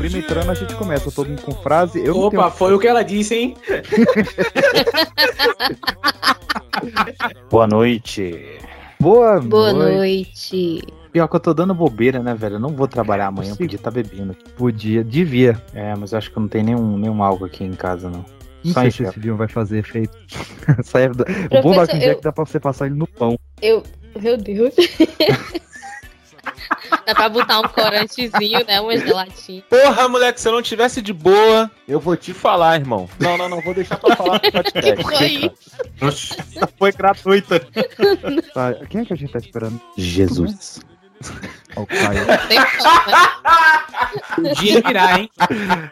prima 0.00 0.18
entrando, 0.18 0.50
a 0.50 0.54
gente 0.54 0.74
começa 0.76 1.10
todo 1.10 1.28
mundo 1.28 1.42
com 1.42 1.52
frase. 1.52 2.00
Eu 2.02 2.16
Opa, 2.18 2.30
tenho... 2.44 2.50
foi 2.52 2.72
o 2.74 2.78
que 2.78 2.88
ela 2.88 3.02
disse, 3.02 3.34
hein? 3.34 3.54
Boa 7.50 7.66
noite. 7.66 8.58
Boa, 8.98 9.40
Boa 9.40 9.72
noite. 9.72 9.96
noite. 9.96 10.82
Pior 11.12 11.28
que 11.28 11.36
eu 11.36 11.40
tô 11.40 11.52
dando 11.52 11.74
bobeira, 11.74 12.22
né, 12.22 12.34
velho? 12.34 12.54
Eu 12.56 12.60
não 12.60 12.70
vou 12.70 12.86
trabalhar 12.88 13.26
amanhã, 13.26 13.50
eu 13.50 13.56
Sim. 13.56 13.64
podia 13.64 13.76
estar 13.76 13.90
bebendo. 13.90 14.34
Podia, 14.56 15.02
devia. 15.04 15.60
É, 15.74 15.94
mas 15.96 16.12
eu 16.12 16.18
acho 16.18 16.30
que 16.30 16.38
não 16.40 16.48
tem 16.48 16.62
nenhum, 16.62 16.96
nenhum 16.96 17.22
álcool 17.22 17.44
aqui 17.46 17.64
em 17.64 17.72
casa, 17.72 18.08
não. 18.08 18.24
Não 18.64 18.72
Só 18.72 18.80
sei 18.82 18.90
se 18.90 19.02
esse 19.02 19.18
vinho 19.18 19.36
vai 19.36 19.48
fazer 19.48 19.78
efeito. 19.80 20.16
Sai 20.84 21.08
da- 21.08 21.24
o 21.58 21.62
bom 21.62 21.74
da 21.74 21.84
vinho 21.84 22.02
é 22.04 22.10
eu- 22.12 22.16
que 22.16 22.22
dá 22.22 22.32
pra 22.32 22.44
você 22.46 22.60
passar 22.60 22.86
ele 22.86 22.94
no 22.94 23.06
pão. 23.06 23.36
Eu. 23.60 23.82
Meu 24.20 24.36
Deus. 24.36 24.74
Dá 27.06 27.14
pra 27.14 27.28
botar 27.28 27.60
um 27.60 27.68
corantezinho, 27.68 28.64
né? 28.66 28.80
Uma 28.80 28.96
gelatina. 28.96 29.62
Porra, 29.68 30.08
moleque, 30.08 30.40
se 30.40 30.48
eu 30.48 30.52
não 30.52 30.62
tivesse 30.62 31.02
de 31.02 31.12
boa, 31.12 31.70
eu 31.86 32.00
vou 32.00 32.16
te 32.16 32.32
falar, 32.32 32.76
irmão. 32.76 33.08
Não, 33.18 33.36
não, 33.36 33.48
não, 33.48 33.60
vou 33.60 33.74
deixar 33.74 33.96
pra 33.96 34.16
falar 34.16 34.40
no 34.42 34.52
podcast. 34.52 35.52
Foi. 35.98 36.12
Foi 36.78 36.92
gratuita. 36.92 37.60
Tá, 38.54 38.74
quem 38.88 39.02
é 39.02 39.04
que 39.04 39.12
a 39.12 39.16
gente 39.16 39.32
tá 39.32 39.38
esperando? 39.38 39.80
Jesus. 39.96 40.80
Ó, 41.76 41.82
o 41.82 41.86
Caio. 41.86 42.26
Né? 42.26 42.36
O 44.38 44.54
dia 44.54 44.80
virá, 44.80 45.18
hein? 45.18 45.30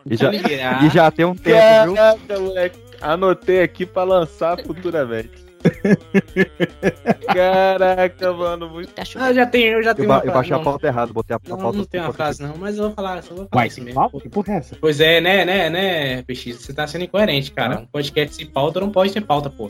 E 0.07 0.17
já, 0.17 0.33
e 0.33 0.89
já 0.89 1.11
tem 1.11 1.25
um 1.25 1.35
tempo, 1.35 1.85
viu? 1.85 1.95
Caraca, 1.95 2.41
moleque. 2.41 2.79
Anotei 3.01 3.63
aqui 3.63 3.87
pra 3.87 4.03
lançar 4.05 4.59
futuramente. 4.63 5.48
Caraca, 7.33 8.33
mano. 8.33 8.69
Muito... 8.71 8.93
Tá 8.93 9.03
Ah, 9.17 9.31
eu 9.31 9.35
já 9.35 9.47
tenho, 9.47 9.73
eu 9.75 9.83
já 9.83 9.91
Eu, 9.91 9.95
tenho 9.95 10.09
ba 10.09 10.17
eu 10.17 10.21
frase. 10.23 10.35
baixei 10.35 10.55
a 10.55 10.57
Não, 10.59 10.65
pauta 10.65 10.87
errada, 10.87 11.13
botei 11.13 11.35
a, 11.37 11.41
a 11.45 11.49
não, 11.49 11.57
pauta 11.59 11.79
não 11.79 11.85
tem 11.85 12.01
uma 12.01 12.13
frase, 12.13 12.43
não, 12.43 12.57
mas 12.57 12.77
eu 12.79 12.85
vou 12.85 12.93
falar. 12.95 13.23
Só 13.23 13.35
vou 13.35 13.47
falar 13.49 13.61
Uai, 13.63 13.67
assim 13.69 13.81
mesmo. 13.83 14.01
pauta? 14.01 14.21
Que 14.21 14.29
porra 14.29 14.53
é 14.55 14.57
essa? 14.59 14.77
Pois 14.81 15.01
é, 15.01 15.21
né, 15.21 15.45
né, 15.45 15.71
né, 15.71 16.23
PX? 16.23 16.57
Você 16.63 16.73
tá 16.73 16.87
sendo 16.87 17.05
incoerente, 17.05 17.51
cara. 17.53 17.81
Um 17.81 17.87
podcast 17.87 18.35
sem 18.35 18.47
pauta 18.47 18.81
não 18.81 18.91
pode 18.91 19.13
ter 19.13 19.21
pauta, 19.21 19.51
pô. 19.51 19.69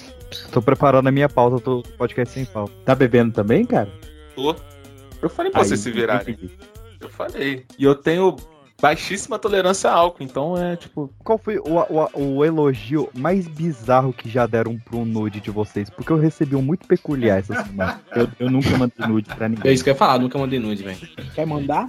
Tô 0.52 0.62
preparando 0.62 1.08
a 1.08 1.12
minha 1.12 1.28
pauta 1.28 1.62
do 1.64 1.82
podcast 1.96 2.32
sem 2.34 2.44
pauta. 2.44 2.72
Tá 2.84 2.94
bebendo 2.94 3.32
também, 3.32 3.64
cara? 3.64 3.88
Tô. 4.34 4.54
Eu 5.20 5.28
falei 5.28 5.50
pra 5.50 5.62
Aí, 5.62 5.68
vocês 5.68 5.80
se 5.80 5.90
virarem. 5.90 6.34
entendi. 6.34 6.50
Eu 7.00 7.08
falei. 7.08 7.64
E 7.78 7.84
eu 7.84 7.94
tenho 7.94 8.36
baixíssima 8.80 9.38
tolerância 9.38 9.90
a 9.90 9.94
álcool, 9.94 10.22
então 10.22 10.56
é 10.56 10.76
tipo. 10.76 11.12
Qual 11.24 11.36
foi 11.36 11.58
o, 11.58 11.62
o, 12.14 12.36
o 12.36 12.44
elogio 12.44 13.08
mais 13.14 13.48
bizarro 13.48 14.12
que 14.12 14.28
já 14.28 14.46
deram 14.46 14.78
pro 14.78 15.04
nude 15.04 15.40
de 15.40 15.50
vocês? 15.50 15.90
Porque 15.90 16.12
eu 16.12 16.18
recebi 16.18 16.54
um 16.54 16.62
muito 16.62 16.86
peculiar 16.86 17.38
essa 17.40 17.64
semana. 17.64 18.00
Eu, 18.14 18.28
eu 18.38 18.50
nunca 18.50 18.70
mandei 18.76 19.06
nude 19.06 19.28
pra 19.34 19.46
É 19.46 19.48
ninguém. 19.48 19.72
isso 19.72 19.82
que 19.82 19.90
eu 19.90 19.94
ia 19.94 19.98
falar, 19.98 20.18
nunca 20.18 20.38
mandei 20.38 20.58
nude, 20.58 20.82
velho. 20.82 20.98
Quer 21.34 21.46
mandar? 21.46 21.86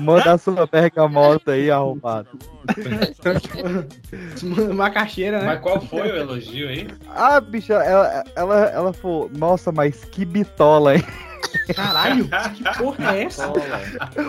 Manda 0.00 0.32
a 0.32 0.38
sua 0.38 0.66
bergamota 0.66 1.52
aí, 1.52 1.70
arrombado. 1.70 2.28
Uma 4.70 4.90
caixeira, 4.90 5.40
né? 5.40 5.46
Mas 5.46 5.60
qual 5.60 5.80
foi 5.80 6.12
o 6.12 6.16
elogio 6.16 6.68
aí? 6.68 6.88
Ah, 7.14 7.40
bicha, 7.40 7.74
ela, 7.74 8.24
ela, 8.34 8.60
ela 8.66 8.92
falou, 8.92 9.30
nossa, 9.36 9.72
mas 9.72 10.04
que 10.04 10.24
bitola, 10.24 10.96
hein? 10.96 11.04
Caralho, 11.74 12.28
que 12.54 12.78
porra 12.78 13.16
é 13.16 13.24
essa? 13.24 13.52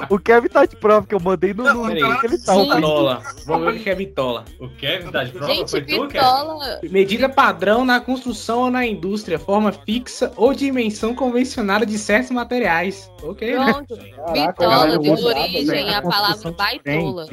O 0.10 0.20
Kevin 0.20 0.48
tá 0.48 0.66
de 0.66 0.76
prova 0.76 1.06
que 1.06 1.16
eu 1.16 1.20
mandei 1.20 1.54
no, 1.54 1.64
no 1.64 1.88
Peraí. 1.88 2.02
link 2.02 2.20
que 2.20 2.26
ele 2.28 2.38
tá. 2.40 2.56
Bitola. 2.56 3.22
Vamos 3.46 3.74
ver 3.74 3.80
o 3.80 3.84
que 3.84 3.90
é 3.90 3.96
bitola. 3.96 4.46
O 4.60 4.70
Kevin 4.70 5.12
tá 5.12 5.24
de 5.24 5.32
prova? 5.32 5.54
Gente, 5.54 5.72
foi 5.72 5.82
tu. 5.82 6.08
Medida 6.90 7.30
padrão 7.30 7.86
na 7.86 8.00
construção 8.00 8.60
ou 8.62 8.72
na 8.72 8.86
indústria, 8.86 9.38
forma 9.38 9.72
fixa 9.72 10.32
ou 10.36 10.54
dimensão 10.54 11.14
convencionada 11.14 11.86
de 11.86 11.98
certos 11.98 12.32
materiais. 12.32 13.12
Ok, 13.24 13.56
né? 13.56 13.74
Pronto. 13.74 13.98
Caraca, 13.98 14.34
Bitola 14.34 15.00
usar, 15.00 15.28
origem 15.28 15.94
à 15.96 16.02
palavra 16.02 16.52
baitola. 16.52 17.28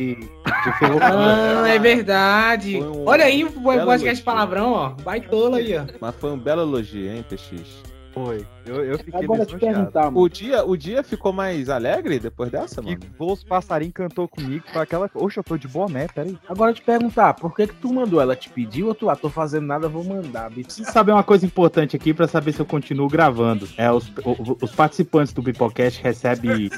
Ah, 1.01 1.69
é 1.69 1.79
verdade. 1.79 2.77
Um 2.81 3.07
Olha 3.07 3.25
aí 3.25 3.45
o 3.45 3.51
belo 3.51 3.85
podcast 3.85 4.23
palavrão, 4.23 4.73
ó. 4.73 4.89
Baitola 5.03 5.59
aí, 5.59 5.77
ó. 5.77 5.85
Mas 6.01 6.15
foi 6.17 6.31
um 6.33 6.39
belo 6.39 6.63
elogio, 6.63 7.11
hein, 7.11 7.25
PX? 7.29 7.94
Foi. 8.15 8.47
Eu, 8.65 8.83
eu 8.85 8.99
fiquei 8.99 9.25
Agora 9.25 9.45
te 9.45 9.59
perguntar, 9.59 10.05
mano. 10.05 10.21
O 10.21 10.29
dia, 10.29 10.65
o 10.65 10.77
dia 10.77 11.03
ficou 11.03 11.33
mais 11.33 11.69
alegre 11.69 12.19
depois 12.19 12.51
dessa, 12.51 12.81
Que 12.81 12.89
mano? 12.91 13.01
voou 13.19 13.33
os 13.33 13.45
passarinhos 13.45 13.93
cantou 13.93 14.27
comigo, 14.27 14.65
foi 14.73 14.81
aquela. 14.83 15.11
Oxe, 15.15 15.37
eu 15.39 15.45
tô 15.45 15.59
de 15.59 15.69
boné, 15.69 16.07
peraí. 16.09 16.39
Agora 16.49 16.73
te 16.73 16.81
perguntar, 16.81 17.35
por 17.35 17.55
que 17.55 17.67
que 17.67 17.75
tu 17.75 17.93
mandou? 17.93 18.21
Ela 18.21 18.35
te 18.37 18.49
pediu 18.49 18.87
ou 18.89 18.95
tu, 18.95 19.11
ah, 19.11 19.17
tô 19.17 19.29
fazendo 19.29 19.67
nada, 19.67 19.89
vou 19.89 20.03
mandar, 20.05 20.49
bicho. 20.49 20.69
Preciso 20.69 20.91
saber 20.93 21.13
uma 21.13 21.23
coisa 21.25 21.45
importante 21.45 21.95
aqui 21.97 22.15
pra 22.15 22.27
saber 22.27 22.53
se 22.53 22.61
eu 22.61 22.67
continuo 22.67 23.09
gravando. 23.09 23.69
É, 23.77 23.91
os, 23.91 24.09
o- 24.25 24.57
os 24.63 24.73
participantes 24.73 25.33
do 25.33 25.43
Bipocast 25.43 26.01
recebem... 26.03 26.71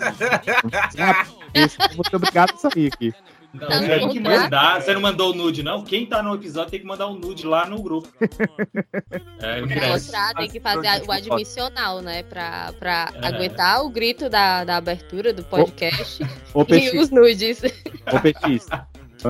Esse, 1.55 1.77
eu 1.81 1.97
vou 1.97 2.05
ser 2.09 2.17
obrigado 2.17 2.53
a 2.55 2.57
sair 2.57 2.91
aqui. 2.93 3.13
Não, 3.61 3.69
Tá 3.69 4.09
que 4.11 4.21
mandar. 4.21 4.81
Você 4.83 4.93
não 4.95 5.01
mandou 5.01 5.33
o 5.33 5.35
nude, 5.35 5.63
não? 5.63 5.83
Quem 5.83 6.05
tá 6.07 6.23
no 6.23 6.35
episódio 6.35 6.71
tem 6.71 6.81
que 6.81 6.87
mandar 6.87 7.09
um 7.09 7.15
nude 7.15 7.47
lá 7.47 7.67
no 7.67 7.83
grupo. 7.83 8.09
É, 9.41 9.61
o 9.61 9.65
ingresso. 9.65 9.89
Mostrar, 9.93 10.35
tem 10.35 10.49
que 10.49 10.59
fazer 10.61 10.87
a- 10.89 11.03
o 11.07 11.13
admissional, 11.13 12.01
né? 12.01 12.23
Pra, 12.23 12.73
pra 12.79 13.13
É. 13.15 13.27
aguentar 13.27 13.83
o 13.85 13.91
grito 13.91 14.29
da, 14.29 14.65
da 14.65 14.77
abertura 14.77 15.33
do 15.33 15.45
podcast 15.45 16.23
Ô, 16.55 16.65
e 16.73 16.99
os 16.99 17.11
nudes. 17.11 17.61
ô, 18.13 18.19
PX, 18.21 18.67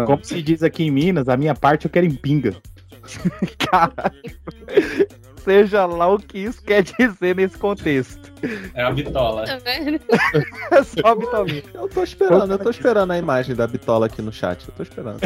como 0.07 0.25
se 0.25 0.41
diz 0.43 0.63
aqui 0.63 0.85
em 0.85 0.91
Minas, 0.91 1.29
a 1.29 1.37
minha 1.37 1.55
parte 1.55 1.85
eu 1.87 1.91
quero 1.91 2.07
em 2.07 2.15
pinga. 2.15 2.57
Caralho. 3.59 4.23
Seja 5.47 5.87
lá 5.87 6.13
o 6.13 6.19
que 6.19 6.39
isso 6.39 6.61
quer 6.61 6.83
dizer 6.83 7.37
nesse 7.37 7.57
contexto. 7.57 8.33
É 8.75 8.83
a 8.83 8.91
bitola. 8.91 9.45
Tá 9.47 9.59
vendo? 9.59 10.01
É 10.73 10.83
só 10.83 11.15
vitamina. 11.15 11.63
Eu 11.73 11.89
tô 11.89 12.03
esperando, 12.03 12.51
eu 12.51 12.59
tô 12.59 12.69
esperando 12.69 13.13
a 13.13 13.19
imagem 13.19 13.55
da 13.55 13.65
bitola 13.65 14.07
aqui 14.07 14.21
no 14.21 14.33
chat. 14.33 14.69
Eu 14.69 14.75
tô 14.75 14.83
esperando. 14.83 15.21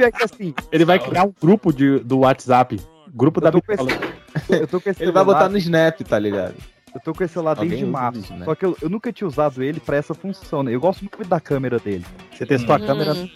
É 0.00 0.12
que 0.12 0.22
assim, 0.22 0.54
Ele 0.70 0.84
vai 0.84 1.00
criar 1.00 1.24
um 1.24 1.34
grupo 1.42 1.72
de, 1.72 1.98
do 1.98 2.20
WhatsApp. 2.20 2.80
Grupo 3.12 3.40
da 3.40 3.50
Bitola. 3.50 3.90
esse, 4.36 4.52
eu 4.62 4.68
tô 4.68 4.80
com 4.80 4.88
esse 4.88 5.02
Ele 5.02 5.10
vai 5.10 5.24
botar 5.24 5.48
no 5.48 5.58
Snap, 5.58 6.00
tá 6.02 6.18
ligado? 6.18 6.54
Eu 6.94 7.00
tô 7.00 7.12
com 7.12 7.24
esse 7.24 7.34
celular 7.34 7.54
desde 7.56 7.74
Alguém 7.74 7.88
usa 7.88 7.92
março. 8.00 8.20
isso, 8.20 8.34
né? 8.34 8.44
Só 8.44 8.54
que 8.54 8.64
eu, 8.64 8.76
eu 8.80 8.88
nunca 8.88 9.12
tinha 9.12 9.26
usado 9.26 9.64
ele 9.64 9.80
pra 9.80 9.96
essa 9.96 10.14
função, 10.14 10.62
né? 10.62 10.72
Eu 10.72 10.80
gosto 10.80 11.00
muito 11.00 11.28
da 11.28 11.40
câmera 11.40 11.80
dele. 11.80 12.06
Você 12.32 12.46
testou 12.46 12.74
a 12.74 12.78
Hum. 12.78 13.28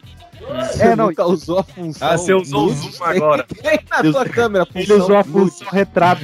É, 0.79 0.95
não, 0.97 1.07
nunca 1.09 1.25
usou 1.27 1.59
a 1.61 1.63
função. 1.63 2.09
Ah, 2.09 2.17
você 2.19 2.35
usou 2.35 2.67
o? 2.67 2.73
Zoom 2.73 3.05
agora. 3.05 3.45
Tem 3.63 3.79
na 3.91 4.13
sua 4.13 4.25
câmera, 4.29 4.67
Ele 4.75 4.93
usou 4.93 5.17
a 5.17 5.25
função 5.25 5.69
retrato. 5.71 6.23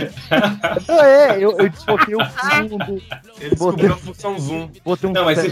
Não, 0.89 1.01
é, 1.03 1.37
eu, 1.37 1.57
eu 1.59 1.69
desfoquei 1.69 2.15
o 2.15 2.25
fundo, 2.25 3.03
Ele 3.41 3.51
descobriu 3.51 3.93
a 3.93 3.97
função 3.97 4.39
Zoom. 4.39 4.71
botei 4.85 5.09
um 5.11 5.13
Não, 5.13 5.25
mas 5.25 5.39
se- 5.39 5.51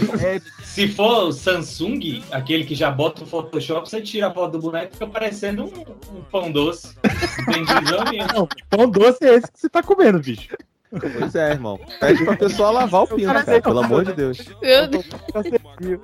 Se 0.63 0.87
for 0.89 1.27
o 1.27 1.31
Samsung, 1.31 2.23
aquele 2.31 2.63
que 2.63 2.75
já 2.75 2.91
bota 2.91 3.23
o 3.23 3.27
Photoshop, 3.27 3.89
você 3.89 4.01
tira 4.01 4.27
a 4.27 4.31
foto 4.33 4.51
do 4.53 4.59
boneco 4.59 4.89
e 4.91 4.93
fica 4.93 5.07
parecendo 5.07 5.65
um, 5.65 6.17
um 6.17 6.21
pão 6.31 6.51
doce. 6.51 6.95
Não, 8.33 8.47
pão 8.69 8.89
doce 8.89 9.25
é 9.25 9.35
esse 9.35 9.51
que 9.51 9.59
você 9.59 9.69
tá 9.69 9.81
comendo, 9.83 10.19
bicho? 10.19 10.55
Pois 10.89 11.35
é, 11.35 11.51
irmão. 11.51 11.79
Pede 11.99 12.25
pra 12.25 12.35
pessoa 12.35 12.71
lavar 12.71 13.03
o 13.03 13.07
pinto, 13.07 13.31
cara, 13.31 13.61
pelo 13.61 13.79
amor 13.79 14.05
de 14.05 14.13
Deus. 14.13 14.39
Meu 14.61 14.87
Deus. 14.87 15.05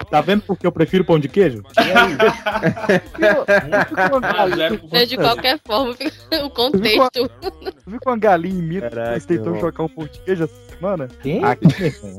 Tá 0.09 0.21
vendo 0.21 0.43
por 0.43 0.57
que 0.57 0.67
eu 0.67 0.71
prefiro 0.71 1.03
pão 1.03 1.19
de 1.19 1.27
queijo? 1.27 1.63
Mas 4.91 5.09
de 5.09 5.17
qualquer 5.17 5.59
forma, 5.65 5.95
o 6.43 6.49
contexto. 6.51 7.29
Tu 7.41 7.89
viu 7.89 7.99
com 7.99 8.11
a 8.11 8.17
galinha 8.17 8.59
em 8.59 8.61
Minas? 8.61 9.25
Tentam 9.25 9.47
irmão. 9.47 9.59
chocar 9.59 9.85
um 9.85 9.89
pão 9.89 10.05
de 10.05 10.19
queijo 10.19 10.43
essa 10.43 10.55
semana? 10.69 11.07
Quem? 11.21 11.43
Aqui, 11.43 11.67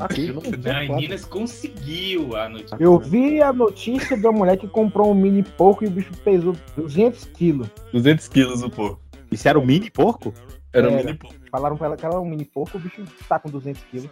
Aqui. 0.00 0.32
Não, 0.32 0.82
em 0.82 0.96
Minas 0.96 1.24
conseguiu 1.24 2.36
a 2.36 2.48
notícia. 2.48 2.76
Eu 2.80 2.98
vi 2.98 3.40
a 3.40 3.52
notícia 3.52 4.16
da 4.16 4.32
mulher 4.32 4.56
que 4.56 4.66
comprou 4.66 5.12
um 5.12 5.14
mini 5.14 5.42
porco 5.42 5.84
e 5.84 5.86
o 5.86 5.90
bicho 5.90 6.10
pesou 6.24 6.56
200 6.76 7.24
quilos. 7.26 7.68
200 7.92 8.26
quilos 8.28 8.62
o 8.62 8.70
porco. 8.70 9.00
Isso 9.30 9.48
era 9.48 9.58
o 9.58 9.64
mini 9.64 9.90
porco? 9.90 10.34
Era 10.72 10.90
um 10.90 10.96
mini 10.96 11.14
porco. 11.14 11.45
Falaram 11.56 11.74
pra 11.74 11.86
ela 11.86 11.96
que 11.96 12.04
era 12.04 12.20
um 12.20 12.24
mini 12.26 12.44
porco, 12.44 12.76
o 12.76 12.80
bicho 12.80 13.02
tá 13.26 13.38
com 13.38 13.48
200 13.48 13.82
quilos. 13.84 14.10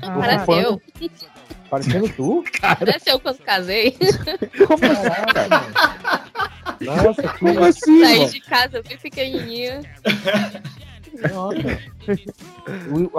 Parece 0.00 0.50
eu. 0.50 0.82
Parecendo 1.70 2.08
tu? 2.08 2.42
Parece 2.60 3.10
eu 3.10 3.20
quando 3.20 3.38
casei. 3.38 3.92
Caraca, 3.92 5.48
mano. 5.48 7.04
Nossa, 7.04 7.22
que 7.22 7.38
Como 7.38 7.64
assim, 7.64 8.00
Saí 8.00 8.12
irmão? 8.14 8.28
de 8.30 8.40
casa 8.40 8.82
bem 8.82 8.98
pequenininha. 8.98 9.82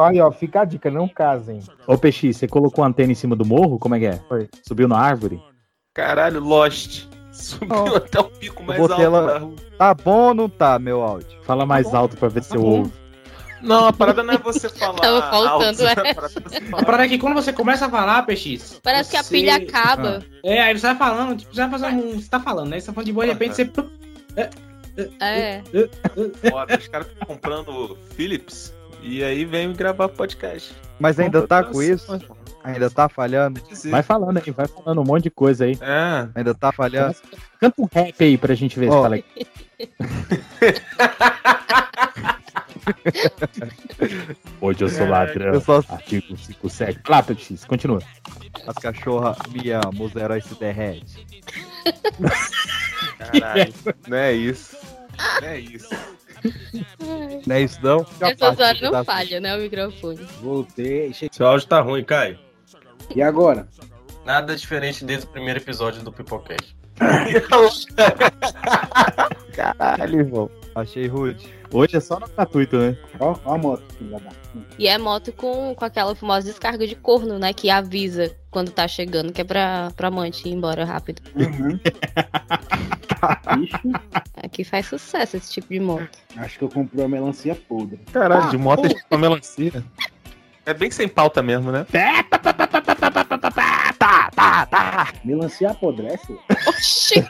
Aí, 0.06 0.20
ó, 0.20 0.32
fica 0.34 0.60
a 0.62 0.66
dica, 0.66 0.92
não 0.92 1.08
casem. 1.08 1.62
Ô, 1.88 1.98
PX, 1.98 2.36
você 2.36 2.46
colocou 2.46 2.84
a 2.84 2.88
antena 2.88 3.14
em 3.14 3.16
cima 3.16 3.38
do 3.38 3.46
morro? 3.46 3.80
Como 3.80 3.96
é 3.96 4.00
que 4.00 4.06
é? 4.08 4.18
Foi. 4.28 4.50
Subiu 4.68 4.90
na 4.90 5.00
árvore? 5.00 5.42
Caralho, 5.94 6.42
Lost. 6.42 7.06
Subiu 7.32 7.96
até 7.96 8.20
o 8.20 8.26
pico 8.26 8.62
mais 8.64 8.82
alto 8.82 9.02
ela-. 9.02 9.50
Tá 9.78 9.94
bom 9.94 10.28
ou 10.28 10.34
não 10.34 10.50
tá, 10.50 10.78
meu 10.78 11.02
áudio? 11.02 11.42
Fala 11.44 11.66
mais 11.66 11.94
alto 11.94 12.18
pra 12.18 12.28
ver 12.28 12.44
se 12.44 12.54
eu 12.54 12.62
Tá 12.62 12.68
ouvo. 12.68 13.00
Não, 13.62 13.88
a 13.88 13.94
parada 13.94 14.24
não 14.24 14.34
é 14.34 14.38
você 14.38 14.68
falar. 14.70 15.00
Tava 15.00 15.22
faltando, 15.30 15.88
alto, 15.88 15.88
é. 15.88 15.92
a 16.12 16.16
parada 16.16 16.34
é 16.36 16.40
você 16.60 16.74
A 16.74 16.86
parada 16.86 17.06
é 17.06 17.10
que 17.10 17.18
quando 17.18 17.34
você 17.34 17.54
começa 17.54 17.86
a 17.86 17.90
falar, 17.90 18.24
PX. 18.26 18.80
Parece 18.84 19.12
que 19.12 19.18
a 19.18 19.24
você- 19.24 19.36
pilha 19.36 19.56
acaba. 19.56 20.24
É, 20.44 20.62
aí 20.62 20.78
você 20.78 20.88
vai 20.88 20.96
falando, 20.96 21.38
tipo, 21.38 21.54
você 21.54 21.62
vai 21.62 21.70
fazer 21.80 21.88
um. 21.96 22.20
Você 22.20 22.30
tá 22.30 22.40
falando, 22.40 22.70
né? 22.70 22.80
Você 22.80 22.88
tá 22.88 22.94
falando 22.94 23.06
de 23.08 23.14
boa, 23.14 23.26
de 23.26 23.32
repente 23.34 23.56
você. 23.56 23.70
É. 25.22 25.62
Foda, 26.50 26.78
os 26.78 26.88
caras 26.88 27.08
ficam 27.08 27.28
comprando 27.28 27.98
Philips 28.16 28.74
e 29.02 29.24
aí 29.24 29.46
vem 29.46 29.72
gravar 29.74 30.10
podcast. 30.10 30.74
Mas 31.00 31.20
ainda 31.20 31.48
tá 31.48 31.64
com 31.64 31.82
isso? 31.82 32.20
Ainda 32.64 32.90
tá 32.90 33.08
falhando? 33.08 33.62
Vai 33.86 34.04
falando 34.04 34.38
aí, 34.38 34.52
vai 34.52 34.68
falando 34.68 35.00
um 35.00 35.04
monte 35.06 35.24
de 35.24 35.30
coisa 35.30 35.64
aí. 35.64 35.78
É, 35.82 36.28
Ainda 36.36 36.54
tá 36.54 36.74
falhando? 36.74 37.16
Canta 37.58 37.82
um 37.82 37.88
rap 37.92 38.22
aí 38.22 38.38
pra 38.38 38.54
gente 38.54 38.78
ver 38.78 38.90
se 38.90 38.96
Ó. 38.98 39.02
fala 39.04 39.16
aí. 39.16 39.24
Hoje 44.62 44.84
eu 44.84 44.90
sou 44.90 45.08
ladrão. 45.08 45.54
Eu 45.54 45.62
só 45.62 45.78
Artigo 45.90 46.38
57. 46.38 47.00
Lá, 47.08 47.24
PX, 47.24 47.66
continua. 47.66 48.00
as 48.68 48.76
cachorras 48.76 49.38
me 49.52 49.72
amam, 49.72 50.06
os 50.06 50.16
heróis 50.16 50.46
se 50.46 50.56
derretem. 50.56 51.04
caralho. 53.18 53.74
Não 54.08 54.18
é 54.18 54.34
isso. 54.34 54.78
Não 55.42 55.48
é 55.48 55.60
isso. 55.60 55.90
Não 57.46 57.56
é 57.56 57.62
isso 57.62 57.80
não? 57.84 58.06
Essas 58.22 58.60
horas 58.60 58.82
não 58.82 59.04
falha, 59.04 59.40
né? 59.40 59.56
O 59.56 59.60
microfone. 59.60 60.20
Voltei. 60.42 61.14
che- 61.14 61.30
Seu 61.32 61.48
áudio 61.48 61.68
tá 61.68 61.82
ruim, 61.82 62.04
Caio. 62.04 62.40
E 63.16 63.22
agora? 63.22 63.68
Nada 64.26 64.56
diferente 64.56 65.04
desde 65.04 65.26
o 65.26 65.30
primeiro 65.30 65.60
episódio 65.60 66.02
do 66.04 66.12
Pipocast. 66.12 66.76
Caralho, 69.54 70.20
irmão. 70.20 70.50
Achei 70.76 71.08
rude. 71.08 71.48
Hoje 71.72 71.98
é 71.98 72.00
só 72.00 72.20
no 72.20 72.28
gratuito, 72.28 72.78
né? 72.78 72.98
Ó, 73.20 73.36
ó 73.46 73.54
a 73.54 73.58
moto, 73.58 73.84
filha 73.98 74.20
da. 74.20 74.32
E 74.78 74.88
é 74.88 74.98
moto 74.98 75.32
com, 75.32 75.76
com 75.76 75.86
aquela 75.86 76.16
famosa 76.16 76.48
descarga 76.48 76.88
de 76.88 76.96
corno, 76.96 77.38
né? 77.38 77.54
Que 77.54 77.70
avisa 77.70 78.36
quando 78.50 78.72
tá 78.72 78.88
chegando, 78.88 79.32
que 79.32 79.42
é 79.42 79.44
pra, 79.44 79.92
pra 79.96 80.08
amante 80.08 80.48
ir 80.50 80.54
embora 80.54 80.84
rápido. 80.84 81.22
Uhum. 81.36 81.80
Bicho, 83.58 83.78
Aqui 84.42 84.64
faz 84.64 84.88
sucesso 84.88 85.38
esse 85.38 85.52
tipo 85.52 85.68
de 85.70 85.80
moto. 85.80 86.10
acho 86.38 86.58
que 86.58 86.64
eu 86.64 86.70
comprei 86.70 87.04
uma 87.04 87.10
melancia 87.10 87.54
podre. 87.54 88.00
Caralho, 88.12 88.50
de 88.50 88.58
moto 88.58 88.86
é 88.88 88.96
uma 89.12 89.20
melancia. 89.20 89.84
É 90.66 90.74
bem 90.74 90.90
sem 90.90 91.08
pauta 91.08 91.42
mesmo, 91.44 91.72
né? 91.72 91.86
Melancia 95.24 95.72
apodrece? 95.72 96.38
Oxi! 96.68 97.26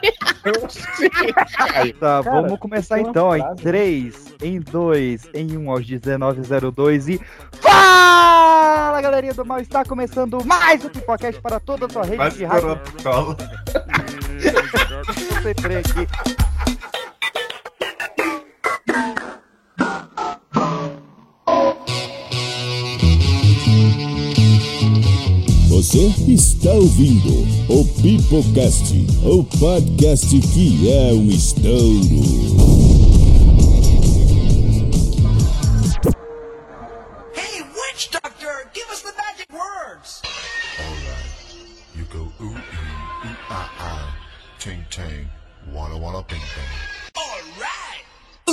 Tá, 2.00 2.22
Cara, 2.22 2.42
vamos 2.42 2.58
começar 2.58 3.00
então, 3.00 3.36
em 3.36 3.40
frase. 3.40 3.62
3, 3.62 4.34
em 4.42 4.60
2, 4.60 5.30
em 5.34 5.56
1 5.58 5.70
aos 5.70 5.86
1902 5.86 7.08
e. 7.08 7.20
Fala 7.60 9.00
galerinha 9.02 9.34
do 9.34 9.44
mal, 9.44 9.60
está 9.60 9.84
começando 9.84 10.42
mais 10.44 10.84
um 10.84 10.88
Pipocast 10.88 11.40
para 11.40 11.60
toda 11.60 11.86
a 11.86 11.90
sua 11.90 12.04
rede 12.04 12.36
de 12.36 12.44
rádio. 12.44 12.80
crê 15.54 15.76
aqui. 15.76 16.06
Você 25.80 26.12
está 26.30 26.74
ouvindo 26.74 27.30
o 27.72 27.82
Pipocast, 28.02 28.92
o 29.24 29.42
podcast 29.58 30.28
que 30.52 30.92
é 30.92 31.10
um 31.14 31.30
estouro. 31.30 32.20
Hey, 37.34 37.62
witch 37.62 38.10
doctor, 38.12 38.68
give 38.74 38.90
us 38.92 39.00
the 39.00 39.12
magic 39.16 39.50
words. 39.54 40.20
You 41.96 42.04
go 42.12 42.30
ooh 42.44 42.50
ee, 42.50 43.26
ooh 43.26 43.36
ah 43.48 43.70
ah, 43.78 44.16
ting 44.58 44.84
tang, 44.90 45.30
walla 45.72 45.96
walla 45.96 46.22
bing 46.28 46.40
bang. 46.40 46.79
Ah 48.50 48.52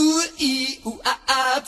ah, 1.06 1.18
ah 1.26 1.62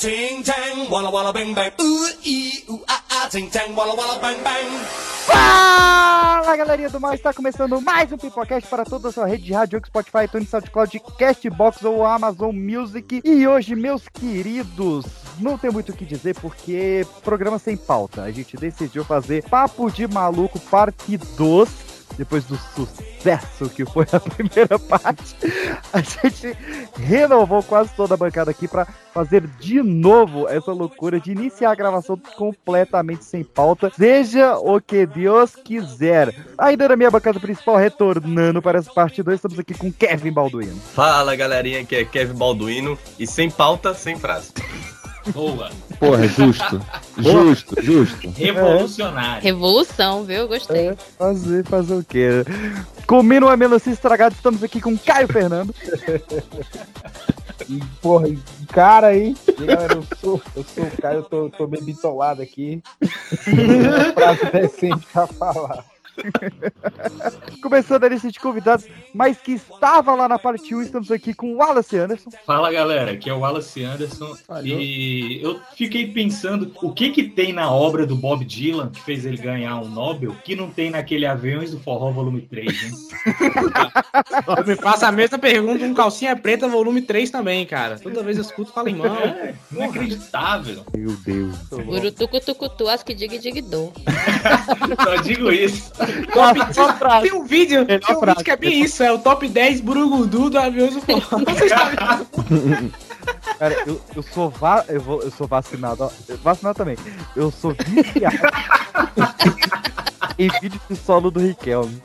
ah. 5.31 6.43
Fala 6.43 6.55
galerinha 6.57 6.89
do 6.91 6.99
mal, 6.99 7.15
está 7.15 7.33
começando 7.33 7.81
mais 7.81 8.11
um 8.11 8.17
Pipocast 8.17 8.69
para 8.69 8.85
toda 8.85 9.09
a 9.09 9.11
sua 9.11 9.25
rede 9.25 9.45
de 9.45 9.53
rádio, 9.53 9.81
Spotify, 9.83 10.25
iTunes, 10.25 10.49
SoundCloud, 10.49 11.01
Castbox 11.17 11.83
ou 11.83 12.05
Amazon 12.05 12.55
Music. 12.55 13.19
E 13.25 13.47
hoje, 13.47 13.75
meus 13.75 14.07
queridos, 14.07 15.05
não 15.39 15.57
tem 15.57 15.71
muito 15.71 15.91
o 15.91 15.95
que 15.95 16.05
dizer 16.05 16.35
porque 16.39 17.07
programa 17.23 17.57
sem 17.57 17.75
pauta. 17.75 18.21
A 18.21 18.31
gente 18.31 18.55
decidiu 18.57 19.03
fazer 19.03 19.43
Papo 19.49 19.89
de 19.89 20.07
Maluco 20.07 20.59
Parte 20.59 21.17
2. 21.17 21.88
Depois 22.19 22.43
do 22.43 22.57
sucesso 22.75 23.69
que 23.69 23.85
foi 23.85 24.05
a 24.11 24.19
primeira 24.19 24.77
parte, 24.77 25.37
a 25.93 26.01
gente 26.01 26.53
renovou 26.97 27.63
quase 27.63 27.95
toda 27.95 28.15
a 28.15 28.17
bancada 28.17 28.51
aqui 28.51 28.67
para 28.67 28.85
fazer 29.13 29.47
de 29.57 29.81
novo 29.81 30.45
essa 30.49 30.73
loucura 30.73 31.17
de 31.17 31.31
iniciar 31.31 31.71
a 31.71 31.75
gravação 31.75 32.17
completamente 32.35 33.23
sem 33.23 33.41
pauta, 33.41 33.89
seja 33.95 34.57
o 34.57 34.81
que 34.81 35.05
Deus 35.05 35.55
quiser. 35.55 36.35
Ainda 36.57 36.89
na 36.89 36.97
minha 36.97 37.09
bancada 37.09 37.39
principal, 37.39 37.77
retornando 37.77 38.61
para 38.61 38.79
essa 38.79 38.91
parte 38.91 39.23
2, 39.23 39.35
estamos 39.35 39.57
aqui 39.57 39.73
com 39.73 39.89
Kevin 39.89 40.33
Balduino. 40.33 40.75
Fala 40.93 41.37
galerinha, 41.37 41.79
aqui 41.79 41.95
é 41.95 42.03
Kevin 42.03 42.37
Balduino 42.37 42.99
e 43.17 43.25
sem 43.25 43.49
pauta, 43.49 43.93
sem 43.93 44.19
frase. 44.19 44.51
Boa. 45.27 45.69
Porra, 45.99 46.27
justo. 46.27 46.81
Justo, 47.19 47.81
justo. 47.81 48.29
Revolucionário. 48.29 49.43
Revolução, 49.43 50.23
viu? 50.23 50.47
Gostei. 50.47 50.93
Fazer, 51.17 51.65
fazer 51.65 51.95
o 51.95 52.03
quê? 52.03 52.45
Comendo 53.05 53.47
uma 53.47 53.57
melancia 53.57 53.91
estragada, 53.91 54.33
estamos 54.33 54.63
aqui 54.63 54.79
com 54.79 54.97
Caio 54.97 55.27
Fernando. 55.27 55.75
E, 57.67 57.79
porra, 58.01 58.27
cara 58.69 59.07
aí. 59.07 59.35
E, 59.47 59.65
galera, 59.65 59.95
eu 59.95 60.05
sou, 60.17 60.41
eu 60.55 60.63
sou 60.63 60.83
o 60.85 61.01
Caio, 61.01 61.17
eu 61.17 61.23
tô, 61.23 61.49
tô 61.49 61.67
meio 61.67 61.83
bitolado 61.83 62.41
aqui. 62.41 62.81
Frase 64.13 64.45
decente 64.53 65.05
pra 65.11 65.27
falar. 65.27 65.83
Começando 67.61 68.03
a 68.03 68.09
lista 68.09 68.31
de 68.31 68.39
convidados, 68.39 68.85
mas 69.13 69.37
que 69.37 69.53
estava 69.53 70.15
lá 70.15 70.27
na 70.27 70.39
parte 70.39 70.73
1, 70.73 70.81
estamos 70.81 71.11
aqui 71.11 71.33
com 71.33 71.53
o 71.53 71.57
Wallace 71.57 71.97
Anderson. 71.97 72.29
Fala 72.45 72.71
galera, 72.71 73.11
aqui 73.11 73.29
é 73.29 73.33
o 73.33 73.39
Wallace 73.39 73.83
Anderson 73.83 74.35
e 74.63 75.39
eu 75.41 75.59
fiquei 75.75 76.07
pensando 76.11 76.71
o 76.81 76.93
que 76.93 77.09
que 77.09 77.23
tem 77.23 77.53
na 77.53 77.71
obra 77.71 78.05
do 78.05 78.15
Bob 78.15 78.43
Dylan 78.45 78.89
que 78.89 79.01
fez 79.01 79.25
ele 79.25 79.37
ganhar 79.37 79.77
um 79.79 79.89
Nobel 79.89 80.35
que 80.43 80.55
não 80.55 80.69
tem 80.69 80.89
naquele 80.89 81.25
Aviões 81.25 81.71
do 81.71 81.79
Forró 81.79 82.11
volume 82.11 82.41
3, 82.41 82.83
hein? 82.83 82.91
Eu 84.57 84.65
me 84.65 84.75
faço 84.75 85.05
a 85.05 85.11
mesma 85.11 85.37
pergunta 85.37 85.83
um 85.85 85.93
calcinha 85.93 86.35
preta, 86.35 86.67
volume 86.67 87.01
3 87.01 87.29
também, 87.29 87.65
cara. 87.65 87.97
Toda 87.99 88.23
vez 88.23 88.37
eu 88.37 88.43
escuto, 88.43 88.71
falo 88.71 88.89
em 88.89 88.95
mão. 88.95 89.15
É, 89.15 89.53
inacreditável. 89.71 90.83
Meu 90.95 91.15
Deus. 91.17 91.55
Urutucu 91.71 92.39
tucutu, 92.39 92.87
as 92.87 93.03
que 93.03 93.13
dig 93.13 93.37
dig 93.37 93.61
dom. 93.61 93.91
Só 95.03 95.15
digo 95.17 95.51
isso. 95.51 95.91
Top- 96.33 97.21
Tem 97.21 97.33
um 97.33 97.43
vídeo, 97.43 97.85
tem 97.85 97.97
um 98.15 98.19
vídeo 98.21 98.43
que 98.43 98.51
é 98.51 98.57
bem 98.57 98.81
isso, 98.81 99.03
é 99.03 99.11
o 99.11 99.19
top 99.19 99.47
10 99.47 99.81
Burugudu 99.81 100.49
do 100.49 100.57
Aviões 100.59 100.93
do 100.95 101.01
Forró. 101.01 101.39
Vocês 101.45 101.69
sabem. 101.71 102.91
Cara, 103.59 103.75
eu, 103.85 104.01
eu 104.15 104.23
sou 104.23 104.49
va 104.49 104.83
eu, 104.87 105.01
vou, 105.01 105.21
eu 105.21 105.31
sou 105.31 105.47
vacinado, 105.47 106.03
ó. 106.05 106.09
Vacinado 106.43 106.77
também. 106.77 106.97
Eu 107.35 107.51
sou 107.51 107.73
viciado 107.73 108.37
em 110.39 110.49
vídeo 110.61 110.79
de 110.89 110.95
solo 110.95 111.29
do 111.29 111.39
Riquelme. 111.41 112.01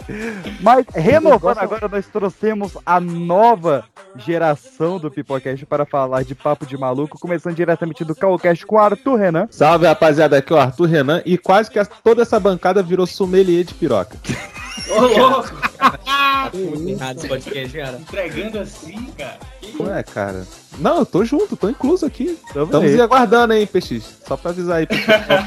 Mas, 0.61 0.85
renovando 0.93 1.59
agora, 1.59 1.89
nós 1.89 2.07
trouxemos 2.07 2.77
a 2.85 2.99
nova 2.99 3.85
geração 4.17 4.99
do 4.99 5.11
Pipocast 5.11 5.65
para 5.67 5.87
falar 5.87 6.25
de 6.25 6.35
papo 6.35 6.67
de 6.67 6.77
maluco, 6.77 7.19
começando 7.19 7.55
diretamente 7.55 8.05
do 8.05 8.15
Calcast 8.15 8.67
com 8.67 8.75
o 8.75 8.79
Arthur 8.79 9.17
Renan. 9.17 9.47
Salve 9.51 9.87
rapaziada, 9.87 10.39
aqui 10.39 10.53
é 10.53 10.57
o 10.57 10.59
Arthur 10.59 10.87
Renan 10.87 11.23
e 11.25 11.39
quase 11.39 11.71
que 11.71 11.81
toda 12.03 12.23
essa 12.23 12.41
bancada 12.41 12.83
virou 12.83 13.07
sommelier 13.07 13.65
de 13.65 13.75
piroca. 13.75 14.19
Ô, 14.89 15.01
louco, 15.01 15.51
Muito 16.55 16.89
errado 16.91 17.19
esse 17.19 17.29
podcast, 17.29 17.77
cara. 17.77 17.99
entregando 17.99 18.59
assim, 18.61 19.07
cara. 19.17 19.39
Que 19.61 19.83
Não 19.83 19.95
é, 19.95 20.03
cara? 20.03 20.47
Não, 20.79 20.99
eu 20.99 21.07
tô 21.07 21.25
junto, 21.25 21.57
tô 21.57 21.69
incluso 21.69 22.05
aqui. 22.07 22.39
Tamo 22.53 22.67
Estamos 22.67 23.01
aguardando, 23.01 23.55
hein, 23.55 23.67
PX? 23.67 24.03
Só 24.27 24.37
pra 24.37 24.51
avisar 24.51 24.77
aí. 24.79 24.87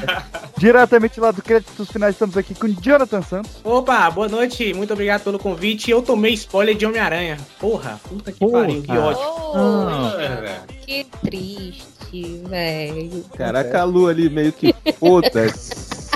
Diretamente 0.58 1.20
lá 1.20 1.30
do 1.30 1.42
Créditos 1.42 1.88
Finais, 1.90 2.14
estamos 2.14 2.36
aqui 2.36 2.54
com 2.54 2.66
Jonathan 2.68 3.22
Santos. 3.22 3.52
Opa, 3.62 4.10
boa 4.10 4.28
noite, 4.28 4.74
muito 4.74 4.92
obrigado 4.92 5.22
pelo 5.22 5.38
convite. 5.38 5.90
Eu 5.90 6.02
tomei 6.02 6.34
spoiler 6.34 6.74
de 6.76 6.84
Homem-Aranha. 6.84 7.36
Porra, 7.60 8.00
puta 8.08 8.32
que 8.32 8.38
Porra. 8.40 8.60
pariu, 8.62 8.82
que 8.82 8.90
ódio. 8.92 9.20
Oh, 9.22 10.10
Cara, 10.16 10.62
que 10.84 11.06
triste, 11.22 12.42
velho. 12.48 13.24
Caraca, 13.36 13.80
a 13.80 13.84
Lu 13.84 14.08
ali 14.08 14.28
meio 14.28 14.52
que 14.52 14.74
foda-se. 14.98 16.07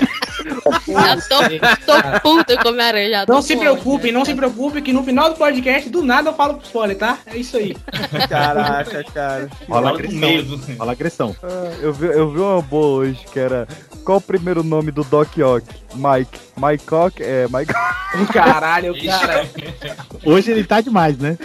Já 0.87 1.17
tô, 1.17 1.41
tô 1.85 2.19
puta 2.21 2.57
com 2.57 2.69
Homem-Aranha. 2.69 3.09
já 3.09 3.25
tô 3.25 3.33
Não 3.33 3.41
se 3.41 3.55
preocupe, 3.55 4.11
não 4.11 4.25
se 4.25 4.33
preope, 4.33 4.81
que 4.81 4.93
no 4.93 5.03
final 5.03 5.29
do 5.29 5.35
podcast, 5.35 5.89
do 5.89 6.03
nada 6.03 6.29
eu 6.29 6.33
falo 6.33 6.55
pro 6.55 6.65
spoiler, 6.65 6.97
tá? 6.97 7.17
É 7.25 7.37
isso 7.37 7.57
aí. 7.57 7.75
Caraca, 8.29 9.03
cara. 9.13 9.49
Fala 9.67 9.89
agressão. 9.91 10.19
medo. 10.19 10.61
Rola 10.77 10.91
agressão. 10.91 11.35
Ah, 11.43 11.71
eu, 11.81 11.93
vi, 11.93 12.05
eu 12.07 12.31
vi 12.31 12.39
uma 12.39 12.61
boa 12.61 13.01
hoje 13.01 13.19
que 13.31 13.39
era. 13.39 13.67
Qual 14.03 14.17
o 14.17 14.21
primeiro 14.21 14.63
nome 14.63 14.91
do 14.91 15.03
Doc 15.03 15.29
Ock? 15.37 15.65
Mike. 15.95 16.39
Mike 16.57 16.85
Cock? 16.85 17.21
É, 17.23 17.47
Mike 17.47 17.73
Caralho, 18.31 18.93
cara. 19.03 19.47
Hoje 20.23 20.51
ele 20.51 20.63
tá 20.63 20.81
demais, 20.81 21.17
né? 21.17 21.37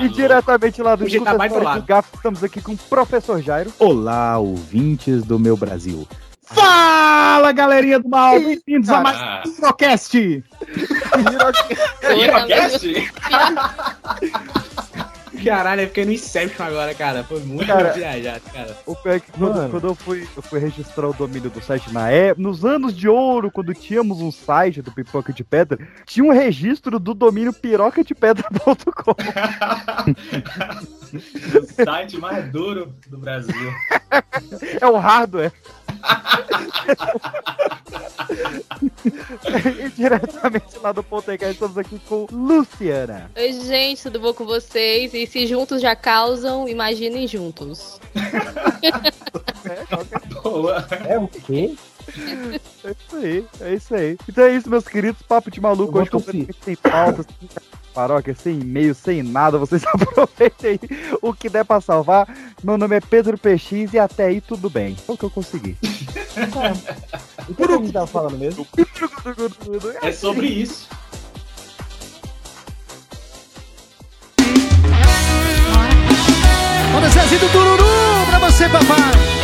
E 0.00 0.08
diretamente 0.08 0.80
lá 0.80 0.94
do 0.94 1.04
Hoje 1.04 1.20
tá 1.20 1.34
mais 1.34 1.52
do 1.52 1.82
GAF, 1.82 2.08
estamos 2.14 2.42
aqui 2.44 2.60
com 2.60 2.72
o 2.72 2.76
Professor 2.76 3.40
Jairo. 3.42 3.72
Olá, 3.78 4.38
ouvintes 4.38 5.24
do 5.24 5.38
meu 5.38 5.56
Brasil. 5.56 6.06
Fala, 6.54 7.52
galerinha 7.52 7.98
do 7.98 8.08
mal! 8.08 8.38
Bem-vindos 8.38 8.88
a 8.90 9.00
mais 9.00 9.48
um 9.48 9.54
Procast! 9.56 10.44
Pirocast? 12.00 13.10
Caralho, 15.44 15.82
eu 15.82 15.88
fiquei 15.88 16.04
no 16.04 16.12
Inception 16.12 16.64
agora, 16.64 16.94
cara. 16.94 17.24
Foi 17.24 17.40
muito 17.40 17.66
Cara, 17.66 17.92
viajado, 17.92 18.40
cara. 18.52 18.76
O 18.86 18.94
pior 18.94 19.16
é 19.16 19.20
que 19.20 19.32
quando, 19.32 19.70
quando 19.70 19.86
eu, 19.88 19.94
fui, 19.94 20.28
eu 20.36 20.42
fui 20.42 20.60
registrar 20.60 21.08
o 21.08 21.12
domínio 21.12 21.50
do 21.50 21.60
site 21.60 21.92
na 21.92 22.10
época, 22.10 22.42
nos 22.42 22.64
anos 22.64 22.96
de 22.96 23.08
ouro, 23.08 23.50
quando 23.50 23.74
tínhamos 23.74 24.20
um 24.20 24.30
site 24.30 24.80
do 24.80 24.92
Pipoca 24.92 25.32
de 25.32 25.42
Pedra, 25.42 25.78
tinha 26.06 26.24
um 26.24 26.32
registro 26.32 27.00
do 27.00 27.12
domínio 27.12 27.52
pirocadepedra.com. 27.52 29.12
o 31.58 31.84
site 31.84 32.18
mais 32.18 32.48
duro 32.50 32.94
do 33.08 33.18
Brasil. 33.18 33.54
É 34.80 34.86
o 34.86 34.96
hardware. 34.96 35.52
E 39.78 39.88
diretamente 39.90 40.78
lá 40.82 40.92
do 40.92 41.02
Podcast, 41.02 41.52
estamos 41.52 41.78
aqui 41.78 41.98
com 42.08 42.26
Luciana. 42.30 43.30
Oi, 43.36 43.52
gente, 43.52 44.02
tudo 44.02 44.20
bom 44.20 44.34
com 44.34 44.44
vocês? 44.44 45.14
E 45.14 45.26
se 45.26 45.46
juntos 45.46 45.80
já 45.80 45.94
causam, 45.96 46.68
imaginem 46.68 47.26
juntos. 47.26 48.00
Boa. 50.42 50.86
É 51.06 51.18
o 51.18 51.28
quê? 51.28 51.74
É 52.84 52.90
isso 52.90 53.16
aí, 53.16 53.46
é 53.60 53.74
isso 53.74 53.94
aí. 53.94 54.18
Então 54.28 54.44
é 54.44 54.56
isso, 54.56 54.68
meus 54.68 54.86
queridos. 54.86 55.22
Papo 55.22 55.50
de 55.50 55.60
maluco 55.60 55.96
Eu 55.96 56.02
hoje 56.02 56.10
completamente 56.10 56.56
sem 56.64 56.76
pauta, 56.76 57.22
sem 57.22 57.48
paróquia, 57.92 58.34
sem 58.34 58.60
e-mail, 58.60 58.94
sem 58.94 59.22
nada. 59.22 59.58
Vocês 59.58 59.82
aproveitem 59.92 60.70
aí 60.70 60.80
o 61.20 61.32
que 61.32 61.48
der 61.48 61.64
pra 61.64 61.80
salvar. 61.80 62.26
Meu 62.62 62.76
nome 62.78 62.96
é 62.96 63.00
Pedro 63.00 63.38
PX 63.38 63.92
e 63.92 63.98
até 63.98 64.26
aí 64.26 64.40
tudo 64.40 64.68
bem. 64.68 64.96
Foi 64.96 65.14
o 65.14 65.18
que 65.18 65.24
eu 65.24 65.30
consegui. 65.30 65.76
O 67.48 67.54
que 67.54 67.64
a 67.64 67.76
gente 67.76 67.92
tava 67.92 68.06
falando 68.06 68.38
mesmo? 68.38 68.66
É 70.00 70.12
sobre 70.12 70.46
isso. 70.46 70.88
Olha 76.94 77.08
Zezinho 77.10 77.40
do 77.40 77.48
Tururu 77.48 77.84
pra 78.30 78.38
você, 78.38 78.68
papai. 78.68 79.41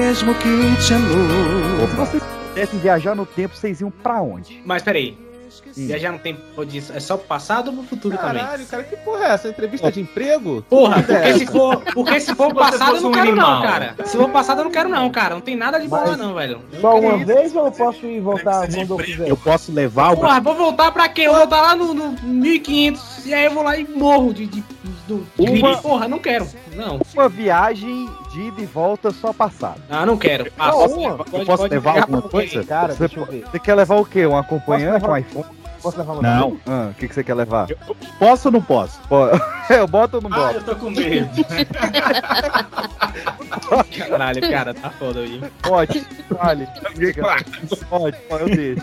Mesmo 0.00 0.34
que 0.36 0.86
te 0.86 0.94
amou. 0.94 1.86
Se 1.88 1.94
vocês 1.94 2.22
pudessem 2.48 2.78
viajar 2.78 3.14
no 3.14 3.26
tempo, 3.26 3.54
vocês 3.54 3.82
iam 3.82 3.90
pra 3.90 4.22
onde? 4.22 4.62
Mas 4.64 4.82
peraí. 4.82 5.16
Viajar 5.76 6.10
no 6.12 6.18
tempo 6.18 6.64
disso 6.64 6.92
é 6.92 6.98
só 7.00 7.16
pro 7.16 7.26
passado 7.26 7.68
ou 7.68 7.74
pro 7.74 7.82
futuro 7.84 8.16
também? 8.16 8.42
Caralho, 8.42 8.66
cara, 8.66 8.82
que 8.82 8.96
porra 8.96 9.24
é 9.26 9.28
essa? 9.32 9.48
Entrevista 9.48 9.90
de 9.92 10.00
emprego? 10.00 10.62
Porra, 10.68 11.02
porque 11.02 11.32
se 11.38 11.46
for, 11.46 11.76
porque 11.94 12.20
se 12.20 12.34
for 12.34 12.54
passado 12.54 12.96
eu 12.96 13.02
não 13.02 13.10
um 13.10 13.12
quero 13.12 13.36
não, 13.36 13.46
animal. 13.46 13.62
cara. 13.62 13.94
Se 14.04 14.16
for 14.16 14.30
passado 14.30 14.60
eu 14.60 14.64
não 14.64 14.70
quero 14.70 14.88
não, 14.88 15.10
cara. 15.10 15.34
Não 15.34 15.40
tem 15.42 15.56
nada 15.56 15.78
de 15.78 15.86
boa 15.86 16.06
Mas- 16.08 16.16
não, 16.16 16.34
velho. 16.34 16.60
Eu 16.72 16.80
Só 16.80 16.90
não 16.92 16.98
uma 17.00 17.24
vez 17.24 17.54
ou 17.54 17.66
eu 17.66 17.72
posso 17.72 18.06
ir 18.06 18.20
voltar 18.20 18.68
quando 18.68 18.90
eu 18.98 19.04
quiser? 19.04 19.28
Eu 19.28 19.36
posso 19.36 19.70
levar 19.72 20.06
alguma 20.06 20.28
Porra, 20.28 20.40
vou 20.40 20.54
voltar 20.54 20.90
pra 20.92 21.08
quê? 21.08 21.22
Eu 21.22 21.30
vou 21.32 21.40
voltar 21.40 21.60
lá 21.60 21.76
no, 21.76 21.94
no 21.94 22.12
1500 22.22 23.26
e 23.26 23.34
aí 23.34 23.44
eu 23.44 23.52
vou 23.52 23.62
lá 23.62 23.76
e 23.76 23.84
morro 23.88 24.32
de, 24.32 24.46
de, 24.46 24.64
do, 25.16 25.26
Uma-. 25.38 25.76
Porra, 25.78 26.06
não 26.08 26.18
quero. 26.18 26.46
Não. 26.74 27.00
Uma 27.14 27.28
viagem 27.28 28.08
de 28.32 28.40
ida 28.42 28.60
e 28.62 28.66
volta 28.66 29.10
só 29.10 29.32
passado. 29.32 29.80
Ah, 29.90 30.06
não 30.06 30.16
quero. 30.16 30.50
Ah, 30.58 30.68
Não, 30.68 30.86
uma. 30.86 31.16
pode- 31.16 31.36
Eu 31.40 31.44
posso 31.46 31.62
levar 31.64 31.98
alguma 32.00 32.22
coisa? 32.22 32.62
Cara, 32.64 32.92
Você, 32.92 32.98
deixa 33.08 33.18
eu 33.20 33.24
ver. 33.26 33.44
você 33.50 33.58
quer 33.58 33.74
levar 33.74 33.96
o 33.96 34.04
quê? 34.04 34.24
Um 34.26 34.36
acompanhante, 34.36 35.04
um 35.06 35.16
iPhone? 35.16 35.44
Posso 35.82 35.96
levar 35.98 36.12
meu 36.14 36.22
Não. 36.22 36.56
Ah, 36.66 36.88
o 36.90 36.94
que, 36.94 37.08
que 37.08 37.14
você 37.14 37.24
quer 37.24 37.34
levar? 37.34 37.66
Posso 38.18 38.48
ou 38.48 38.52
não 38.52 38.60
posso? 38.62 39.00
Pô, 39.08 39.26
eu 39.72 39.86
boto 39.88 40.16
ou 40.18 40.22
não 40.22 40.30
Ah, 40.32 40.52
boto? 40.52 40.54
eu 40.58 40.62
tô 40.64 40.76
com 40.76 40.90
medo. 40.90 41.28
Caralho, 44.08 44.40
cara, 44.50 44.74
tá 44.74 44.90
foda 44.90 45.20
aí. 45.20 45.40
Pode, 45.62 46.06
vale. 46.30 46.66
Pode, 47.88 48.16
pode, 48.28 48.42
eu 48.42 48.48
deixo. 48.56 48.82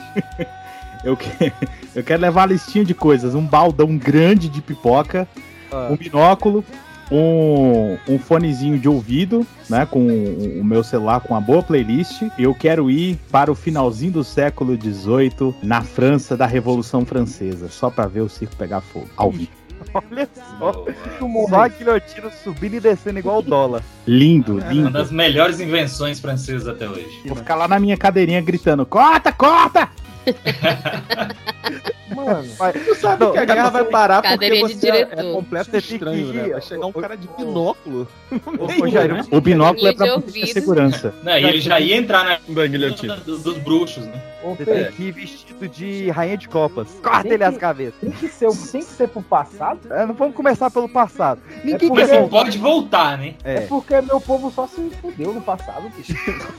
Eu, 1.03 1.15
que- 1.15 1.53
eu 1.95 2.03
quero 2.03 2.21
levar 2.21 2.43
a 2.43 2.47
listinha 2.47 2.83
de 2.83 2.93
coisas: 2.93 3.35
um 3.35 3.45
baldão 3.45 3.95
grande 3.97 4.49
de 4.49 4.61
pipoca, 4.61 5.27
Ah. 5.71 5.89
um 5.91 5.95
binóculo, 5.97 6.63
um, 7.11 7.97
um 8.07 8.19
fonezinho 8.19 8.77
de 8.77 8.87
ouvido, 8.89 9.45
né? 9.69 9.85
Com 9.85 9.99
o, 10.07 10.59
o 10.61 10.63
meu 10.63 10.83
celular 10.83 11.21
com 11.21 11.33
uma 11.33 11.41
boa 11.41 11.63
playlist. 11.63 12.21
Eu 12.37 12.53
quero 12.53 12.89
ir 12.91 13.17
para 13.31 13.51
o 13.51 13.55
finalzinho 13.55 14.11
do 14.13 14.23
século 14.23 14.75
XVIII, 14.75 15.55
na 15.63 15.81
França 15.81 16.35
da 16.35 16.45
Revolução 16.45 17.05
Francesa, 17.05 17.69
só 17.69 17.89
pra 17.89 18.07
ver 18.07 18.21
o 18.21 18.29
circo 18.29 18.55
pegar 18.55 18.81
fogo. 18.81 19.07
Ao 19.15 19.31
vivo. 19.31 19.51
Olha 19.93 20.27
só. 20.59 20.85
Boa. 21.21 21.49
Só 21.49 21.61
a 21.61 21.67
guilhotina 21.67 22.29
subindo 22.43 22.73
e 22.75 22.79
descendo 22.79 23.19
igual 23.19 23.39
o 23.39 23.41
dólar. 23.43 23.83
Lindo, 24.07 24.53
Uma 24.57 24.71
lindo. 24.71 24.89
das 24.91 25.11
melhores 25.11 25.59
invenções 25.59 26.19
francesas 26.19 26.67
até 26.67 26.89
hoje. 26.89 27.07
Vou 27.25 27.37
ficar 27.37 27.55
lá 27.55 27.67
na 27.67 27.79
minha 27.79 27.95
cadeirinha 27.95 28.41
gritando: 28.41 28.85
corta, 28.85 29.31
corta! 29.31 29.89
Mano, 32.15 32.43
Tu 32.85 32.95
sabe 32.95 33.23
Não, 33.23 33.31
que 33.33 33.37
a 33.37 33.45
guerra 33.45 33.69
vai 33.69 33.83
parar 33.85 34.21
porque 34.21 34.59
você 34.61 34.89
é, 34.89 35.01
é 35.01 35.31
completo 35.33 35.77
estranho, 35.77 36.31
que- 36.31 36.37
né? 36.37 36.49
Vai 36.49 36.61
chegar 36.61 36.85
um 36.87 36.91
cara 36.91 37.15
de 37.15 37.27
binóculo. 37.37 38.07
Ô, 38.31 38.65
ô, 38.83 38.87
Jair, 38.87 39.25
O 39.31 39.41
binóculo 39.41 39.87
é 39.87 39.93
pra 39.93 40.15
De 40.17 40.47
segurança. 40.47 41.13
Não, 41.21 41.37
e 41.37 41.43
ele 41.43 41.61
já 41.61 41.79
ia 41.79 41.95
entrar 41.97 42.39
na 42.47 42.67
guilhotina. 42.67 43.17
do- 43.17 43.37
dos 43.37 43.57
bruxos, 43.59 44.05
né? 44.05 44.21
ô, 44.43 44.55
você 44.55 44.65
Pedro, 44.65 44.83
tem 44.85 44.91
que 44.93 45.03
ir 45.03 45.11
vestido 45.11 45.67
de 45.67 46.09
rainha 46.09 46.37
de 46.37 46.47
copas. 46.47 46.87
Corta 47.03 47.27
ele 47.27 47.43
as 47.43 47.57
cabeças. 47.57 47.99
tem 47.99 48.11
que 48.11 48.27
ser, 48.29 48.47
tem 48.71 48.81
que 48.81 48.87
ser 48.87 49.07
pro 49.09 49.21
passado? 49.21 49.79
É, 49.91 50.05
não 50.05 50.13
vamos 50.15 50.35
começar 50.35 50.71
pelo 50.71 50.87
passado. 50.89 51.41
Ninguém 51.63 51.89
porque- 51.89 52.01
Mas 52.03 52.09
quer 52.09 52.21
você 52.23 52.29
pode 52.29 52.57
voltar, 52.57 53.17
né? 53.17 53.35
É. 53.43 53.55
É. 53.57 53.61
porque 53.61 53.99
meu 54.01 54.19
povo 54.21 54.49
só 54.51 54.65
se 54.67 54.89
fudeu 55.01 55.33
no 55.33 55.41
passado, 55.41 55.89
bicho. 55.95 56.13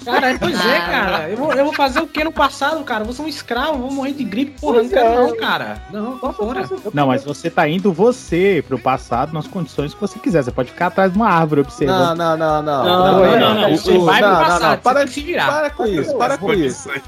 Cara, 0.04 0.36
pois 0.38 0.54
é, 0.66 0.76
Ah. 0.76 0.86
cara. 0.90 1.30
Eu 1.30 1.36
vou, 1.36 1.52
eu 1.52 1.64
vou 1.64 1.72
fazer 1.74 2.00
o 2.00 2.06
que 2.06 2.22
no 2.22 2.32
passado, 2.32 2.82
cara? 2.84 3.00
Eu 3.00 3.06
vou 3.06 3.14
ser 3.14 3.22
um 3.22 3.28
escravo, 3.28 3.57
vou 3.66 3.90
morrer 3.90 4.12
de 4.12 4.24
gripe. 4.24 4.60
Porra, 4.60 4.82
não 4.82 4.88
quero 4.88 5.08
é. 5.08 5.14
não, 5.16 5.36
cara. 5.36 5.82
Não, 5.90 6.18
tô 6.18 6.32
fora. 6.32 6.68
Não, 6.92 7.06
mas 7.06 7.24
você 7.24 7.50
tá 7.50 7.68
indo 7.68 7.92
você 7.92 8.64
pro 8.66 8.78
passado 8.78 9.32
nas 9.32 9.46
condições 9.46 9.94
que 9.94 10.00
você 10.00 10.18
quiser. 10.18 10.42
Você 10.42 10.50
pode 10.50 10.70
ficar 10.70 10.86
atrás 10.88 11.12
de 11.12 11.18
uma 11.18 11.28
árvore 11.28 11.60
observando. 11.62 12.16
Não, 12.16 12.36
não, 12.36 12.62
não, 12.62 12.62
não. 12.62 12.84
Não, 12.84 13.38
não, 13.38 13.54
não, 13.54 13.76
Você 13.76 13.98
vai 13.98 14.20
pro 14.20 14.28
não, 14.30 14.38
não, 14.38 14.44
passado, 14.44 14.82
Para, 14.82 14.98
tem 15.00 15.08
que 15.08 15.14
se 15.14 15.20
virar. 15.20 15.46
para 15.46 15.70
com 15.70 15.86
isso, 15.86 16.16
para 16.16 16.38
com 16.38 16.52
isso. 16.52 16.88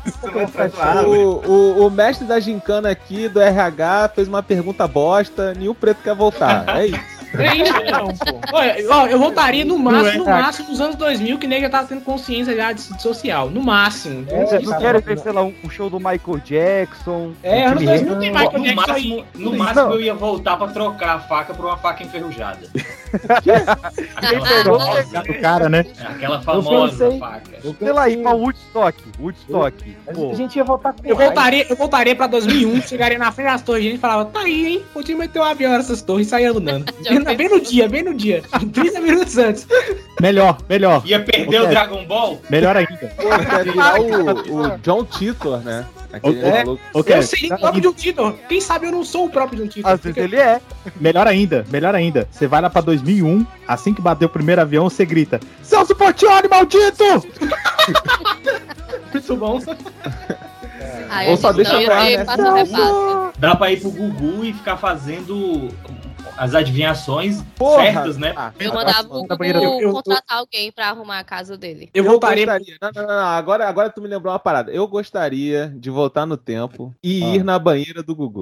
O, 1.07 1.49
o, 1.49 1.87
o 1.87 1.91
mestre 1.91 2.27
da 2.27 2.39
gincana 2.39 2.91
aqui 2.91 3.29
do 3.29 3.41
RH 3.41 4.11
fez 4.15 4.29
uma 4.29 4.43
pergunta 4.43 4.87
bosta, 4.87 5.55
nenhum 5.55 5.75
preto 5.75 6.03
quer 6.03 6.15
voltar. 6.15 6.65
É 6.77 6.87
isso. 6.87 7.01
É 7.39 7.57
isso, 7.57 7.73
não, 7.91 8.09
pô. 8.09 8.41
Olha, 8.53 8.77
ó, 8.91 9.07
eu 9.07 9.19
voltaria 9.19 9.65
no 9.65 9.79
máximo, 9.79 10.25
no 10.25 10.31
é, 10.31 10.43
máximo 10.43 10.69
nos 10.71 10.81
anos 10.81 10.97
2000, 10.97 11.39
que 11.39 11.47
nem 11.47 11.61
já 11.61 11.71
tava 11.71 11.87
tendo 11.87 12.03
consciência 12.03 12.55
já 12.55 12.73
de 12.73 12.81
de 12.81 13.03
social. 13.03 13.51
No 13.51 13.63
máximo. 13.63 14.27
É, 14.29 14.45
cara, 14.45 14.79
querem 14.79 14.93
não. 14.93 15.01
ver, 15.01 15.19
sei 15.19 15.33
lá, 15.33 15.43
um, 15.43 15.55
um 15.65 15.71
show 15.71 15.89
do 15.89 15.99
Michael 15.99 16.39
Jackson? 16.45 17.33
É, 17.43 17.67
anos 17.67 17.81
Jimi 17.81 17.93
2000 17.93 18.19
tem 18.19 18.33
No 18.33 18.39
Michael 18.39 18.63
Jackson 18.63 18.75
máximo, 18.75 18.95
aí. 18.95 19.25
no 19.35 19.51
Não. 19.51 19.59
máximo 19.59 19.93
eu 19.93 20.01
ia 20.01 20.15
voltar 20.15 20.57
pra 20.57 20.69
trocar 20.69 21.17
a 21.17 21.21
faca 21.21 21.55
por 21.55 21.65
uma 21.67 21.77
faca 21.77 22.03
enferrujada. 22.03 22.69
Quem 24.21 24.41
pegou, 24.41 25.41
cara, 25.41 25.69
né? 25.69 25.85
Aquela 26.05 26.41
famosa 26.43 27.05
pensei- 27.07 27.19
faca. 27.19 27.51
Eu 27.65 27.75
Sei 27.79 27.93
lá, 27.93 28.09
ir 28.09 28.17
pensei- 28.17 28.23
pra 28.23 28.33
Woodstock. 28.35 29.05
Woodstock. 29.21 29.97
Pô, 30.15 30.31
A 30.31 30.35
gente 30.35 30.57
ia 30.57 30.65
voltar 30.65 30.93
com 30.93 31.07
Eu 31.07 31.17
voltaria, 31.17 31.67
eu 31.69 31.77
voltaria 31.77 32.15
pra 32.17 32.27
2001, 32.27 32.83
chegaria 32.83 33.19
na 33.19 33.33
frente 33.33 33.49
das 33.49 33.63
torres 33.63 33.85
e 33.85 33.89
a 33.89 33.91
gente 33.91 34.01
falava, 34.01 34.25
tá 34.27 34.41
aí, 34.41 34.67
hein? 34.75 34.83
Podia 34.93 35.17
meter 35.17 35.41
um 35.41 35.45
avião 35.45 35.73
nessas 35.73 36.03
torres 36.03 36.27
e 36.27 36.31
sair 36.31 36.47
andando. 36.47 36.85
Bem, 37.25 37.37
bem 37.37 37.49
no 37.49 37.61
dia, 37.61 37.89
bem 37.89 38.03
no 38.03 38.15
dia. 38.15 38.43
30 38.73 39.01
minutos 39.01 39.37
antes. 39.39 39.67
Melhor, 40.21 40.59
melhor. 40.69 41.03
Ia 41.07 41.21
perder 41.21 41.59
Ok. 41.59 41.61
o 41.61 41.71
Dragon 41.71 42.05
Ball? 42.07 42.41
Melhor 42.51 42.77
ainda. 42.77 43.15
Pô, 43.17 44.53
o, 44.53 44.67
o 44.75 44.79
John 44.79 45.05
Titor, 45.05 45.59
né? 45.61 45.85
Aquele 46.13 46.41
É. 46.45 46.65
maluco. 46.65 46.83
Ok, 46.95 47.17
Eu 47.17 47.23
seria 47.23 47.55
o 47.55 47.59
próprio 47.59 47.83
John 47.83 47.93
Titor. 47.93 48.35
Quem 48.49 48.61
sabe 48.61 48.87
eu 48.87 48.93
não 48.93 49.05
sou 49.05 49.27
o 49.27 49.31
próprio 49.31 49.61
John 49.63 49.69
Titor. 49.69 49.91
às 49.93 50.01
vezes 50.01 50.17
ele 50.19 50.37
é. 50.37 50.61
melhor 51.01 51.27
ainda, 51.27 51.65
melhor 51.71 51.95
ainda. 51.95 52.27
Você 52.31 52.47
vai 52.47 52.61
lá 52.61 52.69
pra 52.71 52.81
2001, 52.81 53.47
assim 53.69 53.95
que 53.95 54.01
bater 54.03 54.25
o 54.25 54.29
primeiro 54.29 54.61
avião, 54.61 54.89
você 54.91 55.05
grita: 55.05 55.41
Celso 55.63 55.95
Portioli, 55.95 56.49
maldito! 56.49 57.05
Muito 59.13 59.37
bom. 59.37 59.61
Ai, 61.09 61.29
Ou 61.29 61.35
a 61.35 61.37
só 61.37 61.53
deixa 61.53 61.77
ar, 61.77 62.07
ter 62.07 62.19
né? 62.19 62.25
Dá 63.39 63.55
pra 63.57 63.73
ir 63.73 63.81
pro 63.81 63.91
Gugu 63.91 64.45
e 64.45 64.53
ficar 64.53 64.77
fazendo 64.77 65.69
as 66.41 66.55
adivinhações 66.55 67.43
Porra! 67.55 67.83
certas, 67.85 68.17
né? 68.17 68.33
Ah, 68.35 68.51
Eu 68.59 68.71
tá 68.71 68.77
mandava 68.77 69.09
o 69.15 69.27
Eu- 69.45 69.81
eu- 69.81 69.93
contratar 69.93 70.39
alguém 70.39 70.73
pra 70.73 70.89
arrumar 70.89 71.19
a 71.19 71.25
casa 71.25 71.59
dele. 71.59 71.91
Eu 71.93 72.03
Eu 72.03 72.11
voltaria. 72.11 72.47
gostaria. 72.47 72.77
Não, 72.81 72.91
não, 72.95 73.03
não, 73.03 73.09
não. 73.15 73.27
Agora, 73.29 73.69
agora 73.69 73.91
tu 73.91 74.01
me 74.01 74.09
lembrou 74.09 74.33
uma 74.33 74.39
parada. 74.39 74.73
Eu 74.73 74.89
gostaria 74.89 75.69
de 75.77 75.91
voltar 75.91 76.25
no 76.25 76.39
tempo 76.39 76.95
e 77.05 77.23
Ah. 77.23 77.27
ir 77.37 77.45
na 77.45 77.59
banheira 77.59 78.03
do 78.03 78.17
Gugu. 78.17 78.41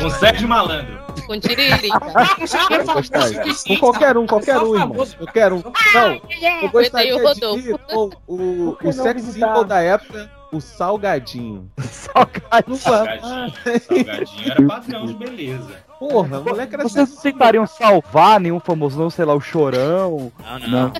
Com 0.00 0.10
Sérgio 0.10 0.48
Malandro. 0.48 0.91
Com 1.26 1.38
tiriri. 1.38 1.88
Eu 1.90 2.94
gostaria. 2.94 3.42
Com 3.66 3.76
qualquer 3.78 4.16
um, 4.16 4.26
qualquer 4.26 4.58
um, 4.58 4.74
irmão. 4.74 5.06
Qualquer 5.18 5.52
um. 5.52 5.62
Não, 5.94 6.20
eu 6.62 6.70
gostaria 6.70 7.14
o 7.14 7.18
de 7.18 7.24
Rodolfo. 7.24 7.68
ir 7.68 7.78
com 7.78 8.10
o, 8.26 8.36
o 8.70 8.78
não 8.82 8.92
sex 8.92 9.22
symbol 9.22 9.64
da 9.64 9.80
época, 9.80 10.30
o 10.52 10.60
salgadinho. 10.60 11.70
Salgadinho. 11.80 12.76
Salgadinho. 12.76 13.52
Salgadinho 13.80 14.52
era 14.52 14.66
padrão 14.66 15.06
de 15.06 15.14
beleza. 15.14 15.91
Porra, 16.08 16.40
o 16.40 16.44
moleque 16.44 16.74
era 16.74 16.82
Vocês 16.82 17.08
não 17.14 17.16
tentariam 17.22 17.66
salvar 17.66 18.40
nenhum 18.40 18.58
famoso, 18.58 18.98
não, 18.98 19.08
sei 19.08 19.24
lá, 19.24 19.34
o 19.34 19.40
Chorão? 19.40 20.32
Não. 20.68 20.92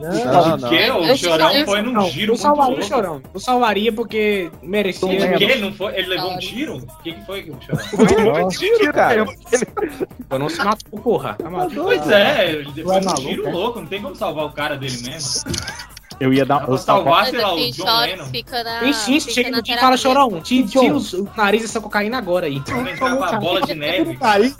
Não, 0.00 0.48
não. 0.48 0.58
Porque 0.58 0.90
o 0.90 1.04
Eu 1.04 1.16
Chorão 1.16 1.50
sei- 1.50 1.64
foi 1.64 1.82
num 1.82 1.92
Não, 1.92 2.10
giro 2.10 2.32
eu 2.32 2.36
salvaria 2.36 2.78
o 2.78 2.82
Chorão. 2.82 3.22
Eu 3.32 3.40
salvaria 3.40 3.92
porque 3.92 4.50
merecia. 4.62 5.00
Por 5.08 5.38
quê? 5.38 5.44
Ele, 5.44 5.56
não 5.62 5.72
foi, 5.72 5.94
ele 5.96 6.08
levou 6.08 6.32
um 6.32 6.38
tiro? 6.38 6.76
O 6.78 7.02
que, 7.02 7.12
que 7.12 7.24
foi 7.26 7.42
que 7.42 7.50
o 7.50 7.58
Chorão? 7.60 8.42
Nossa, 8.42 8.58
tiro, 8.58 8.92
cara. 8.92 9.26
Eu 10.30 10.38
não 10.38 10.48
se 10.48 10.58
matou, 10.58 11.00
porra. 11.00 11.36
Pois 11.74 12.10
é, 12.10 12.50
ele 12.50 12.72
levou 12.74 12.92
é 12.94 12.98
um 12.98 13.14
tiro 13.14 13.50
louco, 13.50 13.80
não 13.80 13.86
tem 13.86 14.02
como 14.02 14.14
salvar 14.16 14.46
o 14.46 14.52
cara 14.52 14.76
dele 14.76 14.98
mesmo. 15.02 15.50
Eu 16.20 16.32
ia 16.32 16.44
dar. 16.44 16.60
pra 16.60 16.74
Eu 16.74 16.78
salvar, 16.78 17.26
salvar, 17.26 17.30
sei 17.30 17.40
lá, 17.40 17.52
o 17.52 17.56
Tem 17.56 17.70
John 17.72 18.00
Lennon. 18.00 18.24
fica 18.26 18.64
na. 18.64 18.80
Tem 18.80 18.92
sim, 18.92 19.20
fica 19.20 19.32
chega 19.32 19.50
na 19.50 19.56
no 19.58 19.62
dia 19.62 19.74
e 19.74 19.78
terapia. 19.78 19.98
fala 19.98 20.14
chorão. 20.14 20.40
Tira, 20.40 20.94
o 20.94 21.28
nariz 21.36 21.62
dessa 21.62 21.80
cocaína 21.80 22.18
agora 22.18 22.46
aí. 22.46 22.60
Vamos 22.66 22.90
entrar 22.92 23.16
com 23.16 23.24
a 23.24 23.32
bola 23.40 23.62
de 23.62 23.74
neve. 23.74 24.18
Aí, 24.20 24.54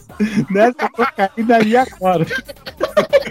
nessa 0.51 0.89
cocaína 0.89 1.57
ali 1.57 1.77
agora. 1.77 2.25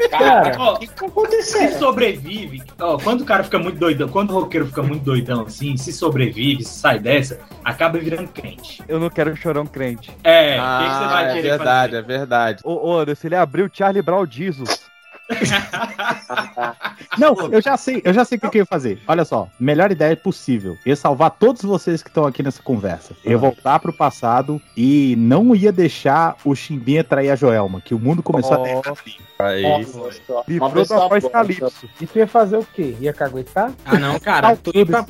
Cara, 0.10 0.56
Ó, 0.60 0.74
o 0.76 0.80
que 0.80 0.88
tá 0.88 1.06
acontecendo? 1.06 1.72
se 1.74 1.80
sobrevive, 1.80 2.64
ó, 2.80 2.98
quando 2.98 3.22
o 3.22 3.26
cara 3.26 3.44
fica 3.44 3.60
muito 3.60 3.78
doidão, 3.78 4.08
quando 4.08 4.32
o 4.32 4.40
roqueiro 4.40 4.66
fica 4.68 4.82
muito 4.82 5.04
doidão 5.04 5.42
assim, 5.42 5.76
se 5.76 5.92
sobrevive, 5.92 6.64
se 6.64 6.80
sai 6.80 7.00
dessa, 7.00 7.40
acaba 7.64 7.98
virando 8.00 8.28
crente. 8.30 8.82
Eu 8.88 9.00
não 9.00 9.10
quero 9.10 9.32
um 9.32 9.36
Chorão 9.36 9.66
crente. 9.66 10.12
É, 10.24 10.58
o 10.60 10.80
que, 10.80 10.86
que 10.90 10.96
você 10.96 11.04
Ah, 11.04 11.22
é 11.38 11.42
verdade, 11.42 11.92
fazer? 11.94 11.98
é 11.98 12.02
verdade. 12.18 12.62
Ô, 12.64 12.90
ô 12.90 13.00
Anderson, 13.00 13.28
ele 13.28 13.36
abriu 13.36 13.70
Charlie 13.72 14.02
Brown 14.02 14.26
Jesus. 14.30 14.82
Não, 17.18 17.36
eu 17.52 17.62
já 17.62 17.76
sei, 17.78 18.02
eu 18.04 18.14
já 18.14 18.24
sei 18.24 18.38
o 18.38 18.42
que, 18.42 18.50
que 18.50 18.58
eu 18.58 18.62
ia 18.62 18.66
fazer. 18.66 19.02
Olha 19.08 19.26
só, 19.26 19.48
melhor 19.60 19.92
ideia 19.92 20.16
possível. 20.16 20.74
Eu 20.86 20.90
ia 20.92 20.96
salvar 20.96 21.32
todos 21.32 21.62
vocês 21.62 22.02
que 22.04 22.10
estão 22.10 22.26
aqui 22.26 22.42
nessa 22.44 22.62
conversa. 22.62 23.16
Eu 23.24 23.32
ia 23.32 23.38
voltar 23.38 23.80
pro 23.80 23.92
passado 23.94 24.62
e 24.76 25.16
não 25.18 25.56
ia 25.56 25.72
deixar 25.72 26.36
o 26.46 26.56
Chimbinha 26.56 27.04
trair 27.04 27.30
a 27.32 27.36
Joelma, 27.36 27.82
que 27.82 27.94
o 27.94 28.00
mundo 28.00 28.22
começou 28.24 28.54
a 28.54 28.58
ter. 28.64 28.82
Aí. 29.40 29.64
Livrou 30.48 30.86
da 30.86 31.08
voz 31.08 31.28
Calypso. 31.28 31.90
E 32.02 32.08
tu 32.08 32.18
ia 32.18 32.28
fazer 32.28 32.58
o 32.58 32.66
quê? 32.74 32.96
Ia 33.00 33.14
caguetar? 33.14 33.72
Ah, 33.86 34.00
não, 34.00 34.20
cara. 34.20 34.56
Tá 34.56 34.62
Tu, 34.64 34.72
pra- 34.86 35.04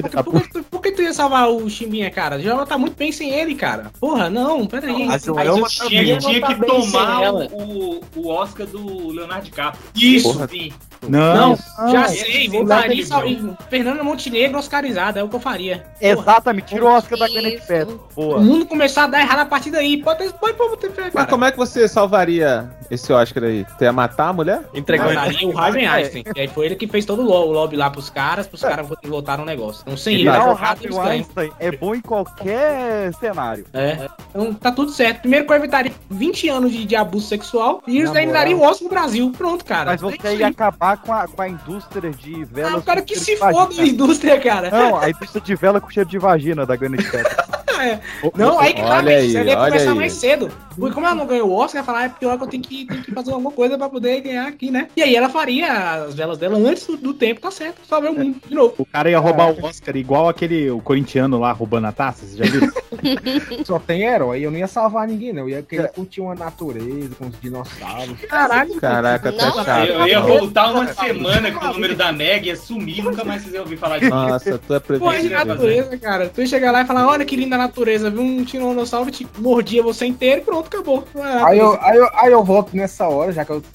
por, 0.77 0.83
que 0.83 0.91
tu- 0.91 1.01
ia 1.01 1.13
salvar 1.13 1.49
o 1.49 1.69
Chimbinha, 1.69 2.09
cara? 2.09 2.39
Já 2.39 2.65
tá 2.65 2.77
muito 2.77 2.95
bem 2.95 3.11
sem 3.11 3.31
ele, 3.31 3.55
cara. 3.55 3.91
Porra, 3.99 4.29
não, 4.29 4.65
peraí. 4.65 5.03
A 5.03 5.07
Mas 5.07 5.23
Joelma 5.23 5.59
eu 5.59 5.63
tá 5.63 5.87
tinha, 5.87 6.03
viva. 6.03 6.19
tinha 6.19 6.41
tá 6.41 6.47
que 6.47 6.55
sem 6.55 6.67
tomar 6.67 7.33
o, 7.33 8.01
o 8.15 8.27
Oscar 8.29 8.65
do 8.67 9.09
Leonardo 9.09 9.45
DiCaprio. 9.45 9.83
Isso. 9.95 10.31
Porra. 10.33 10.47
Sim. 10.47 10.71
Não, 11.07 11.49
Não, 11.77 11.89
já 11.91 12.07
sei, 12.09 12.49
voltaria. 12.49 13.03
é. 13.03 13.69
Fernanda 13.69 14.03
Montenegro 14.03 14.57
oscarizada, 14.59 15.19
é 15.19 15.23
o 15.23 15.29
que 15.29 15.35
eu 15.35 15.39
faria. 15.39 15.85
Exatamente, 16.01 16.67
tirou 16.67 16.89
o 16.89 16.93
Oscar 16.93 17.17
da 17.19 17.27
Gwyneth 17.27 17.55
Isso. 17.55 17.67
Paltrow. 17.67 18.07
O 18.15 18.21
Boa. 18.21 18.39
mundo 18.39 18.65
começar 18.65 19.03
a 19.03 19.07
dar 19.07 19.21
errado 19.21 19.39
a 19.39 19.45
partir 19.45 19.71
daí. 19.71 19.97
Pode, 20.01 20.27
pode, 20.33 20.53
pode 20.55 20.77
ter 20.77 20.91
fé, 20.91 21.09
Mas 21.13 21.25
como 21.29 21.45
é 21.45 21.51
que 21.51 21.57
você 21.57 21.87
salvaria 21.87 22.69
esse 22.89 23.11
Oscar 23.13 23.43
aí? 23.43 23.65
Tu 23.77 23.83
ia 23.83 23.93
matar 23.93 24.29
a 24.29 24.33
mulher? 24.33 24.61
Entregou 24.73 25.07
o 25.07 25.57
Harvey 25.57 25.85
Einstein. 25.85 26.23
E 26.35 26.39
aí 26.41 26.47
foi 26.47 26.65
ele 26.65 26.75
que 26.75 26.87
fez 26.87 27.05
todo 27.05 27.21
o 27.21 27.25
lo- 27.25 27.47
o 27.47 27.51
lobby 27.51 27.75
lá 27.77 27.89
pros 27.89 28.09
caras, 28.09 28.47
pros 28.47 28.61
caras 28.61 28.87
votaram 29.03 29.43
o 29.43 29.45
negócio. 29.45 29.81
Então 29.83 29.95
sem 29.97 30.15
ele, 30.15 30.29
o 30.29 30.31
Harvey 30.31 30.89
ganham. 30.89 31.03
Weinstein 31.05 31.51
é 31.59 31.71
bom 31.71 31.95
em 31.95 32.01
qualquer 32.01 33.13
cenário. 33.19 33.65
É. 33.73 34.07
Então 34.29 34.53
tá 34.53 34.71
tudo 34.71 34.91
certo. 34.91 35.21
Primeiro 35.21 35.45
que 35.45 35.51
eu 35.53 35.57
evitaria 35.57 35.91
20 36.09 36.49
anos 36.49 36.71
de, 36.71 36.85
de 36.85 36.95
abuso 36.95 37.27
sexual 37.27 37.81
e 37.87 37.97
eles 37.97 38.09
moral. 38.09 38.31
dariam 38.33 38.59
o 38.59 38.63
Oscar 38.63 38.83
no 38.83 38.89
Brasil. 38.89 39.31
Pronto, 39.37 39.63
cara. 39.65 39.91
Mas 39.91 40.01
É 40.01 40.05
você 40.05 40.15
isso 40.17 40.27
ia 40.41 40.47
aí. 40.47 40.53
Acabar 40.87 40.97
com 40.97 41.13
a, 41.13 41.27
com 41.27 41.41
a 41.41 41.49
indústria 41.49 42.11
de 42.11 42.45
velas. 42.45 42.73
Ah, 42.73 42.77
o 42.77 42.81
cara 42.83 43.01
que 43.01 43.19
se 43.19 43.35
foda 43.35 43.81
a 43.81 43.85
indústria, 43.85 44.39
cara. 44.39 44.69
Não, 44.69 44.97
a 44.97 45.09
indústria 45.09 45.41
de 45.41 45.55
vela 45.55 45.81
com 45.81 45.89
cheiro 45.89 46.09
de 46.09 46.17
vagina 46.17 46.65
da 46.65 46.75
Gwyneth 46.75 47.11
Paltrow. 47.11 47.56
É. 47.81 47.99
Não, 48.35 48.59
aí 48.59 48.73
que 48.73 48.81
tá, 48.81 48.97
Olha 48.97 49.01
bicho, 49.21 49.37
aí, 49.37 49.43
você 49.43 49.49
ia 49.49 49.57
começar 49.57 49.91
aí. 49.91 49.95
mais 49.97 50.13
cedo. 50.13 50.51
Porque 50.75 50.93
como 50.93 51.07
ela 51.07 51.15
não 51.15 51.25
ganhou 51.25 51.49
o 51.49 51.53
Oscar, 51.53 51.81
ia 51.81 51.85
falar, 51.85 52.05
é 52.05 52.09
pior 52.09 52.37
que 52.37 52.43
eu 52.43 52.47
tenho 52.47 52.61
que, 52.61 52.85
tenho 52.85 53.03
que 53.03 53.11
fazer 53.11 53.31
alguma 53.31 53.51
coisa 53.51 53.77
pra 53.77 53.89
poder 53.89 54.21
ganhar 54.21 54.47
aqui, 54.47 54.69
né? 54.69 54.87
E 54.95 55.01
aí 55.01 55.15
ela 55.15 55.27
faria 55.27 56.03
as 56.05 56.13
velas 56.13 56.37
dela 56.37 56.55
antes 56.57 56.85
do, 56.85 56.97
do 56.97 57.13
tempo, 57.15 57.41
tá 57.41 57.49
certo. 57.49 57.81
Salvei 57.87 58.11
o 58.11 58.13
mundo, 58.13 58.37
de 58.47 58.53
novo. 58.53 58.75
o 58.77 58.85
cara 58.85 59.09
ia 59.09 59.17
roubar 59.17 59.49
o 59.51 59.65
Oscar 59.65 59.95
igual 59.97 60.29
aquele 60.29 60.69
o 60.69 60.79
corintiano 60.79 61.39
lá 61.39 61.51
roubando 61.51 61.87
a 61.87 61.91
taça, 61.91 62.25
você 62.27 62.37
já 62.37 62.45
viu? 62.45 62.71
Só 63.65 63.79
tem 63.79 64.03
herói, 64.03 64.41
eu 64.45 64.51
não 64.51 64.57
ia 64.59 64.67
salvar 64.67 65.07
ninguém, 65.07 65.33
não. 65.33 65.43
Eu 65.43 65.49
ia 65.49 65.61
querer 65.63 65.89
curtir 65.91 66.21
uma 66.21 66.35
natureza 66.35 67.15
com 67.17 67.27
os 67.27 67.39
dinossauros. 67.41 68.19
Caralho. 68.29 68.79
Caraca, 68.79 69.31
tá 69.31 69.45
Não, 69.49 69.63
chato. 69.63 69.87
Eu 69.87 70.07
ia 70.07 70.19
voltar 70.19 70.71
uma 70.71 70.87
semana 70.93 71.51
com 71.51 71.65
o 71.65 71.73
número 71.73 71.95
da 71.95 72.11
Meg, 72.11 72.47
ia 72.47 72.55
sumir, 72.55 73.03
nunca 73.03 73.23
mais 73.23 73.41
vocês 73.41 73.53
iam 73.55 73.63
ouvir 73.63 73.77
falar 73.77 73.97
disso. 73.99 74.11
Nossa, 74.11 74.57
tu 74.59 74.73
é 74.75 74.79
Porra 74.79 75.19
de 75.19 75.29
previsível. 75.29 75.37
né? 75.39 75.45
natureza, 75.45 75.97
cara. 75.97 76.29
Tu 76.29 76.41
ia 76.41 76.47
chegar 76.47 76.71
lá 76.71 76.81
e 76.81 76.85
falar, 76.85 77.07
olha 77.07 77.25
que 77.25 77.35
linda 77.35 77.57
natureza, 77.57 77.66
viu 78.09 78.21
um 78.21 78.43
tiranossauro, 78.43 79.11
te 79.11 79.27
mordia 79.37 79.83
você 79.83 80.05
inteiro 80.05 80.41
e 80.41 80.43
pronto, 80.43 80.67
acabou. 80.67 81.03
Ah, 81.15 81.47
Aí 81.47 81.59
eu, 81.59 81.77
aí, 81.81 81.97
eu, 81.97 82.09
aí 82.13 82.31
eu 82.31 82.43
volto 82.43 82.75
nessa 82.75 83.07
hora, 83.07 83.31
já 83.31 83.45
que 83.45 83.51
eu. 83.51 83.63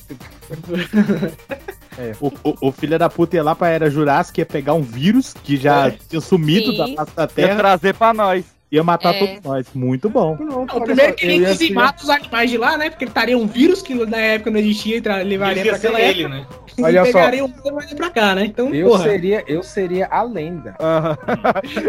O, 2.21 2.29
o, 2.43 2.69
o 2.69 2.73
filho 2.73 2.99
da 2.99 3.11
puta 3.11 3.37
ia 3.37 3.43
lá 3.43 3.55
pra 3.55 3.69
Era 3.69 3.91
Jurássica, 3.91 4.41
ia 4.41 4.47
pegar 4.47 4.73
um 4.73 4.81
vírus 4.81 5.35
que 5.35 5.59
já 5.59 5.91
tinha 5.91 6.23
sumido 6.23 6.73
Sim. 6.73 6.79
da 6.79 7.05
face 7.05 7.17
da 7.17 7.23
Ia 7.23 7.29
Terra, 7.29 7.57
trazer 7.57 7.95
pra 7.95 8.15
nós. 8.15 8.47
Ia 8.73 8.83
matar 8.83 9.15
É. 9.15 9.19
todos 9.19 9.43
nós. 9.45 9.67
Muito 9.75 10.09
bom. 10.11 10.37
Pronto, 10.37 10.77
O 10.77 10.81
primeiro 10.83 11.15
que 11.15 11.27
ele 11.27 11.37
ia 11.43 11.53
dizimar 11.53 11.95
os 12.03 12.09
animais 12.11 12.51
de 12.51 12.57
lá, 12.59 12.77
né? 12.79 12.89
Porque 12.91 13.05
ele 13.05 13.11
estaria 13.11 13.37
um 13.39 13.47
vírus 13.47 13.83
que 13.83 13.95
na 13.95 14.17
época 14.19 14.51
não 14.51 14.59
existia 14.59 14.97
e 14.97 15.25
levaria 15.25 15.63
pra 15.65 15.77
aquela 15.77 16.01
ele, 16.01 16.23
época. 16.25 16.37
né? 16.39 16.47
Olha 16.81 17.03
e 17.03 17.13
só. 17.13 17.19
pegaria 17.19 17.45
um 17.45 17.49
e 17.49 17.69
levaria 17.69 17.95
pra 17.97 18.09
cá, 18.11 18.35
né? 18.35 18.47
Então, 18.47 18.75
Eu 18.75 18.89
porra. 18.89 19.03
seria, 19.05 19.45
eu 19.47 19.63
seria 19.63 20.09
a 20.11 20.23
lenda. 20.23 20.75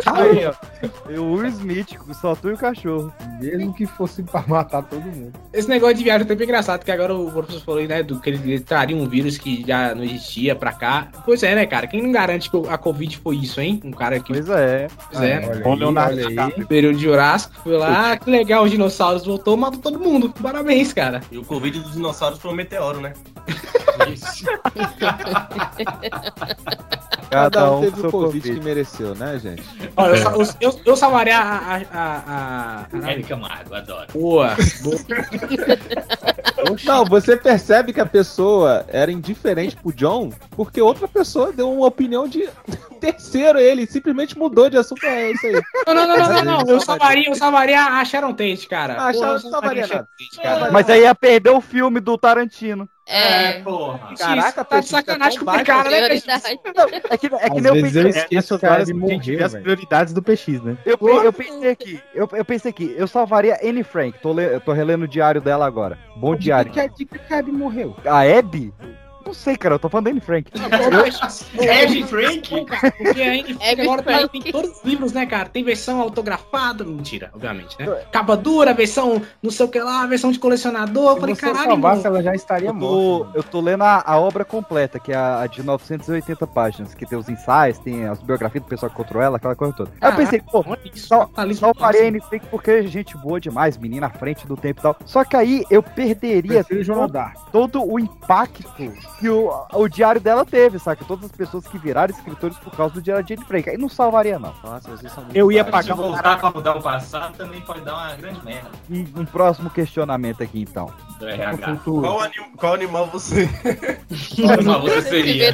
Aí, 0.05 0.45
ó. 0.45 0.53
O 1.21 1.35
Will 1.35 1.47
Smith, 1.47 1.97
só 2.19 2.35
tu 2.35 2.49
e 2.49 2.53
o 2.53 2.57
cachorro. 2.57 3.13
Mesmo 3.41 3.73
que 3.73 3.85
fosse 3.85 4.21
pra 4.23 4.43
matar 4.45 4.83
todo 4.83 5.01
mundo. 5.03 5.31
Esse 5.53 5.69
negócio 5.69 5.95
de 5.95 6.03
viagem 6.03 6.25
é 6.25 6.27
sempre 6.27 6.43
engraçado, 6.43 6.83
que 6.83 6.91
agora 6.91 7.15
o 7.15 7.31
professor 7.31 7.61
falou 7.61 7.79
aí, 7.79 7.87
né, 7.87 8.03
do 8.03 8.19
que 8.19 8.29
ele, 8.29 8.59
traria 8.59 8.95
um 8.95 9.07
vírus 9.07 9.37
que 9.37 9.63
já 9.65 9.95
não 9.95 10.03
existia 10.03 10.53
pra 10.55 10.73
cá. 10.73 11.07
Pois 11.25 11.41
é, 11.43 11.55
né, 11.55 11.65
cara? 11.65 11.87
Quem 11.87 12.01
não 12.01 12.11
garante 12.11 12.49
que 12.49 12.57
a 12.69 12.77
Covid 12.77 13.17
foi 13.19 13.37
isso, 13.37 13.61
hein? 13.61 13.79
Um 13.85 13.91
cara 13.91 14.19
que 14.19 14.33
Pois 14.33 14.49
é. 14.49 14.87
pois 15.11 15.23
é, 15.23 15.39
né? 15.39 15.47
Olha 15.63 15.73
aí, 15.73 15.79
Leonardo 15.79 16.17
olha 16.25 16.27
aí. 16.27 16.35
Período 16.73 16.97
de 16.97 17.03
Jurássico, 17.03 17.53
foi 17.61 17.77
lá, 17.77 18.13
ah, 18.13 18.17
que 18.17 18.31
legal, 18.31 18.63
os 18.63 18.71
dinossauros 18.71 19.23
voltou, 19.23 19.55
matou 19.55 19.79
todo 19.79 19.99
mundo. 19.99 20.33
Parabéns, 20.41 20.91
cara. 20.91 21.21
E 21.31 21.37
o 21.37 21.45
Covid 21.45 21.79
dos 21.79 21.93
dinossauros 21.93 22.39
foi 22.39 22.49
um 22.49 22.55
meteoro, 22.55 22.99
né? 22.99 23.13
Isso. 24.11 24.45
Cada 27.29 27.71
um 27.71 27.81
teve 27.81 27.99
seu 27.99 28.09
o 28.09 28.11
Covid 28.11 28.41
Covid. 28.41 28.59
que 28.59 28.65
mereceu, 28.65 29.13
né, 29.15 29.39
gente? 29.39 29.63
Olha, 29.97 30.11
eu, 30.11 30.17
sa- 30.17 30.35
eu, 30.61 30.79
eu, 30.85 30.95
salvaria 30.95 31.35
a. 31.37 31.41
a, 31.41 31.81
a, 31.91 32.81
a, 32.81 32.87
Camargo, 33.27 33.73
adoro. 33.73 34.05
Boa. 34.13 34.55
Não, 36.85 37.03
você 37.05 37.35
percebe 37.35 37.91
que 37.91 37.99
a 37.99 38.05
pessoa 38.05 38.85
era 38.87 39.11
indiferente 39.11 39.75
pro 39.75 39.91
John 39.91 40.31
porque 40.51 40.79
outra 40.81 41.07
pessoa 41.07 41.51
deu 41.51 41.71
uma 41.71 41.87
opinião 41.87 42.27
de 42.27 42.47
terceiro 43.01 43.57
ele, 43.59 43.87
simplesmente 43.87 44.37
mudou 44.37 44.69
de 44.69 44.77
assunto. 44.77 45.03
É 45.05 45.31
isso 45.31 45.47
aí. 45.47 45.61
Não, 45.87 45.93
não, 45.93 46.07
não, 46.07 46.17
não, 46.17 46.29
não, 46.29 46.43
não. 46.43 46.62
Eu 46.67 46.79
salvaria, 46.81 47.27
eu 47.29 47.35
salvaria 47.35 47.81
a 47.81 48.05
Sharon 48.05 48.33
Tate, 48.33 48.67
cara. 48.67 48.95
Ah, 48.99 49.11
eu 49.13 49.19
Sharon- 49.19 49.39
salvaria 49.39 49.83
a 49.83 49.87
Sharon. 49.87 50.05
Tate, 50.05 50.41
cara. 50.41 50.71
Mas 50.71 50.89
aí 50.89 51.01
ia 51.01 51.15
perder 51.15 51.49
o 51.51 51.61
filme 51.61 51.99
do 51.99 52.17
Tarantino. 52.17 52.87
É, 53.05 53.59
porra. 53.61 54.13
Caraca, 54.17 54.63
tá 54.63 54.79
de 54.79 54.87
sacanagem 54.87 55.37
com 55.39 55.45
o 55.51 55.63
cara, 55.65 55.89
né? 55.89 55.99
É 57.09 57.17
que, 57.17 57.27
é 57.27 57.49
que 57.49 57.61
nem 57.61 57.65
eu 57.65 57.73
vezes 57.73 57.95
eu 57.97 58.03
pensei. 58.05 58.21
esqueço 58.21 58.55
a 58.55 58.59
morreu, 58.93 59.45
as 59.45 59.53
prioridades 59.53 60.13
do 60.13 60.21
PX, 60.23 60.61
né? 60.63 60.77
Eu, 60.85 60.97
eu 61.23 61.33
pensei 61.33 61.69
aqui, 61.71 62.01
eu, 62.13 62.29
eu 62.31 62.45
pensei 62.45 62.69
aqui, 62.69 62.95
eu 62.97 63.05
salvaria 63.07 63.59
Anne 63.61 63.83
Frank. 63.83 64.17
Tô, 64.19 64.31
le- 64.31 64.55
eu 64.55 64.61
tô 64.61 64.71
relendo 64.71 65.03
o 65.03 65.07
diário 65.07 65.41
dela 65.41 65.65
agora. 65.65 65.97
Bom 66.15 66.33
diário. 66.35 66.71
Que 66.71 66.79
a 66.79 66.87
Dick 66.87 67.19
Cab 67.27 67.51
morreu. 67.51 67.93
A 68.05 68.21
Abby? 68.21 68.73
Não 69.25 69.33
sei, 69.33 69.55
cara. 69.57 69.75
Eu 69.75 69.79
tô 69.79 69.89
falando 69.89 70.05
da 70.05 70.11
Anne 70.11 70.19
Frank. 70.21 70.51
Ed 71.59 72.03
Frank? 72.05 72.49
Porque 72.97 73.21
a 73.21 73.31
Anne 73.31 73.53
Frank 73.55 73.81
agora 73.81 74.03
tem, 74.27 74.41
tem 74.41 74.51
todos 74.51 74.71
os 74.77 74.83
livros, 74.83 75.13
né, 75.13 75.25
cara? 75.25 75.49
Tem 75.49 75.63
versão 75.63 75.99
autografada, 76.01 76.83
mentira, 76.83 77.29
obviamente, 77.33 77.75
né? 77.79 77.85
Capa 78.11 78.35
dura, 78.35 78.73
versão 78.73 79.21
não 79.41 79.51
sei 79.51 79.65
o 79.65 79.69
que 79.69 79.79
lá, 79.79 80.05
versão 80.05 80.31
de 80.31 80.39
colecionador. 80.39 81.11
Eu 81.11 81.13
Se 81.15 81.19
falei, 81.21 81.35
caralho, 81.35 81.71
salvasse, 81.71 82.03
mano. 82.03 82.15
ela 82.15 82.23
já 82.23 82.35
estaria 82.35 82.69
Eu 82.69 82.73
tô, 82.73 82.79
morta. 82.79 83.37
eu 83.37 83.43
tô 83.43 83.61
lendo 83.61 83.83
a, 83.83 84.03
a 84.05 84.19
obra 84.19 84.43
completa, 84.45 84.99
que 84.99 85.11
é 85.11 85.15
a, 85.15 85.41
a 85.41 85.47
de 85.47 85.63
980 85.63 86.45
páginas, 86.47 86.93
que 86.93 87.05
tem 87.05 87.17
os 87.17 87.29
ensaios, 87.29 87.77
tem 87.79 88.05
as 88.05 88.21
biografias 88.21 88.63
do 88.63 88.67
pessoal 88.67 88.89
que 88.89 88.95
controla 88.95 89.25
ela, 89.25 89.37
aquela 89.37 89.55
coisa 89.55 89.73
toda. 89.73 89.91
Aí 90.01 90.11
eu 90.11 90.15
pensei, 90.17 90.41
pô, 90.41 90.63
só, 90.95 91.29
só 91.53 91.73
parei 91.73 92.05
a. 92.05 92.07
Anne 92.09 92.21
Frank 92.21 92.45
porque 92.47 92.71
é 92.71 92.83
gente 92.83 93.17
boa 93.17 93.39
demais, 93.39 93.77
menina 93.77 94.07
à 94.07 94.09
frente 94.09 94.45
do 94.47 94.55
tempo 94.57 94.81
e 94.81 94.83
tal. 94.83 94.95
Só 95.05 95.23
que 95.23 95.35
aí 95.35 95.63
eu 95.69 95.81
perderia 95.81 96.63
Dark. 97.11 97.37
todo 97.51 97.83
o 97.83 97.99
impacto 97.99 98.63
que 99.19 99.29
o, 99.29 99.51
o 99.73 99.87
diário 99.87 100.19
dela 100.19 100.43
teve, 100.45 100.77
saca? 100.79 101.03
Todas 101.05 101.25
as 101.25 101.31
pessoas 101.31 101.65
que 101.67 101.77
viraram 101.77 102.13
escritores 102.13 102.57
por 102.57 102.75
causa 102.75 102.93
do 102.95 103.01
diário 103.01 103.23
de 103.23 103.33
Anne 103.33 103.45
Frank. 103.45 103.69
Aí 103.69 103.77
não 103.77 103.87
salvaria, 103.89 104.37
não. 104.37 104.53
Nossa, 104.63 104.89
vocês 104.89 105.11
são 105.11 105.23
muito 105.23 105.35
Eu 105.35 105.51
ia. 105.51 105.63
Se 105.63 105.71
pagar 105.71 105.93
um 105.93 105.97
voltar 105.97 106.39
pra 106.39 106.51
mudar 106.51 106.77
o 106.77 106.81
passado, 106.81 107.35
também 107.37 107.61
pode 107.61 107.81
dar 107.81 107.93
uma 107.93 108.15
grande 108.15 108.43
merda 108.43 108.69
Um, 108.89 109.21
um 109.21 109.25
próximo 109.25 109.69
questionamento 109.69 110.43
aqui, 110.43 110.61
então. 110.61 110.91
do 111.19 111.27
RH. 111.27 111.77
Qual, 111.83 112.19
anim- 112.21 112.51
qual 112.57 112.73
animal 112.73 113.05
você? 113.07 113.47
Qual 114.35 114.51
animal 114.51 114.81
você 114.81 115.01
se 115.01 115.09
seria? 115.09 115.53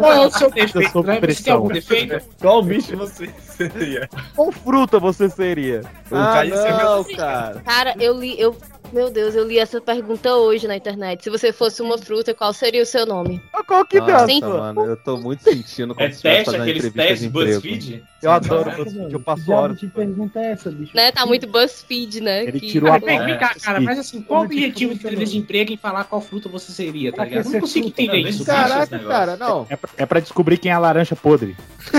Qual 0.00 0.12
é 0.12 0.26
o 0.26 0.30
seu 0.30 0.48
Eu 0.48 0.54
defeito, 0.54 0.90
sou 0.92 1.02
né? 1.04 1.20
Pressão. 1.20 1.66
defeito? 1.68 2.20
Qual 2.40 2.62
bicho 2.62 2.96
você 2.96 3.28
seria? 3.38 4.08
Qual 4.34 4.50
fruta 4.52 4.98
você 4.98 5.28
seria? 5.28 5.82
O 6.10 6.16
Ah, 6.16 6.42
não, 6.44 7.04
cara. 7.16 7.60
Cara, 7.64 7.94
eu 8.00 8.18
li, 8.18 8.38
eu. 8.40 8.56
Meu 8.94 9.10
Deus, 9.10 9.34
eu 9.34 9.44
li 9.44 9.58
essa 9.58 9.80
pergunta 9.80 10.36
hoje 10.36 10.68
na 10.68 10.76
internet. 10.76 11.24
Se 11.24 11.28
você 11.28 11.52
fosse 11.52 11.82
uma 11.82 11.98
fruta, 11.98 12.32
qual 12.32 12.52
seria 12.52 12.80
o 12.80 12.86
seu 12.86 13.04
nome? 13.04 13.42
Qual 13.66 13.84
que 13.84 13.98
Nossa, 13.98 14.26
Sim. 14.28 14.40
mano, 14.40 14.84
eu 14.84 14.96
tô 14.96 15.16
muito 15.16 15.42
sentindo 15.42 15.96
como 15.96 16.06
É 16.06 16.12
se 16.12 16.22
teste, 16.22 16.54
aqueles 16.54 16.92
testes. 16.92 17.26
BuzzFeed? 17.26 18.04
Eu 18.24 18.30
adoro 18.32 18.64
Caraca, 18.64 18.84
BuzzFeed, 18.84 19.12
eu 19.12 19.18
Que 19.18 19.24
passo 19.24 19.52
horas. 19.52 19.78
de 19.80 19.86
pergunta 19.86 20.38
é 20.40 20.52
essa, 20.52 20.70
bicho? 20.70 20.96
Né? 20.96 21.12
Tá 21.12 21.26
muito 21.26 21.46
BuzzFeed, 21.46 22.20
né? 22.20 22.42
Ele 22.44 22.60
que- 22.60 22.68
tirou 22.72 22.90
Ah, 22.90 22.96
a 22.96 22.98
vem, 22.98 23.24
vem 23.24 23.38
cá, 23.38 23.54
cara, 23.62 23.80
mas 23.80 23.98
assim, 23.98 24.22
qual 24.22 24.42
o 24.42 24.44
é 24.44 24.48
que 24.48 24.54
objetivo 24.54 24.92
de 24.92 24.98
entrevista 24.98 25.32
de 25.32 25.38
emprego 25.38 25.72
em 25.72 25.76
falar 25.76 26.04
qual 26.04 26.20
fruta 26.20 26.48
você 26.48 26.72
seria, 26.72 27.12
tá 27.12 27.24
que 27.24 27.30
ligado? 27.30 27.52
Não 27.52 27.60
consigo 27.60 27.86
entender 27.88 28.22
Não, 28.22 28.28
isso. 28.28 28.44
Caraca, 28.44 28.98
cara, 28.98 29.36
não. 29.36 29.66
É 29.68 29.76
pra, 29.76 29.90
é 29.98 30.06
pra 30.06 30.20
descobrir 30.20 30.58
quem 30.58 30.70
é 30.70 30.74
a 30.74 30.78
laranja 30.78 31.14
podre. 31.16 31.56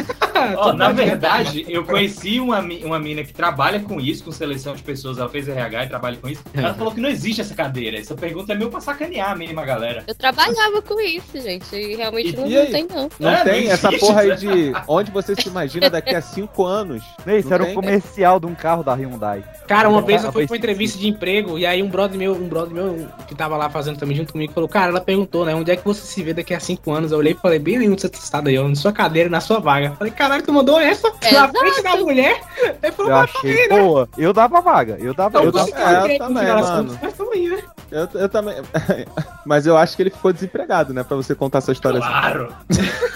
Ó, 0.57 0.73
na 0.73 0.91
verdade, 0.91 1.65
eu 1.69 1.83
conheci 1.85 2.39
uma, 2.39 2.59
uma 2.59 2.99
mina 2.99 3.23
que 3.23 3.33
trabalha 3.33 3.79
com 3.79 3.99
isso, 4.01 4.23
com 4.23 4.31
seleção 4.31 4.75
de 4.75 4.83
pessoas, 4.83 5.17
ela 5.17 5.29
fez 5.29 5.47
RH 5.47 5.85
e 5.85 5.87
trabalha 5.89 6.17
com 6.17 6.27
isso. 6.27 6.43
Ela 6.53 6.73
falou 6.73 6.93
que 6.93 6.99
não 6.99 7.09
existe 7.09 7.41
essa 7.41 7.55
cadeira. 7.55 7.97
Essa 7.97 8.15
pergunta 8.15 8.51
é 8.53 8.55
meio 8.55 8.69
pra 8.69 8.81
sacanear 8.81 9.37
mesmo 9.37 9.59
a 9.59 9.65
galera. 9.65 10.03
Eu 10.07 10.13
trabalhava 10.15 10.81
com 10.81 10.99
isso, 10.99 11.39
gente. 11.41 11.73
E 11.75 11.95
realmente 11.95 12.29
E- 12.29 12.35
não, 12.35 12.47
e 12.47 12.55
não 12.55 12.65
tem, 12.65 12.87
não. 12.87 13.09
Não 13.19 13.29
É, 13.31 13.43
tem 13.43 13.65
não 13.65 13.71
essa 13.71 13.91
porra 13.93 14.21
aí 14.21 14.27
né? 14.29 14.35
de 14.35 14.71
onde 14.87 15.11
você 15.11 15.35
se 15.35 15.47
imagina 15.47 15.89
daqui 15.89 16.14
a 16.15 16.21
cinco 16.21 16.65
anos. 16.65 17.03
Né, 17.25 17.39
Isso 17.39 17.49
Não 17.49 17.55
era 17.55 17.63
um 17.63 17.67
tem? 17.67 17.75
comercial 17.75 18.39
de 18.39 18.45
um 18.45 18.55
carro 18.55 18.83
da 18.83 18.93
Hyundai. 18.93 19.43
Cara, 19.67 19.89
uma 19.89 20.01
vez 20.01 20.23
eu 20.23 20.31
fui 20.31 20.45
pra 20.45 20.53
uma 20.53 20.57
entrevista 20.57 20.99
de 20.99 21.07
emprego 21.07 21.57
e 21.57 21.65
aí 21.65 21.81
um 21.81 21.89
brother 21.89 22.17
meu, 22.17 22.33
um 22.33 22.47
brother 22.47 22.73
meu 22.73 23.07
que 23.27 23.33
tava 23.33 23.57
lá 23.57 23.69
fazendo 23.69 23.97
também 23.97 24.15
junto 24.15 24.31
comigo, 24.31 24.53
falou, 24.53 24.69
cara, 24.69 24.91
ela 24.91 25.01
perguntou, 25.01 25.45
né, 25.45 25.55
onde 25.55 25.71
é 25.71 25.75
que 25.75 25.83
você 25.83 26.01
se 26.01 26.21
vê 26.21 26.33
daqui 26.33 26.53
a 26.53 26.59
cinco 26.59 26.91
anos? 26.91 27.11
Eu 27.11 27.17
olhei 27.17 27.33
e 27.33 27.35
falei, 27.35 27.59
bem 27.59 27.79
nenhum 27.79 27.97
sentado 27.97 28.47
aí, 28.47 28.57
ó, 28.57 28.67
na 28.67 28.75
sua 28.75 28.91
cadeira, 28.91 29.29
na 29.29 29.41
sua 29.41 29.59
vaga. 29.59 29.93
Falei, 29.97 30.13
caralho, 30.13 30.43
tu 30.43 30.53
mandou 30.53 30.79
essa 30.79 31.09
na 31.09 31.29
Exato. 31.29 31.59
frente 31.59 31.83
da 31.83 31.95
mulher? 31.97 32.41
Ele 32.81 32.91
falou, 32.91 33.11
Eu 33.11 33.17
mas 33.17 33.35
achei 33.35 33.69
boa. 33.69 34.09
Eu 34.17 34.33
dava 34.33 34.61
vaga. 34.61 34.97
Eu 34.99 35.13
dava. 35.13 35.39
então 35.39 35.43
Eu 35.45 35.51
você 35.51 35.71
dava... 35.71 36.11
é, 36.11 36.15
eu 36.15 36.19
também, 36.19 36.47
mano. 36.47 36.89
contas, 36.89 36.99
mas 37.01 37.13
tamo 37.13 37.31
aí, 37.31 37.49
né? 37.49 37.63
Eu, 37.91 38.09
eu 38.19 38.29
também. 38.29 38.55
Mas 39.45 39.67
eu 39.67 39.77
acho 39.77 39.95
que 39.95 40.01
ele 40.01 40.09
ficou 40.09 40.33
desempregado, 40.33 40.91
né? 40.91 41.03
Pra 41.03 41.15
você 41.15 41.35
contar 41.35 41.59
essa 41.59 41.71
história 41.71 41.99
assim. 41.99 42.07
Claro. 42.09 42.51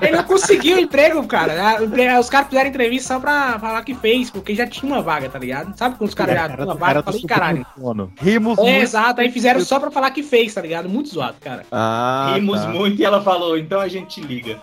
Ele 0.00 0.16
não 0.16 0.24
conseguiu 0.24 0.59
emprego, 0.68 1.26
cara. 1.26 1.82
Empre- 1.82 2.18
Os 2.18 2.28
caras 2.28 2.48
fizeram 2.48 2.68
entrevista 2.68 3.14
só 3.14 3.20
pra 3.20 3.58
falar 3.58 3.82
que 3.82 3.94
fez, 3.94 4.30
porque 4.30 4.54
já 4.54 4.66
tinha 4.66 4.92
uma 4.92 5.02
vaga, 5.02 5.28
tá 5.28 5.38
ligado? 5.38 5.76
Sabe 5.76 5.96
quando 5.96 6.08
os 6.08 6.14
caras 6.14 6.34
já 6.34 6.48
tinham 6.48 6.64
uma 6.66 6.74
vaga? 6.74 6.98
Eu 6.98 7.02
do 7.02 7.06
falei, 7.12 7.22
caralho. 7.26 7.66
sono. 7.78 8.12
Rimos 8.20 8.58
É, 8.58 8.62
muito. 8.62 8.82
exato, 8.82 9.20
aí 9.20 9.30
fizeram 9.30 9.60
só 9.60 9.78
pra 9.80 9.90
falar 9.90 10.10
que 10.10 10.22
fez, 10.22 10.52
tá 10.54 10.60
ligado? 10.60 10.88
Muito 10.88 11.08
zoado, 11.10 11.36
cara. 11.40 11.64
Ah, 11.72 12.32
Rimos 12.34 12.60
tá. 12.60 12.68
muito 12.68 13.00
e 13.00 13.04
ela 13.04 13.22
falou, 13.22 13.56
então 13.58 13.80
a 13.80 13.88
gente 13.88 14.20
liga. 14.20 14.58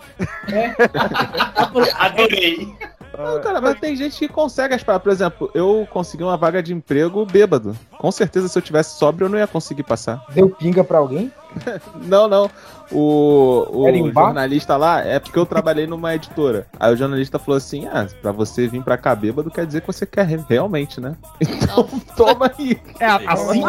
Adorei. 2.00 2.68
Não, 3.18 3.42
cara, 3.42 3.60
mas 3.60 3.80
tem 3.80 3.96
gente 3.96 4.18
que 4.20 4.28
consegue 4.28 4.76
as 4.76 4.84
paradas. 4.84 5.04
Por 5.04 5.12
exemplo, 5.12 5.52
eu 5.56 5.88
consegui 5.92 6.24
uma 6.24 6.38
vaga 6.38 6.62
de 6.62 6.72
emprego 6.74 7.26
bêbado. 7.26 7.76
Com 7.98 8.12
certeza, 8.12 8.48
se 8.48 8.58
eu 8.58 8.62
tivesse 8.62 8.98
sóbrio, 9.00 9.26
eu 9.26 9.30
não 9.30 9.40
ia 9.40 9.48
conseguir 9.48 9.82
passar. 9.84 10.24
Deu 10.36 10.50
pinga 10.50 10.84
pra 10.84 11.00
alguém? 11.00 11.32
Não, 12.06 12.28
não. 12.28 12.50
O, 12.90 13.68
o 13.70 14.12
jornalista 14.14 14.78
lá 14.78 15.02
é 15.02 15.20
porque 15.20 15.38
eu 15.38 15.46
trabalhei 15.46 15.86
numa 15.86 16.16
editora. 16.16 16.68
Aí 16.80 16.94
o 16.94 16.96
jornalista 16.96 17.38
falou 17.38 17.58
assim: 17.58 17.86
Ah, 17.86 18.08
pra 18.22 18.32
você 18.32 18.66
vir 18.66 18.82
pra 18.82 18.98
cá 18.98 19.14
bêbado 19.14 19.52
quer 19.52 19.66
dizer 19.66 19.82
que 19.82 19.88
você 19.88 20.06
quer 20.06 20.26
re- 20.26 20.44
realmente, 20.50 21.02
né? 21.02 21.16
Então 21.42 21.86
toma 22.16 22.50
aí. 22.58 22.80
É, 22.98 23.06
assim. 23.28 23.62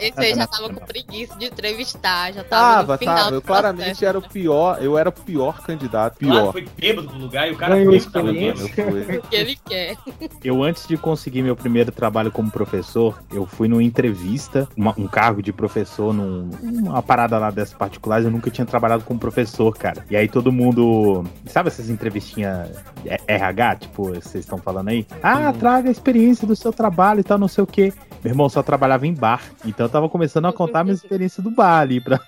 Esse 0.00 0.18
aí 0.20 0.34
já 0.34 0.46
tava 0.46 0.70
com 0.72 0.80
preguiça 0.86 1.36
de 1.38 1.44
entrevistar, 1.46 2.32
já 2.32 2.42
tava 2.42 2.74
Tava, 2.78 2.92
no 2.94 2.98
final 2.98 3.16
tava. 3.16 3.34
Eu 3.34 3.42
claramente 3.42 4.04
era 4.04 4.18
o 4.18 4.22
pior. 4.22 4.78
Eu 4.82 4.96
era 4.96 5.10
o 5.10 5.12
pior 5.12 5.60
candidato. 5.60 6.18
Claro, 6.20 6.40
Pior. 6.40 6.52
foi 6.52 6.66
bêbado 6.78 7.08
pro 7.08 7.18
lugar 7.18 7.46
e 7.48 7.52
o 7.52 7.56
cara 7.56 7.74
Ganhou 7.74 7.90
foi 7.92 8.00
que 8.00 8.10
tava 8.10 8.30
experiência. 8.32 8.74
bêbado. 8.74 8.96
Eu 8.98 9.04
fui. 9.04 9.22
que 9.28 9.36
ele 9.36 9.58
quer. 9.68 9.96
Eu, 10.42 10.62
antes 10.62 10.86
de 10.88 10.96
conseguir 10.96 11.42
meu 11.42 11.54
primeiro 11.54 11.92
trabalho 11.92 12.30
como 12.32 12.50
professor, 12.50 13.20
eu 13.30 13.44
fui 13.44 13.68
numa 13.68 13.82
entrevista, 13.82 14.66
uma- 14.74 14.94
um 14.96 15.06
cargo 15.06 15.42
de 15.42 15.52
professor 15.52 16.14
num- 16.14 16.48
numa 16.62 17.02
parada 17.02 17.23
lá 17.32 17.50
dessas 17.50 17.74
particulares. 17.74 18.24
Eu 18.24 18.30
nunca 18.30 18.50
tinha 18.50 18.66
trabalhado 18.66 19.04
como 19.04 19.18
professor, 19.18 19.76
cara. 19.76 20.04
E 20.10 20.16
aí 20.16 20.28
todo 20.28 20.52
mundo. 20.52 21.24
Sabe 21.46 21.68
essas 21.68 21.90
entrevistinhas 21.90 22.70
é, 23.04 23.18
RH, 23.26 23.76
tipo, 23.76 24.04
vocês 24.08 24.44
estão 24.44 24.58
falando 24.58 24.88
aí? 24.88 25.06
Ah, 25.22 25.52
traga 25.52 25.88
a 25.88 25.92
experiência 25.92 26.46
do 26.46 26.56
seu 26.56 26.72
trabalho 26.72 27.20
e 27.20 27.24
tal, 27.24 27.38
não 27.38 27.48
sei 27.48 27.64
o 27.64 27.66
quê. 27.66 27.92
Meu 28.22 28.32
irmão 28.32 28.48
só 28.48 28.62
trabalhava 28.62 29.06
em 29.06 29.12
bar. 29.12 29.42
Então 29.66 29.84
eu 29.84 29.90
tava 29.90 30.08
começando 30.08 30.46
a 30.46 30.52
contar 30.52 30.80
a 30.80 30.84
minha 30.84 30.94
experiência 30.94 31.42
do 31.42 31.50
bar 31.50 31.80
ali 31.80 32.00
pra 32.00 32.18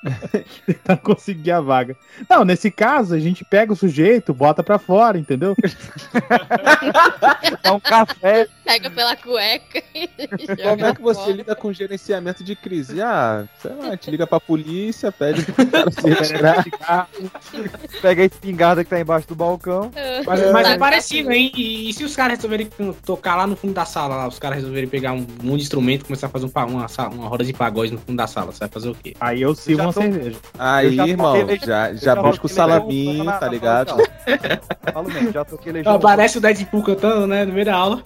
tentar 0.66 0.96
conseguir 0.96 1.52
a 1.52 1.60
vaga. 1.60 1.96
Não, 2.28 2.44
nesse 2.44 2.72
caso, 2.72 3.14
a 3.14 3.18
gente 3.20 3.44
pega 3.44 3.72
o 3.72 3.76
sujeito, 3.76 4.34
bota 4.34 4.64
pra 4.64 4.78
fora, 4.78 5.16
entendeu? 5.16 5.54
Dá 7.62 7.72
um 7.72 7.78
café. 7.78 8.48
Pega 8.66 8.90
pela 8.90 9.14
cueca 9.16 9.80
e 9.94 10.08
Como 10.46 10.58
joga 10.62 10.86
é 10.88 10.94
que 10.94 11.00
você 11.00 11.20
fora. 11.20 11.32
lida 11.32 11.54
com 11.54 11.72
gerenciamento 11.72 12.42
de 12.42 12.56
crise? 12.56 13.00
Ah, 13.00 13.44
sei 13.62 13.70
lá, 13.72 13.86
a 13.86 13.90
gente 13.92 14.10
liga 14.10 14.26
pra 14.26 14.40
polícia, 14.40 15.12
pede 15.12 15.42
pro 15.44 15.66
cara 15.66 15.88
se 15.92 16.08
retirar. 16.08 17.08
Pega 18.02 18.22
a 18.22 18.26
espingarda 18.26 18.82
que 18.84 18.90
tá 18.90 18.98
embaixo 19.00 19.28
do 19.28 19.34
balcão. 19.36 19.90
Mas, 20.26 20.50
mas 20.50 20.66
é 20.66 20.70
Sabe? 20.70 20.78
parecido, 20.80 21.30
hein? 21.32 21.52
E, 21.54 21.88
e 21.90 21.92
se 21.92 22.02
os 22.04 22.16
caras 22.16 22.38
resolverem 22.38 22.68
tocar 23.04 23.36
lá 23.36 23.46
no 23.46 23.54
fundo 23.56 23.72
da 23.72 23.84
sala, 23.84 24.16
lá, 24.16 24.26
os 24.28 24.38
caras 24.38 24.56
resolverem 24.58 24.88
pegar 24.88 25.12
um 25.12 25.24
monte 25.42 25.58
de 25.58 25.62
instrumento 25.62 26.02
e 26.02 26.04
começar 26.06 26.26
a 26.26 26.30
fazer 26.30 26.46
um, 26.46 26.50
uma, 26.68 26.86
uma 27.12 27.28
roda 27.28 27.44
de 27.44 27.52
pagode 27.52 27.92
no 27.92 27.98
fundo 27.98 28.16
da 28.16 28.26
sala, 28.26 28.50
você 28.52 28.58
vai 28.60 28.68
fazer 28.68 28.88
o 28.90 28.94
quê? 28.94 29.14
Aí 29.20 29.40
eu 29.42 29.54
sirvo 29.54 29.78
já 29.82 29.86
uma 29.86 29.92
tô- 29.92 30.00
cerveja. 30.02 30.36
Aí, 30.58 30.96
já 30.96 31.06
irmão, 31.06 31.40
toquei- 31.40 31.60
já, 31.64 31.90
eu 31.90 31.96
já 31.98 32.16
busca 32.16 32.46
o 32.46 32.48
salaminho, 32.48 33.24
tá 33.26 33.48
ligado? 33.48 33.90
aula. 33.90 34.04
Falo 34.92 35.08
mesmo, 35.12 35.30
já 35.32 35.44
toquei 35.44 35.72
legião. 35.72 35.94
Ah, 35.94 35.98
parece 35.98 36.38
o 36.38 36.40
Deadpool 36.40 36.82
cantando, 36.82 37.26
né? 37.28 37.44
No 37.44 37.52
meio 37.52 37.64
da 37.66 37.74
aula. 37.76 38.02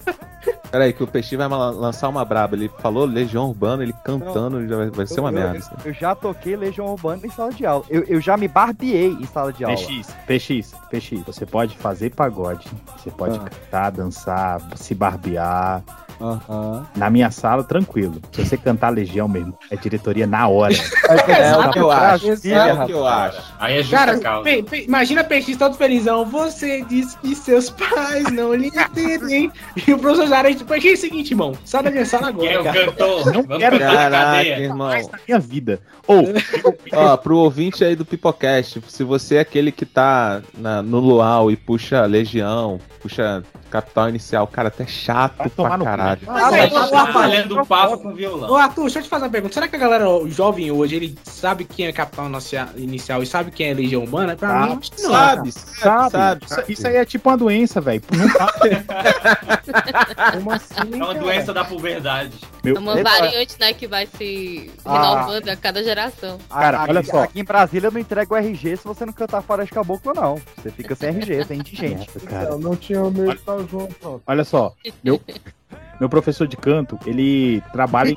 Peraí, 0.71 0.93
que 0.93 1.03
o 1.03 1.07
Peixinho 1.07 1.37
vai 1.39 1.49
lançar 1.49 2.07
uma 2.07 2.23
braba. 2.23 2.55
Ele 2.55 2.69
falou 2.79 3.03
Legião 3.05 3.49
Urbana, 3.49 3.83
ele 3.83 3.93
cantando, 4.05 4.65
já 4.67 4.77
vai, 4.77 4.89
vai 4.89 5.05
ser 5.05 5.19
uma 5.19 5.29
Eu- 5.29 5.33
merda. 5.33 5.59
Eu, 5.83 5.91
eu 5.91 5.93
já 5.93 6.15
toquei 6.15 6.55
Legião 6.55 6.87
Urbana 6.87 7.21
em 7.25 7.29
sala 7.29 7.51
de 7.51 7.65
aula. 7.65 7.83
Eu, 7.89 8.03
eu 8.03 8.21
já 8.21 8.37
me 8.37 8.47
barbeei 8.47 9.09
em 9.11 9.25
sala 9.25 9.51
de 9.51 9.65
aula. 9.65 9.75
PX, 9.75 10.07
PX, 10.25 10.73
PX. 10.89 11.23
Você 11.25 11.45
pode 11.45 11.77
fazer 11.77 12.11
pagode, 12.15 12.67
você 12.97 13.11
pode 13.11 13.37
Ah. 13.37 13.41
cantar, 13.49 13.89
dançar, 13.91 14.61
se 14.75 14.95
barbear. 14.95 15.83
Aham. 16.21 16.85
Na 16.95 17.09
minha 17.09 17.31
sala, 17.31 17.63
tranquilo. 17.63 18.21
Se 18.31 18.45
você 18.45 18.57
cantar 18.57 18.89
Legião 18.89 19.27
mesmo, 19.27 19.57
é 19.69 19.75
diretoria 19.75 20.27
na 20.27 20.47
hora. 20.47 20.73
É 21.11 21.57
o 21.57 21.71
que 21.71 21.79
eu 21.79 21.91
acho. 21.91 22.27
É 22.47 22.73
o 22.73 22.85
que 22.85 22.91
eu 22.93 23.05
acho. 23.07 23.41
Aí 23.59 23.77
é 23.79 23.81
justa 23.83 23.97
Cara, 23.97 24.19
causa. 24.19 24.43
pe- 24.43 24.63
pe- 24.63 24.83
imagina 24.83 25.23
PX 25.23 25.57
todo 25.57 25.75
felizão. 25.75 26.25
Você 26.25 26.83
disse 26.85 27.17
que 27.17 27.35
seus 27.35 27.69
pais 27.69 28.31
não 28.31 28.53
lhe 28.53 28.67
entendem. 28.67 29.51
E 29.87 29.93
o 29.93 29.97
professor 29.97 30.27
Zara, 30.27 30.53
tipo, 30.53 30.65
PX 30.73 30.85
é 30.85 30.93
o 30.93 30.97
seguinte, 30.97 31.31
irmão. 31.31 31.53
Sai 31.65 31.83
da 31.83 31.91
minha 31.91 32.05
sala 32.05 32.31
Quem 32.33 32.47
é 32.47 32.53
agora, 32.55 32.61
o 32.61 32.63
cara. 32.73 32.85
cantor? 32.85 33.25
Não 33.33 33.43
Vamos 33.43 33.57
quero- 33.57 33.79
Caraca, 33.79 34.43
irmão. 34.47 34.89
Na 34.89 35.19
minha 35.27 35.39
vida. 35.39 35.79
Ou, 36.07 36.23
Ó, 36.93 37.17
pro 37.17 37.37
ouvinte 37.37 37.83
aí 37.83 37.95
do 37.95 38.05
Pipocast, 38.05 38.81
se 38.87 39.03
você 39.03 39.35
é 39.35 39.39
aquele 39.41 39.71
que 39.71 39.85
tá 39.85 40.41
na- 40.57 40.81
no 40.81 40.99
Luau 40.99 41.51
e 41.51 41.55
puxa 41.57 42.05
Legião, 42.05 42.79
puxa 43.01 43.43
Capital 43.71 44.09
Inicial, 44.09 44.45
cara, 44.47 44.67
até 44.67 44.85
chato 44.85 45.37
Vai 45.37 45.49
pra 45.49 45.77
caralho. 45.79 46.21
Mas 46.27 46.53
aí, 46.53 46.69
tá 46.69 46.83
atrapalhando 46.85 47.57
Arthur, 47.57 47.61
o 47.61 47.65
papo 47.65 47.97
com 47.99 48.13
violão. 48.13 48.49
Ô, 48.51 48.55
Arthur, 48.55 48.81
deixa 48.83 48.99
eu 48.99 49.03
te 49.03 49.09
fazer 49.09 49.23
uma 49.25 49.31
pergunta. 49.31 49.53
Será 49.53 49.67
que 49.67 49.75
a 49.75 49.79
galera 49.79 50.05
jovem 50.27 50.69
hoje, 50.71 50.95
ele 50.95 51.15
sabe 51.23 51.63
quem 51.65 51.87
é 51.87 51.93
Inicia- 52.27 52.69
Inicial 52.75 53.23
e 53.23 53.25
sabe 53.25 53.51
quem 53.51 53.69
é 53.69 53.73
Legião 53.73 54.03
Urbana? 54.03 54.35
Pra 54.35 54.49
Ah, 54.63 54.67
mim, 54.67 54.77
acho 54.79 54.91
que 54.91 55.01
não. 55.03 55.09
Sabe, 55.11 55.51
Sabe? 55.51 56.11
sabe, 56.11 56.45
Isso, 56.45 56.63
isso 56.71 56.87
aí 56.87 56.95
é 56.97 57.05
tipo 57.05 57.29
uma 57.29 57.37
doença, 57.37 57.79
velho. 57.81 58.01
Tá. 58.37 58.53
Como 60.33 60.51
assim? 60.51 60.73
É 60.93 60.95
uma 60.95 61.07
cara? 61.07 61.19
doença 61.19 61.53
da 61.53 61.63
puberdade. 61.63 62.31
Meu, 62.63 62.75
É 62.75 62.79
uma 62.79 62.99
Epa. 62.99 63.09
variante, 63.09 63.55
né, 63.59 63.73
que 63.73 63.87
vai 63.87 64.07
se 64.17 64.69
Ah. 64.85 64.93
renovando 64.93 65.49
a 65.49 65.55
cada 65.55 65.83
geração. 65.83 66.37
Cara, 66.49 66.81
aqui, 66.81 66.89
olha 66.91 67.03
só. 67.03 67.23
Aqui 67.23 67.39
em 67.39 67.43
Brasília 67.43 67.87
eu 67.87 67.91
não 67.91 67.99
entrego 67.99 68.33
o 68.33 68.37
RG 68.37 68.77
se 68.77 68.83
você 68.83 69.05
não 69.05 69.13
cantar 69.13 69.41
fora 69.41 69.65
de 69.65 69.71
caboclo, 69.71 70.13
não. 70.13 70.39
Você 70.57 70.69
fica 70.71 70.95
sem 70.95 71.09
RG, 71.09 71.45
sem 71.45 71.59
indigente. 71.59 72.07
cara. 72.27 72.49
Eu 72.49 72.59
não 72.59 72.75
tinha 72.75 73.01
medo 73.09 73.39
pronto. 73.65 74.21
Olha 74.25 74.43
só, 74.43 74.73
meu, 75.03 75.19
meu 75.99 76.09
professor 76.09 76.47
de 76.47 76.57
canto, 76.57 76.97
ele 77.05 77.61
trabalha 77.71 78.11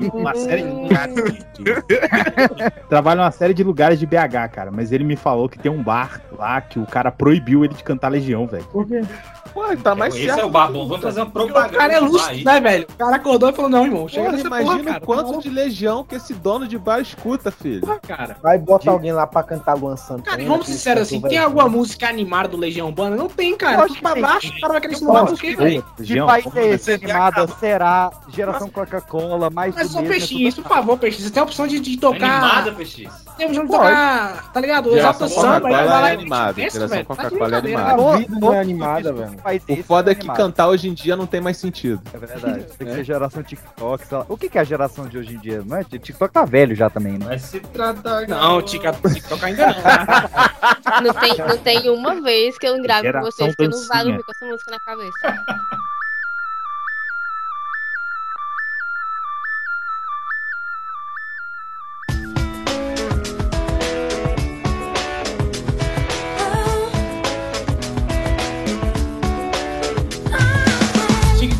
em 0.00 0.08
uma 0.12 0.34
série 0.34 0.62
de 0.62 0.68
lugares. 0.70 1.14
de- 1.14 1.62
de- 1.64 2.70
trabalha 2.88 3.20
em 3.20 3.24
uma 3.24 3.30
série 3.30 3.54
de 3.54 3.62
lugares 3.62 3.98
de 3.98 4.06
BH, 4.06 4.48
cara. 4.52 4.70
Mas 4.70 4.92
ele 4.92 5.04
me 5.04 5.16
falou 5.16 5.48
que 5.48 5.58
tem 5.58 5.70
um 5.70 5.82
bar 5.82 6.20
lá 6.36 6.60
que 6.60 6.78
o 6.78 6.86
cara 6.86 7.10
proibiu 7.10 7.64
ele 7.64 7.74
de 7.74 7.84
cantar 7.84 8.08
Legião, 8.08 8.46
velho. 8.46 8.64
Por 8.64 8.86
quê? 8.86 9.02
Pô, 9.52 9.62
tá 9.76 9.94
mais 9.94 10.14
Esse 10.14 10.26
certo. 10.26 10.40
é 10.40 10.44
o 10.44 10.50
babão. 10.50 10.86
Vamos 10.86 11.02
fazer 11.02 11.20
uma 11.20 11.26
O 11.28 11.30
propaganda. 11.30 11.76
cara 11.76 11.92
é 11.94 12.00
do 12.00 12.06
lúcido, 12.06 12.44
né, 12.44 12.60
velho? 12.60 12.86
O 12.88 12.96
cara 12.96 13.16
acordou 13.16 13.50
e 13.50 13.52
falou, 13.52 13.70
não, 13.70 13.84
irmão, 13.84 14.08
chega 14.08 14.32
nessa 14.32 14.46
imagina 14.46 14.70
porra, 14.76 14.84
cara. 14.84 14.98
o 15.02 15.06
quanto 15.06 15.40
de 15.42 15.48
legião 15.50 16.04
que 16.04 16.14
esse 16.14 16.34
dono 16.34 16.66
de 16.68 16.78
bar 16.78 17.00
escuta, 17.00 17.50
filho. 17.50 17.80
Porra, 17.80 18.00
cara. 18.00 18.36
Vai 18.42 18.58
botar 18.58 18.90
alguém 18.92 19.12
lá 19.12 19.26
pra 19.26 19.42
cantar 19.42 19.74
Luan 19.74 19.96
Santana. 19.96 20.22
Cara, 20.22 20.42
e 20.42 20.46
vamos 20.46 20.66
ser 20.66 20.72
sinceros 20.72 21.02
assim, 21.02 21.20
tem 21.20 21.38
alguma 21.38 21.68
música 21.68 22.08
animada 22.08 22.48
do 22.48 22.56
Legião 22.56 22.88
Urbana? 22.88 23.16
Não 23.16 23.28
tem, 23.28 23.56
cara. 23.56 23.82
Eu 23.82 23.88
Tudo 23.88 24.00
pra 24.00 24.14
baixo, 24.14 24.48
o 24.48 24.60
cara 24.60 24.72
vai 24.74 24.80
querer 24.80 24.96
inovar 24.98 25.22
acho 25.24 25.32
por 25.32 25.40
quê, 25.40 25.50
que 25.50 25.56
velho? 25.56 25.84
Legião? 25.98 26.26
país 26.26 26.56
é 26.56 26.66
esse? 26.68 26.92
Animada 26.92 27.46
será 27.58 28.10
geração 28.28 28.68
Coca-Cola, 28.68 29.50
mais 29.50 29.74
Mas 29.74 29.90
só 29.90 30.02
peixinho, 30.02 30.54
por 30.54 30.64
favor, 30.64 30.98
peixinho. 30.98 31.24
Você 31.24 31.30
tem 31.30 31.40
a 31.40 31.44
opção 31.44 31.66
de, 31.66 31.80
de 31.80 31.96
tocar. 31.96 32.42
Animada, 32.42 32.72
PX. 32.72 32.94
Tem 33.36 33.46
a 33.46 33.48
opção 33.48 33.64
de 33.64 33.70
tocar, 33.72 34.52
tá 34.52 34.60
ligado? 34.60 34.96
Exalta 34.96 35.28
samba, 35.28 35.54
aí 35.54 35.60
vai 35.60 35.60
Coca-Cola 35.60 36.00
lá 36.00 36.08
é 36.08 36.12
e 36.12 36.16
animada, 36.16 36.52
mete 36.56 36.72
geração. 36.72 36.88
Tá 36.88 37.00
de 37.00 37.06
Coca-Cola 37.06 37.54
é 37.54 37.58
animada. 37.58 37.90
A 37.92 38.16
vida 38.18 38.38
não 38.38 38.54
é 38.54 38.60
animada, 38.60 39.12
velho. 39.12 39.39
O 39.68 39.82
foda 39.82 40.12
é 40.12 40.14
que 40.14 40.26
cantar 40.28 40.68
hoje 40.68 40.88
em 40.88 40.94
dia 40.94 41.16
não 41.16 41.26
tem 41.26 41.40
mais 41.40 41.56
sentido. 41.56 42.00
É 42.12 42.18
verdade. 42.18 42.64
Tem 42.78 42.86
que 42.86 42.94
ser 42.94 43.04
geração 43.04 43.42
TikTok. 43.42 44.04
O 44.28 44.36
que 44.36 44.48
que 44.48 44.58
é 44.58 44.60
a 44.60 44.64
geração 44.64 45.06
de 45.06 45.18
hoje 45.18 45.34
em 45.34 45.38
dia? 45.38 45.62
Não 45.64 45.76
é? 45.76 45.84
TikTok 45.84 46.32
tá 46.32 46.44
velho 46.44 46.74
já 46.74 46.88
também, 46.90 47.18
né? 47.18 47.26
Vai 47.26 47.38
se 47.38 47.60
tratar. 47.60 48.28
Não, 48.28 48.62
TikTok 48.62 49.44
ainda 49.44 49.66
não. 49.66 49.72
né? 49.72 49.82
Não 51.02 51.14
tem, 51.14 51.38
não 51.38 51.58
tem 51.58 51.90
uma 51.90 52.20
vez 52.20 52.58
que 52.58 52.66
eu 52.66 52.80
gravo 52.82 53.12
com 53.12 53.20
vocês 53.22 53.54
que 53.54 53.62
eu 53.62 53.70
não 53.70 53.86
dormir 53.86 54.22
com 54.22 54.32
essa 54.32 54.46
música 54.46 54.70
na 54.70 54.80
cabeça. 54.80 55.44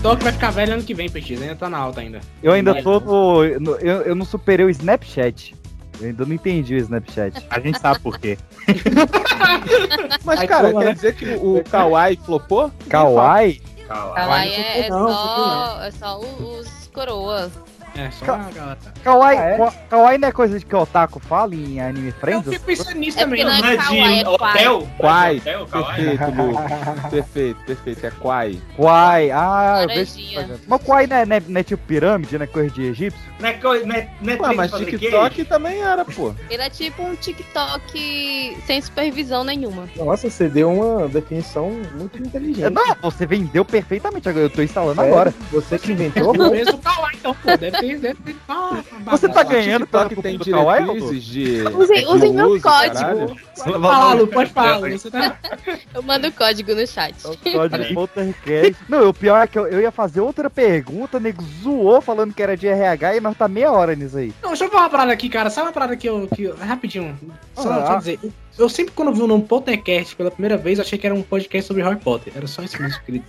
TikTok 0.00 0.24
vai 0.24 0.32
ficar 0.32 0.50
velho 0.50 0.72
ano 0.72 0.82
que 0.82 0.94
vem, 0.94 1.10
peixinho. 1.10 1.42
Ainda 1.42 1.56
tá 1.56 1.68
na 1.68 1.76
alta 1.76 2.00
ainda. 2.00 2.20
Eu 2.42 2.52
ainda 2.52 2.82
tô 2.82 3.00
no, 3.00 3.44
eu, 3.44 4.00
eu 4.00 4.14
não 4.14 4.24
superei 4.24 4.64
o 4.64 4.70
Snapchat. 4.70 5.54
Eu 6.00 6.06
ainda 6.06 6.24
não 6.24 6.32
entendi 6.32 6.74
o 6.74 6.78
Snapchat. 6.78 7.46
A 7.50 7.60
gente 7.60 7.78
sabe 7.78 8.00
por 8.00 8.18
quê. 8.18 8.38
Mas, 10.24 10.40
Aí, 10.40 10.48
cara, 10.48 10.70
pô, 10.70 10.78
quer 10.78 10.84
né? 10.86 10.94
dizer 10.94 11.14
que 11.14 11.26
o 11.26 11.58
o 11.58 11.64
Kawaii 11.64 12.16
flopou? 12.24 12.72
Kawaii? 12.88 13.60
Kawaii 13.86 14.48
não 14.48 14.64
é, 14.64 14.78
é 14.78 14.88
não, 14.88 15.08
só, 15.08 15.82
é 15.82 15.90
só 15.90 16.18
os 16.18 16.90
coroas. 16.94 17.52
É, 17.96 18.10
só 18.10 18.24
Ca- 18.24 18.34
uma. 18.34 18.78
Kawaii, 19.02 19.38
Ah, 19.38 19.42
é? 19.42 19.56
Ka- 19.58 19.72
Kawaii 19.90 20.18
não 20.18 20.28
é 20.28 20.32
coisa 20.32 20.58
de 20.58 20.64
que 20.64 20.74
o 20.74 20.80
Otaku 20.80 21.18
fala 21.20 21.54
em 21.54 21.80
Anime 21.80 22.08
Eu 22.08 22.14
Friends? 22.14 22.48
fico 22.48 22.64
pensando 22.64 22.94
nisso 22.98 23.18
É 23.18 23.22
também. 23.24 23.44
porque 23.44 23.60
Não 23.60 23.68
é? 23.68 23.74
é 23.74 23.76
Kawaii, 23.76 24.14
de 24.18 24.24
é 24.24 24.28
hotel? 24.28 24.88
Quai. 24.98 25.40
Perfeito, 25.40 26.24
Lu. 26.36 26.54
Perfeito, 27.10 27.60
perfeito. 27.64 28.06
É 28.06 28.10
Kawaii. 28.10 28.62
Kawaii, 28.76 29.30
ah, 29.32 29.78
eu 29.82 29.88
vejo. 29.88 30.12
Laranjinha. 30.34 30.60
Mas 30.68 30.82
Kawaii 30.82 31.06
não 31.08 31.16
é, 31.16 31.26
não, 31.26 31.36
é, 31.36 31.42
não 31.48 31.60
é 31.60 31.62
tipo 31.64 31.82
pirâmide, 31.86 32.38
né? 32.38 32.46
Coisa 32.46 32.70
de 32.70 32.82
egípcio? 32.86 33.20
Não 33.40 33.48
é, 33.48 33.52
coi- 33.54 33.84
não 33.84 33.94
é, 33.94 34.08
não 34.20 34.32
é 34.32 34.54
mas 34.54 34.70
TikTok 34.72 35.44
também 35.46 35.80
era, 35.82 36.04
pô. 36.04 36.34
Ele 36.50 36.62
é 36.62 36.70
tipo 36.70 37.02
um 37.02 37.14
TikTok 37.16 38.56
sem 38.66 38.80
supervisão 38.82 39.44
nenhuma. 39.44 39.88
Nossa, 39.96 40.28
você 40.30 40.48
deu 40.48 40.70
uma 40.72 41.08
definição 41.08 41.70
muito 41.96 42.18
inteligente. 42.22 42.70
Não, 42.70 42.94
você 43.02 43.26
vendeu 43.26 43.64
perfeitamente. 43.64 44.28
agora 44.28 44.44
Eu 44.44 44.50
tô 44.50 44.62
instalando 44.62 45.00
É, 45.02 45.06
agora. 45.08 45.34
Você 45.50 45.78
que 45.78 45.92
inventou? 45.92 46.34
Eu 46.34 46.48
conheço 46.50 46.74
o 46.74 46.78
Kawaii, 46.78 47.16
então, 47.18 47.34
pô. 47.34 47.56
Deve 47.56 47.79
ter 47.80 48.16
ah, 48.48 48.82
Você 49.06 49.28
tá 49.28 49.42
ganhando 49.42 49.86
pela 49.86 50.08
TikTok 50.08 50.22
tem 50.22 50.38
diretrizes 50.38 51.24
de. 51.24 51.62
Usem- 51.68 52.06
usem 52.06 52.32
meu 52.32 52.60
código. 52.60 53.36
Pode 53.56 53.80
falar, 53.80 54.26
pode 54.26 54.50
falar. 54.50 54.80
Tá... 55.10 55.36
Eu 55.94 56.02
mando 56.02 56.28
o 56.28 56.32
código 56.32 56.74
no 56.74 56.86
chat. 56.86 57.14
O 57.26 57.36
código 57.36 57.94
Poltercast. 57.94 58.76
Não, 58.88 59.08
o 59.08 59.14
pior 59.14 59.42
é 59.42 59.46
que 59.46 59.58
eu, 59.58 59.66
eu 59.66 59.80
ia 59.80 59.90
fazer 59.90 60.20
outra 60.20 60.48
pergunta, 60.48 61.16
o 61.16 61.20
nego 61.20 61.42
zoou 61.62 62.00
falando 62.00 62.32
que 62.32 62.42
era 62.42 62.56
de 62.56 62.66
RH 62.66 63.16
e 63.16 63.20
nós 63.20 63.36
tá 63.36 63.48
meia 63.48 63.70
hora 63.72 63.94
nisso 63.94 64.16
aí. 64.16 64.32
Não, 64.42 64.50
deixa 64.50 64.64
eu 64.64 64.70
falar 64.70 64.84
uma 64.84 64.90
parada 64.90 65.12
aqui, 65.12 65.28
cara. 65.28 65.50
Sabe 65.50 65.66
uma 65.68 65.72
parada 65.72 65.96
que 65.96 66.08
eu. 66.08 66.28
Que, 66.34 66.44
eu- 66.44 66.56
rapidinho. 66.56 67.18
Só, 67.54 67.70
Ah. 67.70 67.86
só 67.86 67.96
dizer. 67.96 68.18
Eu 68.58 68.68
sempre, 68.68 68.92
quando 68.92 69.12
vi 69.12 69.22
um 69.22 69.26
nome 69.26 69.44
Pottercast 69.44 70.14
pela 70.16 70.30
primeira 70.30 70.56
vez, 70.56 70.78
eu 70.78 70.84
achei 70.84 70.98
que 70.98 71.06
era 71.06 71.14
um 71.14 71.22
podcast 71.22 71.66
sobre 71.68 71.82
Harry 71.82 71.98
Potter. 71.98 72.32
Era 72.36 72.46
só 72.46 72.62
isso 72.62 72.80
mesmo, 72.82 73.00
querido. 73.02 73.24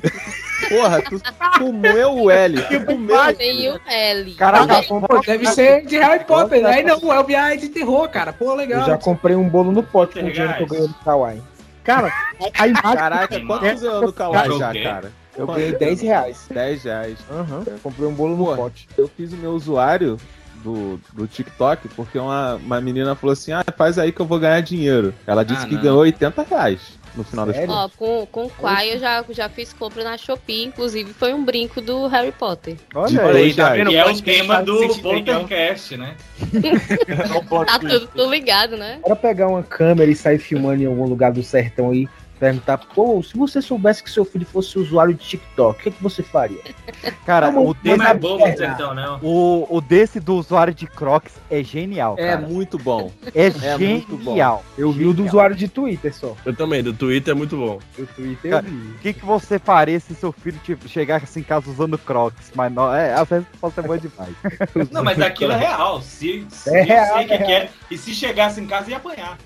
Porra, 0.68 1.02
tu 1.02 1.22
comeu 1.58 2.14
o 2.16 2.32
L. 2.32 2.62
Tu 2.62 2.86
comeu. 2.86 3.16
O 3.16 3.80
L. 3.88 4.34
Caraca, 4.36 4.84
Pô, 4.84 5.20
deve 5.26 5.46
ser 5.48 5.86
de 5.86 5.98
Harry 5.98 6.26
Potter. 6.26 6.66
Aí 6.66 6.84
não, 6.84 7.14
é 7.14 7.20
o 7.20 7.24
BI 7.24 7.58
de 7.60 7.70
terror, 7.70 8.10
cara. 8.10 8.34
Pô, 8.34 8.52
Eu 8.52 8.56
legal. 8.56 8.86
já 8.86 8.98
comprei 8.98 9.36
um 9.36 9.48
bolo 9.48 9.72
no 9.72 9.84
pote 9.84 10.20
com 10.20 10.26
o 10.26 10.32
dinheiro 10.32 10.54
que 10.56 10.64
eu 10.64 10.68
ganhei 10.68 10.88
do 10.88 10.94
Kawaii. 10.96 11.42
Cara, 11.84 12.14
a 12.58 12.68
imagem. 12.68 12.96
Caraca, 12.96 13.40
quanto 13.40 13.76
tu 13.76 13.82
ganhou 13.82 14.02
no 14.02 14.14
Kawaii 14.14 14.58
já, 14.58 14.74
cara? 14.84 15.12
Eu 15.38 15.48
ganhei 15.48 15.72
10 15.72 16.02
reais. 16.02 16.46
10 16.52 16.84
reais. 16.84 17.18
Aham. 17.32 17.64
Comprei 17.82 18.08
um 18.08 18.14
bolo 18.14 18.36
no 18.36 18.56
pote. 18.56 18.88
Eu 18.98 19.08
fiz 19.08 19.32
o 19.32 19.38
meu 19.38 19.52
usuário 19.52 20.18
do, 20.64 21.00
do 21.14 21.28
TikTok 21.28 21.88
porque 21.90 22.18
uma, 22.18 22.56
uma 22.56 22.80
menina 22.82 23.16
falou 23.16 23.34
assim: 23.34 23.52
ah, 23.52 23.64
faz 23.78 23.98
aí 24.00 24.12
que 24.12 24.20
eu 24.22 24.26
vou 24.26 24.40
ganhar 24.40 24.62
dinheiro. 24.62 25.14
Ela 25.28 25.44
disse 25.44 25.64
Ah, 25.66 25.68
que 25.68 25.76
não. 25.76 25.82
ganhou 25.82 26.00
80 26.00 26.44
reais 26.44 26.80
no 27.16 27.24
final 27.26 27.46
das 27.46 27.56
Sério? 27.58 27.74
contas. 27.74 27.92
Ó, 27.94 27.98
com, 27.98 28.26
com 28.28 28.46
o 28.46 28.50
Quai 28.50 28.94
eu 28.94 29.00
já, 29.00 29.24
já 29.32 29.50
fiz 29.50 29.74
compra 29.74 30.02
na 30.04 30.18
Shopee, 30.18 30.64
inclusive 30.64 31.12
foi 31.14 31.34
um 31.34 31.44
brinco 31.44 31.82
do 31.82 32.08
Harry 32.08 32.32
Potter. 32.32 32.78
olha 32.96 33.26
aí. 33.26 33.38
aí, 33.38 33.54
tá 33.54 33.78
E 33.78 33.82
é 33.96 34.02
o 34.02 34.06
Podcast 34.06 34.24
tema 34.24 34.54
faz 34.56 34.66
do 34.66 34.80
sentido 34.80 35.10
legal. 35.10 35.40
Poltercast, 35.42 35.98
né? 35.98 36.16
Tá 37.66 37.80
tudo, 37.80 38.08
tudo 38.08 38.32
ligado, 38.32 38.78
né? 38.78 39.00
Bora 39.02 39.16
pegar 39.16 39.48
uma 39.48 39.64
câmera 39.64 40.10
e 40.10 40.16
sair 40.16 40.40
filmando 40.40 40.82
em 40.84 40.86
algum 40.86 41.06
lugar 41.06 41.32
do 41.32 41.44
sertão 41.44 41.92
aí. 41.92 42.08
Perguntar, 42.42 42.80
pô, 42.80 43.22
se 43.22 43.38
você 43.38 43.62
soubesse 43.62 44.02
que 44.04 44.10
seu 44.10 44.26
filho 44.26 44.48
fosse 44.48 44.80
usuário 44.80 45.14
de 45.14 45.24
TikTok, 45.24 45.80
o 45.80 45.84
que, 45.84 45.92
que 45.92 46.02
você 46.02 46.24
faria? 46.24 46.58
Cara, 47.24 47.52
Vamos- 47.52 47.72
o 47.72 47.78
Não 47.88 47.98
desse, 47.98 48.10
é 48.10 48.14
bobo 48.16 48.50
de 48.50 48.58
sertão, 48.58 48.96
não. 48.96 49.20
o, 49.22 49.68
o 49.70 49.80
desse 49.80 50.20
do 50.20 50.36
usuário 50.36 50.74
de 50.74 50.88
Crocs 50.88 51.34
é 51.52 51.64
genial, 51.64 52.16
É 52.18 52.32
cara. 52.32 52.42
muito 52.48 52.80
bom. 52.80 53.12
É, 53.36 53.46
é 53.46 53.78
muito 53.78 54.18
bom. 54.18 54.32
genial. 54.32 54.66
Eu 54.76 54.92
vi 54.92 55.04
o 55.06 55.10
do 55.14 55.18
Genial. 55.18 55.28
usuário 55.28 55.56
de 55.56 55.68
Twitter 55.68 56.12
só. 56.16 56.36
Eu 56.44 56.56
também, 56.56 56.82
do 56.82 56.92
Twitter 56.94 57.32
é 57.32 57.38
muito 57.38 57.56
bom. 57.56 57.80
O 58.00 58.06
Twitter 58.08 58.50
Cara, 58.52 58.66
eu 58.66 58.72
vi. 58.72 58.88
O 58.90 58.98
que, 59.00 59.14
que 59.14 59.24
você 59.26 59.60
faria 59.60 60.00
se 60.00 60.16
seu 60.16 60.32
filho 60.32 60.60
tipo, 60.64 60.90
chegasse 60.90 61.40
em 61.40 61.44
casa 61.44 61.70
usando 61.70 61.96
Crocs? 62.00 62.52
Mas 62.56 62.74
não, 62.74 62.92
é, 62.92 63.14
a 63.14 63.24
resposta 63.24 63.82
é 63.82 63.84
boa 63.84 64.00
demais. 64.00 64.34
Não, 64.92 65.04
mas 65.04 65.20
aquilo 65.22 65.52
é 65.52 65.58
real. 65.58 66.02
Se, 66.02 66.44
se 66.50 66.70
É 66.76 66.82
eu 66.82 66.86
real, 66.86 67.18
sei 67.18 67.26
que 67.28 67.34
é 67.34 67.38
real. 67.38 67.48
quer. 67.50 67.72
E 67.92 67.98
se 68.00 68.16
chegasse 68.16 68.60
em 68.60 68.66
casa, 68.66 68.90
ia 68.90 68.98
apanhar. 68.98 69.38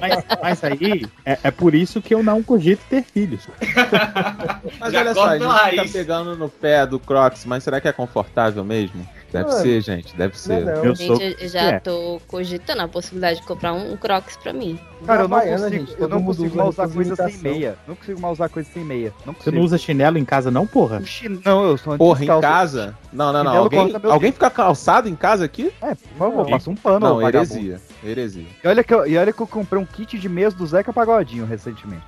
Mas, 0.00 0.24
mas 0.42 0.64
aí 0.64 1.04
é, 1.24 1.38
é 1.44 1.50
por 1.50 1.65
isso 1.74 2.00
que 2.02 2.14
eu 2.14 2.22
não 2.22 2.42
cogito 2.42 2.82
ter 2.88 3.02
filhos. 3.02 3.46
Mas 4.78 4.92
Já 4.92 5.00
olha 5.00 5.14
só, 5.14 5.26
a 5.26 5.38
gente 5.38 5.46
raiz. 5.46 5.92
pegando 5.92 6.36
no 6.36 6.48
pé 6.48 6.86
do 6.86 6.98
Crocs, 6.98 7.44
mas 7.44 7.62
será 7.64 7.80
que 7.80 7.88
é 7.88 7.92
confortável 7.92 8.64
mesmo? 8.64 9.06
Deve 9.32 9.48
Mano, 9.50 9.60
ser, 9.62 9.80
gente, 9.80 10.16
deve 10.16 10.38
ser. 10.38 10.64
Não, 10.64 10.76
não. 10.76 10.84
Eu 10.84 10.96
sou. 10.96 11.16
Gente, 11.16 11.42
eu 11.42 11.48
já 11.48 11.60
É. 11.62 11.80
tô 11.80 12.20
cogitando 12.28 12.82
a 12.82 12.88
possibilidade 12.88 13.40
de 13.40 13.46
comprar 13.46 13.72
um, 13.72 13.96
Crocs 13.96 14.36
pra 14.36 14.52
mim. 14.52 14.78
Cara, 15.04 15.22
eu 15.22 15.28
não 15.28 15.36
Havaiana, 15.36 15.64
consigo, 15.64 15.86
gente, 15.86 16.00
eu 16.00 16.08
não 16.08 16.22
consigo 16.22 16.56
mais 16.56 16.68
usar 16.70 16.88
coisa 16.88 17.16
sem 17.16 17.38
meia. 17.38 17.76
Não 17.86 17.94
consigo 17.94 18.20
mais 18.20 18.32
usar 18.34 18.48
coisa 18.48 18.68
sem 18.72 18.84
meia. 18.84 19.12
Não 19.26 19.34
Você 19.34 19.50
não 19.50 19.60
usa 19.60 19.76
chinelo 19.76 20.16
em 20.16 20.24
casa, 20.24 20.50
não, 20.50 20.66
porra? 20.66 21.02
Não, 21.44 21.64
eu 21.64 21.76
sou 21.76 21.98
Porra, 21.98 22.24
em 22.24 22.40
casa? 22.40 22.96
Não, 23.12 23.32
não, 23.32 23.44
não. 23.44 23.52
Chinelo 23.52 23.64
Alguém, 23.64 24.10
alguém 24.12 24.32
fica 24.32 24.48
calçado 24.50 25.08
em 25.08 25.14
casa 25.14 25.44
aqui? 25.44 25.70
É, 25.82 25.94
por 25.94 26.18
favor, 26.18 26.48
passa 26.48 26.70
um 26.70 26.74
pano, 26.74 27.00
Não, 27.00 27.28
heresia. 27.28 27.80
Heresia. 28.04 28.46
E 28.62 28.68
olha, 28.68 28.84
que 28.84 28.94
eu, 28.94 29.06
e 29.06 29.18
olha 29.18 29.32
que 29.32 29.40
eu 29.40 29.46
comprei 29.46 29.80
um 29.80 29.86
kit 29.86 30.18
de 30.18 30.28
meias 30.28 30.54
do 30.54 30.66
Zeca 30.66 30.92
Pagodinho 30.92 31.44
recentemente. 31.44 32.02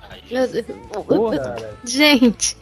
Porra. 0.91 1.55
Gente, 1.85 2.55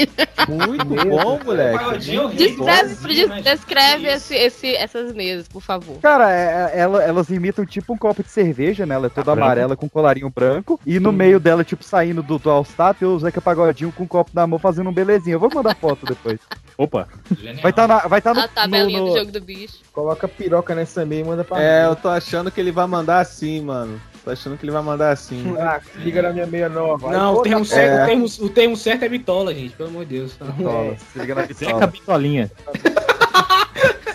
Muito 0.47 0.85
bom, 0.85 1.39
moleque. 1.45 1.99
Descreve, 1.99 2.43
Igualzinho, 2.45 3.27
né? 3.29 3.41
descreve 3.41 4.03
Que 4.03 4.09
esse. 4.09 4.46
Esse, 4.47 4.75
essas 4.75 5.13
mesas, 5.13 5.47
por 5.47 5.61
favor. 5.61 5.97
Cara, 6.01 6.31
é- 6.31 6.71
é- 6.73 6.79
ela- 6.79 7.03
elas 7.03 7.29
imitam 7.29 7.65
tipo 7.65 7.93
um 7.93 7.97
copo 7.97 8.23
de 8.23 8.29
cerveja, 8.29 8.85
né? 8.85 8.95
Ela 8.95 9.07
é 9.07 9.09
toda 9.09 9.31
Ah, 9.31 9.33
amarela 9.33 9.75
com 9.75 9.87
colarinho 9.89 10.29
branco. 10.29 10.79
E 10.85 10.99
no 10.99 11.11
meio 11.11 11.39
dela, 11.39 11.63
tipo, 11.63 11.83
saindo 11.83 12.23
do, 12.23 12.37
do 12.39 12.49
All-Star, 12.49 12.93
tem 12.95 13.07
o 13.07 13.19
Zeca 13.19 13.39
Pagodinho 13.41 13.91
com 13.91 14.03
um 14.03 14.07
copo 14.07 14.31
na 14.33 14.45
mão 14.47 14.57
fazendo 14.59 14.89
um 14.89 14.93
belezinho. 14.93 15.35
Eu 15.35 15.39
vou 15.39 15.51
mandar 15.53 15.75
foto 15.75 16.05
depois. 16.05 16.39
Opa. 16.77 17.07
Genial. 17.35 17.61
Vai 17.61 17.71
estar 17.71 18.07
vai 18.07 18.21
tá 18.21 18.33
no, 18.33 18.39
A 18.41 18.47
tabelinha 18.47 18.99
no- 18.99 19.05
do 19.05 19.11
no- 19.11 19.17
jogo 19.17 19.31
do 19.31 19.41
bicho. 19.41 19.79
Coloca 19.91 20.27
piroca 20.27 20.75
nessa 20.75 21.03
meia 21.05 21.21
e 21.21 21.23
manda 21.23 21.43
pra 21.43 21.61
É, 21.61 21.83
mim. 21.83 21.89
eu 21.89 21.95
tô 21.95 22.07
achando 22.09 22.51
que 22.51 22.59
ele 22.61 22.71
vai 22.71 22.85
mandar 22.85 23.19
assim, 23.19 23.61
mano. 23.61 23.99
Tô 24.23 24.29
achando 24.31 24.57
que 24.57 24.65
ele 24.65 24.71
vai 24.71 24.83
mandar 24.83 25.09
assim. 25.11 25.43
Ah, 25.57 25.79
se 25.81 25.97
liga 25.99 26.21
na 26.21 26.31
minha 26.31 26.45
meia 26.45 26.69
nova. 26.69 27.09
Não, 27.09 27.35
o 27.35 27.41
termo, 27.41 27.59
pô, 27.59 27.65
certo, 27.65 27.91
É. 27.93 28.03
o, 28.03 28.05
termo, 28.07 28.25
o 28.41 28.49
termo 28.49 28.77
certo 28.77 29.03
é 29.03 29.09
bitola, 29.09 29.53
gente. 29.55 29.75
Pelo 29.75 29.89
amor 29.89 30.05
de 30.05 30.17
Deus. 30.17 30.37
Bitola, 30.39 30.95
se 30.97 31.19
liga 31.19 31.33
na 31.35 31.41
Zeca 31.41 31.55
bitola. 31.55 31.87
Bitolinha. 31.87 32.51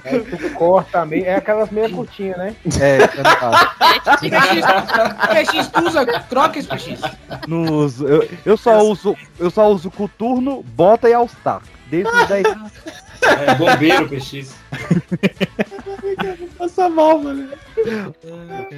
tu 0.00 0.50
corta 0.54 1.00
a 1.00 1.06
meia. 1.06 1.26
É 1.26 1.34
aquelas 1.36 1.70
meia 1.70 1.88
curtinhas, 1.90 2.38
né? 2.38 2.56
É, 2.80 3.06
tá 3.06 3.36
caso. 3.36 3.58
PX, 5.28 5.68
tu 5.68 5.86
usa 5.86 6.06
croques, 6.06 6.66
PX? 6.66 7.00
Não 7.46 7.62
uso. 7.64 8.06
Eu, 8.06 8.28
eu 8.44 8.56
só 8.56 8.80
uso. 8.80 9.16
Eu 9.38 9.50
só 9.50 9.68
uso 9.70 9.90
coturno, 9.90 10.62
bota 10.62 11.08
e 11.08 11.14
All-Star. 11.14 11.62
Desde 11.88 12.10
os 12.10 12.28
10 12.28 12.46
anos. 12.46 12.72
É, 13.22 13.54
bombeiro, 13.54 14.08
PX. 14.08 14.54
Passa 16.58 16.88
mal, 16.88 17.18
mano. 17.18 17.48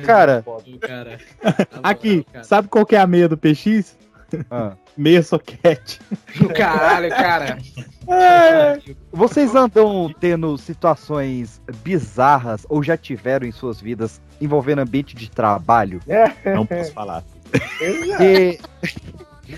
Cara, 0.04 0.44
Cara, 0.80 1.18
Aqui, 1.82 2.26
sabe 2.42 2.68
qual 2.68 2.84
que 2.84 2.96
é 2.96 3.00
a 3.00 3.06
meia 3.06 3.28
do 3.28 3.36
PX? 3.36 3.96
Ah, 4.50 4.72
Meia 4.96 5.22
soquete. 5.22 6.00
Caralho, 6.54 7.08
cara. 7.10 7.58
vocês 9.12 9.54
andam 9.54 10.12
tendo 10.20 10.56
situações 10.56 11.60
bizarras 11.82 12.64
ou 12.68 12.82
já 12.82 12.96
tiveram 12.96 13.46
em 13.46 13.52
suas 13.52 13.80
vidas 13.80 14.20
envolvendo 14.40 14.80
ambiente 14.80 15.16
de 15.16 15.30
trabalho? 15.30 16.00
Não 16.44 16.64
posso 16.66 16.92
falar. 16.92 17.24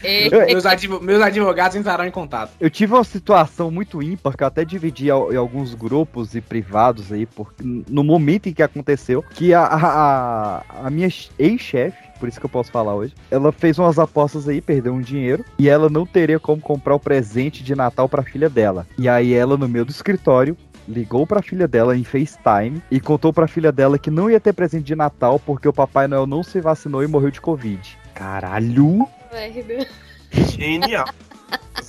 É, 0.03 0.29
eu, 0.29 0.47
Meus, 0.49 0.67
advo- 0.67 1.01
meus 1.01 1.23
advogados 1.23 1.77
entrarão 1.77 2.05
em 2.05 2.11
contato. 2.11 2.51
eu 2.59 2.69
tive 2.69 2.93
uma 2.93 3.05
situação 3.05 3.71
muito 3.71 4.03
ímpar 4.03 4.37
que 4.37 4.43
eu 4.43 4.47
até 4.49 4.65
dividi 4.65 5.07
em 5.07 5.37
alguns 5.37 5.75
grupos 5.75 6.35
e 6.35 6.41
privados 6.41 7.13
aí, 7.13 7.25
porque 7.25 7.63
no 7.65 8.03
momento 8.03 8.49
em 8.49 8.53
que 8.53 8.63
aconteceu, 8.65 9.23
que 9.23 9.55
a, 9.55 9.63
a, 9.65 10.63
a 10.87 10.91
minha 10.91 11.09
ex-chefe, 11.39 12.06
por 12.17 12.29
isso 12.29 12.41
que 12.41 12.47
eu 12.47 12.51
posso 12.51 12.71
falar 12.71 12.95
hoje, 12.95 13.15
ela 13.31 13.53
fez 13.53 13.79
umas 13.79 13.99
apostas 13.99 14.49
aí, 14.49 14.61
perdeu 14.61 14.93
um 14.93 15.01
dinheiro, 15.01 15.45
e 15.59 15.69
ela 15.69 15.89
não 15.89 16.07
teria 16.07 16.39
como 16.39 16.61
comprar 16.61 16.95
o 16.95 17.01
presente 17.01 17.63
de 17.63 17.75
Natal 17.75 18.09
pra 18.09 18.23
filha 18.23 18.49
dela. 18.49 18.87
E 18.99 19.09
aí 19.09 19.33
ela, 19.33 19.57
no 19.57 19.69
meio 19.69 19.85
do 19.85 19.91
escritório, 19.91 20.57
ligou 20.89 21.27
pra 21.27 21.43
filha 21.43 21.67
dela 21.67 21.97
em 21.97 22.05
FaceTime 22.05 22.83
e 22.91 23.01
contou 23.01 23.33
pra 23.33 23.49
filha 23.49 23.73
dela 23.73 23.99
que 23.99 24.11
não 24.11 24.31
ia 24.31 24.39
ter 24.39 24.53
presente 24.53 24.85
de 24.85 24.95
Natal 24.95 25.41
porque 25.41 25.69
o 25.69 25.73
Papai 25.73 26.07
Noel 26.07 26.27
não 26.27 26.43
se 26.43 26.61
vacinou 26.61 27.03
e 27.03 27.09
morreu 27.09 27.31
de 27.31 27.41
Covid. 27.41 27.99
Caralho! 28.15 29.07
merda. 29.33 29.87
Genial. 30.33 31.07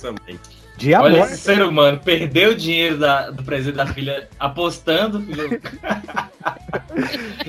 Também. 0.00 0.38
De 0.78 0.94
Olha 0.94 1.16
amor. 1.16 1.26
esse 1.32 1.38
ser 1.38 1.60
humano, 1.62 1.98
perdeu 1.98 2.50
o 2.52 2.54
dinheiro 2.54 2.98
da- 2.98 3.30
do 3.30 3.42
presente 3.42 3.74
da 3.74 3.86
filha 3.86 4.28
apostando, 4.38 5.20
filho. 5.22 5.60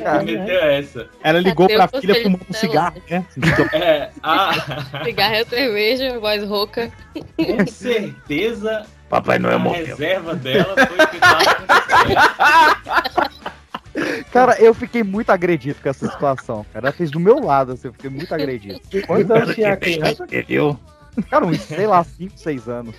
Cara, 0.04 0.24
meteu 0.26 0.60
essa. 0.64 1.08
Ela 1.24 1.40
ligou 1.40 1.68
Cadê 1.68 1.88
pra 1.88 2.00
filha 2.02 2.16
fumando 2.24 2.42
um 2.50 2.54
cigarro, 2.54 3.00
né? 3.08 3.24
É, 3.74 4.10
ah, 4.24 4.52
Cigarro 5.06 5.36
é 5.36 5.46
cerveja, 5.46 6.20
voz 6.20 6.44
rouca. 6.44 6.92
com 7.38 7.68
certeza 7.68 8.86
Papai 9.08 9.36
a 9.38 9.40
Noel 9.40 9.60
morreu. 9.60 9.86
reserva 9.86 10.34
dela 10.36 10.74
foi 10.76 11.08
que. 11.08 11.20
Cara, 14.32 14.60
eu 14.60 14.74
fiquei 14.74 15.04
muito 15.04 15.30
agredido 15.30 15.80
com 15.82 15.90
essa 15.90 16.08
situação. 16.10 16.66
Cara, 16.74 16.88
ela 16.88 16.96
fez 16.96 17.12
do 17.12 17.20
meu 17.20 17.40
lado, 17.40 17.74
assim, 17.74 17.88
eu 17.90 17.94
fiquei 17.94 18.10
muito 18.10 18.34
agredido. 18.34 18.80
Quantos 19.06 19.30
anos 19.30 19.54
tinha 19.56 19.74
a 19.74 19.78
criança? 19.78 20.26
Cara, 21.30 21.46
uns, 21.46 21.62
sei 21.62 21.86
lá, 21.88 22.04
5, 22.04 22.38
6 22.38 22.68
anos. 22.70 22.96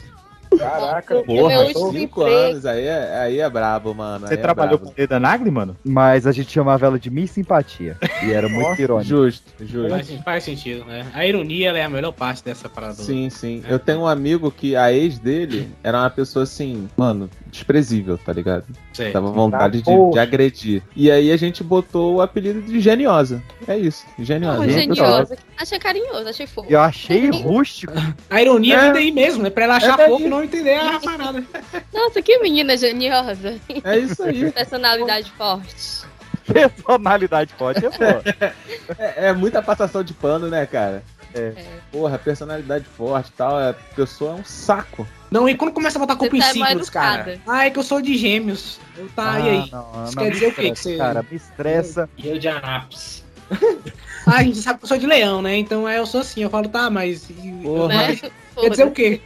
Caraca, 0.59 1.23
Porra, 1.23 1.67
cinco 1.73 2.23
emprego- 2.23 2.25
anos, 2.27 2.67
aí 2.67 2.85
é, 2.87 3.19
aí 3.21 3.41
é 3.41 3.49
brabo, 3.49 3.95
mano. 3.95 4.27
Você 4.27 4.35
é 4.35 4.37
trabalhou 4.37 4.79
brabo. 4.79 4.95
com 4.95 5.03
o 5.03 5.07
da 5.09 5.21
Nagli, 5.21 5.51
mano? 5.51 5.77
Mas 5.85 6.27
a 6.27 6.33
gente 6.33 6.51
chamava 6.51 6.87
ela 6.87 6.99
de 6.99 7.09
Miss 7.11 7.31
Simpatia. 7.31 7.97
E 8.25 8.33
era 8.33 8.49
muito 8.49 8.69
Nossa, 8.69 8.83
irônico. 8.83 9.09
Justo, 9.09 9.53
justo. 9.61 9.89
Faz, 9.91 10.11
faz 10.25 10.45
sentido, 10.45 10.85
né? 10.85 11.07
A 11.15 11.25
ironia 11.27 11.69
ela 11.71 11.79
é 11.79 11.85
a 11.85 11.89
melhor 11.89 12.13
parte 12.13 12.45
dessa 12.45 12.69
parada. 12.69 12.95
Sim, 12.95 13.31
sim. 13.31 13.63
Eu 13.69 13.79
tenho 13.79 14.01
um 14.01 14.07
amigo 14.07 14.51
que 14.51 14.75
a 14.77 14.93
ex 14.93 15.19
dele 15.19 15.71
era 15.83 15.99
uma 15.99 16.11
pessoa 16.11 16.43
assim, 16.43 16.89
mano, 16.97 17.31
desprezível, 17.51 18.17
tá 18.19 18.33
ligado? 18.33 18.65
Sei. 18.93 19.11
Tava 19.13 19.31
vontade 19.31 19.83
de, 19.83 20.11
de 20.13 20.19
agredir. 20.19 20.83
E 20.95 21.11
aí 21.11 21.31
a 21.33 21.37
gente 21.37 21.63
botou 21.63 22.17
o 22.17 22.23
apelido 22.23 22.63
de 22.63 22.81
geniosa. 22.81 23.43
É 23.67 23.77
isso, 23.77 24.07
geniosa. 24.19 24.61
Oh, 24.61 24.69
geniosa. 24.69 25.37
Achei 25.59 25.79
carinhoso, 25.79 26.29
achei 26.29 26.47
fofo. 26.47 26.71
Eu 26.71 26.81
achei 26.81 27.31
rústico. 27.31 27.93
A 28.31 28.41
ironia 28.41 28.77
É. 28.77 28.81
vem 28.81 28.93
daí 28.93 29.13
mesmo, 29.13 29.43
né? 29.43 29.51
Pra 29.51 29.65
ela 29.65 29.77
achar 29.77 29.99
É 30.01 30.09
fofo 30.09 30.25
e 30.25 30.29
não 30.29 30.43
entender 30.43 30.75
a 30.77 30.99
parada. 31.01 31.45
Nossa, 31.93 32.23
que 32.23 32.39
menina 32.39 32.77
geniosa. 32.77 33.57
É 33.85 33.99
isso 33.99 34.23
aí. 34.23 34.51
Personalidade 34.53 35.31
forte. 35.33 36.01
Personalidade 36.47 37.53
forte 37.55 37.85
é 37.85 37.91
boa. 37.91 38.23
É, 38.99 39.29
é 39.29 39.33
muita 39.33 39.63
passação 39.63 40.03
de 40.03 40.13
pano, 40.13 40.49
né, 40.49 40.67
cara? 40.67 41.03
É. 41.35 41.53
Porra, 41.93 42.19
personalidade 42.19 42.85
forte 42.85 43.29
e 43.29 43.33
tal. 43.33 43.57
A 43.57 43.73
pessoa 43.95 44.33
é 44.33 44.35
um 44.35 44.45
saco. 44.45 45.07
Não, 45.31 45.49
e 45.49 45.55
quando 45.57 45.73
começa 45.73 45.97
a 45.97 46.01
botar 46.01 46.17
culpa 46.17 46.37
em 46.37 46.41
Você 46.41 46.53
tá 46.55 46.59
mal 46.59 46.69
signos, 46.69 46.91
cara? 46.91 47.33
educada. 47.33 47.41
Ah, 47.47 47.67
é 47.67 47.71
que 47.71 47.79
eu 47.79 47.83
sou 47.83 48.03
de 48.03 48.17
gêmeos. 48.17 48.81
Eu, 48.97 49.09
tá, 49.15 49.39
e 49.41 49.49
aí? 49.49 49.71
não, 49.71 50.05
Isso 50.05 50.17
não, 50.17 50.23
quer 50.23 50.25
me 50.25 50.31
dizer 50.31 50.47
o 50.49 50.53
Que 50.55 50.69
você- 50.75 50.97
Cara, 50.97 51.23
me 51.31 51.37
estressa. 51.37 52.11
E 52.19 52.29
eu 52.29 52.39
de 52.39 52.49
Anápolis. 52.49 53.25
Ah, 54.27 54.37
a 54.37 54.43
gente 54.43 54.59
sabe 54.59 54.79
que 54.79 54.85
eu 54.85 54.89
sou 54.89 54.99
de 54.99 55.07
leão, 55.07 55.41
né? 55.41 55.57
Então 55.57 55.89
é, 55.89 55.99
eu 55.99 56.05
sou 56.07 56.21
assim. 56.21 56.43
Eu 56.43 56.51
falo, 56.51 56.69
tá, 56.69 56.91
mas. 56.91 57.27
Porra. 57.63 57.89
Né? 57.89 58.21
Quer 58.55 58.69
dizer 58.71 58.85
o 58.87 58.91
quê? 58.91 59.21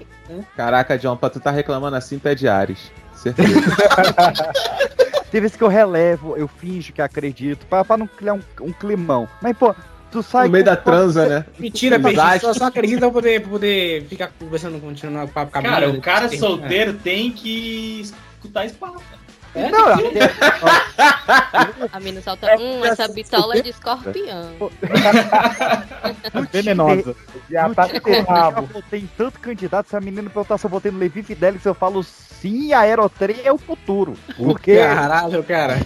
Caraca, 0.56 0.96
John, 0.96 1.16
pra 1.16 1.28
tu 1.28 1.40
tá 1.40 1.50
reclamando 1.50 1.96
assim, 1.96 2.16
pede 2.18 2.46
Ares. 2.46 2.92
Certeza. 3.16 3.50
Tem 5.32 5.40
vezes 5.40 5.56
que 5.56 5.64
eu 5.64 5.68
relevo, 5.68 6.36
eu 6.36 6.46
finjo 6.46 6.92
que 6.92 7.02
acredito, 7.02 7.66
pra, 7.66 7.84
pra 7.84 7.96
não 7.96 8.06
criar 8.06 8.34
um, 8.34 8.40
um 8.60 8.72
climão. 8.72 9.28
Mas, 9.42 9.56
pô, 9.56 9.74
tu 10.14 10.22
sai. 10.22 10.46
no 10.46 10.52
meio 10.52 10.64
da 10.64 10.76
transa, 10.76 11.26
né? 11.28 11.44
Mentira, 11.58 11.98
peixe. 11.98 12.38
Só, 12.40 12.54
só 12.54 12.64
acredita 12.66 13.00
pra 13.00 13.10
poder, 13.10 13.40
pra 13.40 13.50
poder 13.50 14.06
ficar 14.06 14.30
conversando, 14.38 14.80
continuar 14.80 15.24
o 15.24 15.28
papo 15.28 15.50
com 15.52 15.58
a 15.58 15.62
Cara, 15.62 15.90
o 15.90 16.00
cara 16.00 16.28
tem- 16.28 16.38
solteiro 16.38 16.94
tem 16.94 17.30
que 17.32 18.00
escutar 18.02 18.64
esse 18.64 18.74
papo. 18.76 19.02
É? 19.56 19.70
Não, 19.70 19.88
eu- 19.90 20.10
A 21.92 22.00
mina 22.00 22.20
solta. 22.22 22.56
Hum, 22.58 22.84
essa 22.84 23.06
bitola 23.08 23.56
é 23.56 23.62
de 23.62 23.70
escorpião. 23.70 24.50
Venenosa. 26.52 27.14
já 27.50 27.68
tá 27.72 28.00
com 28.00 28.20
rabo. 28.22 28.66
votei 28.72 29.00
em 29.00 29.10
tanto 29.16 29.38
candidato, 29.40 29.88
se 29.90 29.96
a 29.96 30.00
menina 30.00 30.28
perguntar 30.28 30.58
se 30.58 30.66
eu 30.66 30.70
votei 30.70 30.90
no 30.90 30.98
Levi 30.98 31.22
Fidelix, 31.22 31.64
eu 31.64 31.74
falo 31.74 32.02
sim, 32.02 32.72
a 32.72 32.80
Aerotrem 32.80 33.36
é 33.44 33.52
o 33.52 33.58
futuro. 33.58 34.14
Porque. 34.36 34.76
Caralho, 34.76 35.42
cara. 35.44 35.80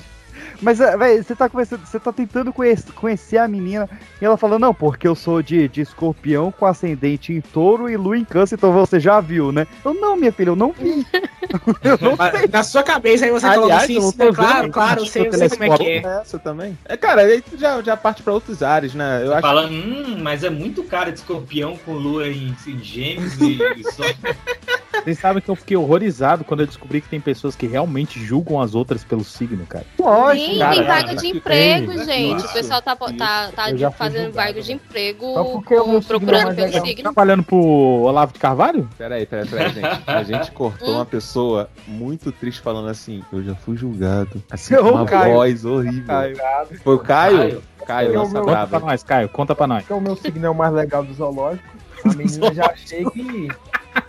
Mas, 0.60 0.80
é, 0.80 0.96
velho, 0.96 1.22
você 1.22 1.34
tá 1.34 1.48
conversando, 1.48 1.86
você 1.86 2.00
tá 2.00 2.12
tentando 2.12 2.52
conhecer, 2.52 2.92
conhecer 2.92 3.38
a 3.38 3.46
menina 3.46 3.88
e 4.20 4.24
ela 4.24 4.36
fala, 4.36 4.58
não, 4.58 4.74
porque 4.74 5.06
eu 5.06 5.14
sou 5.14 5.42
de, 5.42 5.68
de 5.68 5.80
escorpião 5.82 6.50
com 6.50 6.66
ascendente 6.66 7.32
em 7.32 7.40
touro 7.40 7.88
e 7.88 7.96
lua 7.96 8.18
em 8.18 8.24
câncer, 8.24 8.56
então 8.56 8.72
você 8.72 8.98
já 8.98 9.20
viu, 9.20 9.52
né? 9.52 9.66
Eu, 9.84 9.94
não, 9.94 10.16
minha 10.16 10.32
filha, 10.32 10.50
eu 10.50 10.56
não 10.56 10.72
vi. 10.72 11.06
eu 11.82 11.98
não 12.00 12.16
sei. 12.16 12.48
Na 12.48 12.62
sua 12.62 12.82
cabeça 12.82 13.24
aí 13.24 13.30
você 13.30 13.46
Aliás, 13.46 13.84
assim, 13.84 13.94
eu 13.94 14.02
não 14.02 14.10
sim, 14.10 14.18
tô 14.18 14.24
é 14.24 14.32
claro, 14.32 14.62
vendo, 14.62 14.72
claro, 14.72 15.00
eu 15.00 15.06
sei, 15.06 15.26
eu 15.28 15.32
sei 15.32 15.48
como 15.48 15.64
é 15.64 15.76
que 15.76 15.86
é. 15.86 15.96
Essa 15.98 16.38
também. 16.38 16.76
É, 16.84 16.96
cara, 16.96 17.22
aí 17.22 17.40
tu 17.40 17.56
já, 17.56 17.80
já 17.82 17.96
parte 17.96 18.22
pra 18.22 18.32
outros 18.32 18.62
ares, 18.62 18.94
né? 18.94 19.22
Eu 19.24 19.32
acho 19.32 19.42
Falando, 19.42 19.72
hum, 19.72 20.18
mas 20.20 20.42
é 20.42 20.50
muito 20.50 20.82
cara 20.82 21.12
de 21.12 21.18
escorpião 21.18 21.76
com 21.76 21.92
lua 21.92 22.28
em, 22.28 22.54
em 22.66 22.78
gêmeos 22.82 23.40
e, 23.40 23.58
e 23.76 23.84
só. 23.92 24.02
Vocês 25.04 25.18
sabem 25.18 25.42
que 25.42 25.48
eu 25.48 25.54
fiquei 25.56 25.76
horrorizado 25.76 26.44
quando 26.44 26.60
eu 26.60 26.66
descobri 26.66 27.00
que 27.00 27.08
tem 27.08 27.20
pessoas 27.20 27.54
que 27.56 27.66
realmente 27.66 28.18
julgam 28.20 28.60
as 28.60 28.74
outras 28.74 29.04
pelo 29.04 29.24
signo, 29.24 29.64
cara. 29.66 29.84
Lógico, 29.98 30.52
Sim, 30.52 30.58
cara, 30.58 30.74
tem 30.74 30.84
vaga 30.84 31.14
de 31.16 31.26
emprego, 31.28 31.92
tem. 31.92 32.04
gente. 32.04 32.36
Isso, 32.38 32.46
o 32.48 32.52
pessoal 32.52 32.82
tá, 32.82 32.96
tá, 32.96 33.50
tá 33.54 33.70
Eu 33.70 33.90
fazendo 33.92 34.32
vaga 34.32 34.60
de 34.60 34.72
emprego 34.72 35.26
meu 35.34 35.44
signo 35.44 36.02
procurando 36.02 36.54
pelo 36.54 36.66
legal. 36.66 36.86
signo. 36.86 37.02
Trabalhando 37.02 37.42
pro 37.42 37.56
Olavo 37.56 38.32
de 38.32 38.38
Carvalho? 38.38 38.88
Peraí, 38.98 39.24
peraí, 39.26 39.48
peraí, 39.48 39.72
gente. 39.72 40.02
A 40.06 40.22
gente 40.22 40.50
cortou 40.52 40.94
uma 40.94 41.06
pessoa 41.06 41.68
muito 41.86 42.30
triste 42.32 42.60
falando 42.60 42.88
assim: 42.88 43.22
Eu 43.32 43.42
já 43.42 43.54
fui 43.54 43.76
julgado. 43.76 44.42
Assim, 44.50 44.74
com 44.76 44.82
Ô, 44.84 44.90
uma 44.92 45.04
Caio. 45.06 45.34
voz 45.34 45.64
horrível. 45.64 46.06
Caio. 46.06 46.36
Foi 46.82 46.94
o 46.94 46.98
Caio? 46.98 47.38
Caio. 47.38 47.62
Caio, 47.86 48.08
Eu- 48.10 48.14
nossa 48.14 48.36
eu- 48.38 48.42
Conta 48.42 48.52
pra 48.56 48.66
brava. 48.66 48.86
nós, 48.86 49.02
Caio. 49.02 49.28
Conta 49.30 49.54
pra 49.54 49.66
nós. 49.66 49.78
Porque 49.82 49.94
o 49.94 50.00
meu 50.00 50.16
signo 50.16 50.46
é 50.46 50.50
o 50.50 50.54
mais 50.54 50.72
legal 50.74 51.02
do 51.02 51.14
zoológico. 51.14 51.64
A 52.04 52.08
menina 52.14 52.52
já 52.54 52.66
achei 52.66 53.04
que. 53.06 53.48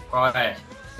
Qual 0.09 0.27
é? 0.27 0.55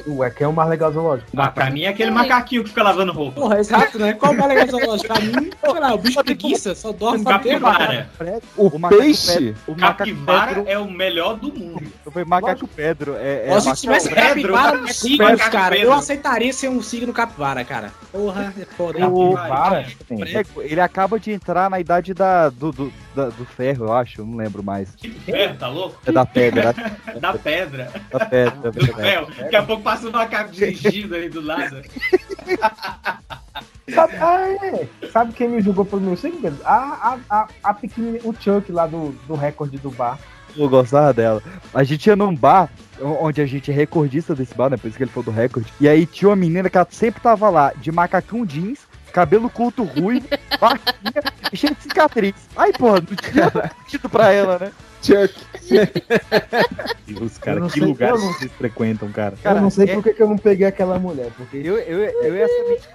Ué, 0.08 0.30
quem 0.30 0.46
é 0.46 0.48
o 0.48 0.54
mais 0.54 0.70
legal 0.70 0.92
zoológico? 0.92 1.30
Ah, 1.38 1.50
pra 1.50 1.70
mim 1.70 1.84
é 1.84 1.90
aquele 1.90 2.12
macaquinho 2.12 2.64
que 2.64 2.70
fica 2.70 2.84
lavando 2.84 3.12
roupa. 3.12 3.42
Porra, 3.42 3.60
exato, 3.60 3.98
né? 4.00 4.14
Qual 4.14 4.32
o 4.34 4.38
mais 4.38 4.48
legal 4.50 4.66
do 4.66 4.72
zoológico? 4.72 5.08
Pra 5.14 5.20
mim, 5.22 5.50
sei 5.64 5.80
lá, 5.80 5.94
o 5.94 5.98
bicho 5.98 6.24
preguiça, 6.24 6.76
só 6.76 6.92
dorme 6.92 7.24
Capivara. 7.24 8.10
O, 8.58 8.70
peixe? 8.90 9.34
Pedro- 9.38 9.56
o 9.68 9.76
Capivara 9.76 10.56
Pedro, 10.56 10.64
é 10.70 10.78
o 10.78 10.90
melhor 10.90 11.36
do 11.36 11.54
mundo. 11.54 11.82
foi 12.12 12.26
macaco 12.26 12.68
Pedro. 12.68 13.16
É, 13.18 13.48
é 13.48 13.60
se 13.60 13.74
tivesse 13.76 14.10
capivara 14.10 14.72
Pedro, 14.72 14.82
no 14.82 14.88
signo, 14.94 15.28
Pedro. 15.28 15.52
cara, 15.52 15.78
eu 15.78 15.94
aceitaria 15.94 16.52
ser 16.54 16.70
um 16.70 16.82
signo 16.82 17.14
capivara, 17.14 17.64
cara. 17.64 17.92
Porra, 18.12 18.54
é 18.60 18.66
foda. 18.66 19.08
O- 19.08 19.36
Capivara? 19.36 19.86
É, 20.10 20.44
ele 20.64 20.82
acaba 20.82 21.20
de 21.20 21.32
entrar 21.32 21.70
na 21.70 21.80
idade 21.80 22.14
da, 22.14 22.50
do, 22.50 22.72
do, 22.72 22.94
da- 23.15 23.30
do 23.30 23.45
ferro, 23.45 23.86
eu 23.86 23.93
acho, 23.93 24.22
eu 24.22 24.26
não 24.26 24.38
lembro 24.38 24.63
mais. 24.63 24.93
Que 24.95 25.10
ferro, 25.10 25.56
tá 25.58 25.67
louco? 25.67 26.00
É 26.06 26.12
da 26.12 26.26
pedra, 26.26 26.74
Da 27.19 27.34
pedra. 27.38 27.91
da 28.12 28.26
pedra, 28.26 28.72
Do 28.72 28.86
verdade. 28.86 29.10
ferro. 29.10 29.28
Daqui 29.38 29.56
a 29.56 29.63
pouco 29.63 29.84
passa 29.84 30.08
um 30.08 30.12
macaco 30.12 30.52
dirigindo 30.52 31.15
aí 31.15 31.30
do 31.30 31.41
lado. 31.41 31.82
Sabe, 33.93 34.16
ah, 34.18 34.47
é. 34.47 34.88
Sabe 35.12 35.34
quem 35.34 35.49
me 35.49 35.62
julgou 35.62 35.84
pelo 35.84 36.01
meu 36.01 36.16
signo, 36.16 36.39
Pedro? 36.39 36.60
A, 36.64 37.18
a, 37.30 37.39
a, 37.41 37.47
a 37.64 37.74
pequenininha, 37.74 38.22
o 38.24 38.34
Chuck 38.39 38.72
lá 38.72 38.86
do, 38.86 39.10
do 39.28 39.34
recorde 39.34 39.78
do 39.80 39.89
bar. 39.89 40.20
Eu 40.55 40.70
gostava 40.70 41.12
dela. 41.14 41.41
A 41.74 41.84
gente 41.84 42.05
ia 42.07 42.16
num 42.16 42.36
bar, 42.36 42.70
onde 43.01 43.41
a 43.41 43.45
gente 43.47 43.72
é 43.72 43.74
recordista 43.74 44.36
desse 44.36 44.53
bar, 44.53 44.70
né? 44.70 44.78
Por 44.78 44.88
isso 44.88 44.97
que 44.97 45.03
ele 45.03 45.12
falou 45.12 45.26
do 45.26 45.32
recorde. 45.32 45.74
E 45.82 45.89
aí 45.89 46.05
tinha 46.05 46.30
uma 46.30 46.36
menina 46.36 46.70
que 46.70 46.78
ela 46.78 46.88
sempre 46.89 47.20
tava 47.22 47.49
lá, 47.49 47.74
de 47.78 47.91
macacão 47.91 48.45
jeans, 48.45 48.80
cabelo 49.10 49.49
curto 49.49 49.84
ruivo, 49.84 50.28
baixinha 50.60 51.24
e 51.51 51.57
cheio 51.57 51.76
de 51.76 51.84
cicatriz. 51.84 52.36
Aí, 52.55 52.72
porra, 52.74 53.01
não 53.01 53.16
tinha 53.16 53.51
sentido 53.84 54.10
pra 54.10 54.32
ela, 54.32 54.57
né? 54.60 54.72
Chuck. 55.01 55.49
Os 57.22 57.38
caras, 57.38 57.74
que 57.74 57.80
eu 57.82 57.88
não- 57.88 57.95
vocês 58.34 58.51
frequentam, 58.53 59.11
cara? 59.11 59.36
Cara, 59.41 59.57
eu 59.57 59.61
não 59.63 59.70
sei 59.70 59.89
é- 59.89 59.93
por 59.95 60.03
que, 60.03 60.22
eu 60.22 60.30
não 60.30 60.38
peguei 60.38 60.67
aquela 60.67 60.99
mulher, 60.99 61.32
porque 61.36 61.57
Eu, 61.57 61.78
eu, 61.78 61.99
eu 61.99 62.36
ia 62.36 62.47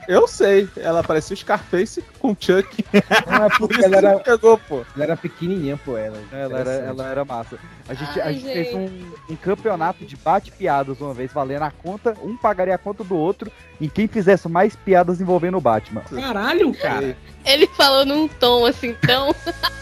Eu 0.08 0.26
sei, 0.28 0.68
ela 0.76 1.02
parecia 1.02 1.34
o 1.34 1.36
Scarface 1.36 2.02
com 2.20 2.34
Chuck. 2.38 2.84
não 3.26 3.44
é 3.44 3.48
Por 3.50 3.68
porque 3.68 3.84
ela 3.84 3.96
era, 3.96 4.18
pegou, 4.20 4.56
pô. 4.58 4.84
ela 4.94 5.04
era 5.04 5.16
pequenininha, 5.16 5.78
pô, 5.84 5.96
ela. 5.96 6.18
Ela 6.32 6.58
era, 6.60 6.70
ela 6.70 7.08
era 7.08 7.24
massa. 7.24 7.58
A 7.88 7.94
gente, 7.94 8.20
a 8.20 8.24
Ai, 8.26 8.34
gente 8.34 8.44
fez 8.52 8.74
um, 8.74 8.86
gente. 8.88 9.06
um 9.30 9.36
campeonato 9.36 10.04
de 10.04 10.16
bate-piadas 10.16 11.00
uma 11.00 11.12
vez, 11.12 11.32
valendo 11.32 11.62
a 11.64 11.70
conta, 11.70 12.14
um 12.22 12.36
pagaria 12.36 12.74
a 12.74 12.78
conta 12.78 13.02
do 13.04 13.16
outro, 13.16 13.50
e 13.80 13.88
quem 13.88 14.06
fizesse 14.06 14.48
mais 14.48 14.74
piadas 14.76 15.20
envolvendo 15.20 15.58
o 15.58 15.60
Batman. 15.60 16.02
Caralho, 16.02 16.72
cara. 16.74 17.16
Ele 17.44 17.66
falou 17.68 18.04
num 18.06 18.26
tom 18.28 18.64
assim 18.66 18.94
tão. 19.06 19.34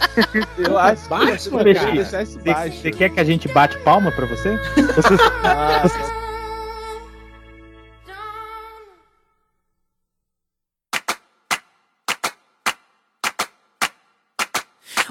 Eu 0.58 0.76
acho 0.78 1.08
Batman, 1.08 1.36
que 1.36 1.48
eu 1.48 1.52
Você, 2.04 2.38
baixo. 2.52 2.76
você 2.82 2.90
quer 2.90 3.08
que 3.10 3.20
a 3.20 3.24
gente 3.24 3.48
bate 3.48 3.78
palma 3.78 4.10
pra 4.12 4.26
você? 4.26 4.58
Você- 4.94 5.14
Ah, 5.44 5.82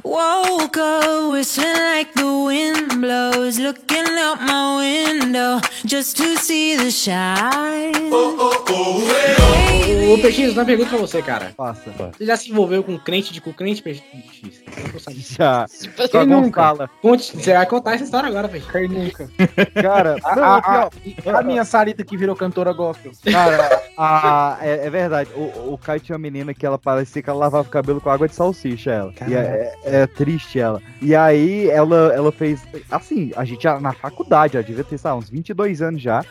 Woke 0.04 0.78
up 0.80 1.32
whistling 1.32 1.74
like 1.74 2.12
the 2.16 2.26
wind 2.26 3.00
blows, 3.00 3.60
looking 3.60 4.06
out 4.18 4.42
my 4.42 4.78
window 4.80 5.60
just 5.86 6.18
to 6.18 6.38
see 6.38 6.76
the 6.76 6.90
shine. 6.90 8.12
Ô, 10.12 10.18
Peixinho, 10.22 10.52
uma 10.52 10.66
pergunta 10.66 10.90
pra 10.90 10.98
você, 10.98 11.22
cara. 11.22 11.54
Passa. 11.56 11.90
Você 12.18 12.26
já 12.26 12.36
se 12.36 12.50
envolveu 12.52 12.84
com 12.84 12.98
crente 12.98 13.32
de 13.32 13.40
com 13.40 13.54
crente, 13.54 13.82
Peixinho? 13.82 14.24
Já. 15.38 15.66
Quem 16.12 16.26
nunca? 16.26 16.62
Fala. 16.62 16.90
Conte, 17.02 17.38
você 17.38 17.54
vai 17.54 17.66
contar 17.66 17.94
essa 17.96 18.04
história 18.04 18.28
agora, 18.28 18.50
Peixinho. 18.50 18.72
Quem 18.72 18.88
nunca? 18.90 19.30
Cara, 19.82 20.18
A, 20.24 20.36
não, 20.36 20.44
a, 20.44 20.90
a, 21.34 21.40
a 21.40 21.44
minha 21.44 21.64
Sarita 21.64 22.04
que 22.04 22.18
virou 22.18 22.36
cantora 22.36 22.74
gospel. 22.74 23.12
Cara, 23.32 23.82
a- 23.98 24.58
é, 24.62 24.88
é 24.88 24.90
verdade. 24.90 25.30
O, 25.36 25.74
o 25.74 25.78
Caio 25.78 26.00
tinha 26.02 26.16
uma 26.16 26.22
menina 26.22 26.54
que 26.54 26.66
ela 26.66 26.78
parecia 26.78 27.22
que 27.22 27.30
ela 27.30 27.40
lavava 27.40 27.68
o 27.68 27.72
cabelo 27.72 28.02
com 28.02 28.10
água 28.10 28.28
de 28.28 28.36
salsicha, 28.36 28.92
ela. 28.92 29.14
E 29.28 29.34
é, 29.34 29.74
é- 29.86 29.91
é 29.92 30.08
triste 30.08 30.60
ela. 30.60 30.82
E 31.02 31.16
aí 31.16 31.70
ela, 31.70 32.14
ela 32.14 32.32
fez. 32.32 32.62
Assim, 32.90 33.32
a 33.36 33.44
gente 33.44 33.64
já 33.64 33.80
na 33.80 33.94
faculdade, 33.94 34.58
ela 34.58 34.66
devia 34.66 34.84
ter, 34.84 34.98
sei 34.98 35.10
lá, 35.12 35.18
uns 35.18 35.30
22 35.30 35.82
anos 35.82 36.02
já. 36.02 36.24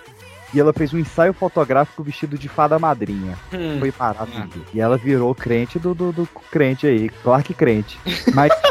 E 0.53 0.59
ela 0.59 0.73
fez 0.73 0.93
um 0.93 0.99
ensaio 0.99 1.33
fotográfico 1.33 2.03
vestido 2.03 2.37
de 2.37 2.49
fada 2.49 2.77
madrinha. 2.77 3.39
Hum. 3.53 3.79
Foi 3.79 3.95
maravilhoso. 3.97 4.65
E 4.75 4.81
ela 4.81 4.97
virou 4.97 5.33
crente 5.33 5.79
do, 5.79 5.95
do, 5.95 6.11
do 6.11 6.27
crente 6.51 6.89
aí, 6.89 7.09
Clark 7.23 7.55
crente. 7.55 8.01
Mas 8.35 8.51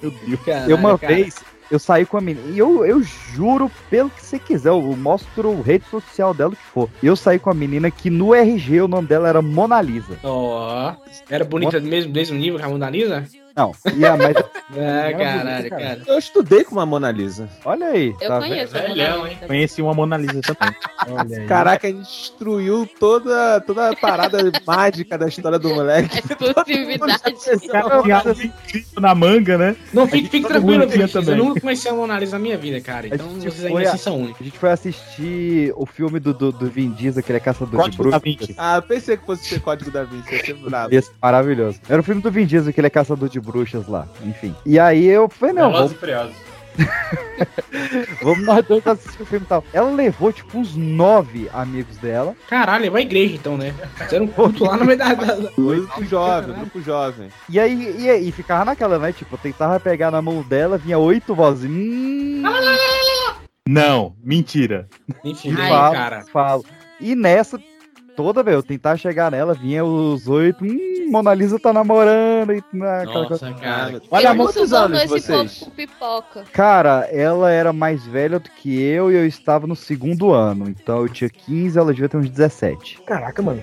Meu 0.00 0.10
Deus. 0.10 0.40
Caralho, 0.40 0.70
eu 0.70 0.76
uma 0.76 0.98
cara. 0.98 1.14
vez, 1.14 1.36
eu 1.70 1.78
saí 1.78 2.04
com 2.04 2.16
a 2.16 2.20
menina. 2.20 2.48
E 2.50 2.58
eu, 2.58 2.84
eu 2.84 3.02
juro, 3.02 3.70
pelo 3.88 4.10
que 4.10 4.22
você 4.22 4.38
quiser, 4.38 4.70
eu 4.70 4.80
mostro 4.96 5.60
rede 5.62 5.84
social 5.86 6.34
dela 6.34 6.52
o 6.52 6.56
que 6.56 6.62
for. 6.62 6.90
Eu 7.02 7.16
saí 7.16 7.38
com 7.38 7.50
a 7.50 7.54
menina 7.54 7.90
que 7.90 8.10
no 8.10 8.34
RG 8.34 8.82
o 8.82 8.88
nome 8.88 9.08
dela 9.08 9.28
era 9.28 9.40
Mona 9.40 9.80
Lisa. 9.80 10.18
Ó, 10.22 10.94
era 11.28 11.44
bonita 11.44 11.80
do 11.80 11.86
mesmo, 11.86 12.12
mesmo 12.12 12.36
nível 12.36 12.58
que 12.58 12.64
a 12.64 12.68
Mona 12.68 12.90
Lisa? 12.90 13.24
Não, 13.56 13.72
e 13.96 14.04
a, 14.04 14.16
mas 14.16 14.36
Ah, 14.72 15.12
caralho, 15.12 15.70
cara. 15.70 16.02
Eu 16.06 16.18
estudei 16.18 16.62
com 16.62 16.76
uma 16.76 16.86
Mona 16.86 17.10
Lisa. 17.10 17.48
olha 17.64 17.86
aí. 17.86 18.14
Eu 18.20 18.28
tá 18.28 18.38
conheço 18.38 18.72
Velhão, 18.72 19.18
Mona 19.18 19.30
hein? 19.30 19.38
Conheci 19.46 19.82
uma 19.82 19.94
Mona 19.94 20.16
Lisa 20.16 20.40
também. 20.42 20.76
Olha 21.10 21.40
aí. 21.40 21.46
Caraca, 21.46 21.88
a 21.88 21.90
gente 21.90 22.06
destruiu 22.06 22.88
toda, 22.98 23.60
toda 23.62 23.90
a 23.90 23.96
parada 23.96 24.38
mágica 24.64 25.18
da 25.18 25.26
história 25.26 25.58
do 25.58 25.70
moleque. 25.70 26.18
Exclusividade. 26.30 27.34
Esse 27.48 27.66
cara 27.66 28.02
tinha 28.02 28.16
algo 28.18 28.30
incrível 28.30 29.00
na 29.00 29.14
manga, 29.14 29.58
né? 29.58 29.76
Não, 29.92 30.06
fique, 30.06 30.28
fique 30.28 30.46
tranquilo. 30.46 30.84
Eu 30.84 31.36
nunca 31.36 31.60
conheci 31.60 31.88
a 31.88 31.94
Mona 31.94 32.18
Lisa 32.18 32.32
na 32.32 32.38
minha 32.38 32.56
vida, 32.56 32.80
cara. 32.80 33.08
Então 33.08 33.28
vocês 33.28 33.64
ainda 33.64 33.88
assim 33.88 33.98
são 33.98 34.20
únicos. 34.20 34.40
A 34.40 34.44
gente 34.44 34.58
foi 34.58 34.70
assistir 34.70 35.72
o 35.74 35.84
filme 35.84 36.20
do, 36.20 36.32
do, 36.32 36.52
do 36.52 36.66
Vin 36.70 36.90
Diesel, 36.92 37.22
que 37.22 37.32
ele 37.32 37.38
é 37.38 37.40
caçador 37.40 37.80
Código 37.80 38.04
de 38.04 38.10
da 38.10 38.18
bruxas. 38.18 38.46
Vinci. 38.46 38.54
Ah, 38.56 38.76
eu 38.76 38.82
pensei 38.82 39.16
que 39.16 39.26
fosse 39.26 39.44
ser 39.46 39.60
código 39.60 39.90
da 39.90 40.04
Vinci, 40.04 40.32
ia 40.90 41.02
ser 41.02 41.12
maravilhoso. 41.20 41.80
Era 41.88 42.00
o 42.00 42.04
filme 42.04 42.22
do 42.22 42.30
Vin 42.30 42.46
Diesel, 42.46 42.72
que 42.72 42.80
ele 42.80 42.86
é 42.86 42.90
caçador 42.90 43.28
de 43.28 43.39
bruxas 43.40 43.86
lá. 43.88 44.06
Enfim. 44.22 44.54
E 44.64 44.78
aí 44.78 45.06
eu 45.06 45.28
falei, 45.28 45.54
não, 45.54 45.70
Velozes 45.72 45.96
vamos, 46.00 46.02
e 46.02 46.40
vamos 48.22 48.44
nós 48.46 48.64
dois 48.64 48.86
assistir 48.86 49.22
o 49.22 49.26
filme 49.26 49.44
e 49.44 49.48
tal. 49.48 49.64
Ela 49.72 49.90
levou, 49.90 50.32
tipo, 50.32 50.56
uns 50.58 50.76
nove 50.76 51.48
amigos 51.52 51.96
dela. 51.98 52.34
Caralho, 52.48 52.86
é 52.86 52.88
uma 52.88 53.00
igreja 53.00 53.34
então, 53.34 53.56
né? 53.56 53.74
Fizeram 53.96 54.24
um 54.26 54.28
culto 54.28 54.64
lá 54.64 54.76
no 54.76 54.84
meio 54.84 54.98
da. 54.98 55.12
da- 55.14 55.34
Grupo 55.56 56.04
jovem, 56.04 56.54
grupo 56.54 56.80
jovem. 56.80 57.28
E 57.48 57.58
aí, 57.58 57.96
e, 57.98 58.08
aí, 58.10 58.28
e 58.28 58.32
ficava 58.32 58.64
naquela, 58.64 58.98
né? 58.98 59.12
Tipo, 59.12 59.34
eu 59.34 59.38
tentava 59.38 59.78
pegar 59.80 60.10
na 60.10 60.22
mão 60.22 60.42
dela, 60.42 60.78
vinha 60.78 60.98
oito 60.98 61.34
vozes. 61.34 61.68
Hum, 61.70 62.42
Não, 63.68 64.14
mentira. 64.22 64.88
Falo, 65.68 65.94
cara. 65.94 66.24
falo. 66.32 66.64
E 67.00 67.14
nessa, 67.14 67.58
toda 68.22 68.42
vez, 68.42 68.56
eu 68.56 68.62
tentava 68.62 68.96
chegar 68.96 69.30
nela, 69.30 69.54
vinha 69.54 69.84
os 69.84 70.28
oito. 70.28 70.64
Hum, 70.64 71.10
Mona 71.10 71.34
Lisa 71.34 71.58
tá 71.58 71.72
namorando. 71.72 72.52
E, 72.52 72.62
coisa. 72.62 73.04
Nossa, 73.04 73.52
cara. 73.54 74.00
Olha, 74.10 74.28
Ele 74.28 74.36
quantos 74.36 74.72
anos 74.72 75.04
vocês? 75.04 75.70
Cara, 76.52 77.08
ela 77.10 77.50
era 77.50 77.72
mais 77.72 78.04
velha 78.04 78.38
do 78.38 78.50
que 78.50 78.80
eu 78.80 79.10
e 79.10 79.14
eu 79.14 79.26
estava 79.26 79.66
no 79.66 79.76
segundo 79.76 80.32
ano. 80.32 80.68
Então 80.68 81.02
eu 81.02 81.08
tinha 81.08 81.30
15, 81.30 81.78
ela 81.78 81.92
devia 81.92 82.08
ter 82.08 82.16
uns 82.16 82.30
17. 82.30 83.00
Caraca, 83.02 83.42
mano. 83.42 83.62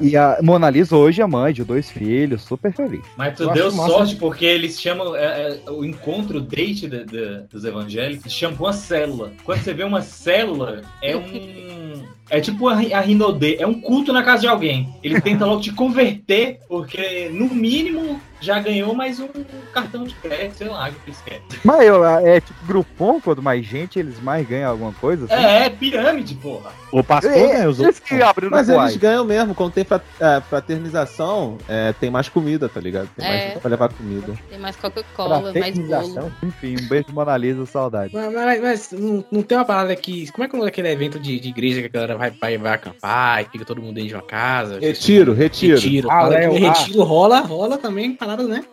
E 0.00 0.16
a 0.16 0.38
Mona 0.42 0.68
Lisa 0.70 0.96
hoje 0.96 1.20
é 1.22 1.26
mãe 1.26 1.52
de 1.52 1.64
dois 1.64 1.90
filhos, 1.90 2.42
super 2.42 2.72
feliz. 2.72 3.00
Mas 3.16 3.36
tu 3.36 3.44
Eu 3.44 3.52
deu 3.52 3.66
acho 3.68 3.76
massa. 3.76 3.90
sorte 3.92 4.16
porque 4.16 4.44
eles 4.44 4.80
chamam 4.80 5.14
é, 5.16 5.58
é, 5.66 5.70
o 5.70 5.84
encontro, 5.84 6.38
o 6.38 6.40
date 6.40 6.88
da- 6.88 7.04
da- 7.04 7.40
dos 7.50 7.64
evangélicos, 7.64 8.24
eles 8.26 8.34
chamam 8.34 8.56
uma 8.60 8.72
célula. 8.72 9.32
Quando 9.44 9.60
você 9.62 9.72
vê 9.74 9.84
uma 9.84 10.02
célula, 10.02 10.82
é 11.02 11.16
um. 11.16 12.02
É 12.30 12.40
tipo 12.40 12.68
a, 12.68 12.74
a 12.74 13.00
Rinodê, 13.00 13.56
é 13.58 13.66
um 13.66 13.78
culto 13.80 14.12
na 14.12 14.22
casa 14.22 14.42
de 14.42 14.48
alguém. 14.48 14.88
Ele 15.02 15.20
tenta 15.20 15.44
logo 15.44 15.60
te 15.60 15.72
converter, 15.72 16.60
porque 16.68 17.28
no 17.30 17.46
mínimo 17.54 18.20
já 18.42 18.58
ganhou 18.58 18.94
mais 18.94 19.20
um 19.20 19.28
cartão 19.72 20.04
de 20.04 20.14
crédito, 20.16 20.56
sei 20.58 20.68
lá, 20.68 20.90
que 20.90 20.96
eles 21.06 21.20
querem. 21.22 21.42
Mas 21.64 21.86
eu, 21.86 22.04
é 22.04 22.40
tipo 22.40 22.66
Groupon, 22.66 23.20
quando 23.20 23.42
mais 23.42 23.64
gente, 23.64 23.98
eles 23.98 24.20
mais 24.20 24.46
ganham 24.46 24.70
alguma 24.70 24.92
coisa? 24.92 25.24
assim? 25.24 25.34
É, 25.34 25.66
é 25.66 25.70
pirâmide, 25.70 26.34
porra. 26.34 26.72
O 26.90 27.02
pastor, 27.02 27.32
É, 27.32 27.60
né? 27.60 27.68
Os 27.68 27.80
outros. 27.80 28.00
que 28.00 28.14
Mas 28.50 28.68
eles 28.68 28.96
ganham 28.96 29.24
mesmo, 29.24 29.54
quando 29.54 29.72
tem 29.72 29.86
é, 30.20 30.40
fraternização, 30.42 31.56
é, 31.68 31.92
tem 31.94 32.10
mais 32.10 32.28
comida, 32.28 32.68
tá 32.68 32.80
ligado? 32.80 33.08
Tem 33.16 33.26
mais 33.26 33.40
É. 33.40 33.48
gente 33.48 33.60
pra 33.60 33.70
levar 33.70 33.92
comida. 33.92 34.34
Tem 34.50 34.58
mais 34.58 34.76
Coca-Cola, 34.76 35.40
mais 35.40 35.42
bolo. 35.42 35.52
Fraternização. 35.64 36.32
Enfim, 36.42 36.76
um 36.82 36.88
beijo 36.88 37.06
Mona 37.12 37.36
Lisa, 37.36 37.64
saudade. 37.66 38.12
Mas, 38.14 38.32
mas- 38.32 38.60
mas 38.60 38.92
não, 38.92 39.24
não 39.30 39.42
tem 39.42 39.56
uma 39.56 39.64
parada 39.64 39.94
que. 39.96 40.30
Como 40.32 40.44
é 40.44 40.48
que 40.48 40.54
é 40.54 40.56
o 40.56 40.58
nome 40.58 40.70
daquele 40.70 40.88
evento 40.90 41.18
de, 41.18 41.38
de 41.38 41.48
igreja 41.48 41.80
que 41.80 41.86
a 41.86 41.90
galera 41.90 42.16
vai, 42.16 42.30
vai, 42.30 42.58
vai 42.58 42.72
acampar 42.74 43.42
e 43.42 43.44
fica 43.46 43.64
todo 43.64 43.80
mundo 43.80 43.94
dentro 43.94 44.08
de 44.08 44.14
uma 44.14 44.22
casa? 44.22 44.78
Retiro, 44.80 45.32
retiro. 45.32 45.76
Retiro. 45.76 46.10
Ah, 46.10 46.26
Léo, 46.26 46.58
no 46.58 46.66
ah. 46.66 46.72
retiro 46.72 47.02
rola, 47.02 47.40
rola 47.40 47.78
também 47.78 48.14
paradas, 48.36 48.48
né? 48.48 48.64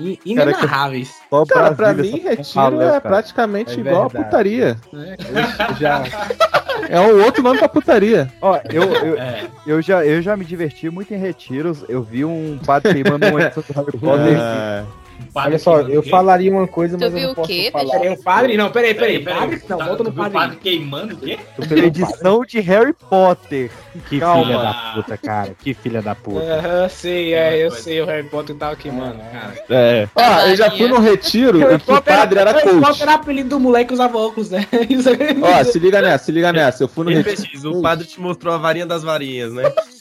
In- 0.00 0.18
Inenarráveis. 0.24 1.12
Só 1.28 1.44
Cara, 1.44 1.74
pra 1.74 1.92
mim, 1.92 2.18
retiro 2.20 2.80
é 2.80 2.86
cara. 2.86 3.00
praticamente 3.00 3.76
É 3.76 3.80
igual 3.80 4.04
a 4.04 4.10
putaria. 4.10 4.76
Eu 4.92 5.76
já, 5.76 6.02
É 6.88 7.00
um 7.00 7.22
outro 7.24 7.42
nome 7.42 7.58
pra 7.58 7.68
putaria. 7.68 8.32
Ó, 8.40 8.58
eu, 8.70 8.82
eu, 9.04 9.18
É. 9.18 9.42
eu, 9.66 9.82
já, 9.82 10.04
eu 10.06 10.22
já 10.22 10.36
me 10.36 10.44
diverti 10.44 10.88
muito 10.88 11.12
em 11.12 11.16
retiros. 11.18 11.84
Eu 11.88 12.02
vi 12.02 12.24
um 12.24 12.58
padre 12.64 12.94
queimando 12.94 13.26
um 13.26 13.30
do 13.32 13.36
Harry 13.74 13.98
Potter. 13.98 14.84
É, 15.20 15.32
padre 15.32 15.48
Olha 15.50 15.58
só, 15.58 15.72
queimando 15.76 15.94
eu 15.94 16.00
o 16.00 16.08
falaria 16.08 16.50
uma 16.52 16.66
coisa, 16.66 16.96
Tu 16.96 17.00
mas 17.04 17.14
eu 17.14 17.20
não 17.20 17.32
o 17.32 17.34
posso 17.34 17.48
quê? 17.48 17.70
falar. 17.72 17.92
Peraí, 17.98 18.08
o 18.12 18.22
padre? 18.22 18.56
Não, 18.56 18.70
peraí, 18.70 18.94
peraí. 18.94 19.18
Peraí, 19.24 19.38
Padre? 19.40 19.62
Não, 19.68 19.78
tá- 19.78 19.84
volta 19.86 20.02
no 20.04 20.10
tu 20.10 20.14
viu 20.14 20.22
o 20.22 20.24
padre. 20.24 20.38
padre 20.38 20.56
queimando 20.62 21.14
o 21.14 21.18
quê? 21.18 21.38
Edição 21.70 22.44
de 22.44 22.60
Harry 22.60 22.92
Potter. 22.92 23.70
Que 24.08 24.20
Calma. 24.20 24.44
filha 24.44 24.58
da 24.58 24.74
puta, 24.94 25.16
cara. 25.16 25.54
Que 25.58 25.74
filha 25.74 26.02
da 26.02 26.14
puta. 26.14 26.40
Aham, 26.40 26.88
sei, 26.88 27.34
é, 27.34 27.56
eu 27.64 27.70
sei, 27.70 28.00
o 28.00 28.06
Harry 28.06 28.28
Potter 28.28 28.54
tava 28.56 28.76
queimando, 28.76 29.18
cara. 29.32 29.54
É. 29.68 30.08
Ó, 30.14 30.40
eu 30.46 30.56
já 30.56 30.70
fui 30.70 30.86
no 30.86 31.00
retiro 31.00 31.72
em 31.72 31.78
que 31.78 31.92
o 31.92 32.00
padre 32.02 32.38
era 32.38 32.52
Harry 32.52 32.62
coach. 32.64 32.80
Potter 32.80 33.02
era 33.02 33.14
apelido 33.14 33.48
do 33.48 33.60
moleque 33.60 33.88
que 33.88 33.94
usava 33.94 34.16
óculos, 34.18 34.50
né? 34.50 34.66
Ó, 35.42 35.64
se 35.64 35.78
liga 35.78 36.00
nessa, 36.00 36.24
se 36.24 36.32
liga 36.32 36.52
nessa. 36.52 36.84
Eu 36.84 36.88
fui 36.88 37.04
no 37.04 37.10
retiro. 37.10 37.76
o 37.78 37.82
padre 37.82 38.06
te 38.06 38.20
mostrou 38.20 38.54
a 38.54 38.58
varinha 38.58 38.86
das 38.86 39.02
varinhas, 39.02 39.52
né? 39.52 39.64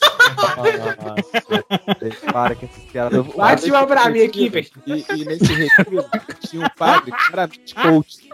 Para 2.31 2.55
que 2.55 2.65
esses 2.65 2.91
caras. 2.91 3.13
Eu- 3.13 3.23
Bate 3.23 3.69
uma 3.69 3.85
pra 3.87 4.09
mim 4.09 4.21
aqui, 4.21 4.49
velho. 4.49 4.67
E, 4.85 5.05
e 5.15 5.25
nesse 5.25 5.53
retiro 5.53 6.05
tinha 6.41 6.65
um 6.65 6.69
padre 6.77 7.11
claramente 7.11 7.75
coach. 7.81 8.27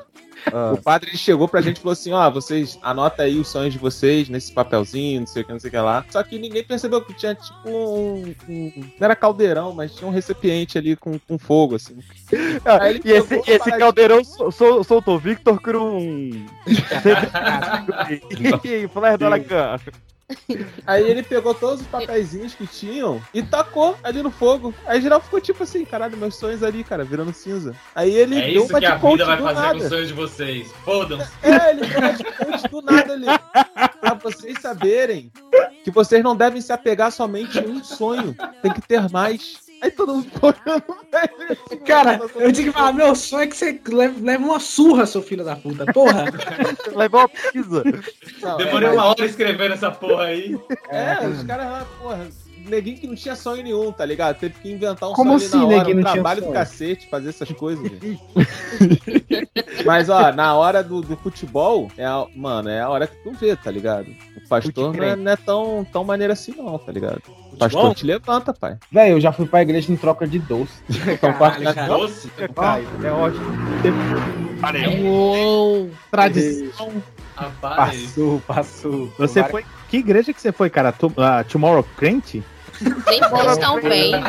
Ah. 0.52 0.74
O 0.74 0.78
padre 0.82 1.16
chegou 1.18 1.48
pra 1.48 1.62
gente 1.62 1.78
e 1.78 1.80
falou 1.80 1.94
assim: 1.94 2.12
ó, 2.12 2.30
vocês 2.30 2.78
anota 2.82 3.24
aí 3.24 3.39
os 3.39 3.48
sonhos 3.48 3.72
de 3.72 3.80
vocês 3.80 4.28
nesse 4.28 4.52
papelzinho, 4.52 5.22
não 5.22 5.28
sei 5.28 5.41
o 5.41 5.46
que, 5.46 5.52
não 5.54 5.60
sei 5.60 5.70
o 5.70 5.72
que 5.72 5.78
lá. 5.78 6.06
Só 6.10 6.22
que 6.22 6.38
ninguém 6.38 6.62
percebeu 6.66 7.02
que 7.02 7.14
tinha 7.14 7.34
tipo 7.34 7.70
um. 7.70 8.36
um- 8.50 8.74
não 9.00 9.06
era 9.06 9.16
caldeirão, 9.16 9.72
mas 9.74 9.96
tinha 9.96 10.06
um 10.06 10.12
recipiente 10.12 10.78
ali 10.78 10.98
com, 10.98 11.18
com 11.18 11.39
fogo, 11.39 11.76
assim. 11.76 11.98
Aí 12.82 12.96
ele 12.96 13.02
E 13.06 13.12
esse, 13.14 13.41
esse 13.48 13.72
caldeirão 13.78 14.22
sol- 14.26 14.52
sol- 14.52 14.84
soltou 14.84 15.18
Victor 15.18 15.62
Krum. 15.62 16.46
E 18.66 18.88
Flare 18.89 19.18
do 19.18 19.26
Alacan. 19.26 19.78
Aí 20.86 21.03
ele 21.09 21.23
pegou 21.23 21.53
todos 21.53 21.81
os 21.81 21.88
papeizinhos 21.88 22.53
que 22.53 22.67
tinham 22.67 23.21
e 23.34 23.41
tacou 23.41 23.97
ali 24.03 24.21
no 24.21 24.31
fogo. 24.31 24.73
Aí 24.86 25.01
geral 25.01 25.21
ficou 25.21 25.39
tipo 25.41 25.63
assim, 25.63 25.86
caralho, 25.86 26.17
meus 26.17 26.36
sonhos 26.36 26.63
ali, 26.63 26.84
cara, 26.84 27.03
virando 27.03 27.34
cinza. 27.34 27.75
Aí 27.95 28.13
ele 28.15 28.38
É 28.39 28.51
deu 28.51 28.63
isso 28.63 28.73
uma 28.73 28.79
que 28.79 28.86
a 28.86 28.95
de 28.95 29.01
coach 29.01 29.11
vida 29.13 29.25
vai 29.25 29.38
do 29.38 29.43
fazer 29.43 29.55
com 29.55 29.65
nada. 29.67 29.77
os 29.79 29.89
sonhos 29.89 30.07
de 30.07 30.13
vocês. 30.13 30.71
Fodam-se. 30.84 31.31
É, 31.41 31.69
ele 31.71 31.86
deu 31.88 31.99
uma 31.99 32.13
de 32.13 32.23
coach 32.23 32.69
do 32.69 32.81
nada 32.81 33.13
ali. 33.13 33.25
Pra 33.99 34.13
vocês 34.15 34.59
saberem 34.61 35.31
que 35.84 35.91
vocês 35.91 36.23
não 36.23 36.36
devem 36.36 36.61
se 36.61 36.71
apegar 36.73 37.11
somente 37.11 37.57
em 37.59 37.67
um 37.69 37.84
sonho. 37.84 38.36
Tem 38.61 38.71
que 38.73 38.81
ter 38.81 39.09
mais. 39.09 39.62
Aí 39.84 39.91
todo 39.91 40.15
mundo 40.15 40.31
olhando. 40.41 40.84
Cara, 41.86 42.21
eu 42.36 42.53
tinha 42.53 42.67
que 42.67 42.71
falar, 42.71 42.93
meu 42.93 43.13
sonho 43.13 43.43
é 43.43 43.47
que 43.47 43.57
você 43.57 43.77
leve, 43.89 44.21
leve 44.21 44.41
uma 44.41 44.59
surra, 44.59 45.05
seu 45.05 45.21
filho 45.21 45.43
da 45.43 45.57
puta. 45.57 45.86
Porra. 45.91 46.25
Levou 46.95 47.19
uma 47.19 47.27
pizza. 47.27 47.84
Não, 48.41 48.57
Demorei 48.57 48.88
é, 48.88 48.91
uma 48.93 49.05
hora 49.07 49.25
escrevendo 49.25 49.73
essa 49.73 49.91
porra 49.91 50.23
aí. 50.23 50.57
É, 50.88 51.27
os 51.27 51.43
caras 51.43 51.86
porra, 52.01 52.29
neguinho 52.65 52.97
que 52.97 53.07
não 53.07 53.15
tinha 53.15 53.36
sonho 53.36 53.61
nenhum, 53.61 53.91
tá 53.91 54.05
ligado? 54.05 54.39
Teve 54.39 54.55
que 54.57 54.71
inventar 54.71 55.09
um 55.09 55.13
Como 55.13 55.38
sonho 55.38 55.38
ali 55.38 55.45
assim, 55.45 55.57
na 55.57 55.65
hora, 55.65 55.77
neguinho 55.77 55.97
um 55.97 56.01
não 56.01 56.11
tinha 56.11 56.13
trabalho 56.13 56.41
do 56.43 56.51
cacete 56.53 57.09
fazer 57.09 57.29
essas 57.29 57.51
coisas, 57.51 57.84
gente. 57.86 58.21
Mas, 59.86 60.07
ó, 60.07 60.31
na 60.31 60.55
hora 60.55 60.81
do, 60.81 61.01
do 61.01 61.17
futebol, 61.17 61.91
é 61.97 62.05
a- 62.05 62.25
mano, 62.34 62.69
é 62.69 62.79
a 62.79 62.89
hora 62.89 63.05
que 63.05 63.21
tu 63.21 63.34
vê, 63.34 63.53
tá 63.53 63.69
ligado? 63.69 64.07
O 64.46 64.48
pastor 64.50 64.96
não 64.96 65.04
é, 65.04 65.16
não 65.16 65.32
é 65.32 65.36
tão, 65.36 65.88
tão 65.91 66.04
maneiro 66.04 66.34
assim 66.34 66.54
não, 66.56 66.78
tá 66.78 66.91
ligado? 66.91 67.22
O 67.52 67.58
pastor 67.58 67.96
te 67.96 68.06
levanta, 68.06 68.54
pai. 68.54 68.78
Véi, 68.91 69.12
eu 69.12 69.20
já 69.22 69.32
fui 69.32 69.46
pra 69.48 69.62
igreja 69.62 69.91
em 69.91 69.96
troca 69.96 70.28
de 70.28 70.39
doce. 70.39 70.74
Então, 70.89 71.34
Caralho, 71.34 71.64
parte- 71.64 71.76
cara. 71.76 71.88
Doce. 71.88 72.32
Ai, 72.58 72.88
é 73.04 73.12
ótimo. 73.12 73.46
Uou, 75.04 75.89
tradição. 76.12 76.91
Rapaz. 77.36 78.02
Passou, 78.02 78.39
passou. 78.41 79.14
Você 79.18 79.36
Tomara- 79.41 79.52
foi. 79.52 79.66
Que 79.89 79.98
igreja 79.98 80.34
que 80.34 80.41
você 80.41 80.52
foi, 80.52 80.70
cara? 80.70 80.91
Tu- 80.91 81.12
ah, 81.18 81.44
Tomorrow 81.44 81.84
Crente? 81.98 82.44
Vocês 82.80 83.22
estão 83.52 83.82
bem. 83.82 84.12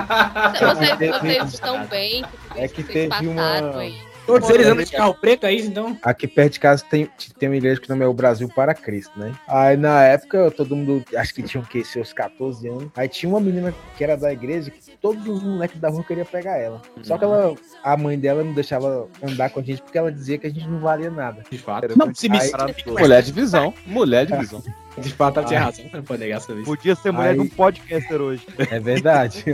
Vocês, 0.60 1.20
vocês 1.20 1.54
estão 1.54 1.86
bem. 1.86 2.24
É 2.54 2.68
que 2.68 2.82
teve 2.82 3.26
uma- 3.26 3.78
aí. 3.78 3.98
Todos 4.26 4.48
eles 4.50 4.66
andam 4.66 4.84
de 4.84 4.92
carro 4.92 5.14
preto, 5.14 5.44
é 5.46 5.52
isso 5.52 5.68
então? 5.68 5.96
Aqui 6.02 6.26
perto 6.26 6.54
de 6.54 6.60
casa 6.60 6.84
tem, 6.88 7.08
tem 7.38 7.48
uma 7.48 7.56
igreja 7.56 7.80
que 7.80 7.86
o 7.88 7.92
nome 7.92 8.04
é 8.04 8.08
o 8.08 8.14
Brasil 8.14 8.48
para 8.48 8.74
Cristo, 8.74 9.18
né? 9.18 9.32
Aí 9.46 9.76
na 9.76 10.02
época, 10.04 10.50
todo 10.50 10.74
mundo, 10.74 11.04
acho 11.16 11.34
que 11.34 11.42
tinham 11.42 11.64
que 11.64 11.84
seus 11.84 12.12
14 12.12 12.66
anos. 12.68 12.88
Aí 12.96 13.08
tinha 13.08 13.28
uma 13.30 13.40
menina 13.40 13.74
que 13.96 14.04
era 14.04 14.16
da 14.16 14.32
igreja 14.32 14.70
que 14.70 14.80
todos 15.00 15.26
os 15.26 15.42
moleques 15.42 15.78
da 15.78 15.88
rua 15.88 16.02
queriam 16.04 16.26
pegar 16.26 16.56
ela. 16.56 16.80
Só 17.02 17.18
que 17.18 17.24
ela, 17.24 17.54
a 17.82 17.96
mãe 17.96 18.18
dela 18.18 18.42
não 18.42 18.54
deixava 18.54 19.08
andar 19.22 19.50
com 19.50 19.60
a 19.60 19.62
gente 19.62 19.82
porque 19.82 19.98
ela 19.98 20.10
dizia 20.10 20.38
que 20.38 20.46
a 20.46 20.50
gente 20.50 20.66
não 20.66 20.80
valia 20.80 21.10
nada. 21.10 21.42
De 21.50 21.58
fato. 21.58 21.88
Não, 21.96 22.14
se 22.14 22.28
me 22.28 22.38
Aí- 22.40 22.50
Mulher 22.86 23.22
de 23.22 23.32
visão, 23.32 23.74
mulher 23.86 24.26
de 24.26 24.36
visão. 24.36 24.62
De 24.98 25.12
fato, 25.12 25.38
ela 25.40 25.48
tinha 25.48 25.60
razão. 25.60 25.84
Não 25.92 26.02
pode 26.02 26.20
negar 26.20 26.36
essa 26.36 26.54
vez. 26.54 26.64
Podia 26.66 26.94
ser 26.94 27.10
mulher 27.12 27.30
Aí- 27.30 27.34
de 27.34 27.40
um 27.40 27.48
podcaster 27.48 28.20
hoje. 28.20 28.46
É 28.70 28.78
verdade. 28.80 29.44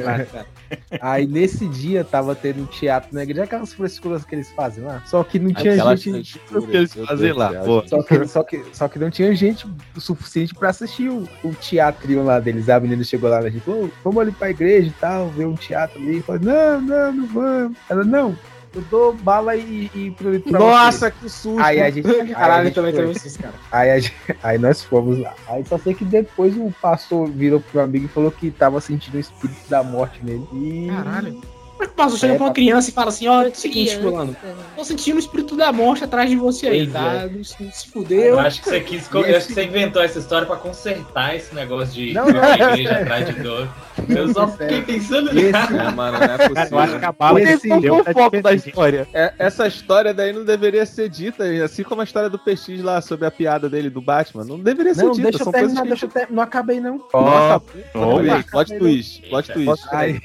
Aí 1.01 1.27
nesse 1.27 1.67
dia 1.69 2.05
tava 2.05 2.35
tendo 2.35 2.63
um 2.63 2.67
teatro 2.67 3.09
na 3.13 3.23
igreja, 3.23 3.45
aquelas 3.45 3.73
frescuras 3.73 4.25
que 4.25 4.35
eles 4.35 4.51
fazem 4.53 4.85
lá. 4.85 5.03
Só 5.07 5.25
que 5.25 5.39
não 5.39 5.53
tinha 5.53 5.73
Aquela 5.75 5.97
gente. 5.97 6.39
que 6.39 6.77
eles 6.77 6.95
fazem 6.95 7.33
lá, 7.33 7.53
pô. 7.65 7.83
Só 7.87 8.03
que, 8.03 8.27
só, 8.27 8.43
que, 8.43 8.65
só 8.73 8.89
que 8.89 8.99
não 8.99 9.11
tinha 9.11 9.35
gente 9.35 9.67
o 9.97 10.01
suficiente 10.01 10.55
pra 10.55 10.71
assistir 10.71 11.09
o, 11.09 11.29
o 11.43 11.55
teatrinho 11.55 12.25
lá 12.25 12.39
deles. 12.39 12.69
A 12.69 12.79
menina 12.79 13.03
chegou 13.03 13.29
lá, 13.31 13.43
gente 13.43 13.61
falou, 13.61 13.87
"Ô, 13.87 13.91
vamos 14.05 14.21
ali 14.23 14.33
pra 14.33 14.51
igreja 14.51 14.89
e 14.89 14.93
tal, 15.01 15.29
ver 15.31 15.47
um 15.47 15.55
teatro 15.55 16.01
ali. 16.01 16.19
Eu 16.19 16.23
falei, 16.23 16.43
não, 16.45 16.81
não, 16.81 17.13
não 17.13 17.27
vamos. 17.27 17.79
Ela, 17.89 18.05
não, 18.05 18.39
eu 18.75 18.83
dou 18.91 19.13
bala 19.15 19.57
e, 19.57 19.91
e 19.95 20.11
pirulito 20.13 20.51
pra 20.51 20.59
Nossa, 20.59 21.11
que 21.11 21.29
susto. 21.29 21.61
Aí 21.61 21.81
a 21.81 21.91
gente. 21.91 22.07
Caralho, 22.33 22.65
gente 22.67 22.75
também 22.75 22.93
tem 22.93 23.11
esses 23.11 23.37
cara. 23.37 23.55
Aí, 23.73 23.91
a 23.91 23.99
gente- 23.99 24.15
aí 24.43 24.59
nós 24.59 24.83
fomos 24.85 25.19
lá. 25.19 25.35
Aí 25.49 25.65
só 25.67 25.77
sei 25.79 25.95
que 25.95 26.05
depois 26.05 26.57
o 26.57 26.73
pastor 26.81 27.29
virou 27.29 27.61
pro 27.61 27.81
amigo 27.81 28.05
e 28.07 28.09
falou 28.09 28.31
que 28.31 28.51
tava 28.51 28.81
sentindo 28.81 29.17
o 29.17 29.21
espírito 29.21 29.69
da 29.69 29.83
morte 29.83 30.25
nele. 30.25 30.47
E. 30.53 30.89
Caralho. 30.89 31.41
Como 31.81 31.85
é 31.85 31.87
que 31.87 31.93
o 31.95 31.97
pastor 31.97 32.19
chega 32.19 32.35
É, 32.35 32.37
pra 32.37 32.47
uma 32.47 32.53
criança 32.53 32.91
e 32.91 32.93
fala 32.93 33.09
assim, 33.09 33.27
ó, 33.27 33.43
é 33.43 33.49
o 33.49 33.55
seguinte, 33.55 33.97
fulano, 33.99 34.37
tô 34.77 34.85
sentindo 34.85 35.17
o 35.17 35.19
espírito 35.19 35.57
da 35.57 35.73
morte 35.73 36.05
atrás 36.05 36.29
de 36.29 36.37
você 36.37 36.67
aí, 36.69 36.81
Pois 36.87 36.93
tá? 36.93 37.13
é. 37.15 37.27
Não 37.31 37.43
se, 37.45 37.63
não 37.63 37.73
se 37.73 37.87
Eu 37.87 37.93
fudeu. 37.93 38.39
acho 38.41 38.61
que 38.63 38.69
você 38.69 38.81
quis. 38.81 39.11
Eu 39.11 39.37
acho 39.37 39.47
que 39.47 39.55
você 39.55 39.65
inventou 39.65 40.03
essa 40.03 40.19
história 40.19 40.47
pra 40.47 40.57
consertar 40.57 41.35
esse 41.37 41.55
negócio 41.55 41.95
de 41.95 42.13
Não, 42.13 42.27
não. 42.27 42.53
igreja 42.55 42.97
atrás 43.01 43.27
de 43.27 43.33
dor. 43.43 43.67
Eu 44.09 44.33
só 44.33 44.49
fiquei 44.49 44.83
pensando 44.83 45.29
Esse- 45.31 45.43
nisso. 45.47 45.57
É, 45.57 45.91
mano, 45.93 46.19
não 46.19 46.25
é 46.25 46.37
possível. 46.49 46.69
Eu 46.71 46.79
acho 46.79 46.99
que 46.99 47.05
a 47.05 47.13
bala 47.13 47.41
Esse 47.43 47.69
não 47.69 47.81
tá 47.83 48.11
o 48.11 48.13
foco 48.15 48.43
da 48.43 48.53
história. 48.55 49.09
É, 49.15 49.33
essa 49.39 49.67
história 49.67 50.13
daí 50.15 50.33
não 50.33 50.45
deveria 50.45 50.85
ser 50.87 51.09
dita, 51.09 51.45
assim 51.65 51.83
como 51.83 52.01
a 52.01 52.05
história 52.05 52.29
do 52.31 52.39
PX 52.39 52.83
lá 52.83 53.01
sobre 53.01 53.27
a 53.27 53.31
piada 53.31 53.69
dele 53.71 53.89
do 53.91 54.01
Batman. 54.01 54.45
Não 54.45 54.59
deveria 54.59 54.95
ser 54.95 55.05
Não, 55.05 55.13
dita, 55.13 55.25
deixa 55.31 55.39
eu 55.43 55.45
são 55.45 55.53
coisas 55.53 55.73
terminar, 55.75 55.83
que 55.83 55.89
deixa 55.89 56.07
eu 56.07 56.11
ter... 56.11 56.29
Não 56.31 56.43
acabei, 56.43 56.81
não. 56.81 56.99
Nossa, 57.13 57.57
Opa. 57.57 57.73
olha 57.95 58.35
aí, 58.37 58.43
plot 58.43 58.79
twist, 58.79 59.29
plot 59.29 59.53
twist. 59.53 59.85
Aí, 59.93 60.21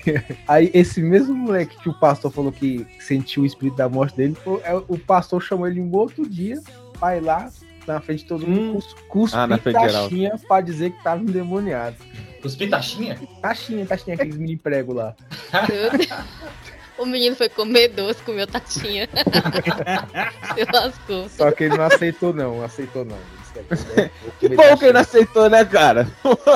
aí 0.47 0.71
esse 0.73 1.01
mesmo 1.01 1.44
moleque 1.45 1.77
que 1.77 1.89
o 1.89 1.93
pastor 1.93 2.31
falou 2.31 2.51
que 2.51 2.85
sentiu 2.99 3.43
o 3.43 3.45
espírito 3.45 3.77
da 3.77 3.87
morte 3.89 4.15
dele, 4.17 4.35
o, 4.45 4.59
é, 4.63 4.73
o 4.87 4.97
pastor 4.97 5.41
chamou 5.41 5.67
ele 5.67 5.79
um 5.81 5.91
outro 5.95 6.27
dia 6.27 6.59
pra 6.99 7.15
ir 7.17 7.21
lá 7.21 7.49
na 7.87 8.01
frente 8.01 8.19
de 8.23 8.25
todo 8.25 8.47
mundo, 8.47 8.73
cus- 8.81 8.95
cuspir 9.07 9.39
Ah, 9.39 9.47
na 9.47 9.57
frente 9.57 9.79
geral. 9.79 10.03
taxinha 10.03 10.35
pra 10.47 10.61
dizer 10.61 10.91
que 10.91 11.03
tava 11.03 11.21
endemoniado. 11.21 11.95
Os 12.43 12.55
pitachinha? 12.55 13.19
Taxinha, 13.41 13.85
taxinha, 13.85 14.15
aqueles 14.15 14.37
mini 14.37 14.57
prego 14.57 14.93
lá. 14.93 15.15
O 16.97 17.05
menino 17.05 17.35
foi 17.35 17.49
comer 17.49 17.89
doce, 17.89 18.23
comeu 18.23 18.47
taxinha. 18.47 19.05
Se 20.55 20.65
lascou. 20.73 21.27
Só 21.27 21.51
que 21.51 21.65
ele 21.65 21.75
não 21.77 21.83
aceitou, 21.85 22.33
não, 22.33 22.57
não 22.59 22.63
aceitou, 22.63 23.03
não. 23.03 23.17
Que, 24.39 24.45
é, 24.45 24.49
bom 24.55 24.63
que 24.77 24.85
ele 24.85 24.93
taxinha. 24.93 24.93
não 24.93 24.99
aceitou, 25.01 25.49
né, 25.49 25.65
cara? 25.65 26.07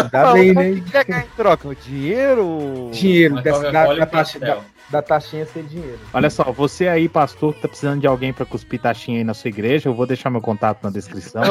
Ainda 0.01 0.31
bem, 0.33 0.53
né? 0.53 0.71
o 0.71 0.75
que 0.83 0.91
quer 0.91 1.03
ganhar 1.05 1.25
em 1.25 1.29
troca? 1.35 1.75
Dinheiro? 1.75 2.89
Dinheiro, 2.93 3.33
Uma 3.35 3.41
dessa, 3.41 3.59
da, 3.59 3.65
Coca-Cola 3.67 3.97
da, 3.99 4.03
e 4.03 4.05
taxa, 4.07 4.39
da. 4.39 4.57
Da 4.91 5.01
taxinha 5.01 5.45
ser 5.45 5.63
dinheiro. 5.63 5.99
Olha 6.13 6.29
só, 6.29 6.43
você 6.51 6.87
aí, 6.87 7.07
pastor, 7.07 7.53
que 7.53 7.61
tá 7.61 7.67
precisando 7.67 7.99
de 8.01 8.07
alguém 8.07 8.33
pra 8.33 8.45
cuspir 8.45 8.79
taxinha 8.81 9.19
aí 9.19 9.23
na 9.23 9.33
sua 9.33 9.49
igreja, 9.49 9.87
eu 9.89 9.93
vou 9.93 10.05
deixar 10.05 10.29
meu 10.29 10.41
contato 10.41 10.83
na 10.83 10.89
descrição. 10.89 11.41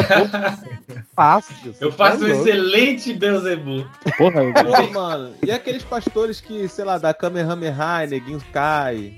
Fácil. 1.14 1.74
Eu 1.80 1.92
faço 1.92 2.16
um 2.18 2.20
Tá 2.20 2.26
louco. 2.34 2.48
excelente 2.48 3.12
Beuzebu. 3.14 3.86
Porra, 4.16 4.42
eu... 4.42 4.52
Pô, 4.54 4.92
mano. 4.92 5.32
E 5.44 5.50
aqueles 5.50 5.82
pastores 5.84 6.40
que, 6.40 6.68
sei 6.68 6.84
lá, 6.84 6.98
da 6.98 7.12
Kamehameha, 7.14 8.06
neguinho 8.08 8.40
cai. 8.52 9.14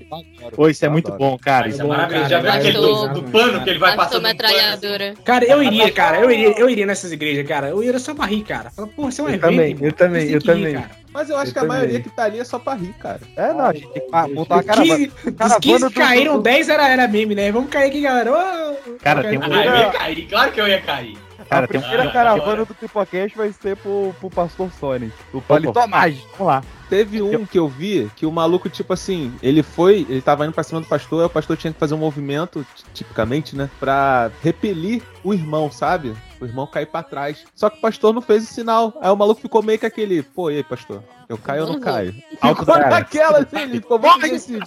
Pô, 0.55 0.67
isso 0.69 0.85
é 0.85 0.89
muito 0.89 1.11
bom, 1.13 1.37
cara. 1.37 1.67
Isso 1.67 1.81
é 1.81 1.85
é 1.85 1.87
maravilhoso. 1.87 2.29
Já 2.29 2.39
viu 2.39 2.51
aquele 2.51 2.77
do, 2.77 3.07
do 3.09 3.23
pano 3.23 3.63
que 3.63 3.69
ele 3.69 3.79
vai 3.79 3.95
passando 3.95 4.19
um 4.19 4.27
metralhadora. 4.27 5.13
Cara, 5.23 5.45
eu 5.45 5.61
iria, 5.63 5.91
cara, 5.91 6.19
eu 6.19 6.31
iria, 6.31 6.59
eu 6.59 6.69
iria 6.69 6.85
nessas 6.85 7.11
igrejas, 7.11 7.47
cara. 7.47 7.69
Eu 7.69 7.83
iria 7.83 7.99
só 7.99 8.13
pra 8.13 8.25
rir, 8.25 8.43
cara. 8.43 8.69
Fala, 8.71 8.89
isso 9.09 9.21
é 9.21 9.23
um 9.23 9.27
Eu 9.27 9.33
evento. 9.35 9.41
também, 9.41 9.77
eu 9.81 9.93
também, 9.93 10.29
eu 10.29 10.41
também. 10.41 10.73
cara. 10.73 11.00
Mas 11.13 11.29
eu 11.29 11.37
acho 11.37 11.49
Eu 11.49 11.53
que 11.53 11.59
a 11.59 11.61
também. 11.63 11.77
maioria 11.77 11.99
que 12.01 12.09
tá 12.09 12.23
ali 12.23 12.39
é 12.39 12.43
só 12.43 12.57
pra 12.57 12.73
rir, 12.73 12.93
cara. 12.93 13.19
É, 13.35 13.53
não, 13.53 13.65
a 13.65 13.73
gente 13.73 13.87
tem 13.89 14.01
que 14.05 14.33
botar 14.33 14.55
uma 14.55 14.63
caravana. 14.63 14.95
15, 14.97 15.07
dos 15.07 15.35
caravana 15.35 15.59
15 15.59 15.79
do- 15.83 15.89
que 15.91 15.99
caíram, 15.99 16.33
do- 16.37 16.41
10 16.41 16.69
era, 16.69 16.87
era 16.87 17.07
meme, 17.07 17.35
né? 17.35 17.51
Vamos 17.51 17.69
cair 17.69 17.89
aqui, 17.89 18.01
galera. 18.01 18.31
Ô, 18.31 18.91
Cara, 18.99 19.21
tem 19.23 19.37
um- 19.37 19.43
Ah, 19.43 19.65
eu 19.65 19.75
ia 19.77 19.89
cair, 19.91 20.27
claro 20.27 20.51
que 20.51 20.61
eu 20.61 20.67
ia 20.67 20.81
cair. 20.81 21.17
Cara, 21.49 21.65
a 21.65 21.67
tem 21.67 21.79
um- 21.79 21.81
primeira 21.81 22.09
Ah, 22.09 22.13
caravana 22.13 22.63
do 22.65 22.73
Pipocast 22.73 23.35
vai 23.37 23.51
ser 23.51 23.75
pro, 23.75 24.15
pro 24.19 24.29
Pastor 24.29 24.71
Sony. 24.79 25.11
O 25.33 25.41
Palito 25.41 25.73
Mágico. 25.89 26.29
Vamos 26.37 26.53
lá. 26.53 26.63
Teve 26.89 27.21
um 27.21 27.45
que 27.45 27.57
eu 27.59 27.67
vi 27.67 28.09
que 28.15 28.25
o 28.25 28.31
maluco, 28.31 28.69
tipo 28.69 28.93
assim, 28.93 29.33
ele 29.41 29.63
foi, 29.63 30.05
ele 30.09 30.21
tava 30.21 30.45
indo 30.45 30.53
pra 30.53 30.63
cima 30.63 30.79
do 30.81 30.87
pastor, 30.87 31.21
aí 31.21 31.25
o 31.25 31.29
pastor 31.29 31.55
tinha 31.57 31.71
que 31.73 31.79
fazer 31.79 31.93
um 31.93 31.97
movimento, 31.97 32.65
tipicamente, 32.93 33.55
né? 33.55 33.69
Pra 33.79 34.29
repelir 34.43 35.01
o 35.23 35.33
irmão, 35.33 35.71
sabe? 35.71 36.13
O 36.41 36.47
irmão 36.47 36.67
cair 36.67 36.85
pra 36.85 37.03
trás. 37.03 37.45
Só 37.55 37.69
que 37.69 37.77
o 37.77 37.81
pastor 37.81 38.13
não 38.13 38.21
fez 38.21 38.43
o 38.43 38.53
sinal. 38.53 38.93
Aí 39.01 39.09
o 39.09 39.15
maluco 39.15 39.41
ficou 39.41 39.61
meio 39.61 39.79
que 39.79 39.85
aquele, 39.85 40.23
pô, 40.23 40.49
e 40.49 40.57
aí, 40.57 40.63
pastor? 40.63 41.03
Eu 41.29 41.37
caio 41.37 41.63
ou 41.63 41.73
não 41.73 41.79
caio? 41.79 42.13
Alto 42.41 42.65
Ficou 42.65 42.77
naquela, 42.77 43.39
assim, 43.39 43.59
ele 43.59 43.79
ficou 43.79 43.97
muito 43.97 44.27
indeciso. 44.27 44.59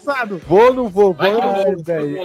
Vou 0.47 0.69
ou 0.69 0.75
não 0.75 0.89
vou? 0.89 1.13
Vai 1.13 1.33
Vou 1.33 1.43
ou 1.43 1.47
não 1.47 1.55
vou? 1.55 1.65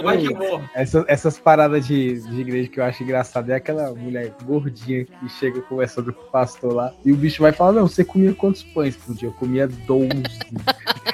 vai 0.02 0.18
que 0.18 0.32
vou. 0.32 0.62
Essas, 0.74 1.04
essas 1.08 1.38
paradas 1.38 1.86
de, 1.86 2.22
de 2.22 2.40
igreja 2.40 2.70
que 2.70 2.80
eu 2.80 2.84
acho 2.84 3.02
engraçado 3.02 3.50
é 3.50 3.56
aquela 3.56 3.92
mulher 3.92 4.32
gordinha 4.44 5.04
que 5.04 5.28
chega 5.28 5.60
conversando 5.60 6.10
com 6.12 6.22
o 6.22 6.30
pastor 6.30 6.72
lá 6.72 6.94
e 7.04 7.12
o 7.12 7.16
bicho 7.16 7.42
vai 7.42 7.52
falar: 7.52 7.72
Não, 7.72 7.86
você 7.86 8.02
comia 8.02 8.32
quantos 8.32 8.62
pães 8.62 8.96
por 8.96 9.14
dia? 9.14 9.28
Eu 9.28 9.32
comia 9.32 9.68
12. 9.68 10.08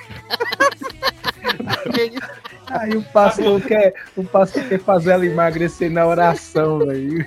Aí 2.68 2.96
o 2.96 3.02
pastor 3.02 3.60
quer, 3.62 3.94
o 4.16 4.24
pastor 4.24 4.64
quer 4.64 4.80
fazer 4.80 5.12
ela 5.12 5.24
emagrecer 5.24 5.90
na 5.90 6.06
oração, 6.06 6.80
velho. 6.80 7.24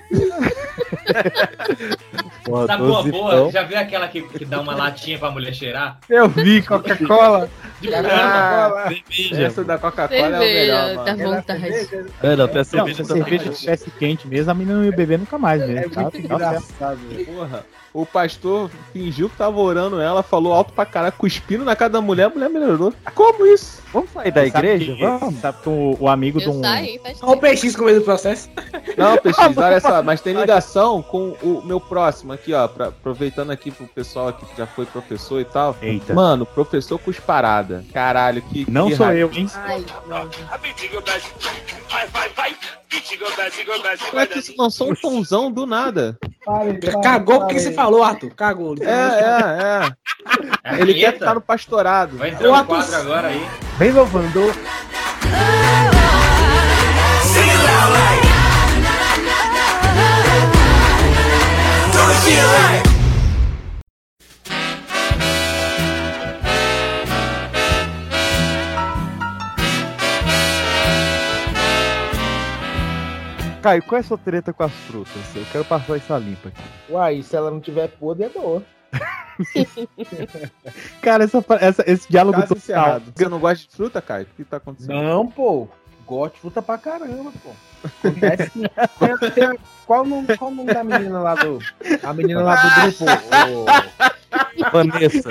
Pô, 2.44 2.66
Sabe 2.66 2.84
uma 2.84 2.96
12 2.98 3.12
boa? 3.12 3.32
pão. 3.32 3.52
Já 3.52 3.64
viu 3.64 3.78
aquela 3.78 4.08
que, 4.08 4.22
que 4.22 4.46
dá 4.46 4.60
uma 4.62 4.76
latinha 4.76 5.20
pra 5.20 5.30
mulher 5.30 5.54
cheirar? 5.54 6.00
Eu 6.10 6.28
vi 6.30 6.62
Coca-Cola. 6.62 7.50
De 7.80 7.94
Ah, 7.94 8.90
Essa 9.40 9.64
da 9.64 9.78
Coca-Cola 9.78 10.36
é 10.36 10.38
o 10.38 10.40
melhor, 10.40 11.06
tá 11.06 11.16
mano. 11.16 11.36
vontade. 11.36 11.68
É, 12.24 12.36
não, 12.36 12.48
tem 12.48 12.56
a 12.56 12.60
Não, 12.60 12.64
cerveja 12.66 13.04
também. 13.06 13.24
cerveja 13.24 13.50
tivesse 13.52 13.92
quente 13.92 14.28
mesmo, 14.28 14.52
a 14.52 14.54
menina 14.54 14.78
não 14.78 14.86
ia 14.86 14.92
beber 14.92 15.20
nunca 15.20 15.38
mais 15.38 15.62
mesmo. 15.62 15.78
É 15.86 15.90
tá? 15.90 16.02
muito 16.02 16.14
Tá 16.14 16.20
engraçado. 16.36 17.00
Porra, 17.26 17.66
o 17.94 18.06
pastor 18.06 18.70
fingiu 18.92 19.30
que 19.30 19.38
tava 19.38 19.60
orando 19.60 20.00
ela, 20.02 20.22
falou 20.24 20.54
alto 20.54 20.74
pra 20.74 20.86
caralho, 20.86 21.14
cuspindo 21.18 21.64
na 21.64 21.76
cara 21.76 21.92
da 21.92 22.02
mulher, 22.02 22.26
a 22.26 22.30
mulher 22.30 22.50
melhorou. 22.50 22.94
Como 23.16 23.46
isso? 23.46 23.82
Vamos 23.92 24.12
sair 24.12 24.32
da 24.32 24.42
Sabe 24.50 24.68
igreja? 24.68 24.94
que- 24.96 25.02
Vamos. 25.02 25.40
Sabe 25.40 25.58
que 25.64 25.70
o, 25.70 25.98
o 26.00 26.08
amigo 26.10 26.40
de 26.40 26.48
um. 26.50 26.62
saí, 26.62 27.00
Olha 27.22 27.34
o 27.36 27.38
PX 27.40 27.76
com 27.76 27.86
medo 27.86 28.00
do 28.00 28.06
processo. 28.06 28.48
Não, 28.96 29.18
PX, 29.22 29.58
olha 29.58 29.80
só, 29.82 30.04
mas 30.04 30.22
tem 30.22 30.36
ligação 30.36 31.02
com 31.02 31.30
o 31.42 31.62
meu 31.66 31.80
próximo 31.82 32.32
aqui, 32.34 32.54
ó, 32.54 32.68
pra- 32.68 32.88
aproveitando 32.90 33.50
aqui 33.52 33.72
pro 33.72 33.88
pessoal 33.88 34.28
aqui 34.28 34.46
que 34.46 34.56
já 34.58 34.68
foi 34.68 34.86
professor 34.86 35.40
e 35.42 35.46
tal. 35.46 35.76
Eita. 35.82 36.14
Mano, 36.14 36.46
professor 36.46 37.00
cusparada. 37.00 37.84
Caralho, 37.92 38.42
que. 38.44 38.70
Não 38.70 38.90
que 38.90 38.96
sou 38.96 39.06
raiva. 39.08 39.22
eu, 39.22 39.32
hein? 39.34 39.50
Ai, 39.56 39.84
droga. 40.06 40.30
Como 44.10 44.20
é 44.22 44.26
que 44.28 44.40
isso 44.40 44.54
lançou 44.58 44.92
um 44.92 44.96
tonzão 44.96 45.52
do 45.52 45.66
nada? 45.66 46.18
Parem, 46.46 46.80
parem, 46.80 47.02
Cagou 47.02 47.40
porque 47.40 47.60
você 47.60 47.72
falou, 47.74 48.04
Arthur. 48.04 48.34
Cagou. 48.36 48.76
É, 48.80 48.86
é, 48.86 48.90
é. 49.86 49.92
É 50.64 50.70
a 50.76 50.80
Ele 50.80 50.94
quer 50.94 51.14
ficar 51.14 51.34
no 51.36 51.42
pastorado. 51.42 52.18
Vai 52.18 52.30
entrar 52.32 52.52
um 52.52 52.66
quadro 52.66 52.96
agora 52.96 53.28
aí. 53.30 53.42
Vem, 53.80 53.94
Lovando. 53.94 54.42
Caio, 73.62 73.84
qual 73.84 73.98
é 73.98 74.00
a 74.00 74.04
sua 74.04 74.18
treta 74.18 74.52
com 74.52 74.64
as 74.64 74.74
frutas? 74.74 75.14
Eu 75.34 75.46
quero 75.54 75.64
passar 75.64 75.96
essa 75.96 76.18
limpa 76.18 76.50
aqui. 76.50 76.62
Uai, 76.90 77.22
se 77.22 77.34
ela 77.34 77.50
não 77.50 77.62
tiver 77.62 77.88
podre, 77.88 78.26
é 78.26 78.30
boa. 78.30 78.62
Cara, 81.02 81.24
essa, 81.24 81.44
essa- 81.62 81.84
esse 81.88 82.10
diálogo 82.10 82.40
Caso 82.42 82.56
todo. 82.56 82.62
Você 83.16 83.30
não 83.30 83.40
gosta 83.40 83.66
de 83.68 83.76
fruta, 83.76 84.02
Caio? 84.02 84.26
O 84.32 84.36
que 84.36 84.44
tá 84.44 84.58
acontecendo? 84.58 84.94
Não, 85.02 85.28
pô. 85.28 85.68
Gosto 86.06 86.34
de 86.36 86.42
fruta 86.42 86.62
pra 86.62 86.78
caramba, 86.78 87.32
pô. 87.44 87.52
Acontece 88.04 88.50
que- 88.50 88.70
tem- 89.00 89.32
tem- 89.32 89.60
qual, 89.86 90.04
o 90.04 90.08
nome, 90.08 90.38
qual 90.38 90.52
o 90.52 90.56
nome 90.56 90.74
da 90.74 90.84
menina 90.84 91.20
lá 91.20 91.36
do. 91.36 91.60
A 92.04 92.14
menina 92.14 92.42
lá 92.42 92.56
do 92.56 92.82
grupo? 92.82 93.06
ô, 93.06 93.66
Vanessa. 94.72 95.30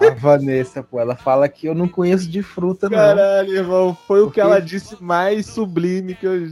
a 0.00 0.10
Vanessa, 0.14 0.82
pô. 0.82 1.00
Ela 1.00 1.16
fala 1.16 1.48
que 1.48 1.66
eu 1.66 1.74
não 1.74 1.88
conheço 1.88 2.28
de 2.28 2.42
fruta, 2.42 2.88
não. 2.88 2.96
Caralho, 2.98 3.52
irmão, 3.56 3.96
foi 4.06 4.20
o 4.20 4.24
que 4.24 4.26
Porque- 4.26 4.40
ela 4.40 4.60
disse 4.60 5.02
mais 5.02 5.46
sublime 5.46 6.14
que 6.14 6.26
eu. 6.26 6.34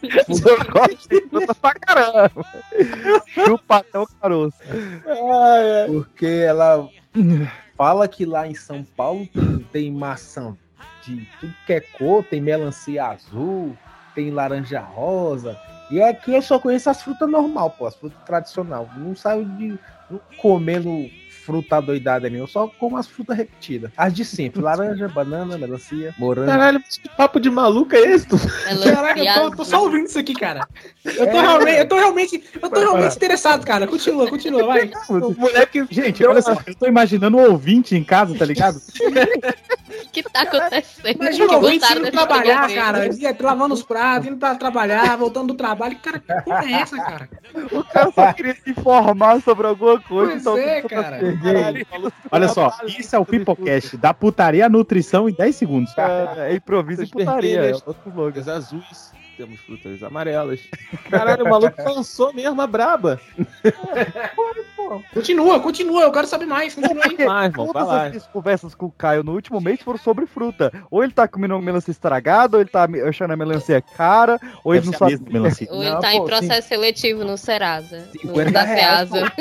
Eu 0.00 0.72
gosto 0.72 1.08
de 1.08 1.20
fruta 1.28 1.54
pra 1.54 1.74
caramba. 1.74 2.44
Chupa 3.26 3.76
até 3.78 3.98
o 3.98 4.06
caroço. 4.06 4.56
Ai, 4.70 5.82
ai. 5.82 5.86
Porque 5.88 6.26
ela 6.26 6.88
fala 7.76 8.06
que 8.08 8.24
lá 8.24 8.46
em 8.46 8.54
São 8.54 8.84
Paulo 8.84 9.26
tem, 9.26 9.58
tem 9.72 9.92
maçã 9.92 10.56
de 11.04 11.26
tudo 11.40 11.54
que 11.66 11.72
é 11.72 11.80
cor, 11.80 12.22
tem 12.24 12.40
melancia 12.40 13.06
azul, 13.06 13.76
tem 14.14 14.30
laranja 14.30 14.80
rosa. 14.80 15.58
E 15.90 16.02
aqui 16.02 16.34
eu 16.34 16.42
só 16.42 16.58
conheço 16.58 16.90
as 16.90 17.02
frutas 17.02 17.28
normal, 17.28 17.70
pô, 17.70 17.86
as 17.86 17.94
frutas 17.94 18.18
tradicional. 18.24 18.88
Não 18.96 19.16
saio 19.16 19.44
de 19.44 19.78
não 20.10 20.20
comendo 20.36 21.08
fruta 21.48 21.80
doidada 21.80 22.28
nem, 22.28 22.40
eu 22.40 22.46
só 22.46 22.68
como 22.78 22.98
as 22.98 23.06
frutas 23.06 23.34
repetidas. 23.34 23.90
As 23.96 24.12
de 24.12 24.22
sempre, 24.22 24.60
laranja, 24.60 25.08
banana, 25.14 25.56
melancia, 25.56 26.14
morango. 26.18 26.46
Caralho, 26.46 26.78
que 26.78 27.08
papo 27.16 27.40
de 27.40 27.48
maluco 27.48 27.96
é 27.96 28.00
esse? 28.00 28.28
tu? 28.28 28.36
Caraca, 28.92 29.18
eu 29.18 29.50
tô, 29.50 29.56
tô 29.56 29.64
só 29.64 29.82
ouvindo 29.82 30.04
isso 30.04 30.18
aqui, 30.18 30.34
cara. 30.34 30.68
Eu 31.02 31.30
tô 31.30 31.40
realmente, 31.40 31.78
eu 31.78 31.88
tô 31.88 31.96
realmente, 31.96 32.44
eu 32.62 32.70
tô 32.70 32.80
realmente 32.80 33.16
interessado, 33.16 33.64
cara. 33.64 33.86
Continua, 33.86 34.28
continua, 34.28 34.66
vai. 34.66 34.90
O 35.08 35.34
moleque. 35.34 35.86
Gente, 35.90 36.24
olha 36.26 36.42
só, 36.42 36.54
eu 36.66 36.74
tô 36.74 36.86
imaginando 36.86 37.38
um 37.38 37.50
ouvinte 37.50 37.96
em 37.96 38.04
casa, 38.04 38.36
tá 38.36 38.44
ligado? 38.44 38.78
O 40.04 40.08
que 40.12 40.22
tá 40.22 40.42
acontecendo? 40.42 41.16
Imagina 41.20 41.52
o 41.52 41.54
ouvinte 41.56 41.92
indo 41.92 42.10
trabalhar, 42.10 42.72
cara. 42.72 43.14
ia 43.14 43.36
Lavando 43.40 43.74
os 43.74 43.82
pratos, 43.82 44.28
indo 44.28 44.36
pra 44.36 44.54
trabalhar, 44.54 45.16
voltando 45.16 45.48
do 45.48 45.54
trabalho. 45.54 45.98
Cara, 45.98 46.18
que 46.18 46.42
porra 46.42 46.64
é 46.64 46.72
essa, 46.72 46.96
cara? 46.96 47.28
O 47.72 47.82
cara 47.84 48.12
só 48.12 48.32
queria 48.32 48.54
se 48.54 48.70
informar 48.70 49.40
sobre 49.40 49.66
alguma 49.66 50.00
coisa. 50.00 50.32
Pois 50.32 50.40
então 50.42 50.58
é, 50.58 50.82
cara. 50.82 51.18
Caralho. 51.42 51.86
Olha 52.30 52.48
só, 52.48 52.72
isso 52.86 53.16
é 53.16 53.18
o 53.18 53.24
Pipocast 53.24 53.96
da 53.96 54.12
putaria 54.12 54.66
à 54.66 54.68
nutrição 54.68 55.28
em 55.28 55.32
10 55.32 55.56
segundos. 55.56 55.96
É, 55.96 56.50
é 56.50 56.54
improviso 56.54 57.02
e 57.04 57.08
putaria. 57.08 57.70
É 57.70 57.72
outro 57.72 58.50
azuis, 58.50 59.12
temos 59.38 59.60
frutas 59.60 60.02
amarelas. 60.02 60.60
Caralho, 61.08 61.46
o 61.46 61.48
maluco 61.48 61.80
lançou 61.82 62.32
mesmo 62.34 62.60
a 62.60 62.66
braba. 62.66 63.20
Continua, 65.14 65.60
continua, 65.60 66.02
eu 66.02 66.12
quero 66.12 66.26
saber 66.26 66.46
mais. 66.46 66.74
Continua 66.74 67.04
aí. 67.04 67.16
Vai, 67.24 67.46
irmão, 67.46 67.66
vai 67.66 67.82
Todas 67.82 67.88
lá. 67.88 68.02
as 68.04 68.08
minhas 68.10 68.26
conversas 68.26 68.74
com 68.74 68.86
o 68.86 68.90
Caio 68.90 69.22
no 69.22 69.32
último 69.32 69.60
mês 69.60 69.80
foram 69.80 69.98
sobre 69.98 70.26
fruta. 70.26 70.72
Ou 70.90 71.04
ele 71.04 71.12
tá 71.12 71.28
comendo 71.28 71.54
uma 71.54 71.62
melancia 71.62 71.92
estragada, 71.92 72.56
ou 72.56 72.60
ele 72.62 72.70
tá 72.70 72.88
achando 73.06 73.32
a 73.32 73.36
melancia 73.36 73.80
cara, 73.80 74.40
ou 74.64 74.74
ele 74.74 74.86
Deve 74.86 74.98
não 74.98 75.06
a 75.06 75.10
sabe. 75.10 75.32
melancia. 75.32 75.68
Ou 75.70 75.82
ele 75.82 75.90
Não, 75.92 76.00
tá 76.00 76.10
pô, 76.10 76.16
em 76.16 76.24
processo 76.26 76.68
seletivo 76.68 77.24
no 77.24 77.38
Serasa. 77.38 77.98
No 77.98 78.20
50 78.30 78.50
da 78.50 78.62
reais, 78.62 79.08
Ceasa. 79.10 79.32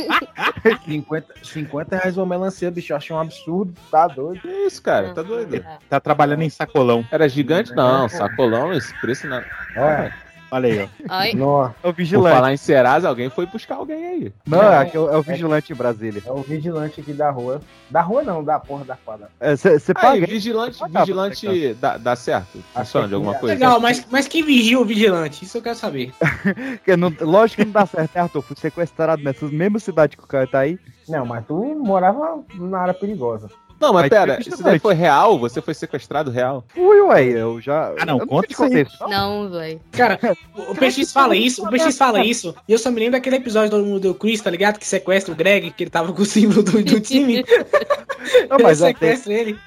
50, 0.86 1.34
50 1.44 1.96
reais 1.96 2.18
uma 2.18 2.26
melancia, 2.26 2.70
bicho, 2.70 2.94
eu 2.94 2.98
achei 2.98 3.16
um 3.16 3.20
absurdo, 3.20 3.74
tá 3.90 4.08
doido. 4.08 4.42
Que 4.42 4.48
isso, 4.68 4.82
cara? 4.82 5.14
Tá 5.14 5.22
doido? 5.24 5.66
Tá 5.90 6.00
trabalhando 6.00 6.44
em 6.44 6.50
sacolão. 6.50 7.06
Era 7.12 7.28
gigante? 7.28 7.74
Não, 7.74 8.08
sacolão, 8.10 8.74
esse 8.74 8.94
preço 9.00 9.28
não. 9.28 9.42
Olha, 9.88 10.14
Olha 10.50 10.70
aí, 10.70 10.80
ó. 10.82 10.88
Ai, 11.10 11.34
nossa. 11.34 11.76
É 11.84 11.88
o 11.90 11.92
vigilante. 11.92 12.34
falar 12.36 12.54
em 12.54 12.58
Serasa, 12.58 13.10
alguém 13.10 13.30
foi 13.30 13.46
buscar 13.46 13.76
alguém 13.76 14.06
aí. 14.06 14.34
Não, 14.48 14.62
é, 14.64 14.90
é 14.94 14.98
o- 14.98 15.10
é 15.12 15.18
o 15.18 15.22
vigilante 15.22 15.74
em 15.74 15.76
Brasília. 15.76 16.24
É 16.26 16.32
o 16.32 16.38
vigilante 16.42 17.02
aqui 17.02 17.12
da 17.12 17.30
rua. 17.30 17.60
Da 17.90 18.00
rua 18.00 18.24
não, 18.24 18.42
da 18.42 18.58
porra 18.58 18.86
da 18.86 18.96
quadra. 18.96 19.28
Você 19.42 19.92
Aí, 19.94 19.94
paga. 20.22 20.26
vigilante, 20.26 20.80
Paga, 20.80 21.00
vigilante 21.02 21.74
dá, 21.74 21.98
dá 21.98 22.16
certo? 22.16 22.64
Funciona 22.74 23.10
de 23.10 23.14
alguma 23.16 23.34
coisa? 23.34 23.56
Legal, 23.56 23.78
mas, 23.82 24.08
mas 24.10 24.26
quem 24.26 24.42
vigia 24.42 24.80
o 24.80 24.86
vigilante? 24.86 25.44
Isso 25.44 25.58
eu 25.58 25.62
quero 25.62 25.76
saber. 25.76 26.14
Não- 26.98 27.14
lógico 27.20 27.62
que 27.62 27.66
não 27.66 27.74
dá 27.74 27.86
certo, 27.86 28.16
né, 28.16 28.22
Arthur? 28.22 28.42
Fui 28.42 28.56
sequestrado 28.56 29.22
nessas 29.22 29.52
mesmas 29.52 29.84
cidades 29.84 30.16
que 30.18 30.24
o 30.24 30.28
Caio 30.28 30.48
tá 30.48 30.60
aí. 30.60 30.80
Não, 31.10 31.26
mas 31.26 31.46
tu 31.46 31.56
morava 31.84 32.40
na 32.56 32.80
área 32.80 32.94
perigosa. 32.94 33.50
Não, 33.80 33.94
mas 33.94 34.04
Aí 34.04 34.10
pera, 34.10 34.40
isso 34.40 34.64
daí 34.64 34.80
foi 34.80 34.94
real? 34.96 35.38
Você 35.40 35.62
foi 35.62 35.74
sequestrado 35.74 36.32
real? 36.32 36.66
Fui, 36.70 37.00
ué, 37.02 37.24
eu 37.26 37.62
já. 37.62 37.94
Ah, 38.00 38.06
não, 38.06 38.20
eu 38.20 38.28
conta 38.28 38.48
isso 38.52 38.64
aí. 38.64 38.86
não, 39.10 39.50
velho. 39.50 39.80
Cara, 39.92 40.20
o 40.56 40.74
PX 40.76 41.12
fala 41.12 41.36
isso, 41.36 41.64
o 41.66 41.70
PX 41.70 41.98
fala 41.98 42.24
isso, 42.26 42.56
e 42.68 42.74
eu 42.74 42.80
só 42.80 42.90
me 42.90 43.00
lembro 43.00 43.14
daquele 43.14 43.36
episódio 43.36 43.70
do, 43.84 44.00
do 44.00 44.16
Chris, 44.16 44.42
tá 44.42 44.50
ligado? 44.50 44.80
Que 44.80 44.88
sequestra 44.88 45.32
o 45.34 45.38
Greg, 45.38 45.72
que 45.72 45.84
ele 45.84 45.92
tava 45.92 46.12
com 46.12 46.22
o 46.22 46.26
símbolo 46.26 46.64
do, 46.64 46.84
do 46.84 47.00
time. 47.00 47.44
Não, 48.50 48.58
ele 48.58 48.64
mas 48.64 48.82
até- 48.82 48.94
sequestra 48.94 49.34
ele. 49.34 49.58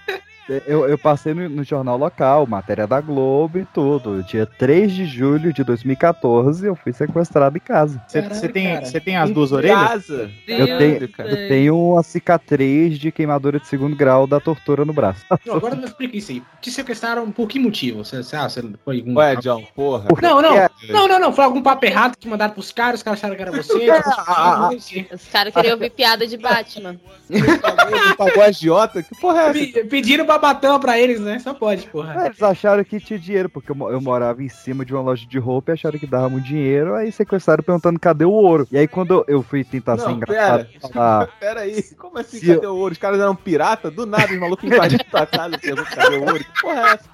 Eu, 0.66 0.88
eu 0.88 0.98
passei 0.98 1.32
no, 1.34 1.48
no 1.48 1.64
jornal 1.64 1.96
local, 1.96 2.46
matéria 2.46 2.86
da 2.86 3.00
Globo 3.00 3.58
e 3.58 3.64
tudo. 3.66 4.22
Dia 4.24 4.46
3 4.46 4.92
de 4.92 5.06
julho 5.06 5.52
de 5.52 5.62
2014, 5.62 6.66
eu 6.66 6.74
fui 6.74 6.92
sequestrado 6.92 7.56
em 7.56 7.60
casa. 7.60 8.02
Você 8.08 8.48
tem, 8.48 8.80
tem 9.04 9.16
as 9.16 9.30
Em 9.30 9.32
duas 9.32 9.52
orelhas? 9.52 9.78
Casa. 9.78 10.30
Eu 10.46 10.66
Deus 10.66 10.78
tenho, 10.78 11.10
eu 11.18 11.48
tenho 11.48 11.78
uma 11.92 12.02
cicatriz 12.02 12.98
de 12.98 13.10
queimadura 13.12 13.58
de 13.60 13.66
segundo 13.66 13.94
grau 13.96 14.26
da 14.26 14.40
tortura 14.40 14.84
no 14.84 14.92
braço. 14.92 15.24
Não, 15.46 15.54
agora 15.56 15.74
me 15.76 15.84
explica 15.84 16.16
isso 16.16 16.32
aí. 16.32 16.42
Te 16.60 16.70
sequestraram 16.70 17.30
por 17.30 17.48
que 17.48 17.58
motivo? 17.58 18.04
Você, 18.04 18.16
ah, 18.36 18.48
você 18.48 18.62
foi 18.84 19.02
um... 19.06 19.16
Ué, 19.16 19.36
John, 19.36 19.62
porra. 19.74 20.08
Não, 20.20 20.42
não, 20.42 20.56
É. 20.56 20.68
não, 20.88 21.08
não, 21.08 21.18
não. 21.18 21.32
Foi 21.32 21.44
algum 21.44 21.62
papo 21.62 21.84
errado 21.86 22.16
que 22.18 22.28
mandaram 22.28 22.52
pros 22.52 22.72
caras, 22.72 23.00
os 23.00 23.02
caras 23.02 23.18
acharam 23.20 23.34
que 23.36 23.42
era 23.42 23.50
você. 23.52 23.88
ah, 24.26 24.70
Os 25.12 25.28
caras 25.28 25.54
queriam 25.54 25.74
ouvir 25.74 25.90
piada 25.90 26.26
de 26.26 26.36
Batman. 26.36 26.96
Pagou 28.16 28.42
a 28.42 28.46
agiota? 28.46 29.02
Que 29.02 29.18
porra 29.20 29.40
é 29.40 29.44
essa? 29.44 29.52
Pe- 29.52 29.84
Pediram 29.84 30.24
pra 30.26 30.38
bateu 30.40 30.78
pra 30.80 30.98
eles, 30.98 31.20
né? 31.20 31.38
Só 31.38 31.54
pode, 31.54 31.86
porra. 31.88 32.26
Eles 32.26 32.42
acharam 32.42 32.82
que 32.82 32.98
tinha 32.98 33.18
dinheiro, 33.18 33.48
porque 33.48 33.70
eu, 33.70 33.76
eu 33.90 34.00
morava 34.00 34.42
em 34.42 34.48
cima 34.48 34.84
de 34.84 34.92
uma 34.94 35.02
loja 35.02 35.26
de 35.26 35.38
roupa 35.38 35.70
e 35.70 35.74
acharam 35.74 35.98
que 35.98 36.06
dava 36.06 36.28
muito 36.28 36.46
dinheiro, 36.46 36.94
aí 36.94 37.12
sequestraram 37.12 37.62
perguntando 37.62 37.98
cadê 38.00 38.24
o 38.24 38.30
ouro. 38.32 38.66
E 38.72 38.78
aí 38.78 38.88
quando 38.88 39.14
eu- 39.14 39.24
eu 39.28 39.42
fui 39.42 39.62
tentar 39.62 39.98
ser 39.98 40.06
Não, 40.06 40.12
engraçado, 40.16 40.66
pera. 40.66 40.80
falar, 40.92 41.26
Pera 41.38 41.60
aí, 41.60 41.82
como 41.96 42.18
assim, 42.18 42.38
Se 42.38 42.54
cadê 42.54 42.66
o 42.66 42.74
ouro? 42.76 42.92
Os 42.92 42.98
caras 42.98 43.20
eram 43.20 43.36
pirata? 43.36 43.90
Do 43.90 44.06
nada, 44.06 44.32
os 44.32 44.38
malucos 44.40 44.64
invadiram 44.64 45.04
tua 45.10 45.26
casa 45.26 45.54
e 45.54 45.58
perguntam 45.58 45.94
cadê 45.94 46.16
o 46.16 46.22
ouro? 46.22 46.38
Que 46.44 46.60
porra 46.62 46.80
é 46.80 46.92
essa? 46.94 47.08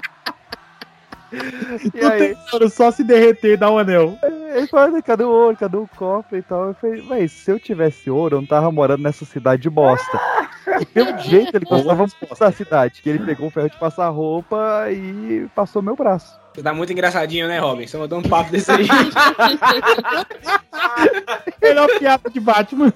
e 1.94 2.04
aí, 2.04 2.34
Tentando 2.34 2.70
só 2.70 2.90
se 2.90 3.04
derreter 3.04 3.52
e 3.52 3.56
dar 3.56 3.70
um 3.70 3.78
anel. 3.78 4.18
ele 4.54 4.66
falou, 4.66 5.02
cadê 5.02 5.24
o 5.24 5.30
ouro, 5.30 5.56
cadê 5.56 5.76
o 5.76 5.88
cofre 5.96 6.38
e 6.38 6.42
tal. 6.42 6.68
Eu 6.68 6.74
falei, 6.74 7.02
mas 7.02 7.32
se 7.32 7.50
eu 7.50 7.58
tivesse 7.58 8.10
ouro, 8.10 8.36
eu 8.36 8.40
não 8.40 8.48
tava 8.48 8.70
morando 8.72 9.02
nessa 9.02 9.24
cidade 9.24 9.62
de 9.62 9.70
bosta. 9.70 10.20
E 10.80 10.84
pelo 10.84 11.16
jeito 11.18 11.56
ele 11.56 11.64
muito 11.70 12.16
da 12.38 12.52
cidade. 12.52 13.00
Que 13.00 13.08
ele 13.08 13.20
pegou 13.20 13.46
um 13.46 13.50
ferro 13.50 13.70
de 13.70 13.78
passar 13.78 14.08
roupa 14.08 14.86
e 14.90 15.46
passou 15.54 15.80
meu 15.80 15.94
braço. 15.94 16.38
Você 16.52 16.62
tá 16.62 16.74
muito 16.74 16.92
engraçadinho, 16.92 17.46
né, 17.46 17.58
Robin? 17.58 17.86
Você 17.86 17.96
mandou 17.96 18.18
um 18.18 18.22
papo 18.22 18.50
desse 18.50 18.72
aí. 18.72 18.88
Melhor 21.62 21.88
piada 21.98 22.28
de 22.28 22.40
Batman. 22.40 22.92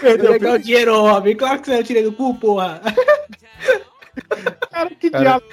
Perdeu 0.00 0.52
o 0.52 0.58
dinheiro, 0.58 1.00
Robin. 1.00 1.34
Claro 1.34 1.60
que 1.60 1.66
você 1.66 1.78
eu 1.78 1.84
tirei 1.84 2.04
do 2.04 2.12
cu, 2.12 2.34
porra. 2.34 2.80
cara, 4.70 4.90
que 4.94 5.10
Cara, 5.10 5.22
diabo. 5.22 5.46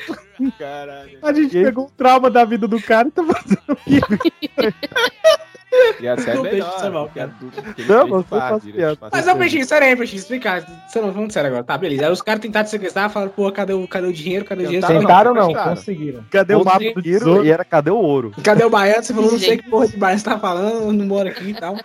Caralho. 0.58 1.20
A 1.22 1.34
gente 1.34 1.52
pegou 1.52 1.86
o 1.86 1.92
trauma 1.92 2.30
da 2.30 2.46
vida 2.46 2.68
do 2.68 2.82
cara 2.82 3.08
e 3.08 3.12
tá 3.12 3.24
fazendo 3.24 3.78
E 3.88 4.00
até 5.74 6.32
é 6.32 6.36
Não 6.36 6.44
deixa 6.44 6.56
melhor. 6.58 6.76
isso 6.78 6.92
mal, 6.92 7.06
porque 7.06 7.20
cara. 7.20 7.32
Não, 7.88 8.08
você 8.08 8.28
faz, 8.28 8.52
Mas, 8.52 8.64
ô, 8.64 8.70
certeza. 9.10 9.36
Peixinho, 9.36 9.66
sério 9.66 9.88
aí, 9.88 9.96
Peixinho, 9.96 10.20
explicar. 10.20 10.66
Você 10.88 11.02
não, 11.02 11.12
vamos 11.12 11.34
sério 11.34 11.48
agora. 11.50 11.64
Tá, 11.64 11.78
beleza. 11.78 12.06
Aí 12.08 12.12
os 12.12 12.22
caras 12.22 12.42
tentaram 12.42 12.66
te 12.66 12.72
sequestrar, 12.72 13.10
falaram, 13.10 13.32
pô, 13.32 13.52
cadê 13.52 13.74
o, 13.74 13.88
cadê 13.88 14.08
o 14.08 14.14
dinheiro? 14.14 14.46
Cadê 14.46 14.64
o 14.64 14.66
dinheiro? 14.68 14.86
Tentaram, 14.88 15.34
não, 15.34 15.54
conseguiram. 15.54 16.24
Cadê 16.30 16.56
o 16.56 16.64
mapa 16.64 16.80
do 16.80 16.94
Conseguiram 16.94 17.20
tesouro? 17.20 17.46
e 17.46 17.52
era 17.52 17.64
cadê 17.64 17.90
o 17.92 17.98
ouro? 17.98 18.32
Cadê 18.44 18.64
o 18.64 18.70
baiano? 18.70 19.04
Você 19.04 19.14
falou, 19.14 19.32
não 19.32 19.40
sei 19.40 19.58
que 19.58 19.70
porra 19.70 19.88
de 19.88 19.98
baiano 19.98 20.20
você 20.20 20.26
tá 20.26 20.40
falando, 20.40 20.92
não 20.94 21.06
moro 21.06 21.30
aqui 21.30 21.50
e 21.50 21.54
tal. 21.54 21.74
não. 21.76 21.82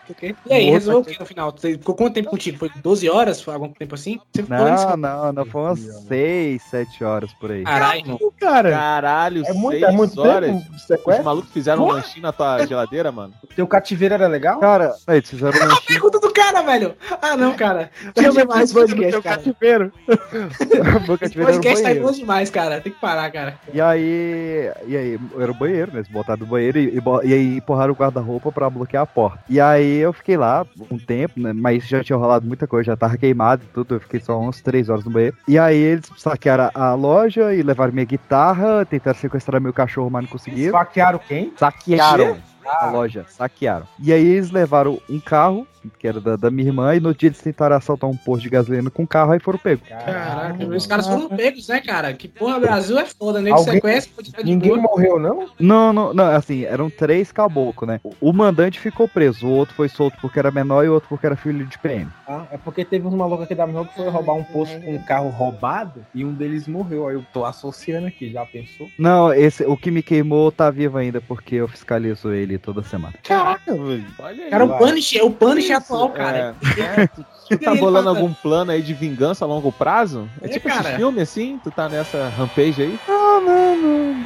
E 0.46 0.52
aí, 0.52 0.70
resolveu 0.70 1.00
o 1.00 1.04
que 1.04 1.18
no 1.20 1.26
final? 1.26 1.52
Você 1.56 1.72
ficou 1.72 1.94
quanto 1.94 2.14
tempo 2.14 2.30
contigo? 2.30 2.58
Foi 2.58 2.70
12 2.82 3.08
horas? 3.08 3.40
Foi 3.40 3.54
algum 3.54 3.68
tempo 3.72 3.94
assim? 3.94 4.18
Não, 4.48 4.96
não, 4.96 5.32
não, 5.32 5.44
foi 5.46 5.60
umas 5.62 5.80
6, 6.08 6.62
7 6.62 7.04
horas 7.04 7.32
por 7.34 7.50
aí. 7.52 7.62
Caralho, 7.64 8.00
irmão. 8.00 8.18
Cara, 8.38 8.70
Caralho, 8.70 9.42
É 9.46 9.52
muito, 9.52 9.78
seis 9.78 9.82
é 9.82 9.90
muito 9.92 10.20
horas. 10.20 10.62
Os 11.06 11.24
malucos 11.24 11.50
fizeram 11.52 11.84
um 11.84 11.92
lanchinho 11.92 12.22
na 12.22 12.32
tua 12.32 12.64
geladeira, 12.66 13.10
mano. 13.12 13.32
Teu 13.54 13.66
cativeiro 13.76 14.14
era 14.14 14.26
legal? 14.26 14.58
Cara, 14.58 14.94
aí, 15.06 15.18
eles 15.18 15.28
fizeram 15.28 15.56
um 15.58 15.64
lanchinho. 15.64 15.86
Pergunta 15.86 16.18
do 16.18 16.32
cara, 16.32 16.62
velho. 16.62 16.94
Ah, 17.20 17.36
não, 17.36 17.54
cara. 17.54 17.90
Tem 18.14 18.30
demais 18.30 18.72
podcast, 18.72 19.22
cara. 19.22 19.36
cativeiro. 19.36 19.92
meu 21.06 21.18
cativeiro 21.18 21.50
era 21.50 21.58
o 21.58 21.62
Podcast 21.62 21.82
tá 21.82 21.94
bom 21.94 22.12
demais, 22.12 22.50
cara. 22.50 22.80
Tem 22.80 22.92
que 22.92 23.00
parar, 23.00 23.30
cara. 23.30 23.58
E 23.72 23.80
aí, 23.80 24.70
e 24.86 24.96
aí, 24.96 25.20
era 25.38 25.50
o 25.50 25.54
banheiro, 25.54 25.92
né? 25.92 25.98
Eles 25.98 26.08
botaram 26.08 26.38
do 26.38 26.46
banheiro 26.46 26.78
e, 26.78 26.98
e, 26.98 27.28
e 27.28 27.34
aí 27.34 27.56
empurraram 27.58 27.92
o 27.92 27.96
guarda-roupa 27.96 28.50
pra 28.50 28.70
bloquear 28.70 29.02
a 29.02 29.06
porta. 29.06 29.38
E 29.48 29.60
aí 29.60 29.98
eu 29.98 30.12
fiquei 30.12 30.36
lá 30.36 30.64
um 30.90 30.98
tempo, 30.98 31.38
né? 31.40 31.52
Mas 31.52 31.86
já 31.86 32.02
tinha 32.02 32.16
rolado 32.16 32.46
muita 32.46 32.66
coisa, 32.66 32.92
já 32.92 32.96
tava 32.96 33.16
queimado 33.16 33.62
e 33.64 33.72
tudo. 33.72 33.96
Eu 33.96 34.00
fiquei 34.00 34.20
só 34.20 34.38
umas 34.38 34.60
3 34.60 34.88
horas 34.88 35.04
no 35.04 35.10
banheiro. 35.10 35.36
E 35.46 35.58
aí 35.58 35.76
eles 35.76 36.10
saquearam 36.16 36.70
a 36.74 36.94
loja 36.94 37.54
e 37.54 37.62
levaram 37.62 37.92
minha 37.92 38.06
guitarra, 38.06 38.84
tentaram 38.84 39.18
sequestrar 39.18 39.60
meu 39.60 39.72
cachorro, 39.72 40.10
mas 40.10 40.22
não 40.22 40.30
conseguiram. 40.30 40.66
Esfaquearam 40.66 41.20
quem? 41.26 41.52
Saquearam 41.56 42.36
a 42.68 42.86
loja, 42.90 43.24
saquearam. 43.28 43.86
E 43.98 44.12
aí 44.12 44.24
eles 44.24 44.50
levaram 44.50 45.00
um 45.08 45.20
carro, 45.20 45.66
que 45.98 46.06
era 46.08 46.20
da, 46.20 46.36
da 46.36 46.50
minha 46.50 46.68
irmã, 46.68 46.94
e 46.94 47.00
no 47.00 47.14
dia 47.14 47.28
eles 47.28 47.40
tentaram 47.40 47.76
assaltar 47.76 48.08
um 48.08 48.16
posto 48.16 48.42
de 48.42 48.50
gasolina 48.50 48.90
com 48.90 49.02
um 49.02 49.06
carro, 49.06 49.32
aí 49.32 49.40
foram 49.40 49.58
pegos. 49.58 49.88
Caraca, 49.88 50.64
os 50.66 50.86
caras 50.86 51.06
foram 51.06 51.28
pegos, 51.28 51.68
né, 51.68 51.80
cara? 51.80 52.12
Que 52.12 52.28
porra, 52.28 52.58
Brasil 52.60 52.98
é 52.98 53.04
foda, 53.06 53.40
né? 53.40 53.50
Alguém- 53.50 53.74
sequestra, 53.74 54.12
pode 54.16 54.30
ficar 54.30 54.42
de 54.42 54.50
Ninguém 54.50 54.70
boa. 54.76 54.82
morreu, 54.82 55.18
não? 55.18 55.48
Não, 55.58 55.92
não, 55.92 56.14
não, 56.14 56.24
assim, 56.26 56.64
eram 56.64 56.88
três 56.90 57.30
caboclos, 57.32 57.88
né? 57.88 58.00
O- 58.02 58.14
O 58.20 58.32
mandante 58.32 58.80
ficou 58.80 59.06
preso, 59.08 59.46
o 59.46 59.50
outro 59.50 59.74
foi 59.74 59.88
solto 59.88 60.16
porque 60.20 60.38
era 60.38 60.50
menor 60.50 60.84
e 60.84 60.88
o 60.88 60.94
outro 60.94 61.08
porque 61.08 61.26
era 61.26 61.36
filho 61.36 61.64
de 61.66 61.78
PM. 61.78 62.08
Ah, 62.26 62.44
é 62.50 62.58
porque 62.58 62.84
teve 62.84 63.06
uns 63.06 63.14
malucos 63.14 63.44
aqui 63.44 63.54
da 63.54 63.66
minha 63.66 63.84
que 63.84 63.94
foi 63.94 64.08
roubar 64.08 64.34
um 64.34 64.42
posto 64.44 64.80
com 64.80 64.94
um 64.94 65.02
carro 65.02 65.28
roubado 65.30 66.04
e 66.14 66.24
um 66.24 66.32
deles 66.32 66.66
morreu. 66.66 67.06
Aí 67.08 67.14
eu 67.14 67.24
tô 67.32 67.44
associando 67.44 68.06
aqui, 68.08 68.30
já 68.32 68.44
pensou? 68.44 68.88
Não, 68.98 69.32
esse, 69.32 69.64
o 69.64 69.76
que 69.76 69.90
me 69.90 70.02
queimou 70.02 70.50
tá 70.50 70.70
vivo 70.70 70.98
ainda, 70.98 71.20
porque 71.20 71.54
eu 71.56 71.68
fiscalizo 71.68 72.32
ele 72.32 72.58
toda 72.58 72.82
semana. 72.82 73.14
Caraca, 73.22 73.72
velho. 73.74 74.04
Olha 74.18 74.44
aí. 74.44 74.50
Cara, 74.50 74.64
o. 74.64 74.76
Punisher, 74.78 75.24
o 75.24 75.30
Punisher 75.30 75.75
atual, 75.76 76.10
cara. 76.10 76.54
é. 76.76 76.80
É, 77.02 77.06
tu, 77.06 77.24
tu 77.48 77.58
tá 77.58 77.74
bolando 77.74 78.08
algum 78.08 78.32
plano 78.32 78.70
aí 78.72 78.82
de 78.82 78.92
vingança 78.94 79.44
a 79.44 79.48
longo 79.48 79.70
prazo? 79.72 80.28
É, 80.42 80.46
É, 80.46 80.48
tipo 80.48 80.68
cara. 80.68 80.88
esse 80.88 80.96
filme 80.96 81.20
assim? 81.20 81.60
Tu 81.62 81.70
tá 81.70 81.88
nessa 81.88 82.32
rampage 82.36 82.82
aí? 82.82 82.98
Não, 83.08 83.40
não, 83.40 83.76
não. 83.76 84.16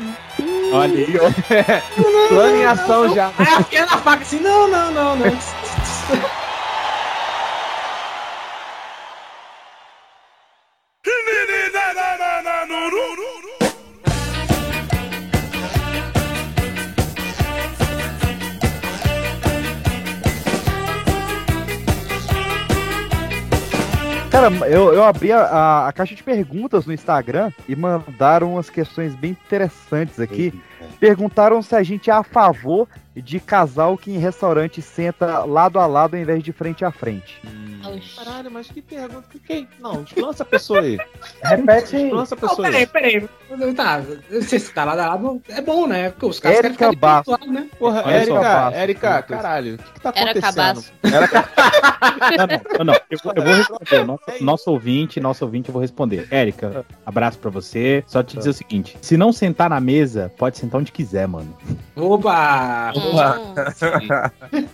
Olha 0.72 0.94
aí, 1.06 1.14
ó. 1.18 1.30
Plano 2.28 2.56
em 2.56 2.64
ação 2.64 3.14
já. 3.14 3.32
Aí 3.38 3.80
na 3.80 3.98
faca 3.98 4.22
assim, 4.22 4.40
não, 4.40 4.68
não, 4.68 4.90
não, 4.92 5.16
não. 5.16 5.26
Cara, 24.40 24.68
eu, 24.70 24.94
eu 24.94 25.04
abri 25.04 25.30
a, 25.32 25.40
a- 25.42 25.88
a 25.88 25.92
caixa 25.92 26.14
de 26.14 26.22
perguntas 26.22 26.86
no 26.86 26.94
Instagram 26.94 27.52
e 27.68 27.76
mandaram 27.76 28.54
umas 28.54 28.70
questões 28.70 29.14
bem 29.14 29.32
interessantes 29.32 30.18
aqui. 30.18 30.58
Perguntaram 30.98 31.62
se 31.62 31.74
a 31.74 31.82
gente 31.82 32.10
é 32.10 32.12
a 32.12 32.22
favor 32.22 32.88
de 33.16 33.40
casal 33.40 33.98
que 33.98 34.10
em 34.12 34.18
restaurante 34.18 34.80
senta 34.80 35.44
lado 35.44 35.78
a 35.78 35.86
lado 35.86 36.14
ao 36.14 36.20
invés 36.20 36.42
de 36.42 36.52
frente 36.52 36.84
a 36.84 36.90
frente. 36.90 37.40
Caralho, 38.16 38.50
mas 38.50 38.68
que 38.68 38.80
pergunta. 38.82 39.24
Que, 39.30 39.38
que... 39.38 39.68
Não, 39.80 40.04
lança 40.16 40.42
a 40.42 40.46
pessoa 40.46 40.80
aí. 40.80 40.98
Repete 41.42 41.96
aí. 41.96 42.10
Lança 42.10 42.34
a 42.34 42.38
pessoa 42.38 42.62
peraí, 42.68 42.80
aí. 42.82 42.86
peraí. 42.86 43.28
Tá, 43.74 44.00
você 44.30 44.60
tá 44.72 44.84
lado 44.84 45.00
a 45.00 45.06
lado, 45.08 45.42
é 45.48 45.60
bom, 45.60 45.86
né? 45.86 46.10
Porque 46.10 46.26
os 46.26 46.38
caras 46.38 46.58
querem 46.58 46.70
Érica 46.70 46.90
ficar 46.90 47.22
de 47.22 47.30
lado, 47.30 47.46
né? 47.52 47.66
Porra, 47.78 48.02
Olha 48.06 48.14
Érica, 48.14 48.40
Basso. 48.40 48.76
Érica, 48.76 49.22
caralho, 49.22 49.74
o 49.74 49.78
que, 49.78 49.92
que 49.92 50.00
tá 50.00 50.12
Era 50.14 50.30
acontecendo? 50.30 50.54
cabaço. 50.54 50.92
Era 51.02 51.28
ca- 51.28 51.48
Não, 52.38 52.46
não, 52.46 52.78
não, 52.78 52.84
não. 52.84 52.94
Eu, 53.10 53.18
vou- 53.24 53.32
eu 53.34 53.42
vou 53.42 53.54
responder. 53.54 54.04
Nosso, 54.04 54.44
nosso 54.44 54.70
ouvinte, 54.70 55.20
nosso 55.20 55.44
ouvinte, 55.44 55.68
eu 55.68 55.72
vou 55.72 55.82
responder. 55.82 56.28
Érica, 56.30 56.84
abraço 57.04 57.38
pra 57.38 57.50
você. 57.50 58.04
Só 58.06 58.22
te 58.22 58.36
dizer 58.36 58.50
o 58.50 58.54
seguinte: 58.54 58.96
se 59.02 59.16
não 59.16 59.32
sentar 59.32 59.68
na 59.70 59.80
mesa, 59.80 60.30
pode 60.38 60.58
sentar 60.58 60.69
onde 60.78 60.90
quiser, 60.92 61.26
mano. 61.28 61.54
Opa! 61.96 62.92
Hum, 62.96 63.10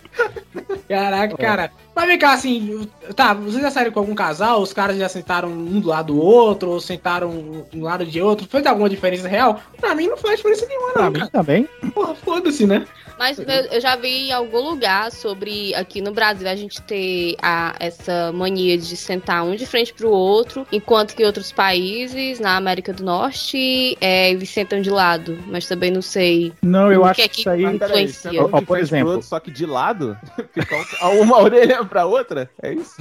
Caraca, 0.87 1.37
cara. 1.37 1.71
Mas 1.95 2.07
vem 2.07 2.19
cá, 2.19 2.33
assim, 2.33 2.87
tá, 3.15 3.33
vocês 3.33 3.61
já 3.61 3.71
saíram 3.71 3.91
com 3.91 3.99
algum 3.99 4.15
casal? 4.15 4.61
Os 4.61 4.71
caras 4.71 4.97
já 4.97 5.09
sentaram 5.09 5.49
um 5.49 5.79
do 5.79 5.87
lado 5.89 6.13
do 6.13 6.21
outro, 6.21 6.69
ou 6.69 6.79
sentaram 6.79 7.29
um 7.29 7.63
do 7.71 7.81
lado 7.81 8.05
de 8.05 8.21
outro? 8.21 8.47
Fez 8.47 8.65
alguma 8.65 8.89
diferença 8.89 9.27
real? 9.27 9.59
Pra 9.79 9.95
mim 9.95 10.07
não 10.07 10.17
faz 10.17 10.37
diferença 10.37 10.65
nenhuma, 10.65 10.93
Pra 10.93 11.03
não, 11.03 11.11
mim 11.11 11.19
cara. 11.19 11.31
também. 11.31 11.67
Porra, 11.93 12.15
foda-se, 12.15 12.65
né? 12.65 12.85
Mas 13.17 13.39
eu, 13.39 13.45
eu 13.45 13.81
já 13.81 13.95
vi 13.95 14.27
em 14.29 14.31
algum 14.31 14.59
lugar 14.69 15.11
sobre 15.11 15.73
aqui 15.75 16.01
no 16.01 16.11
Brasil 16.11 16.47
a 16.47 16.55
gente 16.55 16.81
ter 16.83 17.35
a, 17.41 17.75
essa 17.79 18.31
mania 18.31 18.77
de 18.77 18.95
sentar 18.95 19.43
um 19.43 19.55
de 19.55 19.65
frente 19.65 19.93
pro 19.93 20.09
outro, 20.09 20.65
enquanto 20.71 21.15
que 21.15 21.23
outros 21.25 21.51
países, 21.51 22.39
na 22.39 22.55
América 22.55 22.93
do 22.93 23.03
Norte, 23.03 23.97
é, 23.99 24.29
eles 24.31 24.49
sentam 24.49 24.81
de 24.81 24.89
lado. 24.89 25.37
Mas 25.47 25.67
também 25.67 25.91
não 25.91 26.01
sei. 26.01 26.53
Não, 26.61 26.91
eu 26.91 27.01
O 27.01 27.05
acho 27.05 27.15
que 27.15 27.21
é 27.21 27.27
que 27.27 27.39
isso 27.41 27.49
aí. 27.49 27.63
Influencia. 27.63 28.31
senta 28.31 28.43
um 28.45 28.49
Ó, 28.53 28.59
de 28.59 28.65
por 28.65 28.79
exemplo. 28.79 29.11
outro, 29.13 29.27
só 29.27 29.39
que 29.39 29.51
de 29.51 29.65
lado? 29.65 30.17
Fica 30.53 30.75
um- 31.07 31.21
uma 31.21 31.37
orelha 31.41 31.83
pra 31.85 32.05
outra? 32.05 32.49
É 32.61 32.73
isso? 32.73 32.95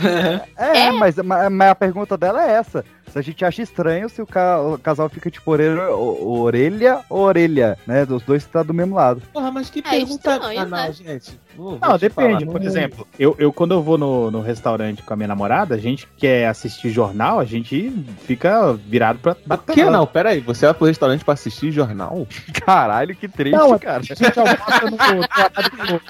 É, 0.56 0.90
Mas, 0.92 1.16
mas, 1.16 1.52
mas 1.52 1.70
a 1.70 1.74
pergunta 1.74 2.16
dela 2.16 2.44
é 2.48 2.52
essa. 2.54 2.84
A 3.16 3.22
gente 3.22 3.44
acha 3.44 3.62
estranho 3.62 4.08
se 4.08 4.20
o, 4.20 4.26
ca- 4.26 4.60
o 4.60 4.78
casal 4.78 5.08
fica 5.08 5.30
tipo 5.30 5.50
orelha, 5.50 5.90
o- 5.90 6.38
orelha 6.40 7.00
ou 7.08 7.20
orelha, 7.22 7.78
né? 7.86 8.04
Dos 8.04 8.22
dois 8.22 8.44
que 8.44 8.52
tá 8.52 8.62
do 8.62 8.74
mesmo 8.74 8.94
lado. 8.94 9.22
Porra, 9.32 9.50
mas 9.50 9.70
que 9.70 9.78
É 9.80 9.82
pergunta 9.90 10.34
estranho, 10.34 10.58
banal, 10.68 10.86
né? 10.88 10.92
gente. 10.92 11.40
Vou 11.56 11.78
Não, 11.80 11.96
depende. 11.96 12.44
falar. 12.44 12.52
Por 12.52 12.62
exemplo, 12.62 13.08
eu, 13.18 13.34
eu 13.38 13.50
quando 13.50 13.72
eu 13.72 13.82
vou 13.82 13.96
no, 13.96 14.30
no 14.30 14.42
restaurante 14.42 15.02
com 15.02 15.14
a 15.14 15.16
minha 15.16 15.28
namorada, 15.28 15.74
a 15.74 15.78
gente 15.78 16.06
quer 16.18 16.46
assistir 16.48 16.90
jornal, 16.90 17.40
a 17.40 17.44
gente 17.46 17.90
fica 18.26 18.74
virado 18.74 19.18
pra. 19.20 19.34
Por 19.34 19.58
que 19.74 19.82
não? 19.84 20.06
Pera 20.06 20.30
aí, 20.30 20.40
você 20.40 20.66
vai 20.66 20.74
pro 20.74 20.86
restaurante 20.86 21.24
pra 21.24 21.32
assistir 21.32 21.72
jornal? 21.72 22.26
Caralho, 22.64 23.16
que 23.16 23.26
triste, 23.26 23.56
Não, 23.56 23.74
é- 23.74 23.78
cara. 23.78 24.02
A 24.02 24.14
gente 24.14 24.38
almoça 24.38 24.90
no, 24.90 25.92
no 25.92 26.00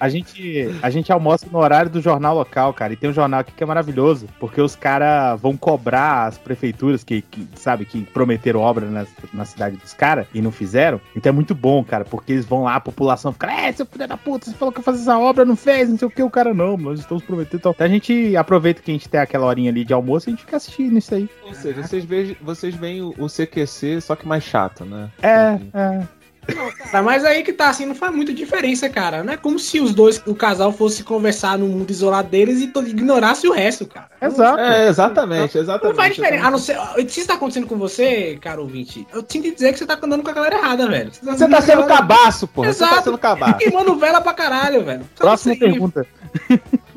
A 0.00 0.08
gente, 0.08 0.68
a 0.82 0.90
gente 0.90 1.12
almoça 1.12 1.46
no 1.50 1.58
horário 1.58 1.90
do 1.90 2.00
jornal 2.00 2.34
local, 2.34 2.72
cara. 2.74 2.92
E 2.92 2.96
tem 2.96 3.08
um 3.10 3.12
jornal 3.12 3.40
aqui 3.40 3.52
que 3.52 3.62
é 3.62 3.66
maravilhoso, 3.66 4.26
porque 4.40 4.60
os 4.60 4.74
caras 4.74 5.40
vão 5.40 5.56
cobrar 5.56 5.81
as 5.90 6.38
prefeituras 6.38 7.04
que, 7.04 7.22
que, 7.22 7.46
sabe, 7.56 7.84
que 7.84 8.02
prometeram 8.02 8.60
obra 8.60 8.86
na, 8.88 9.06
na 9.32 9.44
cidade 9.44 9.76
dos 9.76 9.92
caras 9.92 10.26
e 10.32 10.40
não 10.40 10.50
fizeram. 10.50 11.00
Então 11.16 11.30
é 11.30 11.32
muito 11.32 11.54
bom, 11.54 11.82
cara, 11.84 12.04
porque 12.04 12.32
eles 12.32 12.44
vão 12.44 12.64
lá, 12.64 12.76
a 12.76 12.80
população 12.80 13.32
fica, 13.32 13.50
é, 13.50 13.72
seu 13.72 13.86
filho 13.86 14.06
da 14.06 14.16
puta, 14.16 14.46
você 14.46 14.56
falou 14.56 14.72
que 14.72 14.80
ia 14.80 14.84
fazer 14.84 15.02
essa 15.02 15.18
obra, 15.18 15.44
não 15.44 15.56
fez, 15.56 15.88
não 15.88 15.98
sei 15.98 16.08
o 16.08 16.10
que, 16.10 16.22
o 16.22 16.30
cara 16.30 16.54
não, 16.54 16.76
nós 16.76 17.00
estamos 17.00 17.22
prometendo. 17.24 17.58
Então 17.58 17.74
a 17.78 17.88
gente 17.88 18.36
aproveita 18.36 18.82
que 18.82 18.90
a 18.90 18.94
gente 18.94 19.08
tem 19.08 19.20
aquela 19.20 19.46
horinha 19.46 19.70
ali 19.70 19.84
de 19.84 19.92
almoço 19.92 20.28
e 20.28 20.30
a 20.30 20.32
gente 20.32 20.44
fica 20.44 20.56
assistindo 20.56 20.96
isso 20.96 21.14
aí. 21.14 21.28
Ou 21.44 21.54
seja, 21.54 21.82
vocês 21.82 22.04
veem, 22.04 22.36
vocês 22.40 22.74
veem 22.74 23.02
o, 23.02 23.14
o 23.18 23.26
CQC, 23.26 24.00
só 24.00 24.16
que 24.16 24.26
mais 24.26 24.44
chato, 24.44 24.84
né? 24.84 25.10
É, 25.22 25.58
é. 25.74 26.21
Cara, 26.46 27.02
mas 27.02 27.24
aí 27.24 27.42
que 27.42 27.52
tá, 27.52 27.68
assim, 27.68 27.86
não 27.86 27.94
faz 27.94 28.12
muita 28.14 28.34
diferença, 28.34 28.88
cara. 28.88 29.22
Não 29.22 29.32
é 29.32 29.36
como 29.36 29.58
se 29.58 29.80
os 29.80 29.94
dois, 29.94 30.20
o 30.26 30.34
casal, 30.34 30.72
fosse 30.72 31.04
conversar 31.04 31.56
no 31.56 31.66
mundo 31.66 31.90
isolado 31.90 32.28
deles 32.28 32.60
e 32.60 32.64
ignorasse 32.64 33.46
o 33.46 33.52
resto, 33.52 33.86
cara. 33.86 34.08
Exato. 34.20 34.58
É, 34.58 34.88
exatamente, 34.88 35.56
exatamente. 35.56 35.96
Não 35.96 36.02
faz 36.02 36.14
diferença. 36.14 36.46
A 36.46 36.50
não 36.50 36.58
ser. 36.58 36.76
Se 37.08 37.20
isso 37.20 37.28
tá 37.28 37.34
acontecendo 37.34 37.66
com 37.66 37.78
você, 37.78 38.38
caro 38.40 38.62
ouvinte, 38.62 39.06
eu 39.12 39.22
tinha 39.22 39.42
que 39.42 39.52
dizer 39.52 39.72
que 39.72 39.78
você 39.78 39.86
tá 39.86 39.98
andando 40.02 40.22
com 40.22 40.30
a 40.30 40.34
galera 40.34 40.56
errada, 40.56 40.88
velho. 40.88 41.12
Você 41.12 41.48
tá 41.48 41.60
sendo 41.60 41.86
cabaço, 41.86 42.48
pô. 42.48 42.64
Você 42.64 42.80
tá 42.80 42.86
Exato. 42.86 43.04
sendo 43.04 43.18
cabaço. 43.18 43.58
Queimando 43.58 43.94
vela 43.96 44.20
pra 44.20 44.34
caralho, 44.34 44.84
velho. 44.84 45.04
Próxima 45.16 45.54
você 45.54 45.60
pergunta. 45.60 46.06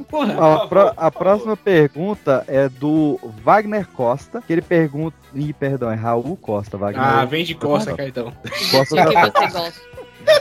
Porra. 0.09 0.35
Ó, 0.37 0.67
a, 0.97 1.07
a 1.07 1.11
próxima 1.11 1.57
pergunta 1.57 2.43
é 2.47 2.69
do 2.69 3.19
Wagner 3.43 3.87
Costa, 3.87 4.41
que 4.45 4.53
ele 4.53 4.61
pergunta. 4.61 5.15
Ih, 5.33 5.53
perdão, 5.53 5.91
é 5.91 5.95
Raul 5.95 6.37
Costa, 6.37 6.77
Wagner. 6.77 7.03
Ah, 7.03 7.25
vem 7.25 7.43
de 7.43 7.55
costa, 7.55 7.95
Caetão. 7.95 8.31
Costa 8.71 8.95
você 8.95 9.47
gosta. 9.51 9.81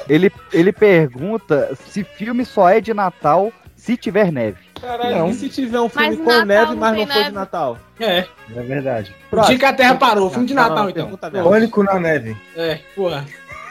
ele, 0.09 0.33
ele 0.53 0.73
pergunta 0.73 1.77
se 1.87 2.05
filme 2.05 2.45
só 2.45 2.69
é 2.69 2.81
de 2.81 2.95
Natal 2.95 3.53
se 3.77 3.97
tiver 3.97 4.33
neve. 4.33 4.59
Caralho, 4.81 5.19
Não. 5.19 5.31
e 5.31 5.35
se 5.35 5.49
tiver 5.49 5.81
um 5.81 5.89
filme 5.89 6.09
Mas 6.09 6.17
com 6.19 6.25
Natal 6.25 6.47
neve, 6.47 6.77
mas 6.77 6.97
não 6.97 7.07
for 7.07 7.25
de. 7.25 7.33
Natal? 7.33 7.79
É. 8.01 8.19
É 8.55 8.63
verdade. 8.63 9.15
O 9.31 9.41
dia 9.43 9.59
que 9.59 9.65
a 9.65 9.73
Terra 9.73 9.95
parou, 9.95 10.31
filme 10.31 10.47
de 10.47 10.55
Natal, 10.55 10.89
então. 10.91 11.11
Pânico 11.43 11.83
na 11.83 11.99
neve. 11.99 12.37
É, 12.57 12.81
porra. 12.95 13.27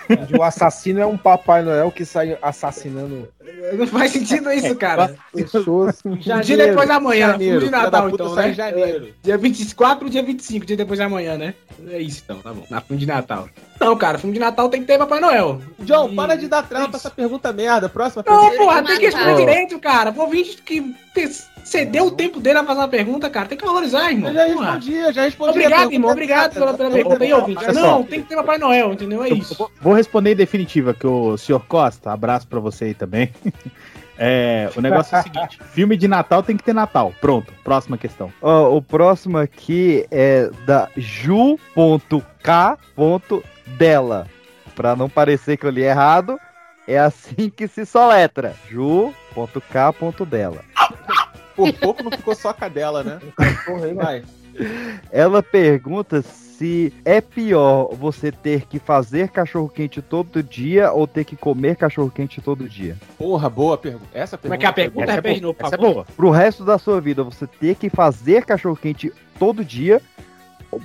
Onde 0.10 0.36
o 0.36 0.43
assassino 0.43 0.99
é 0.99 1.06
um 1.06 1.18
Papai 1.18 1.64
Noel 1.64 1.91
que 1.91 2.06
sai 2.06 2.38
assassinando 2.41 3.28
Não 3.78 3.88
faz 3.88 4.12
sentido 4.12 4.51
isso, 4.51 4.76
cara. 4.76 5.16
pessoas. 5.34 6.01
Dia 6.43 6.58
depois 6.58 6.88
da 6.88 6.99
manhã, 6.99 7.32
janeiro, 7.32 7.60
de 7.60 7.70
Natal, 7.70 8.10
então, 8.10 8.36
né? 8.36 8.54
janeiro. 8.54 9.14
Dia 9.22 9.38
24, 9.38 10.10
dia 10.10 10.24
25, 10.24 10.66
dia 10.66 10.78
depois 10.78 10.99
da 10.99 11.10
manhã, 11.10 11.38
né? 11.38 11.54
É 11.88 11.99
isso, 11.99 12.22
então, 12.24 12.39
tá 12.39 12.54
bom. 12.54 12.66
Na 12.70 12.82
filme 12.82 12.99
de 12.99 13.06
Natal. 13.06 13.49
Não, 13.80 13.95
cara, 13.97 14.17
filme 14.17 14.34
de 14.34 14.39
Natal 14.39 14.69
tem 14.69 14.82
que 14.82 14.88
ter 14.88 14.97
Papai 14.97 15.19
Noel. 15.19 15.61
John, 15.80 16.09
E- 16.09 16.15
para 16.15 16.36
de 16.36 16.47
dar 16.47 16.63
trela 16.63 16.88
pra 16.88 16.97
essa 16.97 17.09
pergunta 17.09 17.51
merda. 17.51 17.89
Próxima 17.89 18.24
Não, 18.26 18.39
pergunta. 18.49 18.63
porra, 18.63 18.84
tem 18.84 18.97
que 18.97 19.05
responder 19.05 19.36
direito, 19.36 19.80
cara. 19.80 20.11
Vou 20.11 20.30
vir 20.30 20.45
que 20.65 20.95
cedeu 21.63 22.05
o 22.07 22.11
tempo 22.11 22.39
dele 22.39 22.59
a 22.59 22.63
fazer 22.63 22.80
uma 22.80 22.88
pergunta, 22.88 23.30
cara. 23.30 23.47
Tem 23.47 23.57
que 23.57 23.65
valorizar, 23.65 24.11
irmão. 24.11 24.30
Eu 24.30 24.36
já 24.36 24.45
respondi, 24.45 24.93
eu 24.93 25.13
já 25.13 25.21
respondi. 25.24 25.49
Obrigado, 25.51 25.91
irmão. 25.93 26.11
Obrigado 26.11 26.53
pela, 26.53 26.74
pela 26.74 26.91
pergunta 26.91 27.24
aí, 27.24 27.34
ouvinte. 27.34 27.71
Não, 27.74 28.03
tem 28.03 28.21
que 28.21 28.30
ter 28.30 28.36
Papai 28.36 28.57
Noel, 28.57 28.93
entendeu? 28.93 29.24
É 29.24 29.30
isso. 29.30 29.69
vou- 29.82 29.93
responder 29.93 30.32
em 30.34 30.36
definitiva, 30.36 30.93
que 30.93 31.05
o 31.07 31.38
senhor 31.38 31.59
Costa, 31.67 32.11
abraço 32.11 32.47
pra 32.47 32.59
você 32.59 32.86
aí 32.86 32.93
também. 32.93 33.32
É, 34.15 34.69
o 34.78 34.80
negócio 34.82 35.15
é 35.17 35.19
o 35.19 35.24
seguinte: 35.24 35.59
filme 35.71 35.97
de 35.97 36.07
Natal 36.07 36.43
tem 36.43 36.55
que 36.55 36.63
ter 36.63 36.71
Natal. 36.71 37.11
Pronto, 37.19 37.51
próxima 37.63 37.97
questão. 37.97 38.32
Ó, 38.43 38.78
o 38.78 38.80
próximo 38.80 39.39
aqui 39.39 40.05
é 40.11 40.51
da 40.67 40.88
ju.k.dela. 43.68 44.28
Pra 44.76 44.95
não 44.95 45.09
parecer 45.09 45.57
que 45.57 45.66
eu 45.66 45.70
li 45.70 45.84
errado, 45.84 46.39
é 46.88 46.97
assim 46.97 47.49
que 47.55 47.68
se 47.68 47.86
soletra. 47.86 48.55
ju.k.dela. 48.70 50.64
Por 51.55 51.72
pouco 51.74 52.03
não 52.03 52.11
ficou 52.11 52.34
só 52.34 52.49
a 52.49 52.53
cadela, 52.53 53.03
né? 53.03 53.20
Vai. 53.95 54.24
Ela 55.11 55.41
pergunta 55.43 56.22
se 56.22 56.93
é 57.05 57.20
pior 57.22 57.93
você 57.93 58.32
ter 58.32 58.66
que 58.66 58.80
fazer 58.80 59.30
cachorro 59.30 59.70
quente 59.70 60.01
todo 60.01 60.41
dia 60.41 60.91
ou 60.91 61.05
ter 61.07 61.26
que 61.26 61.36
comer 61.36 61.76
cachorro 61.76 62.09
quente 62.11 62.41
todo 62.41 62.68
dia. 62.70 62.97
Porra, 63.18 63.49
boa 63.49 63.78
pergunta. 63.78 64.07
Essa 64.14 64.38
Como 64.38 64.53
é 64.53 64.57
pergunta. 64.57 64.59
que 64.59 64.66
é 64.66 64.70
a 64.70 64.74
pergunta? 64.74 65.11
Essa 65.11 65.20
é 65.20 65.34
de 65.34 65.41
boa. 65.41 65.55
Essa 65.59 65.76
é 65.76 65.78
boa. 65.78 66.05
Pro 66.16 66.30
resto 66.32 66.64
da 66.64 66.78
sua 66.78 67.01
vida, 67.01 67.24
você 67.24 67.45
ter 67.47 67.76
que 67.76 67.89
fazer 67.89 68.45
cachorro 68.45 68.76
quente 68.76 69.11
todo 69.38 69.66
dia, 69.66 70.01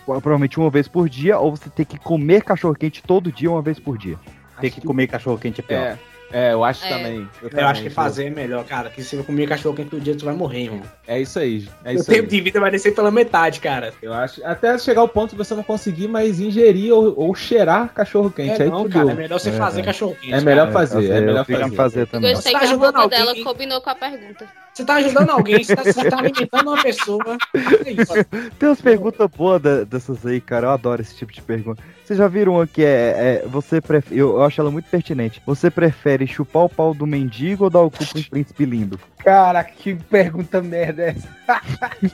provavelmente 0.04 0.58
uma 0.58 0.70
vez 0.70 0.88
por 0.88 1.08
dia, 1.08 1.38
ou 1.38 1.56
você 1.56 1.68
ter 1.70 1.84
que 1.84 1.98
comer 1.98 2.42
cachorro 2.42 2.74
quente 2.74 3.02
todo 3.02 3.30
dia, 3.32 3.50
uma 3.50 3.62
vez 3.62 3.78
por 3.78 3.96
dia. 3.98 4.18
Ter 4.60 4.70
que 4.70 4.80
comer 4.80 5.06
cachorro 5.06 5.38
quente 5.38 5.60
é 5.60 5.64
pior. 5.64 5.78
É, 5.80 5.98
é, 6.30 6.52
eu 6.52 6.64
acho 6.64 6.84
É. 6.84 6.88
também. 6.88 7.28
Eu 7.40 7.48
também, 7.48 7.64
acho 7.64 7.82
que 7.82 7.90
fazer 7.90 8.26
é 8.26 8.30
melhor, 8.30 8.64
cara. 8.64 8.90
Que 8.90 9.02
se 9.02 9.14
eu 9.16 9.22
comer 9.24 9.48
cachorro 9.48 9.74
quente 9.76 9.88
todo 9.90 10.00
dia, 10.00 10.16
tu 10.16 10.24
vai 10.24 10.34
morrer, 10.34 10.64
irmão. 10.64 10.82
É 11.06 11.20
isso 11.20 11.38
aí. 11.38 11.68
É 11.84 11.92
o 11.92 11.94
isso 11.94 12.10
aí. 12.10 12.16
tempo 12.16 12.28
de 12.28 12.40
vida 12.40 12.58
vai 12.60 12.70
descer 12.70 12.92
pela 12.94 13.10
metade, 13.10 13.60
cara. 13.60 13.94
Eu 14.02 14.12
acho. 14.12 14.44
Até 14.44 14.76
chegar 14.78 15.00
ao 15.00 15.08
ponto 15.08 15.30
de 15.30 15.36
você 15.36 15.54
não 15.54 15.62
conseguir 15.62 16.08
mais 16.08 16.40
ingerir 16.40 16.92
ou, 16.92 17.14
ou 17.16 17.34
cheirar 17.36 17.94
cachorro 17.94 18.30
quente. 18.30 18.60
É, 18.60 18.64
aí 18.64 18.68
não, 18.70 18.88
cara. 18.88 19.12
É 19.12 19.14
melhor 19.14 19.38
você 19.38 19.50
É, 19.50 19.52
fazer 19.52 19.80
é. 19.80 19.84
cachorro 19.84 20.16
quente. 20.20 20.34
É 20.34 20.40
melhor 20.40 20.72
cara. 20.72 20.72
fazer, 20.72 21.10
é 21.10 21.18
eu 21.18 21.22
melhor 21.22 21.46
que 21.46 21.52
fazer. 21.54 21.76
fazer 21.76 22.00
Eu 22.00 22.06
também. 22.08 22.34
gostei 22.34 22.52
Tá 22.52 22.58
que 22.58 22.64
a 22.64 22.68
ajudando 22.68 22.94
roupa 22.96 23.08
dela 23.16 23.34
combinou 23.44 23.80
com 23.80 23.90
a 23.90 23.94
pergunta. 23.94 24.46
Você 24.78 24.84
tá 24.84 24.94
ajudando 24.94 25.30
alguém, 25.30 25.64
você 25.64 25.74
tá, 25.74 25.82
você 25.82 26.08
tá 26.08 26.18
alimentando 26.20 26.70
uma 26.70 26.80
pessoa. 26.80 27.36
É 27.84 27.90
isso. 27.90 28.12
Tem 28.56 28.68
umas 28.68 28.80
perguntas 28.80 29.28
boas 29.28 29.60
da- 29.60 29.82
dessas 29.82 30.24
aí, 30.24 30.40
cara. 30.40 30.68
Eu 30.68 30.70
adoro 30.70 31.02
esse 31.02 31.16
tipo 31.16 31.32
de 31.32 31.42
pergunta. 31.42 31.82
Vocês 32.04 32.16
já 32.16 32.28
viram 32.28 32.54
uma 32.54 32.64
que 32.64 32.84
é, 32.84 33.42
é, 33.42 33.48
você 33.48 33.80
prefere, 33.80 34.20
eu, 34.20 34.40
acho 34.44 34.60
ela 34.60 34.70
muito 34.70 34.88
pertinente. 34.88 35.42
Você 35.44 35.68
prefere 35.68 36.28
chupar 36.28 36.62
o 36.62 36.68
pau 36.68 36.94
do 36.94 37.08
mendigo 37.08 37.64
ou 37.64 37.70
dar 37.70 37.80
o 37.80 37.90
cu 37.90 38.06
pro 38.06 38.22
príncipe 38.30 38.64
lindo? 38.64 39.00
Caraca, 39.18 39.72
que 39.76 39.96
pergunta 39.96 40.62
merda 40.62 41.02
é 41.02 41.08
essa? 41.08 41.28
Ah, 41.48 41.60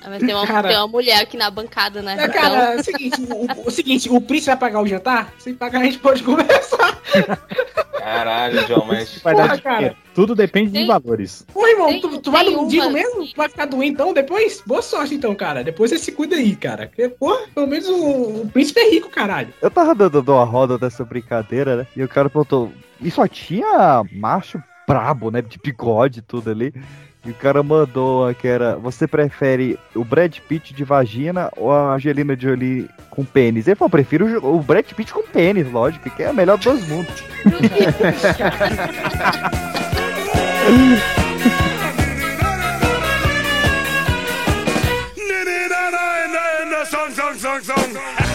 Mas 0.09 0.21
tem 0.21 0.35
uma, 0.35 0.47
Cara. 0.47 0.69
tem 0.69 0.77
uma 0.79 0.89
mulher 0.89 1.21
aqui 1.21 1.37
na 1.37 1.51
bancada, 1.51 2.01
né? 2.01 2.17
É, 2.19 2.29
cara, 2.29 2.75
é 2.75 2.77
o 2.81 2.83
seguinte, 2.83 3.21
o, 3.29 3.69
o 3.69 3.71
seguinte, 3.71 4.09
o 4.09 4.21
príncipe 4.23 4.53
vai 4.53 4.57
pagar 4.57 4.81
o 4.81 4.87
jantar? 4.87 5.35
Se 5.39 5.53
pagar, 5.53 5.83
a 5.83 5.85
gente 5.85 5.99
pode 5.99 6.23
conversar. 6.23 6.99
Caralho, 7.99 8.65
John, 8.67 8.87
mas. 8.87 9.21
Vai 9.23 9.35
Porra, 9.35 9.49
dar 9.49 9.61
cara. 9.61 9.97
Tudo 10.15 10.35
depende 10.35 10.71
Tem- 10.71 10.87
dos 10.87 10.89
valores. 10.89 11.45
Pô, 11.53 11.67
irmão, 11.67 11.89
Tem- 11.89 12.01
tu, 12.01 12.21
tu 12.21 12.31
vai 12.31 12.45
no 12.45 12.62
mendigo 12.62 12.89
mesmo? 12.91 13.27
Tu 13.27 13.37
vai 13.37 13.49
ficar 13.49 13.67
doentão 13.67 14.15
depois? 14.15 14.62
Boa 14.65 14.81
sorte 14.81 15.15
então, 15.15 15.35
cara. 15.35 15.65
Depois 15.65 15.91
você 15.91 15.99
se 15.99 16.12
cuida 16.12 16.37
aí, 16.37 16.55
cara. 16.55 16.87
Porque, 16.87 17.09
pô, 17.09 17.37
pelo 17.55 17.67
menos 17.67 17.89
o, 17.89 18.43
o 18.43 18.51
príncipe 18.53 18.81
é 18.81 18.91
rico, 18.91 19.11
caralho. 19.11 19.49
Eu 19.61 19.71
tava 19.71 19.95
dando 19.95 20.33
uma 20.33 20.45
roda 20.45 20.79
dessa 20.79 21.05
brincadeira, 21.05 21.77
né? 21.77 21.87
E 21.97 22.03
o 22.03 22.09
cara 22.09 22.31
perguntou. 22.31 22.73
E 23.01 23.11
só 23.11 23.27
tinha 23.27 24.05
macho 24.12 24.62
brabo, 24.87 25.31
né? 25.31 25.43
De 25.43 25.59
bigode 25.59 26.21
e 26.21 26.23
tudo 26.23 26.51
ali. 26.51 26.73
E 27.27 27.31
o 27.31 27.35
cara 27.35 27.62
mandou 27.62 28.33
que 28.35 28.47
era: 28.47 28.77
Você 28.77 29.09
prefere 29.09 29.79
o 29.95 30.05
Brad 30.05 30.37
Pitt 30.47 30.75
de 30.75 30.85
vagina 30.85 31.51
ou 31.57 31.73
a 31.73 31.95
Angelina 31.95 32.37
Jolie 32.39 32.89
com 33.11 33.25
pênis? 33.25 33.67
Ele 33.67 33.77
falou: 33.77 33.91
Prefiro 33.91 34.27
o 34.47 34.57
o 34.57 34.61
Brad 34.61 34.85
Pitt 34.93 35.12
com 35.12 35.23
pênis, 35.23 35.71
lógico, 35.73 36.09
que 36.11 36.23
é 36.23 36.29
a 36.29 36.33
melhor 36.33 36.59
dos 36.59 36.87
mundos. 36.87 37.25
Song, 46.85 47.11
song, 47.12 47.37
song, 47.37 47.61
song. 47.62 48.34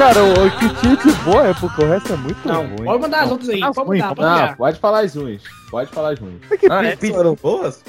Cara, 0.00 0.24
o, 0.24 0.50
que 0.58 0.74
tinha 0.80 0.96
de 0.96 1.12
boa 1.24 1.48
é 1.48 1.52
porque 1.52 1.84
o 1.84 1.86
resto 1.90 2.14
é 2.14 2.16
muito 2.16 2.48
Não, 2.48 2.66
ruim. 2.68 2.84
pode 2.86 3.02
mandar 3.02 3.20
as 3.24 3.30
outras 3.30 3.50
aí. 3.50 3.62
As 3.62 3.76
Pode 3.76 3.88
mandar, 3.90 4.08
pode 4.14 4.20
Não, 4.22 4.30
mandar. 4.30 4.56
pode 4.56 4.78
falar 4.80 5.00
as 5.00 5.14
ruins. 5.14 5.42
Pode 5.70 5.90
falar 5.90 6.12
as 6.14 6.18
ruins. 6.18 6.40
É 6.50 6.56
que 6.56 6.72
Ah, 6.72 6.84
essas 6.86 7.10
foram 7.10 7.34
boas? 7.34 7.84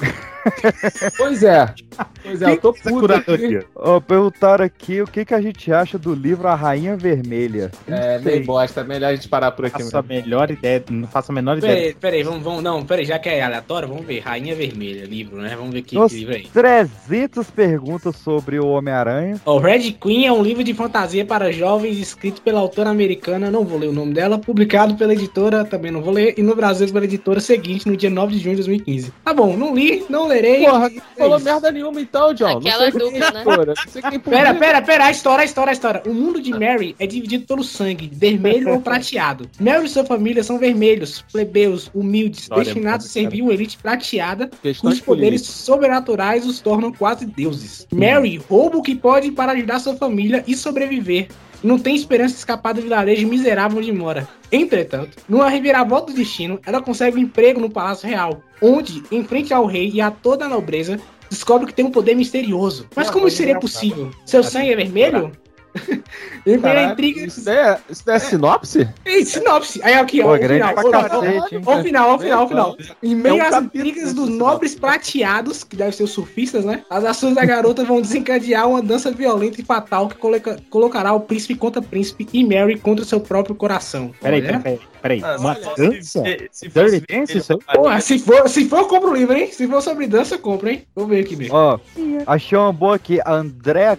Pois 1.16 1.42
é. 1.42 1.74
Pois 2.22 2.42
é, 2.42 2.52
eu 2.52 2.56
tô 2.58 2.72
puto 2.72 3.12
aqui. 3.12 3.60
Ó, 3.74 4.00
perguntaram 4.00 4.64
aqui 4.64 5.02
o 5.02 5.06
que, 5.06 5.24
que 5.24 5.34
a 5.34 5.40
gente 5.40 5.72
acha 5.72 5.98
do 5.98 6.14
livro 6.14 6.48
A 6.48 6.54
Rainha 6.54 6.96
Vermelha. 6.96 7.70
É, 7.86 8.18
meio 8.18 8.44
bosta. 8.44 8.82
Melhor 8.84 9.08
a 9.08 9.14
gente 9.14 9.28
parar 9.28 9.52
por 9.52 9.66
aqui. 9.66 9.82
Faço 9.82 9.96
a 9.96 10.02
mesmo. 10.02 10.24
melhor 10.24 10.50
ideia, 10.50 10.82
não 10.90 11.08
faço 11.08 11.32
a 11.32 11.34
menor 11.34 11.58
ideia. 11.58 11.74
Peraí, 11.74 11.94
peraí, 11.94 12.22
vamos, 12.22 12.42
vamos, 12.42 12.62
não, 12.62 12.84
peraí, 12.84 13.04
já 13.04 13.18
que 13.18 13.28
é 13.28 13.42
aleatório, 13.42 13.88
vamos 13.88 14.06
ver. 14.06 14.20
Rainha 14.20 14.54
Vermelha, 14.54 15.04
livro, 15.04 15.36
né? 15.36 15.54
Vamos 15.56 15.72
ver 15.72 15.82
que, 15.82 15.94
Nossa. 15.94 16.14
que 16.14 16.20
livro 16.20 16.34
aí. 16.34 16.48
300 16.52 17.50
perguntas 17.50 18.16
sobre 18.16 18.58
o 18.58 18.66
Homem-Aranha. 18.68 19.40
Ó, 19.44 19.58
Red 19.58 19.92
Queen 19.92 20.26
é 20.26 20.32
um 20.32 20.42
livro 20.42 20.64
de 20.64 20.74
fantasia 20.74 21.24
para 21.24 21.52
jovens 21.52 21.98
escrito 21.98 22.40
pela 22.42 22.60
autora 22.60 22.90
americana, 22.90 23.50
não 23.50 23.64
vou 23.64 23.78
ler 23.78 23.88
o 23.88 23.92
nome 23.92 24.14
dela, 24.14 24.38
publicado 24.38 24.94
pela 24.96 25.12
editora, 25.12 25.64
também 25.64 25.90
não 25.90 26.02
vou 26.02 26.12
ler, 26.12 26.34
e 26.36 26.42
no 26.42 26.54
Brasil 26.54 26.90
pela 26.92 27.04
editora 27.04 27.40
seguinte, 27.40 27.88
no 27.88 27.96
dia 27.96 28.10
9 28.10 28.34
de 28.34 28.38
junho 28.40 28.56
de 28.56 28.62
2015. 28.62 29.12
Tá 29.24 29.34
bom, 29.34 29.56
não 29.56 29.74
li, 29.74 30.04
não 30.08 30.28
spoilerei. 30.32 30.64
Porra, 30.64 30.88
não 30.88 31.02
falou 31.16 31.40
merda 31.40 31.72
nenhuma 31.72 32.00
então, 32.00 32.34
John. 32.34 32.58
Aquela 32.58 32.90
não 32.90 32.92
sei 32.92 33.00
dupla, 33.00 33.10
quem 33.10 33.20
né? 33.20 33.26
editora, 33.26 33.74
Não 33.76 33.92
sei 33.92 34.02
quem 34.02 34.20
Pera, 34.20 34.54
pera, 34.54 34.82
pera, 34.82 35.04
a 35.06 35.10
história, 35.10 35.42
a 35.42 35.44
história, 35.44 35.70
a 35.70 35.72
história. 35.72 36.02
O 36.06 36.14
mundo 36.14 36.40
de 36.40 36.50
Mary 36.50 36.94
é 36.98 37.06
dividido 37.06 37.46
pelo 37.46 37.62
sangue, 37.62 38.10
vermelho 38.12 38.72
ou 38.72 38.80
prateado. 38.80 39.48
Mary 39.60 39.86
e 39.86 39.88
sua 39.88 40.04
família 40.04 40.42
são 40.42 40.58
vermelhos, 40.58 41.24
plebeus, 41.32 41.90
humildes, 41.94 42.42
História, 42.42 42.64
destinados 42.64 43.06
a 43.06 43.08
servir 43.08 43.42
uma 43.42 43.52
elite 43.52 43.76
prateada, 43.76 44.50
cujos 44.80 45.00
poderes 45.00 45.42
sobrenaturais 45.42 46.46
os 46.46 46.60
tornam 46.60 46.92
quase 46.92 47.26
deuses. 47.26 47.86
Mary 47.92 48.40
rouba 48.48 48.78
o 48.78 48.82
que 48.82 48.94
pode 48.94 49.30
para 49.30 49.52
ajudar 49.52 49.80
sua 49.80 49.96
família 49.96 50.44
e 50.46 50.56
sobreviver. 50.56 51.28
Não 51.62 51.78
tem 51.78 51.94
esperança 51.94 52.34
de 52.34 52.40
escapar 52.40 52.74
do 52.74 52.82
vilarejo 52.82 53.26
miserável 53.26 53.78
onde 53.78 53.92
mora. 53.92 54.28
Entretanto, 54.50 55.16
numa 55.28 55.48
reviravolta 55.48 56.12
do 56.12 56.16
destino, 56.16 56.60
ela 56.66 56.82
consegue 56.82 57.16
um 57.16 57.20
emprego 57.20 57.60
no 57.60 57.70
Palácio 57.70 58.08
Real, 58.08 58.42
onde, 58.60 59.02
em 59.10 59.24
frente 59.24 59.54
ao 59.54 59.66
rei 59.66 59.90
e 59.92 60.00
a 60.00 60.10
toda 60.10 60.44
a 60.44 60.48
nobreza, 60.48 60.98
descobre 61.30 61.66
que 61.66 61.74
tem 61.74 61.84
um 61.84 61.90
poder 61.90 62.14
misterioso. 62.14 62.86
Mas 62.94 63.10
como 63.10 63.28
isso 63.28 63.38
seria 63.38 63.58
possível? 63.58 64.10
Seu 64.26 64.42
sangue 64.42 64.72
é 64.72 64.76
vermelho? 64.76 65.32
Em 66.46 66.56
meio 66.56 66.58
a 66.58 66.62
Caraca, 66.62 66.92
intrigas. 66.92 67.24
Isso 67.36 67.44
daí 67.44 67.56
é, 67.56 67.78
isso 67.88 68.02
daí 68.04 68.16
é 68.16 68.18
sinopse? 68.18 68.88
Ei, 69.04 69.24
sinopse. 69.24 69.80
Aí 69.82 69.94
aqui, 69.94 70.20
ó. 70.20 70.24
Pô, 70.24 70.34
o 70.34 70.38
grande 70.38 70.54
final, 70.54 70.74
pra 70.74 70.82
o 70.82 70.86
final, 70.86 71.02
cacete, 71.08 71.56
o 71.56 71.82
final, 71.82 72.14
o 72.14 72.18
final, 72.18 72.44
o 72.44 72.48
final. 72.48 72.76
Em 73.02 73.14
meio 73.14 73.40
É 73.40 73.44
um 73.44 73.46
às 73.56 73.64
intrigas 73.64 74.12
dos 74.12 74.28
nobres 74.28 74.74
prateados, 74.74 75.64
que 75.64 75.76
devem 75.76 75.92
ser 75.92 76.02
os 76.02 76.10
surfistas, 76.10 76.64
né? 76.64 76.82
As 76.90 77.04
ações 77.04 77.34
da 77.34 77.44
garota 77.44 77.84
vão 77.84 78.00
desencadear 78.00 78.68
uma 78.68 78.82
dança 78.82 79.10
violenta 79.10 79.60
e 79.60 79.64
fatal 79.64 80.08
que 80.08 80.16
coloca- 80.16 80.58
colocará 80.68 81.12
o 81.12 81.20
príncipe 81.20 81.54
contra 81.54 81.80
príncipe 81.80 82.28
e 82.32 82.44
Mary 82.44 82.78
contra 82.78 83.04
seu 83.04 83.20
próprio 83.20 83.54
coração. 83.54 84.12
Peraí, 84.20 84.40
Olha. 84.42 84.58
peraí, 84.60 84.80
peraí. 85.00 85.22
Ah, 85.24 85.36
Uma 85.38 85.54
se- 85.54 85.60
dança? 85.76 86.02
se- 86.24 86.48
se 86.50 86.68
Dirty 86.68 87.02
Dance, 87.08 87.38
isso 87.38 87.52
aí? 87.52 87.58
Porra, 87.76 88.00
se 88.00 88.18
for, 88.18 88.48
se 88.48 88.68
for, 88.68 88.80
eu 88.80 88.86
compro 88.86 89.10
o 89.10 89.14
livro, 89.14 89.36
hein? 89.36 89.48
Se 89.52 89.66
for 89.66 89.80
sobre 89.80 90.06
dança, 90.06 90.34
eu 90.34 90.38
compro, 90.38 90.68
hein? 90.68 90.84
Vou 90.94 91.06
ver 91.06 91.20
aqui 91.20 91.36
mesmo. 91.36 91.54
Ó, 91.54 91.78
achei 92.26 92.58
uma 92.58 92.72
boa 92.72 92.96
aqui. 92.96 93.20
A 93.24 93.32
Andrea 93.32 93.96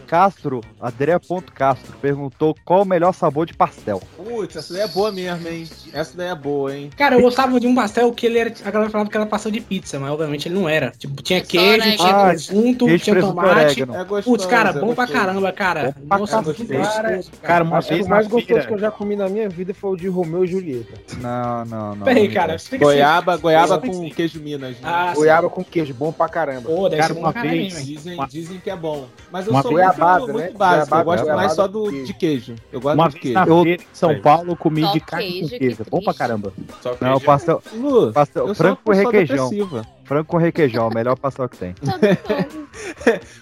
Castro, 1.64 1.93
perguntou 2.01 2.53
qual 2.66 2.82
o 2.82 2.86
melhor 2.86 3.14
sabor 3.14 3.45
de 3.45 3.53
pastel. 3.53 4.01
Putz, 4.18 4.57
essa 4.57 4.74
daí 4.74 4.82
é 4.84 4.88
boa 4.89 5.14
mesmo, 5.14 5.47
hein? 5.47 5.66
Essa 5.93 6.18
daí 6.18 6.28
é 6.28 6.36
boa, 6.36 6.76
hein? 6.76 6.89
Cara, 6.97 7.16
eu 7.16 7.22
gostava 7.22 7.57
de 7.57 7.66
um 7.66 7.74
pastel 7.74 8.11
que 8.11 8.26
ele 8.26 8.38
era. 8.38 8.53
A 8.66 8.70
galera 8.72 8.91
falava 8.91 9.09
que 9.09 9.16
era 9.16 9.26
pastel 9.26 9.49
de 9.53 9.61
pizza, 9.61 9.97
mas 9.97 10.11
obviamente 10.11 10.49
ele 10.49 10.55
não 10.55 10.68
era. 10.68 10.91
Tipo, 10.91 11.22
tinha 11.24 11.39
Só 11.39 11.45
queijo, 11.45 11.72
orégano. 11.72 11.95
tinha 11.97 12.09
Ah, 12.09 12.26
presunto, 12.28 12.86
queijo, 12.86 13.03
tinha 13.05 13.20
tomate. 13.22 13.82
É 13.82 13.86
gostoso. 13.86 14.24
Putz, 14.24 14.45
cara, 14.45 14.70
é 14.72 14.74
bom 14.74 14.93
pra 14.93 15.05
gostoso. 15.05 15.26
caramba, 15.26 15.51
cara. 15.53 15.95
Bom 15.97 16.07
pra 16.09 16.18
Nossa, 16.18 16.41
gostoso, 16.41 17.32
Cara, 17.41 17.64
uma 17.64 17.82
que 17.82 17.89
vez 17.93 18.05
o 18.05 18.09
mais 18.09 18.28
gostoso 18.28 18.68
que 18.68 18.74
eu 18.74 18.80
já 18.80 18.91
comi 18.91 19.16
na 19.16 19.30
minha 19.30 19.47
vida 19.47 19.74
foi 19.74 19.91
o 19.91 19.95
de 19.95 20.09
Romeu 20.09 20.43
e 20.43 20.47
Julieta. 20.47 20.93
Não, 21.22 21.64
não, 21.66 21.95
não. 21.95 22.03
Peraí, 22.05 22.28
cara, 22.28 22.55
explica 22.55 22.84
Goiaba, 22.84 23.38
goiaba 23.38 23.80
com 23.80 24.09
queijo 24.09 24.41
Minas. 24.41 24.72
Né? 24.72 24.78
Ah, 24.84 25.11
sim. 25.14 25.22
Goiaba 25.22 25.49
com 25.49 25.64
queijo, 25.64 25.93
bom 25.93 26.11
pra 26.11 26.28
caramba. 26.28 26.64
Pô, 26.70 26.89
deve 26.89 27.01
Cara, 27.01 27.14
ser 27.14 27.20
uma 27.22 27.32
pra 27.32 27.41
vez-. 27.41 27.86
Dizem, 27.86 28.16
Uma- 28.16 28.28
dizem 28.28 28.59
que 28.59 28.70
é 28.70 28.76
bom. 28.76 29.05
Mas 29.32 29.45
eu 29.47 29.53
Uma 29.53 29.61
sou 29.61 29.72
goiabada, 29.72 30.20
muito, 30.20 30.34
né? 30.38 30.43
muito 30.43 30.57
básico. 30.57 30.89
Goiabada, 30.89 31.01
eu 31.01 31.05
gosto 31.05 31.24
goiabada 31.24 31.47
mais 31.54 31.56
só 31.56 31.68
do, 31.68 31.84
queijo. 31.89 32.06
de 32.06 32.14
queijo. 32.14 32.56
Eu 32.72 32.82
gosto 32.82 32.95
Uma 32.95 33.10
de 33.10 33.20
vez 33.20 33.34
na 33.34 33.45
queijo. 33.45 33.64
feira 33.64 33.84
em 33.84 33.88
São 33.93 34.20
Paulo, 34.22 34.51
eu 34.51 34.56
comi 34.56 34.82
Só 34.82 34.91
de 34.93 34.99
carne 34.99 35.26
queijo, 35.26 35.41
com 35.41 35.49
que 35.49 35.60
queijo. 35.60 35.78
Bom 35.89 36.01
pra 36.01 36.14
caramba. 36.14 36.54
Só 36.82 36.95
Não, 36.99 37.20
pastel, 37.20 37.62
Lu, 37.74 38.12
pastel 38.14 38.47
eu 38.47 38.56
frango 38.56 38.80
com 38.84 38.91
requeijão. 38.91 39.49
depressiva. 39.49 39.86
Frango 40.04 40.26
com 40.26 40.38
requeijão, 40.38 40.88
o 40.88 40.93
melhor 40.93 41.18
pastel 41.18 41.47
que 41.49 41.58
tem. 41.58 41.76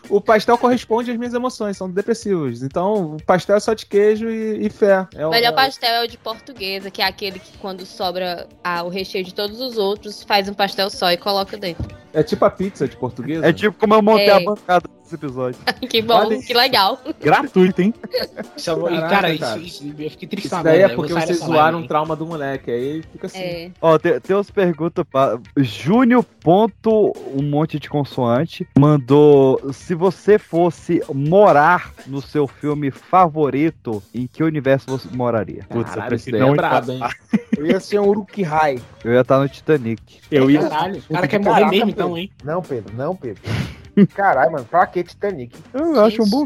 O 0.10 0.20
pastel 0.20 0.58
corresponde 0.58 1.10
às 1.12 1.18
minhas 1.18 1.34
emoções, 1.34 1.78
são 1.78 1.90
depressivos. 1.90 2.64
Então, 2.64 3.16
o 3.16 3.24
pastel 3.24 3.56
é 3.56 3.60
só 3.60 3.74
de 3.74 3.86
queijo 3.86 4.30
e, 4.30 4.66
e 4.66 4.70
fé. 4.70 5.08
É 5.16 5.26
O 5.26 5.30
melhor 5.30 5.54
pastel 5.54 5.90
é 5.90 6.04
o 6.04 6.08
de 6.08 6.18
portuguesa, 6.18 6.92
que 6.92 7.02
é 7.02 7.06
aquele 7.06 7.40
que 7.40 7.58
quando 7.60 7.86
sobra 7.86 8.48
ah, 8.64 8.84
o 8.84 8.90
recheio 8.90 9.24
de 9.24 9.34
todos 9.34 9.62
os 9.62 9.78
outros, 9.78 10.24
faz 10.24 10.50
um 10.50 10.54
pastel 10.54 10.90
só 10.90 11.12
e 11.12 11.18
coloca 11.18 11.56
dentro. 11.58 11.88
É 12.14 12.22
tipo 12.22 12.44
a 12.44 12.50
pizza 12.50 12.88
de 12.90 12.98
portuguesa? 12.98 13.48
É 13.48 13.54
tipo 13.54 13.78
como 13.80 13.94
eu 13.94 14.02
montei 14.02 14.28
É. 14.28 14.34
a 14.34 14.40
bancada 14.42 14.90
desse 15.02 15.16
episódio. 15.16 15.58
que 15.90 16.02
bom, 16.02 16.16
Olha 16.16 16.42
que 16.42 16.54
legal. 16.54 17.00
Gratuito, 17.22 17.82
hein? 17.82 17.94
Caraca, 18.64 19.10
cara, 19.10 19.38
cara. 19.38 19.58
Isso, 19.58 19.86
isso- 19.86 19.96
eu 19.98 20.10
fiquei 20.10 20.28
triste 20.28 20.48
Isso 20.48 20.64
daí 20.64 20.82
é 20.82 20.90
porque 20.90 21.14
vocês 21.14 21.40
zoaram 21.40 21.80
um 21.80 21.88
trauma 21.88 22.14
do 22.14 22.26
moleque. 22.26 22.70
Aí 22.70 23.02
fica 23.14 23.28
assim. 23.28 23.40
É. 23.40 23.72
Ó, 23.82 23.98
tem, 23.98 24.20
tem 24.20 24.36
umas 24.36 24.52
perguntas 24.52 25.06
pra. 25.10 25.40
Júnior. 25.58 26.26
Ponto, 26.52 27.14
um 27.34 27.44
monte 27.44 27.80
de 27.80 27.90
consoante. 27.90 28.68
Mandou. 28.78 29.72
Se 29.72 29.96
você 29.96 30.38
fosse 30.38 31.02
morar 31.14 31.94
no 32.06 32.22
seu 32.22 32.46
filme 32.46 32.92
favorito, 32.92 34.04
em 34.14 34.28
que 34.28 34.44
universo 34.44 34.86
você 34.90 35.08
moraria? 35.16 35.66
Putz, 35.70 35.92
eu 35.92 36.02
Caralho, 36.02 36.18
daí 36.18 36.40
não 36.42 36.52
é 36.52 36.56
brabo, 36.58 36.92
hein? 36.92 37.00
Eu 37.58 37.66
ia 37.68 37.80
ser 37.80 38.02
um 38.02 38.10
Uruk-hai. 38.10 38.82
Eu 39.02 39.14
ia 39.14 39.22
estar 39.22 39.40
no 39.40 39.48
Titanic. 39.48 40.20
Eu 40.30 40.52
ia. 40.52 40.68
Caralho, 40.68 41.02
o 41.10 41.14
cara 41.14 41.28
quer 41.30 41.40
morrer 41.40 41.60
Caraca, 41.60 41.72
mesmo, 41.72 41.90
então, 41.90 42.18
hein? 42.18 42.30
Não, 42.44 42.62
Pedro, 42.62 42.94
não, 42.98 43.16
Pedro. 43.16 43.42
Caralho, 44.14 44.52
mano, 44.52 44.66
pra 44.66 44.86
que 44.88 45.06
Titanic? 45.06 45.58
Eu 45.74 46.04
acho 46.04 46.22
um 46.22 46.30
bom. 46.30 46.46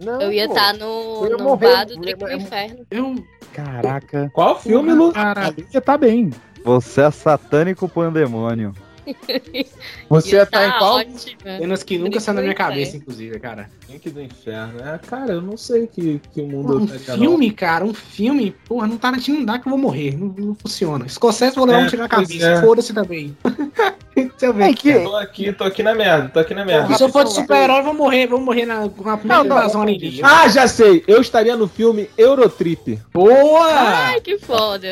Não, 0.00 0.20
Eu 0.20 0.32
ia 0.32 0.46
estar 0.46 0.72
no, 0.72 1.26
Eu 1.26 1.30
ia 1.30 1.36
no 1.36 1.44
morrer, 1.44 1.72
bar 1.72 1.86
do 1.86 1.92
eu 1.92 2.00
Drink 2.00 2.18
do. 2.18 2.32
Inferno. 2.32 2.86
Eu. 2.90 3.24
Caraca. 3.52 4.28
Qual 4.34 4.58
filme, 4.58 4.92
Lu? 4.92 5.12
Cara, 5.12 5.54
Você 5.56 5.80
tá 5.80 5.96
bem. 5.96 6.30
Você 6.64 7.02
é 7.02 7.10
satânico 7.12 7.88
pandemônio. 7.88 8.74
Você 10.08 10.36
Ia 10.36 10.46
tá 10.46 10.66
em 10.66 10.78
qual? 10.78 10.96
ótimo. 10.98 11.36
cenas 11.42 11.82
que 11.82 11.98
nunca 11.98 12.20
da 12.36 12.40
do 12.40 12.44
minha 12.44 12.54
Inferno. 12.54 12.72
cabeça, 12.72 12.96
inclusive, 12.96 13.38
cara. 13.40 13.70
Link 13.88 14.10
do 14.10 14.20
Inferno. 14.22 14.80
É, 14.80 14.98
cara, 14.98 15.32
eu 15.32 15.42
não 15.42 15.56
sei 15.56 15.86
que, 15.86 16.20
que 16.32 16.42
mundo 16.42 16.76
Um 16.76 16.80
não. 16.80 16.88
filme, 16.98 17.50
cara, 17.50 17.84
um 17.84 17.94
filme, 17.94 18.54
porra, 18.66 18.86
não 18.86 18.96
tá 18.96 19.10
não 19.30 19.44
dá 19.44 19.58
que 19.58 19.66
eu 19.66 19.70
vou 19.70 19.78
morrer. 19.78 20.16
Não, 20.18 20.28
não 20.28 20.54
funciona. 20.54 21.08
Scorsese 21.08 21.56
vou 21.56 21.66
levar 21.66 21.82
É, 21.82 21.84
um 21.84 21.88
tiro 21.88 22.02
na 22.02 22.08
cabeça. 22.08 22.46
é. 22.46 22.60
Foda-se 22.60 22.92
também. 22.92 23.36
Deixa 24.14 24.46
eu 24.46 24.54
ver. 24.54 24.70
É 24.70 24.74
que. 24.74 24.92
Tô 25.00 25.16
aqui, 25.16 25.52
tô 25.52 25.64
aqui 25.64 25.82
na 25.82 25.94
merda, 25.94 26.28
tô 26.28 26.38
aqui 26.38 26.54
na 26.54 26.64
merda. 26.64 26.94
Se 26.94 27.02
eu 27.02 27.08
for 27.08 27.24
de 27.24 27.32
super-herói, 27.32 27.80
eu 27.80 27.84
vou 27.84 27.94
morrer, 27.94 28.26
vou 28.26 28.40
morrer 28.40 28.64
na, 28.66 28.80
na 28.80 28.88
primeira 28.88 29.22
Não, 29.24 29.44
não. 29.44 29.56
invasão 29.58 29.82
alienígena. 29.82 30.28
Ah, 30.28 30.48
já 30.48 30.68
sei! 30.68 31.02
Eu 31.06 31.20
estaria 31.20 31.56
no 31.56 31.66
filme 31.68 32.08
Eurotrip. 32.16 33.00
Boa! 33.12 33.66
Ai, 33.70 34.20
que 34.20 34.38
foda. 34.38 34.88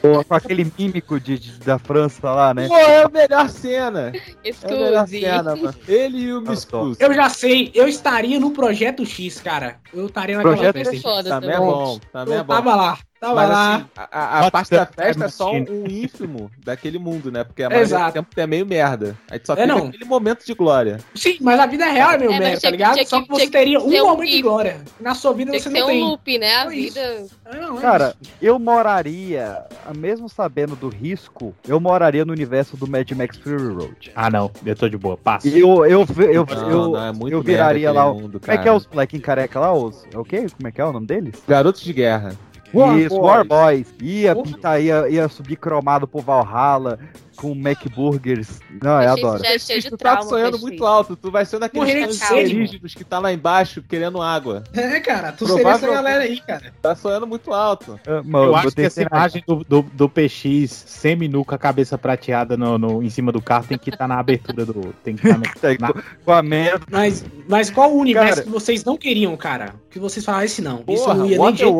Pô, 0.00 0.24
com 0.24 0.34
aquele 0.34 0.70
mímico 0.78 1.20
de, 1.20 1.38
de- 1.38 1.58
da 1.60 1.78
França 1.78 2.30
lá, 2.30 2.52
né? 2.54 2.66
Pô, 2.68 2.76
é 2.76 3.02
a 3.04 3.08
melhor 3.08 3.48
cena. 3.48 4.12
É 4.44 4.74
a 4.74 4.76
melhor 4.76 5.04
Excuse. 5.04 5.20
cena, 5.20 5.56
mano. 5.56 5.74
Ele 5.86 6.18
e 6.18 6.32
o 6.32 6.42
tô. 6.42 6.66
Cruz. 6.66 6.96
Eu 7.00 7.14
já 7.14 7.28
sei, 7.28 7.70
eu 7.74 7.86
estaria 7.88 8.38
no 8.40 8.50
Projeto 8.50 9.04
X, 9.06 9.40
cara. 9.40 9.78
Eu 9.92 10.06
estaria 10.06 10.36
naquela 10.36 10.56
Projeto 10.56 10.74
festa. 10.74 11.00
Foda 11.00 11.28
Também 11.30 11.50
é 11.50 11.58
bom, 11.58 11.98
também 12.12 12.34
é 12.34 12.38
Eu 12.40 12.44
bom. 12.44 12.54
tava 12.54 12.74
lá, 12.74 12.98
tava 13.22 13.34
Mas 13.36 13.48
lá. 13.50 13.74
assim, 13.76 13.84
a, 13.96 14.46
a- 14.46 14.50
parte 14.50 14.70
da 14.72 14.84
festa 14.86 15.22
é 15.24 15.26
é 15.26 15.28
só 15.30 15.52
um, 15.52 15.58
um 15.70 15.86
ínfimo 15.88 16.50
daquele 16.64 16.98
mundo, 16.98 17.30
né? 17.30 17.44
Porque 17.44 17.62
a 17.62 17.68
maioria 17.68 17.86
Exato. 17.86 18.10
do 18.10 18.12
tempo 18.14 18.28
é 18.40 18.46
meio 18.46 18.66
merda. 18.66 19.16
Aí 19.30 19.40
só 19.44 19.52
É, 19.52 19.56
tem 19.56 19.66
não. 19.66 19.86
aquele 19.86 20.04
momento 20.04 20.44
de 20.44 20.52
glória. 20.54 20.98
Sim, 21.14 21.38
mas 21.40 21.60
a 21.60 21.66
vida 21.66 21.84
real 21.86 22.10
é 22.12 22.18
meu 22.18 22.32
É, 22.32 22.38
merda, 22.38 22.60
tá 22.60 22.66
que- 22.68 22.70
ligado? 22.72 22.94
tinha 22.94 23.06
Só 23.06 23.20
que- 23.20 23.26
que 23.28 23.32
você 23.32 23.46
que 23.46 23.52
teria 23.52 23.78
ter 23.80 24.02
um 24.02 24.04
um 24.04 24.08
momento 24.08 24.28
de 24.28 24.34
nível. 24.36 24.50
glória. 24.50 24.80
Na 25.00 25.14
sua 25.14 25.32
vida 25.32 25.50
Tem 25.52 25.60
você 25.60 25.68
que 25.68 25.74
ter 25.74 25.80
não 25.80 25.86
um 25.86 25.90
tem. 25.90 26.00
loop, 26.02 26.38
né? 26.38 26.54
A 26.56 26.64
É 26.64 26.68
vida. 26.68 27.00
É, 27.00 27.56
não, 27.60 27.78
é 27.78 27.80
Cara, 27.80 28.14
eu 28.40 28.58
moraria, 28.58 29.62
mesmo 29.96 30.28
sabendo 30.28 30.74
do 30.74 30.88
risco, 30.88 31.54
eu 31.66 31.78
moraria 31.78 32.24
no 32.24 32.32
universo 32.32 32.76
do 32.76 32.86
Mad 32.88 33.10
Max 33.12 33.36
Fury 33.38 33.68
Road. 33.72 34.12
Ah, 34.14 34.28
não. 34.30 34.50
Eu 34.66 34.74
tô 34.76 34.88
de 34.88 34.96
boa. 34.98 35.16
Passa. 35.16 35.48
Eu, 35.48 35.84
eu, 35.86 36.06
eu, 36.18 36.46
Não, 36.46 36.70
eu, 36.70 36.88
não, 36.90 37.30
é 37.30 37.34
eu 37.34 37.40
viraria 37.42 37.92
lá. 37.92 38.12
mundo, 38.12 38.40
como 38.40 38.52
é 38.52 38.58
que 38.58 38.68
é 38.68 38.72
os 38.72 38.86
molequinhos 38.86 39.24
careca 39.24 39.60
lá? 39.60 39.72
Os, 39.72 40.04
é 40.12 40.18
o 40.18 40.24
quê? 40.24 40.46
Como 40.56 40.66
é 40.68 40.72
que 40.72 40.80
é 40.80 40.84
o 40.84 40.92
nome 40.92 41.06
deles? 41.06 41.40
Garotos 41.46 41.80
de 41.82 41.92
guerra. 41.92 42.34
War 42.72 42.98
Isso, 42.98 43.16
Boys. 43.16 43.22
War 43.22 43.44
Boys. 43.44 43.94
Ia 44.00 44.34
pintar, 44.34 44.80
ia, 44.80 45.08
ia 45.08 45.28
subir 45.28 45.56
cromado 45.56 46.06
pro 46.06 46.20
Valhalla 46.20 46.98
com 47.36 47.52
McBurgers. 47.52 48.60
Não, 48.82 48.90
eu 49.02 49.10
Achei 49.10 49.24
adoro. 49.24 49.44
Já 49.44 49.54
é 49.54 49.58
cheio 49.58 49.80
de 49.82 49.90
Tu 49.90 49.96
tá 49.96 50.12
trauma. 50.16 50.28
sonhando 50.28 50.56
com 50.58 50.62
muito 50.62 50.74
isso. 50.76 50.86
alto. 50.86 51.16
Tu 51.16 51.30
vai 51.30 51.44
ser 51.44 51.58
daqueles 51.58 52.22
alienígenas 52.22 52.94
que 52.94 53.04
tá 53.04 53.18
lá 53.18 53.32
embaixo 53.32 53.82
querendo 53.82 54.20
água. 54.22 54.64
É, 54.72 55.00
cara, 55.00 55.32
tu 55.32 55.44
Provável- 55.44 55.56
seria 55.56 55.70
essa 55.72 55.86
galera 56.02 56.24
aí, 56.24 56.40
cara. 56.40 56.72
Tá 56.80 56.94
sonhando 56.94 57.26
muito 57.26 57.52
alto. 57.52 57.98
Ah, 58.06 58.22
mano, 58.24 58.46
Eu 58.46 58.56
acho 58.56 58.70
que 58.72 58.82
essa 58.82 59.02
imagem 59.02 59.42
do, 59.46 59.64
do, 59.64 59.82
do 59.82 60.08
PX 60.08 60.70
semi-nu 60.86 61.44
com 61.44 61.54
a 61.54 61.58
cabeça 61.58 61.96
prateada 61.98 62.56
no, 62.56 62.78
no- 62.78 63.02
em 63.02 63.10
cima 63.10 63.32
do 63.32 63.40
carro 63.42 63.66
tem 63.68 63.78
que 63.78 63.90
estar 63.90 64.06
na 64.08 64.18
abertura 64.18 64.64
do. 64.64 64.92
Tem 65.04 65.16
que 65.16 65.26
estar 65.28 65.76
Tá, 65.78 65.92
com- 65.92 66.00
com 66.24 66.32
a 66.32 66.42
merda. 66.42 66.84
Mas, 66.90 67.24
mas 67.48 67.70
qual 67.70 67.92
o 67.92 67.98
universo 67.98 68.30
Cara- 68.30 68.42
que 68.42 68.50
vocês 68.50 68.84
não 68.84 68.96
queriam, 68.96 69.36
cara? 69.36 69.74
Que 69.90 69.98
vocês 69.98 70.24
falaram 70.24 70.44
esse 70.44 70.62
não. 70.62 70.82
Isso 70.88 71.04
Porra, 71.04 71.14
não 71.14 71.26
ia 71.26 71.38
nem 71.38 71.52
de 71.52 71.58
jeito. 71.58 71.72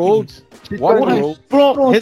Waterworld. 0.78 1.40
Pronto. 1.48 1.92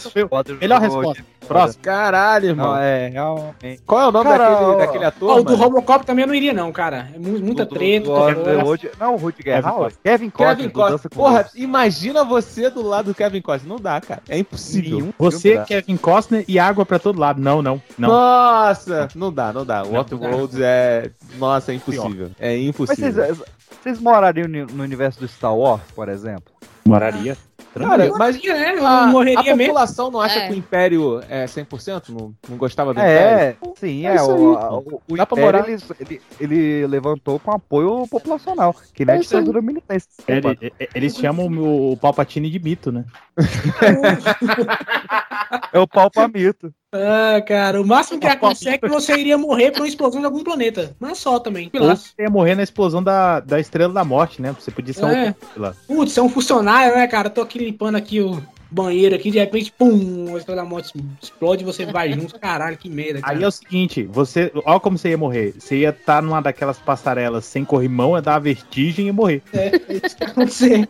Melhor 0.61 0.81
resposta. 0.81 1.25
Próximo. 1.55 1.83
Caralho, 1.83 2.47
irmão. 2.51 2.67
Não, 2.73 2.77
é, 2.79 3.09
realmente. 3.09 3.83
Qual 3.87 4.01
é 4.01 4.07
o 4.09 4.13
nome 4.13 4.31
Cara, 4.31 4.51
daquele, 4.51 4.77
daquele 4.79 5.05
ator, 5.05 5.31
Ó, 5.31 5.41
o 5.41 5.45
do? 5.45 5.55
Robocop 5.57 6.07
também 6.07 6.23
eu 6.23 6.29
não 6.29 6.35
iria, 6.35 6.53
não, 6.53 6.71
cara. 6.71 7.09
É 7.15 7.19
mu- 7.19 7.39
muita 7.41 7.65
Do- 7.67 7.75
treta, 7.75 8.05
do 8.07 8.13
muita 8.13 8.35
coisa. 8.35 8.41
Underworld- 8.41 8.91
Não, 9.01 9.15
o 9.15 9.17
Rutger 9.17 9.45
Kevin 9.45 9.67
Hauer. 9.69 9.93
Kevin 10.05 10.31
Costner. 10.31 10.57
Kevin 10.57 10.69
do 10.69 10.73
Costner. 10.73 11.11
Porra, 11.11 11.43
Deus. 11.43 11.55
imagina 11.57 12.25
você 12.25 12.71
do 12.71 12.83
lado 12.83 13.07
do 13.07 13.15
Kevin 13.15 13.41
Costner. 13.43 13.69
Não 13.69 13.81
dá, 13.81 14.01
cara. 14.01 14.23
É 14.29 14.39
impossível. 14.39 14.99
Nenhum 14.99 15.13
Você, 15.19 15.57
dá. 15.57 15.65
Kevin 15.65 15.97
Costner 15.97 16.45
e 16.47 16.59
água 16.59 16.87
pra 16.87 16.99
todo 16.99 17.19
lado. 17.19 17.41
Não, 17.41 17.61
não, 17.61 17.83
não. 17.99 18.09
Nossa! 18.09 19.09
Não 19.15 19.33
dá, 19.33 19.53
não 19.53 19.65
dá. 19.67 19.83
O 19.83 19.93
Waterworld 19.93 20.57
é. 20.63 21.11
Nossa, 21.39 21.73
é 21.73 21.75
impossível. 21.75 22.31
É 22.39 22.57
Mas 22.57 22.67
impossível. 22.67 23.13
vocês, 23.13 23.43
vocês 23.83 24.01
morariam 24.01 24.47
no 24.49 24.67
no 24.67 24.83
universo 24.83 25.19
do 25.21 25.27
Star 25.29 25.55
Wars, 25.57 25.83
por 25.95 26.09
exemplo? 26.09 26.53
Moraria. 26.87 27.37
Cara, 27.73 28.11
mas 28.19 28.45
é, 28.45 28.79
a, 28.81 29.07
morreria 29.07 29.53
a 29.53 29.57
mesmo. 29.57 29.73
população 29.73 30.11
não 30.11 30.21
acha 30.21 30.41
É. 30.41 30.47
que 30.49 30.53
o 30.53 30.57
Império 30.57 31.23
é 31.29 31.45
100%? 31.47 32.09
Não, 32.09 32.35
não 32.49 32.57
gostava 32.57 32.93
do 32.93 33.01
É, 33.01 33.53
Império? 33.53 33.75
sim, 33.79 34.07
É 34.07 34.09
é. 34.09 34.19
aí, 34.19 34.27
o, 34.27 34.55
o, 34.55 35.03
o 35.09 35.17
Império, 35.17 35.45
morar. 35.45 35.69
ele, 35.69 35.81
ele, 36.01 36.21
ele 36.41 36.87
levantou 36.89 37.39
com 37.39 37.53
apoio 37.53 38.07
populacional, 38.09 38.75
que 38.93 39.05
não 39.05 39.15
é, 39.15 39.17
É 39.17 39.21
aí. 39.21 39.25
ditadura 39.25 39.63
militar. 39.63 39.97
Ele- 40.27 40.73
e- 40.81 40.89
eles 40.95 41.17
chamam 41.17 41.47
o, 41.47 41.93
o 41.93 41.97
Palpatine 41.97 42.51
de 42.51 42.59
mito, 42.59 42.91
né? 42.91 43.05
É 45.73 45.79
o 45.79 45.87
pau 45.87 46.11
pra 46.11 46.29
mito. 46.29 46.73
Ah, 46.93 47.41
cara, 47.47 47.81
o 47.81 47.87
máximo 47.87 48.19
que 48.19 48.27
acontece 48.27 48.69
é 48.69 48.79
que 48.79 48.89
você 48.89 49.17
iria 49.17 49.39
morrer 49.39 49.71
por 49.71 49.83
uma 49.83 49.89
explosão 49.89 50.21
de 50.21 50.27
algum 50.27 50.43
planeta. 50.43 50.97
Não 50.99 51.11
é 51.11 51.15
só 51.15 51.39
também. 51.39 51.71
Ou 51.73 51.89
você 51.89 52.11
ia 52.19 52.31
morrer 52.31 52.57
na 52.57 52.65
explosão 52.65 53.01
da, 53.03 53.39
da 53.39 53.61
Estrela 53.61 53.93
da 53.93 54.05
Morte, 54.05 54.43
né? 54.43 54.55
Você 54.59 54.73
podia 54.73 54.93
ser 54.93 55.05
É. 55.05 55.35
lá. 55.57 55.73
Putz, 55.87 56.19
é 56.19 56.23
um 56.23 56.29
funcionário, 56.29 56.97
né, 56.97 57.07
cara? 57.07 57.31
Tô 57.31 57.43
aqui 57.43 57.61
limpando 57.61 57.95
aqui 57.95 58.21
o 58.21 58.43
banheiro 58.69 59.15
aqui, 59.15 59.31
de 59.31 59.39
repente, 59.39 59.73
pum, 59.73 60.35
a 60.35 60.39
estrela 60.39 60.63
da 60.63 60.69
morte 60.69 60.93
explode 61.23 61.63
e 61.63 61.67
você 61.67 61.87
vai 61.87 62.13
junto. 62.13 62.39
Caralho, 62.41 62.77
que 62.77 62.89
merda, 62.89 63.21
cara. 63.21 63.37
Aí 63.37 63.43
é 63.43 63.47
o 63.47 63.51
seguinte, 63.53 64.03
você. 64.05 64.51
Olha 64.65 64.81
como 64.81 64.99
você 64.99 65.11
ia 65.11 65.19
morrer. 65.19 65.55
Você 65.59 65.79
ia 65.79 65.91
estar 65.91 66.21
numa 66.21 66.41
daquelas 66.41 66.79
passarelas 66.79 67.45
sem 67.45 67.65
corrimão, 67.65 68.17
ia 68.17 68.23
dar 68.23 68.33
uma 68.33 68.41
vertigem 68.41 69.07
e 69.07 69.13
morrer. 69.13 69.43
É, 69.53 69.71
isso 69.89 70.17
que 70.17 70.27
vai 70.35 70.89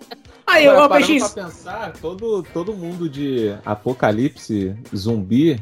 Aí, 0.51 0.67
Agora, 0.69 0.85
ô, 0.85 0.89
parando 0.89 1.19
pra 1.19 1.29
pensar, 1.45 1.93
todo, 2.01 2.43
todo 2.53 2.75
mundo 2.75 3.09
de 3.09 3.55
apocalipse 3.65 4.75
zumbi, 4.95 5.61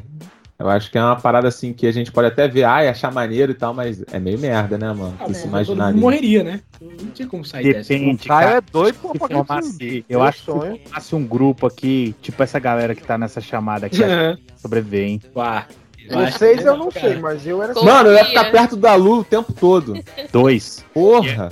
eu 0.57 0.67
acho 0.69 0.91
que 0.91 0.97
é 0.97 1.01
uma 1.03 1.15
parada 1.15 1.47
assim 1.47 1.71
que 1.73 1.87
a 1.87 1.91
gente 1.91 2.11
pode 2.11 2.27
até 2.27 2.47
ver, 2.47 2.63
ai, 2.63 2.87
achar 2.89 3.11
maneiro 3.13 3.51
e 3.51 3.55
tal, 3.55 3.73
mas 3.73 4.03
é 4.11 4.19
meio 4.19 4.37
merda, 4.39 4.77
né, 4.77 4.91
mano? 4.91 5.15
Ah, 5.19 5.33
se 5.33 5.47
imaginar 5.47 5.87
ali. 5.87 5.99
morreria, 5.99 6.43
né? 6.43 6.61
Não 6.81 7.11
tinha 7.11 7.27
como 7.27 7.45
sair 7.45 7.73
dessa. 7.73 7.93
Depende, 7.93 8.25
O 8.25 8.27
Caio 8.27 8.47
cara. 8.47 8.57
é 8.57 8.61
doido 8.71 8.97
Se 8.99 9.07
apocalipse 9.07 10.05
eu 10.09 10.19
Meu 10.19 10.27
acho 10.27 10.39
que 10.39 10.45
sonho. 10.45 10.75
se 10.77 10.83
formasse 10.83 11.15
um 11.15 11.25
grupo 11.25 11.65
aqui, 11.67 12.15
tipo 12.21 12.41
essa 12.43 12.59
galera 12.59 12.93
que 12.95 13.03
tá 13.03 13.17
nessa 13.17 13.39
chamada 13.39 13.85
aqui, 13.85 13.97
que 14.03 14.61
sobreviver, 14.61 15.07
hein? 15.07 15.21
Pá. 15.33 15.67
Vocês 16.09 16.65
eu 16.65 16.75
não 16.75 16.89
Cara. 16.89 17.07
sei, 17.07 17.19
mas 17.19 17.45
eu 17.45 17.61
era 17.61 17.73
Mano, 17.75 18.09
eu 18.09 18.15
ia 18.15 18.25
ficar 18.25 18.51
perto 18.51 18.75
da 18.75 18.95
Lu 18.95 19.19
o 19.19 19.23
tempo 19.23 19.53
todo. 19.53 19.93
Dois. 20.31 20.83
Porra! 20.91 21.49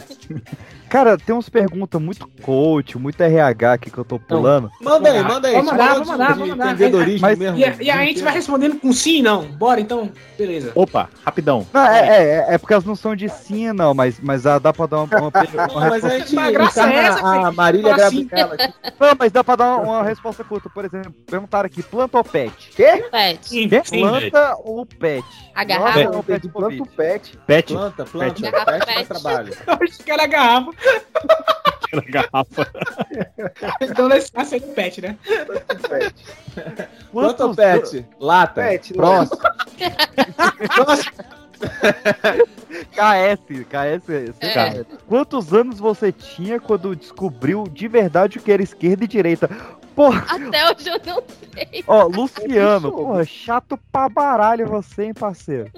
Cara, 0.90 1.18
tem 1.18 1.36
uns 1.36 1.50
perguntas 1.50 2.02
muito 2.02 2.28
coach, 2.42 2.98
muito 2.98 3.20
RH 3.22 3.74
aqui 3.74 3.92
que 3.92 3.98
eu 3.98 4.06
tô 4.06 4.18
pulando. 4.20 4.72
Manda 4.82 5.12
aí, 5.12 5.24
manda 5.24 5.48
aí. 5.48 5.54
Vamos 5.56 5.72
mandar, 5.72 5.94
vamos 5.94 6.08
mandar, 6.08 6.34
vamos 6.34 6.50
mandar. 6.50 6.78
Mas- 7.20 7.38
mesmo. 7.40 7.58
E, 7.58 7.66
a- 7.66 7.76
e 7.82 7.92
a 7.92 7.98
gente 8.06 8.22
vai 8.24 8.34
respondendo 8.34 8.80
com 8.80 8.92
sim 8.94 9.20
e 9.20 9.22
não. 9.22 9.44
Bora 9.44 9.80
então? 9.82 10.12
Beleza. 10.38 10.72
Opa, 10.76 11.10
rapidão. 11.26 11.66
Não, 11.74 11.86
é, 11.88 12.08
é, 12.08 12.46
é 12.54 12.58
porque 12.58 12.74
elas 12.74 12.86
não 12.86 12.96
são 12.96 13.16
de 13.16 13.28
sim, 13.30 13.72
não, 13.74 13.94
mas, 13.94 14.20
mas 14.22 14.46
ah, 14.46 14.60
dá 14.60 14.72
pra 14.72 14.86
dar 14.86 14.98
uma, 14.98 15.06
uma, 15.06 15.20
uma 15.20 15.32
Não, 15.68 15.74
mas 15.90 16.04
a 16.04 16.08
resposta. 16.08 16.20
gente 16.20 16.36
Mas 16.36 16.48
a 16.48 16.52
graça 16.52 16.90
é 16.90 16.96
essa, 16.96 17.20
a. 17.48 17.52
Marília 17.52 17.96
assim. 17.96 18.26
Gabriela 18.28 18.54
aqui. 18.56 18.74
Não, 19.00 19.16
mas 19.20 19.32
dá 19.32 19.44
pra 19.44 19.56
dar 19.56 19.66
uma, 19.78 19.84
uma 19.98 20.04
resposta 20.04 20.44
curta. 20.44 20.70
Por 20.70 20.86
exemplo, 20.86 21.14
perguntaram 21.26 21.66
aqui, 21.68 21.84
planta 21.84 22.18
ou 22.18 22.24
pet? 22.24 22.54
Quê? 22.76 23.06
Pet. 23.12 23.40
Sim, 23.48 23.70
Quê? 23.70 23.82
sim. 23.84 24.00
Planta 24.02 24.56
ou 24.64 24.86
pet? 24.86 25.26
A 25.54 25.64
Nossa, 25.66 25.66
garrafa. 25.66 26.24
Pet. 26.24 26.42
pet, 26.42 26.50
planta 26.50 26.84
o 26.84 26.88
pet. 26.88 27.38
Pet. 27.48 27.74
Planta, 27.74 28.06
planta, 28.06 28.34
Pet. 28.34 28.42
pet, 28.42 28.66
dá 28.66 28.76
pet. 28.86 29.06
trabalho. 29.08 29.54
Eu 29.68 29.74
acho 29.82 30.04
que 30.04 30.12
era 30.12 30.24
a 30.24 30.28
garrafa. 30.28 30.72
Aquela 31.88 32.04
garrafa. 32.04 32.68
Então 33.82 34.08
nesse 34.10 34.32
caso 34.32 34.50
seria 34.50 34.68
o 34.68 34.74
pet, 34.74 35.02
né? 35.02 35.18
anos- 37.14 37.56
pet? 37.56 38.06
Lata. 38.20 38.62
Pet, 38.62 38.94
Próximo. 38.94 39.42
KS, 42.92 43.42
KS. 43.70 44.36
É. 44.42 44.54
Cara, 44.54 44.86
Quantos 45.08 45.54
anos 45.54 45.80
você 45.80 46.12
tinha 46.12 46.60
quando 46.60 46.96
descobriu 46.96 47.64
de 47.64 47.88
verdade 47.88 48.38
o 48.38 48.42
que 48.42 48.52
era 48.52 48.62
esquerda 48.62 49.06
e 49.06 49.08
direita? 49.08 49.48
Porra, 49.96 50.26
Até 50.30 50.70
hoje 50.72 50.90
eu 50.90 51.00
não 51.06 51.24
sei. 51.56 51.84
ó, 51.88 52.04
Luciano, 52.04 52.92
porra, 52.92 53.26
chato 53.26 53.80
pra 53.92 54.08
baralho 54.10 54.68
você, 54.68 55.06
hein, 55.06 55.14
parceiro. 55.14 55.72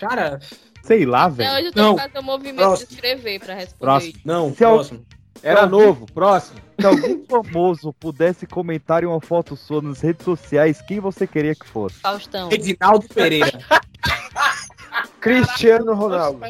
Cara, 0.00 0.40
sei 0.82 1.04
lá, 1.06 1.28
velho. 1.28 1.52
hoje 1.54 1.66
eu 1.66 1.72
tô 1.72 1.80
Não. 1.82 1.96
fazendo 1.96 2.20
um 2.20 2.22
movimento 2.22 2.56
Próximo. 2.56 2.88
de 2.88 2.94
escrever 2.94 3.40
pra 3.40 3.54
responder. 3.54 3.78
Próximo. 3.80 4.14
não, 4.24 4.50
Se 4.50 4.56
próximo. 4.56 5.06
Era 5.42 5.66
novo. 5.66 6.06
Próximo. 6.12 6.60
Se 6.78 6.86
algum 6.86 7.24
famoso 7.26 7.92
pudesse 7.94 8.46
comentar 8.46 9.02
em 9.02 9.06
uma 9.06 9.20
foto 9.20 9.56
sua 9.56 9.82
nas 9.82 10.00
redes 10.00 10.24
sociais, 10.24 10.80
quem 10.82 11.00
você 11.00 11.26
queria 11.26 11.54
que 11.54 11.66
fosse? 11.66 11.96
Faustão. 12.00 12.48
Edinaldo 12.52 13.06
Pereira. 13.08 13.50
Cristiano 15.20 15.94
Ronaldo. 15.94 16.40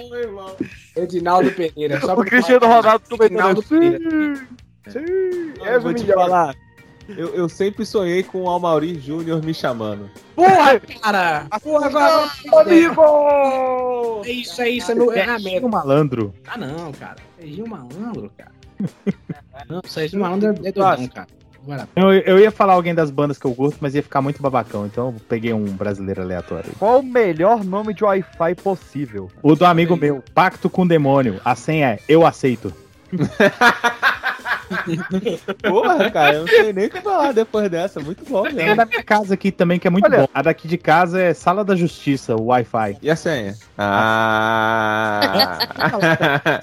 Edinaldo 0.97 1.51
Pereira. 1.53 2.01
Só 2.01 2.13
O 2.13 2.17
pra 2.17 2.25
Cristiano. 2.25 2.67
Ronaldo 2.67 3.05
Edinaldo 3.21 3.63
comentando 3.63 3.63
Pereira. 3.69 4.47
assim. 4.87 5.53
Eu 5.65 5.81
vou 5.81 5.95
te 5.95 6.05
falar. 6.07 6.55
Eu, 7.09 7.35
eu 7.35 7.49
sempre 7.49 7.85
sonhei 7.85 8.23
com 8.23 8.43
o 8.43 8.49
Almauri 8.49 8.99
Júnior 8.99 9.43
me 9.45 9.53
chamando. 9.53 10.09
Porra, 10.35 10.81
cara! 10.81 11.47
Porra, 11.63 11.87
agora. 11.87 12.31
Amigo! 12.61 14.23
É 14.25 14.31
isso, 14.31 14.63
é 14.63 14.69
isso. 14.71 14.93
É, 14.93 14.95
meu, 14.95 15.13
é 15.13 15.23
a 15.23 15.27
Serginho 15.27 15.55
meta. 15.55 15.69
malandro. 15.69 16.35
Ah, 16.47 16.59
não, 16.59 16.93
cara. 16.93 17.17
Serginho 17.39 17.69
Malandro, 17.69 18.31
cara. 18.37 18.53
Não, 19.69 19.81
Serginho 19.87 20.23
Malandro 20.23 20.49
é 20.49 20.69
é 20.69 20.73
doidão, 20.73 21.09
cara. 21.09 21.27
Eu, 21.95 22.13
eu 22.13 22.39
ia 22.41 22.51
falar 22.51 22.73
alguém 22.73 22.93
das 22.95 23.11
bandas 23.11 23.39
que 23.39 23.45
eu 23.45 23.53
gosto, 23.55 23.79
mas 23.81 23.95
ia 23.95 24.03
ficar 24.03 24.21
muito 24.21 24.43
babacão. 24.43 24.87
Então 24.87 25.07
eu 25.09 25.15
peguei 25.29 25.53
um 25.53 25.65
brasileiro 25.65 26.21
aleatório. 26.23 26.73
Qual 26.79 26.99
o 26.99 27.03
melhor 27.03 27.63
nome 27.65 27.95
de 27.95 28.03
Wi-Fi 28.03 28.55
possível? 28.57 29.31
O 29.43 29.55
do 29.55 29.65
amigo 29.65 29.97
meu, 29.97 30.23
Pacto 30.35 30.69
com 30.69 30.83
o 30.83 30.89
Demônio. 30.89 31.41
A 31.45 31.55
senha 31.55 31.91
é 31.91 31.99
Eu 32.09 32.27
Aceito. 32.27 32.73
Porra, 35.63 36.11
cara, 36.11 36.37
eu 36.37 36.41
não 36.41 36.49
sei 36.49 36.73
nem 36.73 36.87
o 36.87 36.91
que 36.91 37.01
falar 37.01 37.33
depois 37.33 37.71
dessa. 37.71 38.01
Muito 38.01 38.25
bom 38.25 38.43
Tem 38.45 38.71
a 38.71 38.75
da 38.75 38.85
minha 38.85 39.03
casa 39.03 39.35
aqui 39.35 39.51
também, 39.51 39.79
que 39.79 39.87
é 39.87 39.91
muito 39.91 40.05
Olha. 40.07 40.19
bom. 40.19 40.29
A 40.33 40.43
daqui 40.43 40.69
de 40.69 40.79
casa 40.79 41.21
é 41.21 41.35
Sala 41.35 41.65
da 41.65 41.75
Justiça, 41.77 42.35
o 42.37 42.47
Wi-Fi. 42.47 42.99
E 43.03 43.11
a 43.11 43.17
senha? 43.17 43.57
Ah! 43.85 45.59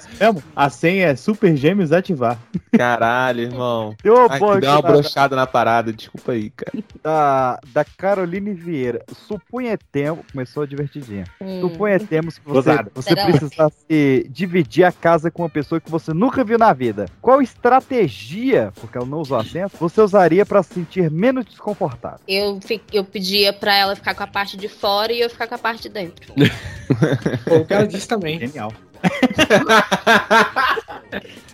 Mesmo? 0.18 0.42
A 0.54 0.70
senha 0.70 1.08
é 1.08 1.16
Super 1.16 1.54
Gêmeos 1.56 1.92
ativar. 1.92 2.38
Caralho, 2.76 3.40
irmão. 3.42 3.94
Deu 4.02 4.14
uma 4.14 4.32
Ai, 4.32 4.38
boa 4.38 4.60
deu 4.60 4.70
uma 4.70 4.82
brochada 4.82 5.36
na 5.36 5.46
parada, 5.46 5.92
desculpa 5.92 6.32
aí, 6.32 6.50
cara. 6.50 6.72
da, 7.02 7.58
da 7.72 7.84
Caroline 7.84 8.54
Vieira. 8.54 9.04
Supunhetemos. 9.26 10.24
Começou 10.32 10.66
divertidinha. 10.66 11.24
Hum. 11.40 11.60
Supunhetemos 11.60 12.38
que 12.38 12.44
você, 12.44 12.70
Gozado. 12.70 12.90
você 12.94 13.14
precisasse 13.14 14.28
dividir 14.30 14.84
a 14.84 14.92
casa 14.92 15.30
com 15.30 15.42
uma 15.42 15.50
pessoa 15.50 15.80
que 15.80 15.90
você 15.90 16.12
nunca 16.12 16.44
viu 16.44 16.58
na 16.58 16.72
vida. 16.72 17.06
Qual 17.20 17.42
estratégia, 17.42 18.72
porque 18.80 18.96
ela 18.96 19.06
não 19.06 19.18
usou 19.18 19.36
acento, 19.36 19.76
você 19.78 20.00
usaria 20.00 20.46
pra 20.46 20.62
se 20.62 20.74
sentir 20.74 21.10
menos 21.10 21.44
desconfortável? 21.44 22.20
Eu, 22.26 22.58
eu 22.92 23.04
pedia 23.04 23.52
pra 23.52 23.74
ela 23.76 23.94
ficar 23.96 24.14
com 24.14 24.22
a 24.22 24.26
parte 24.26 24.56
de 24.56 24.68
fora 24.68 25.12
e 25.12 25.20
eu 25.20 25.28
ficar 25.28 25.46
com 25.46 25.54
a 25.54 25.58
parte 25.58 25.82
de 25.82 25.88
dentro. 25.88 26.32
O 27.50 27.64
cara 27.64 27.86
disse 27.86 28.08
também. 28.08 28.38
Genial. 28.38 28.72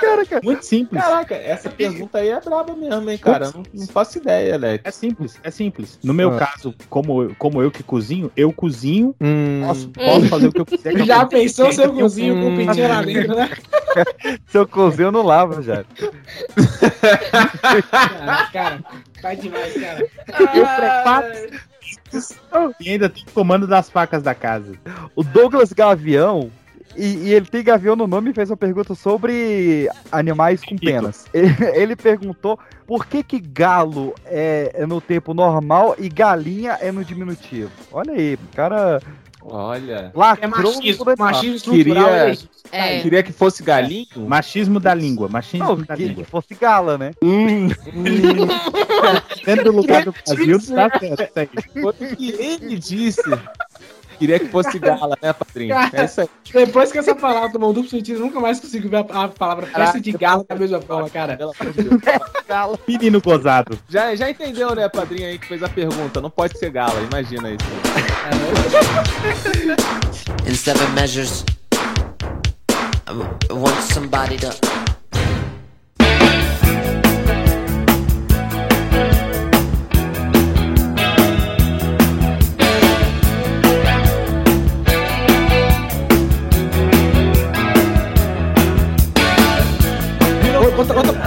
Cara, 0.00 0.24
cara, 0.24 0.40
Muito 0.42 0.64
simples. 0.64 1.02
Caraca, 1.02 1.34
essa 1.34 1.68
pergunta 1.68 2.18
aí 2.18 2.28
é 2.30 2.40
braba 2.40 2.74
mesmo, 2.74 3.10
hein, 3.10 3.18
cara? 3.18 3.46
Eu 3.46 3.52
Não, 3.52 3.62
não 3.74 3.86
faço 3.86 4.16
ideia, 4.16 4.54
Alex. 4.54 4.82
É 4.86 4.90
simples, 4.90 5.38
é 5.42 5.50
simples. 5.50 5.98
No 6.02 6.14
meu 6.14 6.32
Ah. 6.34 6.38
caso, 6.38 6.74
como, 6.88 7.24
eu- 7.24 7.34
como 7.38 7.60
eu 7.60 7.70
que 7.70 7.82
cozinho, 7.82 8.32
eu 8.34 8.50
cozinho, 8.50 9.14
Hum, 9.20 9.62
posso, 9.66 9.88
posso 9.90 10.26
fazer 10.28 10.46
o 10.48 10.52
que 10.52 10.60
eu 10.60 10.66
quiser. 10.66 10.92
com 10.94 11.02
a 11.02 11.04
Já 11.04 11.14
comida. 11.16 11.28
pensou 11.36 11.70
seu 11.72 11.90
Hum. 11.92 11.96
cozinho 12.00 12.34
com 12.40 12.54
o 12.54 12.56
pintinho 12.56 12.88
lá 12.88 13.02
dentro, 13.02 13.36
né? 13.36 13.50
seu 14.48 14.66
cozinho 14.66 15.10
não 15.12 15.22
lava, 15.22 15.60
já. 15.62 15.84
Cara, 17.92 18.46
cara, 18.52 18.84
vai 19.20 19.36
demais, 19.36 19.74
cara. 19.74 20.08
Eu 20.38 20.66
preparo 20.66 21.26
e 22.80 22.90
ainda 22.90 23.08
tem 23.08 23.24
comando 23.34 23.66
das 23.66 23.90
facas 23.90 24.22
da 24.22 24.34
casa. 24.34 24.74
O 25.14 25.22
Douglas 25.22 25.72
Gavião. 25.72 26.50
E, 26.96 27.28
e 27.28 27.34
ele 27.34 27.46
tem 27.46 27.62
Gavião 27.62 27.94
no 27.94 28.06
nome 28.08 28.30
e 28.30 28.34
fez 28.34 28.50
uma 28.50 28.56
pergunta 28.56 28.94
sobre 28.94 29.88
animais 30.10 30.64
com 30.64 30.76
penas. 30.76 31.26
Ele, 31.32 31.54
ele 31.74 31.94
perguntou 31.94 32.58
por 32.86 33.06
que 33.06 33.22
que 33.22 33.38
galo 33.38 34.14
é, 34.24 34.72
é 34.74 34.86
no 34.86 35.00
tempo 35.00 35.32
normal 35.32 35.94
e 35.98 36.08
galinha 36.08 36.78
é 36.80 36.90
no 36.90 37.04
diminutivo. 37.04 37.70
Olha 37.92 38.14
aí, 38.14 38.34
o 38.34 38.56
cara 38.56 39.00
Olha. 39.42 40.10
É 40.14 40.18
lacrou 40.18 40.74
machismo, 41.16 41.56
estrutural. 41.56 42.04
Queria- 42.04 42.38
é. 42.72 42.98
É. 42.98 43.00
Queria 43.00 43.22
que 43.22 43.32
fosse 43.32 43.62
galinho. 43.62 44.06
Machismo 44.26 44.78
da 44.78 44.92
língua, 44.92 45.28
machismo 45.28 45.66
Não, 45.66 45.76
da 45.76 45.96
que, 45.96 46.04
língua. 46.04 46.24
que 46.24 46.30
fosse 46.30 46.54
gala, 46.54 46.98
né? 46.98 47.12
Dentro 49.44 49.64
do 49.64 49.72
lugar 49.72 50.04
do 50.04 50.12
Brasil, 50.12 50.58
tá 50.74 50.90
certo. 50.98 51.32
Foi 51.72 51.90
o 51.90 52.16
que 52.16 52.30
ele 52.32 52.78
disse. 52.78 53.22
Queria 54.18 54.38
que 54.38 54.48
fosse 54.48 54.78
gala, 54.78 55.16
né, 55.22 55.32
padrinho? 55.32 55.74
É 55.92 56.04
isso 56.04 56.20
aí. 56.20 56.28
Depois 56.52 56.90
que 56.90 56.98
essa 56.98 57.14
palavra 57.14 57.52
tomou 57.52 57.70
um 57.70 57.72
duplo 57.72 57.90
sentido, 57.90 58.18
eu 58.18 58.26
nunca 58.26 58.40
mais 58.40 58.58
consigo 58.58 58.88
ver 58.88 59.06
a, 59.10 59.28
palavra 59.28 59.66
festa 59.66 60.00
de 60.00 60.12
galo 60.12 60.44
da 60.48 60.56
mesma 60.56 60.80
forma, 60.80 61.08
cara. 61.08 61.36
Pelo 61.36 61.52
amor 61.58 61.72
de 61.72 61.82
Deus. 61.82 62.02
Gala. 62.48 62.78
Menino 62.86 63.20
gozado. 63.20 63.78
Já, 63.88 64.14
já 64.14 64.30
entendeu, 64.30 64.74
né, 64.74 64.88
padrinho 64.88 65.28
aí 65.28 65.38
que 65.38 65.46
fez 65.46 65.62
a 65.62 65.68
pergunta? 65.68 66.20
Não 66.20 66.30
pode 66.30 66.58
ser 66.58 66.70
gala, 66.70 67.00
imagina 67.02 67.50
isso. 67.50 67.58
in 70.46 70.54
seven 70.54 70.94
measures. 70.94 71.44
I 73.06 73.12
want 73.52 73.80
somebody 73.82 74.36
to 74.38 74.87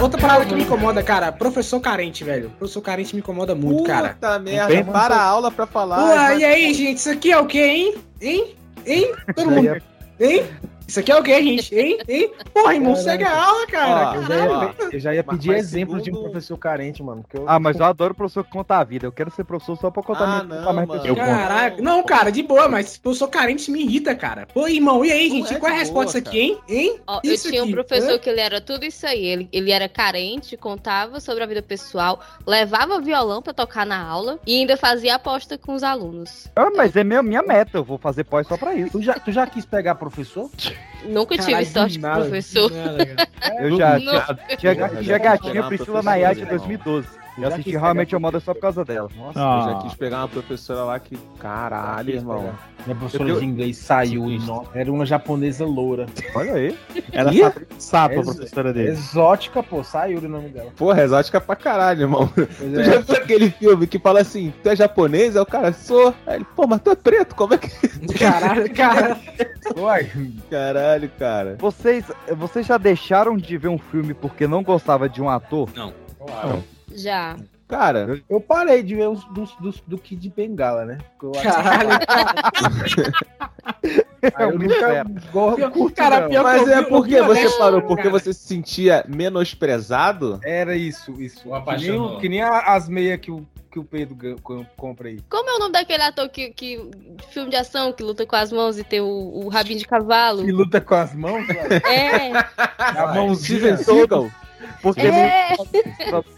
outra 0.02 0.20
parada 0.20 0.44
que 0.44 0.54
me 0.54 0.62
incomoda, 0.62 1.02
cara, 1.02 1.30
professor 1.32 1.80
carente, 1.80 2.24
velho. 2.24 2.50
Professor 2.58 2.80
carente 2.80 3.14
me 3.14 3.20
incomoda 3.20 3.54
muito, 3.54 3.84
cara. 3.84 4.10
Puta 4.10 4.38
merda, 4.38 4.68
Bem, 4.68 4.84
para 4.84 5.16
a 5.16 5.22
aula 5.22 5.50
pra 5.50 5.66
falar. 5.66 6.04
Ué, 6.04 6.38
e 6.38 6.44
aí, 6.44 6.74
gente, 6.74 6.98
isso 6.98 7.10
aqui 7.10 7.32
é 7.32 7.38
o 7.38 7.46
quê, 7.46 7.62
hein? 7.62 7.94
Hein? 8.20 8.56
Hein? 8.86 9.12
Todo 9.34 9.50
mundo. 9.50 9.82
Hein? 10.20 10.44
Isso 10.86 11.00
aqui 11.00 11.10
é 11.10 11.16
o 11.16 11.22
quê, 11.22 11.42
gente? 11.42 11.74
Hein? 11.74 11.98
Hein? 12.06 12.32
Porra, 12.52 12.74
irmão, 12.74 12.94
segue 12.96 13.24
a 13.24 13.44
aula, 13.44 13.66
cara. 13.66 14.10
Ó, 14.10 14.14
Eu 14.16 14.22
já 14.28 14.36
ia, 14.36 14.50
Ó, 14.50 14.72
eu 14.92 15.00
já 15.00 15.14
ia 15.14 15.24
mas- 15.26 15.36
pedir 15.36 15.48
mas 15.48 15.58
exemplo 15.60 15.94
de 15.96 16.00
um 16.10 16.14
segundo- 16.14 16.22
professor 16.30 16.56
carente, 16.58 17.02
mano. 17.02 17.24
eu- 17.32 17.44
Ah, 17.48 17.58
mas 17.58 17.78
eu 17.78 17.86
adoro 17.86 18.14
professor 18.14 18.44
que 18.44 18.50
conta 18.50 18.76
a 18.76 18.84
vida. 18.84 19.06
Eu 19.06 19.12
quero 19.12 19.30
ser 19.30 19.44
professor 19.44 19.76
só 19.78 19.90
pra 19.90 20.02
contar 20.02 20.24
Ah, 20.24 20.44
minha 20.44 20.60
não, 20.60 20.72
mais 20.72 20.86
mano. 20.88 21.16
Caraca, 21.16 21.80
não, 21.82 22.02
cara, 22.02 22.30
de 22.30 22.42
boa, 22.42 22.68
mas 22.68 23.00
eu 23.02 23.14
sou 23.14 23.28
carente, 23.28 23.70
me 23.70 23.82
irrita, 23.82 24.14
cara. 24.14 24.46
Pô, 24.52 24.68
irmão, 24.68 25.04
e 25.04 25.10
aí, 25.12 25.28
Não 25.28 25.36
gente? 25.36 25.54
é 25.54 25.58
Qual 25.58 25.70
é 25.72 25.74
a 25.74 25.78
resposta 25.78 26.20
boa, 26.20 26.28
aqui, 26.28 26.40
hein? 26.40 26.58
Hein? 26.68 27.00
Ó, 27.06 27.20
Isso 27.24 27.46
eu 27.48 27.50
tinha 27.52 27.62
um 27.62 27.64
aqui, 27.64 27.74
professor 27.74 28.12
hã? 28.14 28.18
que 28.18 28.28
ele 28.28 28.40
era 28.40 28.60
tudo 28.60 28.84
isso 28.84 29.06
aí. 29.06 29.24
Ele, 29.24 29.48
ele 29.52 29.70
era 29.70 29.88
carente, 29.88 30.56
contava 30.56 31.20
sobre 31.20 31.42
a 31.42 31.46
vida 31.46 31.62
pessoal, 31.62 32.20
levava 32.46 33.00
violão 33.00 33.40
pra 33.40 33.54
tocar 33.54 33.86
na 33.86 34.02
aula 34.02 34.38
e 34.46 34.56
ainda 34.60 34.76
fazia 34.76 35.14
aposta 35.14 35.56
com 35.56 35.74
os 35.74 35.82
alunos. 35.82 36.48
Ah, 36.54 36.68
mas 36.76 36.94
é 36.96 37.02
minha, 37.04 37.22
minha 37.22 37.42
meta. 37.42 37.78
Eu 37.78 37.84
vou 37.84 37.96
fazer 37.98 38.24
pós 38.24 38.46
só 38.46 38.56
pra 38.56 38.74
isso. 38.74 38.92
Tu 38.92 39.02
já, 39.02 39.14
tu 39.14 39.32
já 39.32 39.46
quis 39.46 39.64
pegar 39.64 39.94
professor? 39.94 40.50
Nunca 41.04 41.36
tive 41.36 41.46
Caralho, 41.50 41.66
sorte 41.66 41.98
com 41.98 42.10
professor. 42.12 42.70
nada. 42.70 43.28
Eu 43.58 43.76
já 43.76 43.98
Porra, 44.00 44.38
tinha 44.56 45.02
já 45.02 45.18
gatinha 45.18 45.62
Priscila 45.64 46.02
Nayade 46.02 46.40
em 46.40 46.44
legal. 46.44 46.58
2012. 46.58 47.21
Eu 47.38 47.48
assisti 47.48 47.70
realmente 47.76 48.14
a 48.14 48.18
moda 48.18 48.38
só 48.40 48.52
por 48.52 48.60
causa 48.60 48.84
dela. 48.84 49.08
Nossa, 49.16 49.38
Ah. 49.40 49.64
eu 49.66 49.72
já 49.72 49.78
quis 49.82 49.94
pegar 49.94 50.18
uma 50.18 50.28
professora 50.28 50.84
lá 50.84 50.98
que. 50.98 51.16
Caralho, 51.38 52.10
irmão. 52.14 52.52
Minha 52.84 52.96
professora 52.96 53.28
Eu- 53.30 53.38
de 53.40 53.46
inglês 53.46 53.76
saiu 53.78 54.26
e 54.28 54.38
era 54.74 54.92
uma 54.92 55.06
japonesa 55.06 55.64
loura. 55.64 56.06
Olha 56.34 56.54
aí. 56.54 56.76
Era 57.12 57.32
Ih? 57.32 57.40
sapo, 57.78 58.20
a 58.20 58.22
professora 58.24 58.72
dele. 58.72 58.90
Exótica, 58.90 59.62
pô, 59.62 59.82
saiu 59.84 60.18
o 60.18 60.28
nome 60.28 60.48
dela. 60.50 60.70
Porra, 60.76 61.02
exótica 61.02 61.40
pra 61.40 61.54
caralho, 61.56 62.02
irmão. 62.02 62.28
Pois 62.34 62.48
Tu 62.58 62.80
é. 62.80 62.84
já 62.84 62.98
viu 63.00 63.16
aquele 63.16 63.50
filme 63.50 63.86
que 63.86 63.98
fala 63.98 64.20
assim, 64.20 64.52
tu 64.62 64.68
é 64.68 64.76
japonês? 64.76 65.34
Aí 65.36 65.42
o 65.42 65.46
cara, 65.46 65.72
sou. 65.72 66.12
Aí 66.26 66.36
ele, 66.36 66.46
pô, 66.56 66.66
mas 66.66 66.80
tu 66.82 66.90
é 66.90 66.96
preto, 66.96 67.34
como 67.34 67.54
é 67.54 67.58
que. 67.58 67.70
Caralho, 68.18 68.74
cara. 68.74 69.16
Uai, 69.76 70.10
Caralho, 70.50 71.10
cara. 71.18 71.56
Vocês, 71.60 72.04
vocês 72.36 72.66
já 72.66 72.76
deixaram 72.76 73.36
de 73.36 73.56
ver 73.56 73.68
um 73.68 73.78
filme 73.78 74.12
porque 74.12 74.46
não 74.46 74.62
gostava 74.62 75.08
de 75.08 75.22
um 75.22 75.28
ator? 75.30 75.68
Já. 76.94 77.36
Cara, 77.68 78.20
eu 78.28 78.38
parei 78.40 78.82
de 78.82 78.94
ver 78.94 79.08
os 79.08 79.24
dos, 79.32 79.54
dos- 79.56 79.80
do 79.86 79.96
Kid 79.96 80.28
Bengala, 80.36 80.84
né? 80.84 80.98
Porque 81.18 81.38
eu 81.38 81.40
acho- 81.40 81.54
Caralho, 81.62 81.88
Aí 84.34 84.46
eu 84.48 84.58
nunca 84.58 85.04
go- 85.32 85.70
curto, 85.70 85.96
Cara, 85.96 86.20
não. 86.20 86.28
pior- 86.28 86.42
mas 86.44 86.62
eu 86.68 86.74
é 86.78 86.82
porque 86.82 87.20
você 87.22 87.50
parou, 87.58 87.82
porque 87.82 88.04
cara. 88.04 88.10
você 88.18 88.32
se 88.32 88.46
sentia 88.46 89.04
menosprezado? 89.08 90.38
Era 90.44 90.76
isso, 90.76 91.20
isso. 91.20 91.42
Que 91.78 91.88
nem, 91.90 92.18
que 92.20 92.28
nem 92.28 92.42
as 92.42 92.88
meias 92.88 93.18
que 93.20 93.30
o, 93.32 93.44
que 93.70 93.78
o 93.80 93.84
Pedro 93.84 94.16
compra 94.76 95.08
aí. 95.08 95.20
Como 95.28 95.48
é 95.50 95.54
o 95.54 95.58
nome 95.58 95.72
daquele 95.72 96.02
ator 96.02 96.28
que, 96.28 96.50
que 96.50 96.90
filme 97.30 97.50
de 97.50 97.56
ação 97.56 97.92
que 97.92 98.02
luta 98.02 98.24
com 98.26 98.36
as 98.36 98.52
mãos 98.52 98.78
e 98.78 98.84
tem 98.84 99.00
o, 99.00 99.06
o 99.44 99.48
rabinho 99.48 99.78
de 99.78 99.86
cavalo? 99.86 100.44
Que 100.44 100.52
luta 100.52 100.80
com 100.80 100.94
as 100.94 101.12
mãos, 101.14 101.44
velho. 101.46 101.72
É, 101.86 102.30
a 102.78 103.14
mãozinha. 103.14 103.58
Steven 103.58 103.76
Seagal? 103.78 104.30
Porque 104.82 105.06
é. 105.06 105.54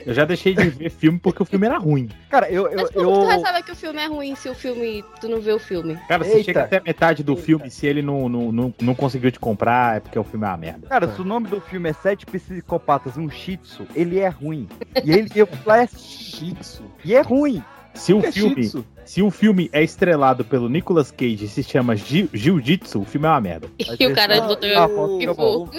Eu 0.04 0.14
já 0.14 0.24
deixei 0.24 0.54
de 0.54 0.68
ver 0.68 0.90
filme 0.90 1.18
porque 1.18 1.42
o 1.42 1.46
filme 1.46 1.66
era 1.66 1.78
ruim. 1.78 2.08
Cara, 2.28 2.50
eu. 2.50 2.68
eu, 2.68 2.76
Mas 2.76 2.90
como 2.90 3.12
tu 3.12 3.26
vai 3.26 3.36
eu... 3.36 3.40
saber 3.40 3.62
que 3.62 3.72
o 3.72 3.76
filme 3.76 4.00
é 4.00 4.06
ruim 4.06 4.34
se 4.34 4.48
o 4.48 4.54
filme 4.54 5.04
tu 5.20 5.28
não 5.28 5.40
vê 5.40 5.52
o 5.52 5.58
filme? 5.58 5.98
Cara, 6.08 6.24
você 6.24 6.32
Eita. 6.32 6.44
chega 6.44 6.62
até 6.62 6.80
metade 6.80 7.22
do 7.22 7.36
filme, 7.36 7.70
se 7.70 7.86
ele 7.86 8.02
não, 8.02 8.28
não, 8.28 8.52
não, 8.52 8.74
não 8.80 8.94
conseguiu 8.94 9.30
te 9.30 9.38
comprar, 9.38 9.96
é 9.96 10.00
porque 10.00 10.18
o 10.18 10.24
filme 10.24 10.44
é 10.44 10.48
uma 10.48 10.56
merda. 10.56 10.86
Cara, 10.88 11.12
se 11.12 11.20
o 11.20 11.24
nome 11.24 11.48
do 11.48 11.60
filme 11.60 11.88
é 11.88 11.92
Sete 11.92 12.26
Psicopatas 12.26 13.16
um 13.16 13.30
Shih 13.30 13.56
Tzu, 13.56 13.86
ele 13.94 14.18
é 14.18 14.28
ruim. 14.28 14.68
E 15.04 15.10
ele 15.10 15.30
eu, 15.34 15.48
lá 15.64 15.82
é 15.82 15.86
Shih 15.86 16.54
Tzu. 16.54 16.84
E 17.04 17.14
é 17.14 17.20
ruim. 17.20 17.62
Se 17.94 18.12
o 18.12 18.24
é 18.24 18.32
filme, 18.32 18.70
se 19.04 19.22
o 19.22 19.30
filme 19.30 19.70
é 19.72 19.82
estrelado 19.82 20.44
pelo 20.44 20.68
Nicolas 20.68 21.10
Cage 21.10 21.44
e 21.44 21.48
se 21.48 21.62
chama 21.62 21.94
Jiu- 21.96 22.28
Jiu-Jitsu, 22.32 23.00
o 23.00 23.04
filme 23.04 23.26
é 23.26 23.30
uma 23.30 23.40
merda. 23.40 23.68
E 23.78 24.06
o 24.06 24.14
cara 24.14 24.40
que 24.58 25.24
eu 25.24 25.34
vou. 25.34 25.70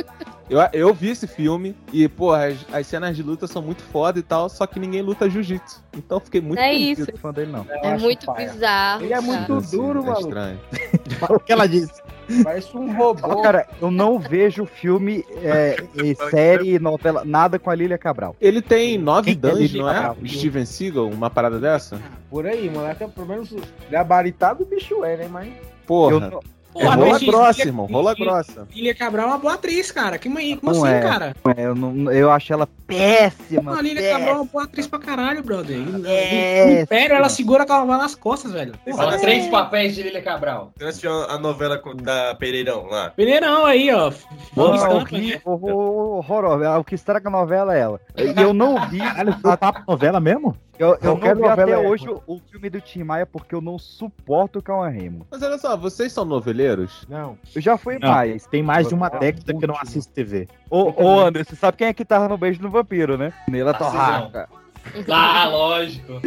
Eu, 0.48 0.60
eu 0.74 0.94
vi 0.94 1.10
esse 1.10 1.26
filme 1.26 1.76
e, 1.92 2.08
porra, 2.08 2.46
as, 2.48 2.58
as 2.72 2.88
cenas 2.88 3.16
de 3.16 3.24
luta 3.24 3.48
são 3.48 3.64
muito 3.64 3.82
foda 3.82 4.20
e 4.20 4.22
tal, 4.22 4.48
só 4.48 4.68
que 4.68 4.80
ninguém 4.80 5.02
luta 5.02 5.28
jiu-jitsu. 5.28 5.84
Então 5.98 6.20
fiquei 6.20 6.40
muito 6.40 6.60
É 6.60 6.72
isso. 6.72 7.06
Fã 7.18 7.34
dele, 7.34 7.52
não. 7.52 7.66
É 7.70 7.98
muito 7.98 8.32
bizarro. 8.32 9.04
Ele 9.04 9.14
é 9.14 9.20
muito 9.22 9.62
duro, 9.72 10.00
é 10.00 10.04
maluco. 10.04 10.22
estranho. 10.22 10.60
o 11.30 11.40
que 11.40 11.52
ela 11.52 11.68
disse. 11.68 12.05
Parece 12.44 12.76
um 12.76 12.96
robô. 12.96 13.42
Cara, 13.42 13.68
eu 13.82 13.92
não 13.92 14.20
vejo 14.20 14.66
filme, 14.66 15.26
é, 15.44 15.78
e 15.96 16.16
série, 16.30 16.80
novela, 16.80 17.24
nada 17.26 17.60
com 17.60 17.70
a 17.70 17.76
Lilia 17.76 17.98
Cabral. 17.98 18.36
Ele 18.42 18.62
tem 18.62 18.98
nove 18.98 19.36
Quem 19.36 19.68
que 19.68 19.78
é 19.78 19.82
não 19.82 19.90
é? 19.90 19.94
Cabral? 19.94 20.18
Steven 20.26 20.66
Seagal, 20.66 21.08
uma 21.08 21.30
parada 21.30 21.60
dessa? 21.60 22.02
Por 22.30 22.46
aí, 22.46 22.70
moleque, 22.70 23.04
é 23.04 23.08
pelo 23.08 23.28
menos 23.28 23.54
gabaritado 23.90 24.64
o 24.64 24.66
bicho 24.66 25.04
é, 25.04 25.18
né? 25.18 25.28
Mas. 25.30 25.54
Porra. 25.86 26.14
Eu 26.14 26.55
não- 26.76 26.82
É 26.82 26.84
Porra, 26.86 26.96
rola 26.96 27.20
grossa, 27.20 27.52
Lilia- 27.60 27.66
irmão, 27.66 27.86
rola 27.86 28.14
Lilia- 28.14 28.26
grossa. 28.26 28.68
Lilia 28.76 28.96
Cabral 28.96 29.26
é 29.26 29.30
uma 29.30 29.38
boa 29.38 29.54
atriz, 29.54 29.92
cara. 29.92 30.18
Que 30.18 30.28
mãe, 30.28 30.58
como 30.58 30.74
Não 30.74 30.84
assim, 30.84 30.94
é. 30.94 31.00
cara? 31.02 31.36
é, 31.56 31.66
eu, 31.66 31.74
não, 31.76 32.12
eu 32.12 32.30
acho 32.32 32.52
ela 32.52 32.68
péssima. 32.86 33.78
A 33.78 33.82
Lilia 33.82 34.02
péssima. 34.02 34.20
Cabral 34.20 34.36
é 34.36 34.38
uma 34.40 34.46
boa 34.46 34.64
atriz 34.66 34.86
pra 34.88 35.00
caralho, 35.00 35.42
brother. 35.44 35.78
No 35.78 36.06
É, 36.08 36.82
Império, 36.82 37.16
ela 37.16 37.30
segura 37.30 37.64
aquela 37.64 37.86
bola 37.86 37.98
nas 38.00 38.14
costas, 38.16 38.52
velho. 38.52 38.74
Fala 38.96 39.18
três 39.18 39.48
papéis 39.48 39.96
de 39.96 40.04
Lilia 40.04 40.22
Cabral. 40.22 40.72
Você 40.76 40.84
não 40.84 40.90
assistiu 40.90 41.12
a 41.24 41.38
novela 41.38 41.82
da 42.02 42.36
Pereirão 42.36 42.86
lá? 42.88 43.10
Peneirão 43.12 43.66
aí, 43.66 43.90
ó. 43.94 44.12
Não, 44.56 44.66
Boa 44.66 44.76
estampa, 44.76 45.18
né? 45.18 45.42
horror-. 45.46 46.80
O 46.80 46.84
que 46.84 46.96
estraga 46.96 47.28
a 47.30 47.32
novela 47.32 47.76
é 47.76 47.80
ela. 47.82 48.00
E 48.18 48.42
eu 48.42 48.54
não 48.54 48.88
vi. 48.90 49.00
Foi 49.42 49.58
papo 49.58 49.82
novela 49.88 50.20
mesmo? 50.20 50.56
Eu, 50.78 50.98
eu 51.02 51.16
não 51.16 51.18
vi 51.18 51.28
até 51.28 51.62
novela 51.62 51.72
é 51.72 51.78
hoje 51.88 52.10
o, 52.10 52.22
o 52.28 52.40
filme 52.40 52.70
do 52.70 52.82
Tim 52.82 53.04
Maia 53.04 53.26
porque 53.26 53.56
eu 53.56 53.62
não 53.62 53.80
suporto 53.80 54.60
o 54.60 54.62
Cauã 54.62 54.90
Remo. 54.90 55.26
Mas 55.32 55.42
olha 55.42 55.58
só, 55.58 55.78
vocês 55.78 56.12
são 56.12 56.26
noveleiros? 56.26 57.06
Não. 57.10 57.38
Eu 57.54 57.62
já 57.62 57.78
fui 57.78 57.98
Não, 58.00 58.10
mais. 58.10 58.46
Tem 58.46 58.62
mais 58.62 58.88
de 58.88 58.94
uma 58.94 59.08
Ah, 59.08 59.18
década 59.18 59.54
que 59.54 59.64
eu 59.64 59.68
não 59.68 59.78
assisto 59.78 60.12
TV. 60.14 60.48
Ô, 60.70 60.92
ô 61.02 61.20
Anderson, 61.20 61.52
você 61.52 61.56
sabe 61.56 61.78
quem 61.78 61.88
é 61.88 61.94
que 61.94 62.04
tava 62.04 62.28
no 62.28 62.38
beijo 62.38 62.60
do 62.60 62.70
vampiro, 62.70 63.18
né? 63.18 63.34
Tarcísio. 63.74 63.92
Torraca. 63.92 64.50
Ah, 65.10 65.48
lógico. 65.50 66.22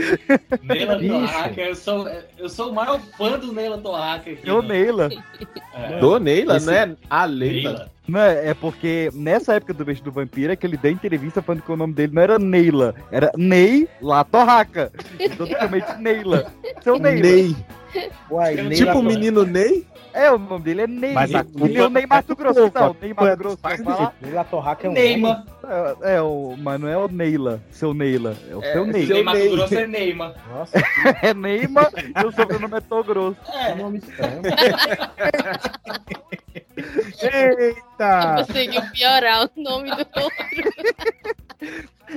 Neila. 0.63 0.99
Torraca, 0.99 1.61
eu 1.61 1.75
sou, 1.75 2.09
eu 2.39 2.49
sou 2.49 2.71
o 2.71 2.75
maior 2.75 3.01
fã 3.17 3.39
do 3.39 3.53
Neila 3.53 3.79
Torraca 3.79 4.31
aqui. 4.31 4.41
Eu 4.45 4.63
né? 4.63 4.69
Neila. 4.69 5.09
É. 5.75 5.99
Do 6.01 6.19
Neila, 6.19 6.57
Esse- 6.57 6.67
não 6.67 6.73
é 6.75 6.97
a 7.09 7.25
Leila. 7.25 7.71
Neila. 7.71 7.91
Não 8.09 8.21
é, 8.21 8.49
é 8.49 8.55
porque 8.55 9.11
nessa 9.13 9.55
época 9.55 9.75
do 9.75 9.85
beijo 9.85 10.03
do 10.03 10.11
vampiro 10.11 10.51
é 10.53 10.57
que 10.57 10.67
ele 10.67 10.79
deu 10.79 10.91
entrevista 10.91 11.43
falando 11.43 11.63
que 11.63 11.71
o 11.71 11.77
nome 11.77 11.93
dele 11.93 12.15
não 12.15 12.23
era 12.23 12.39
Neila, 12.39 12.95
era 13.13 13.31
Ney 13.37 13.87
La 14.01 14.25
Torraca. 14.25 14.91
Então, 15.21 15.47
totalmente 15.47 15.93
Neila. 15.99 16.51
Seu 16.83 16.99
Neila. 16.99 17.21
Ney. 17.21 17.57
Uai, 18.31 18.55
nem 18.57 18.71
Tipo 18.79 18.99
o 18.99 19.03
menino 19.03 19.45
Ney? 19.45 19.87
É, 20.13 20.31
o 20.33 20.39
nome 20.39 20.65
dele 20.65 20.83
é 20.83 20.87
Ney. 20.87 21.13
Mas 21.13 21.35
a 21.35 21.41
E 21.41 21.45
culpa- 21.45 21.69
tem 21.69 21.81
o 21.81 21.89
Ney 21.91 22.07
Mato 22.07 22.37
Grosso. 22.37 22.61
Não, 22.61 22.97
Ney 23.01 23.15
culpa 23.15 23.25
é 23.25 23.31
Mato 23.31 23.37
dos 23.37 23.39
Grosso. 23.39 23.59
lá 24.33 24.45
Torraca 24.45 24.87
é 24.87 24.91
um 24.91 24.93
Neymar. 24.93 25.45
É, 26.03 26.15
é, 26.17 26.23
o, 26.23 26.55
mas 26.59 26.81
não 26.81 26.89
é 26.89 26.97
o 26.97 27.09
Neila, 27.09 27.61
seu 27.71 27.95
Neila. 27.95 28.37
É 28.51 28.57
o 28.57 28.63
É, 28.63 28.73
seu 28.73 28.87
Ney. 28.87 29.07
seu- 29.07 29.15
Ney 29.17 29.25
Mato 29.25 29.39
Ney. 29.39 29.51
Grosso 29.51 29.75
é 29.75 29.87
Neymar. 29.87 30.29
homem. 30.31 30.59
Nossa, 30.59 30.73
É 31.23 31.35
Neymar 31.35 31.91
e 31.97 32.27
o 32.27 32.33
sobrenome 32.33 32.77
é 32.77 32.81
Togrosso. 32.81 33.37
que 33.71 33.75
nome 33.77 33.99
estranho. 33.99 34.43
Eita! 37.23 38.45
Conseguiu 38.47 38.83
piorar 38.93 39.45
o 39.57 39.61
nome 39.63 39.91
do 39.91 39.97
outro. 39.99 40.29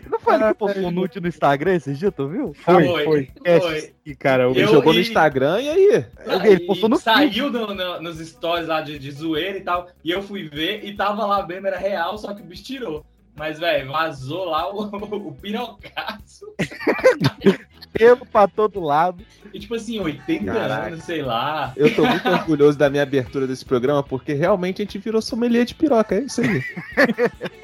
Não 0.10 0.20
foi 0.20 0.36
ele 0.36 0.44
que 0.46 0.54
postou 0.54 0.84
um 0.84 0.92
nude 0.92 1.20
no 1.20 1.28
Instagram 1.28 1.76
esses 1.76 1.98
dias, 2.00 2.14
tu 2.16 2.28
viu? 2.30 2.54
Foi, 2.54 2.86
Foi, 2.86 3.04
foi. 3.04 3.32
foi. 3.60 3.94
E, 4.06 4.16
cara, 4.16 4.50
Ele 4.50 4.62
Eu- 4.64 4.68
jogou 4.70 4.94
no 4.94 5.00
Instagram 5.00 5.60
e 5.62 5.70
aí? 5.70 6.06
Ele 6.46 6.60
postou 6.66 6.88
no 6.88 6.98
Saiu 6.98 7.50
no- 7.50 7.74
no- 7.74 8.02
nos 8.02 8.20
stories 8.20 8.68
lá 8.68 8.82
de, 8.82 8.98
de 8.98 9.12
zoeira 9.12 9.58
e 9.58 9.62
tal. 9.62 9.88
E 10.04 10.12
eu 10.12 10.22
fui 10.22 10.48
ver 10.48 10.86
e 10.86 10.96
tava 10.96 11.26
lá 11.26 11.46
mesmo, 11.46 11.68
era 11.68 11.78
real, 11.78 12.18
só 12.18 12.34
que 12.34 12.42
o 12.42 12.46
bicho 12.46 12.64
tirou. 12.64 13.06
Mas, 13.36 13.60
velho, 13.60 13.92
vazou 13.92 14.46
lá 14.46 14.70
o, 14.74 14.84
o 15.28 15.34
pirocaço. 15.36 16.46
Pelo 17.94 18.26
pra 18.26 18.48
todo 18.48 18.80
lado. 18.80 19.24
E 19.54 19.60
tipo 19.60 19.76
assim, 19.76 20.00
80 20.00 20.46
Caraca. 20.46 20.88
anos, 20.88 21.04
sei 21.04 21.22
lá. 21.22 21.74
Eu 21.76 21.94
tô 21.94 22.06
muito 22.06 22.28
orgulhoso 22.30 22.78
da 22.78 22.90
minha 22.90 23.04
abertura 23.04 23.46
desse 23.46 23.66
programa, 23.66 24.02
porque 24.02 24.32
realmente 24.34 24.82
a 24.82 24.86
gente 24.86 24.98
virou 24.98 25.22
sommelier 25.22 25.66
de 25.66 25.76
piroca, 25.76 26.16
é 26.16 26.20
isso 26.22 26.40
aí. 26.42 26.64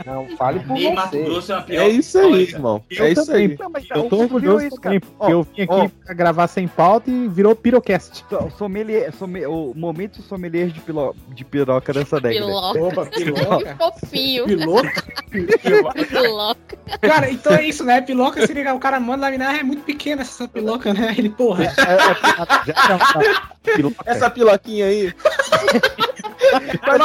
Não, 0.05 0.27
fale 0.37 0.59
por 0.59 0.73
Ney 0.73 0.93
Mato 0.93 1.11
você. 1.11 1.23
Grosso 1.23 1.51
é 1.51 1.55
uma 1.55 1.61
piroca. 1.63 1.83
É 1.85 1.89
isso 1.89 2.17
aí, 2.19 2.25
histórica. 2.25 2.57
irmão. 2.57 2.83
Eu 2.89 3.05
É 3.05 3.11
isso 3.11 3.25
também. 3.25 3.45
aí. 3.47 3.57
Não, 3.57 3.69
mas 3.69 3.85
Eu 3.89 4.03
tô 4.09 4.17
orgulhoso 4.17 4.65
isso, 4.67 4.81
também, 4.81 5.01
Ó, 5.19 5.29
eu 5.29 5.43
vim 5.43 5.61
aqui 5.61 5.67
ó. 5.69 5.89
pra 6.05 6.13
gravar 6.13 6.47
sem 6.47 6.67
pauta 6.67 7.09
e 7.09 7.27
virou 7.29 7.55
pirocast. 7.55 8.25
So- 8.29 8.51
Sommelier, 8.57 9.13
sommelier, 9.13 9.49
o 9.49 9.73
momento 9.75 10.21
sommelier 10.21 10.67
de, 10.67 10.81
pilo, 10.81 11.15
de 11.29 11.45
piroca 11.45 11.93
dessa 11.93 12.19
década. 12.19 12.45
Piloca. 12.45 12.79
Opa, 12.83 13.05
piloca. 13.05 13.65
Que 13.65 13.77
fofinho. 13.77 14.45
Piloca. 14.45 15.03
Piloca. 16.09 16.77
Cara, 17.01 17.29
então 17.29 17.53
é 17.53 17.65
isso, 17.65 17.83
né? 17.83 18.01
Piloca 18.01 18.45
seria 18.45 18.73
o 18.73 18.79
cara 18.79 18.99
manda 18.99 19.29
lá 19.29 19.55
e 19.55 19.59
é 19.59 19.63
muito 19.63 19.83
pequena 20.17 20.21
essa 20.21 20.47
piloca, 20.47 20.93
né? 20.93 21.15
Ele, 21.17 21.29
porra. 21.29 21.65
Já 21.65 22.73
é 22.89 22.95
uma 22.95 23.51
piroca. 23.63 23.95
Essa 24.05 24.29
piloquinha 24.29 24.85
aí. 24.85 25.13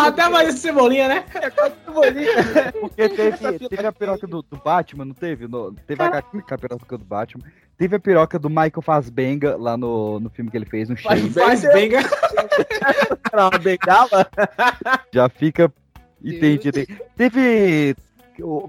Até 0.06 0.28
mais 0.28 0.48
esse 0.48 0.59
cebolinha, 0.59 1.09
né? 1.09 1.24
Porque 2.80 3.09
teve, 3.09 3.68
teve 3.68 3.86
a 3.86 3.93
piroca 3.93 4.26
do, 4.26 4.43
do 4.43 4.56
Batman, 4.56 5.05
não 5.06 5.14
teve? 5.14 5.47
No- 5.48 5.72
teve 5.86 6.02
a, 6.02 6.18
a 6.18 6.59
piroca 6.59 6.98
do 6.98 7.05
Batman. 7.05 7.44
Teve 7.76 7.97
a 7.97 8.01
piroca 8.01 8.39
do 8.39 8.48
Michael 8.48 8.82
Fassbenga 8.82 9.56
lá 9.56 9.76
no, 9.76 10.20
no 10.20 10.30
filme 10.30 10.51
que 10.51 10.56
ele 10.56 10.66
fez, 10.66 10.89
no 10.89 10.97
Shane. 10.97 11.30
Faz 11.30 11.62
bem, 11.72 11.90
cara. 11.90 12.09
Era 13.32 13.48
uma 13.48 13.59
bengala? 13.59 14.28
Já 15.12 15.28
fica 15.28 15.72
entendido. 16.22 16.78
aí. 16.78 16.86
Teve. 17.16 17.97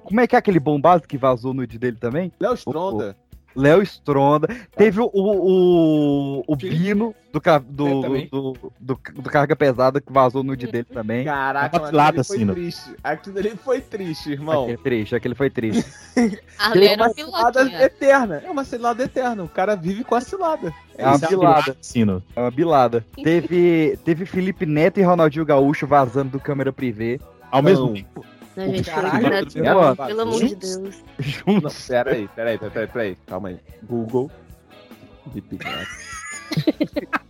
Como 0.04 0.20
é 0.20 0.28
que 0.28 0.36
é 0.36 0.40
aquele 0.40 0.60
bombado 0.60 1.08
que 1.08 1.18
vazou 1.18 1.52
o 1.52 1.54
nude 1.54 1.78
dele 1.78 1.98
também? 2.00 2.32
Léo 2.40 2.54
Stronda. 2.54 3.16
Léo 3.56 3.82
Stronda. 3.84 4.48
Teve 4.76 5.00
o, 5.02 5.10
o, 5.14 6.44
o 6.48 6.56
Bino 6.56 7.14
do, 7.32 7.40
ca- 7.42 7.60
do, 7.60 7.88
É, 7.88 8.26
do, 8.28 8.54
do, 8.80 9.00
do 9.16 9.24
Carga 9.30 9.56
Pesada 9.56 10.00
que 10.02 10.12
vazou 10.12 10.42
o 10.42 10.44
nude 10.44 10.68
dele 10.68 10.86
também. 10.86 11.26
Caraca, 11.26 11.88
cilada, 11.88 12.22
aquilo 12.22 12.22
ali 12.22 12.24
foi 12.24 12.38
Sino. 12.38 12.54
triste. 12.54 12.96
Aquilo 13.04 13.38
ali 13.40 13.50
foi 13.58 13.82
triste, 13.82 14.32
irmão. 14.32 14.64
Aquele 14.64 14.78
triste, 14.78 15.16
aquele 15.16 15.36
foi 15.36 15.50
triste. 15.50 15.86
Ali 16.60 16.88
É 16.88 16.94
era 16.94 17.04
uma 17.04 17.10
um 17.10 17.14
cilada 17.14 17.84
eterna. 17.84 18.42
É 18.46 18.50
uma 18.52 18.64
cilada 18.64 19.04
eterna. 19.04 19.44
O 19.44 19.50
cara 19.50 19.76
vive 19.76 20.04
com 20.04 20.16
a 20.16 20.22
cilada. 20.22 20.74
É 20.98 21.08
uma 21.08 21.18
bilada. 21.18 21.78
Sino. 21.82 22.24
É 22.36 22.40
uma 22.42 22.52
bilada. 22.52 23.06
Teve, 23.24 23.98
teve 24.06 24.26
Felipe 24.26 24.66
Neto 24.66 25.00
e 25.00 25.04
Ronaldinho 25.04 25.46
Gaúcho 25.46 25.88
vazando 25.88 26.32
do 26.32 26.40
câmera 26.40 26.72
privê. 26.72 27.20
Ao 27.52 27.62
mesmo 27.62 27.94
tempo. 27.94 28.26
Não, 28.56 28.66
gente, 28.66 28.90
Neto, 28.90 29.54
tudo 29.54 29.96
bem, 29.96 30.08
pelo 30.08 30.22
amor 30.22 30.46
de 30.46 30.56
Deus. 30.56 30.80
Não, 30.80 30.94
Juntos. 31.20 31.88
peraí, 31.88 32.28
peraí, 32.36 32.58
peraí, 32.58 32.88
peraí. 32.88 33.18
Calma 33.26 33.50
aí. 33.50 33.60
Google. 33.84 34.32
Felipe 35.24 35.58
Neto. 35.64 36.14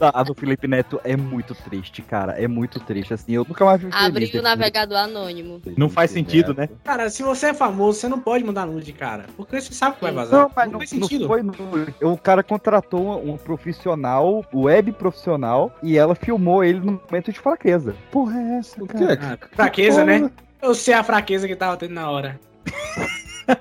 A 0.00 0.22
do 0.22 0.34
Felipe 0.34 0.68
Neto 0.68 1.00
é 1.02 1.16
muito 1.16 1.54
triste, 1.54 2.02
cara. 2.02 2.32
É 2.32 2.46
muito 2.46 2.78
triste. 2.80 3.14
Assim, 3.14 3.32
eu 3.32 3.44
nunca 3.48 3.64
mais 3.64 3.80
vi 3.80 3.88
Abriu 3.90 4.40
o 4.40 4.42
navegador 4.42 4.98
anônimo. 4.98 5.62
Não 5.76 5.88
faz 5.88 6.10
sentido, 6.10 6.54
né? 6.54 6.68
Cara, 6.84 7.08
se 7.08 7.22
você 7.22 7.46
é 7.46 7.54
famoso, 7.54 8.00
você 8.00 8.08
não 8.08 8.20
pode 8.20 8.44
mandar 8.44 8.66
nude, 8.66 8.92
cara. 8.92 9.26
Porque 9.36 9.60
você 9.60 9.72
sabe 9.72 9.96
que 9.96 10.02
vai 10.02 10.12
vazar. 10.12 10.40
Não, 10.40 10.50
mas 10.54 10.70
não, 10.70 10.78
faz 10.78 10.92
não 10.92 11.00
sentido. 11.00 11.26
foi 11.26 11.42
no. 11.42 11.54
O 12.02 12.18
cara 12.18 12.42
contratou 12.42 13.24
um 13.24 13.36
profissional, 13.36 14.44
web 14.52 14.92
profissional, 14.92 15.74
e 15.82 15.96
ela 15.96 16.14
filmou 16.14 16.62
ele 16.62 16.80
no 16.80 17.00
momento 17.08 17.32
de 17.32 17.40
fraqueza. 17.40 17.94
Porra, 18.10 18.38
é 18.38 18.58
essa, 18.58 18.86
cara? 18.86 19.18
Ah, 19.20 19.48
fraqueza, 19.54 20.04
né? 20.04 20.30
Eu 20.60 20.74
sei 20.74 20.94
a 20.94 21.02
fraqueza 21.02 21.46
que 21.46 21.56
tava 21.56 21.76
tendo 21.76 21.94
na 21.94 22.10
hora. 22.10 22.38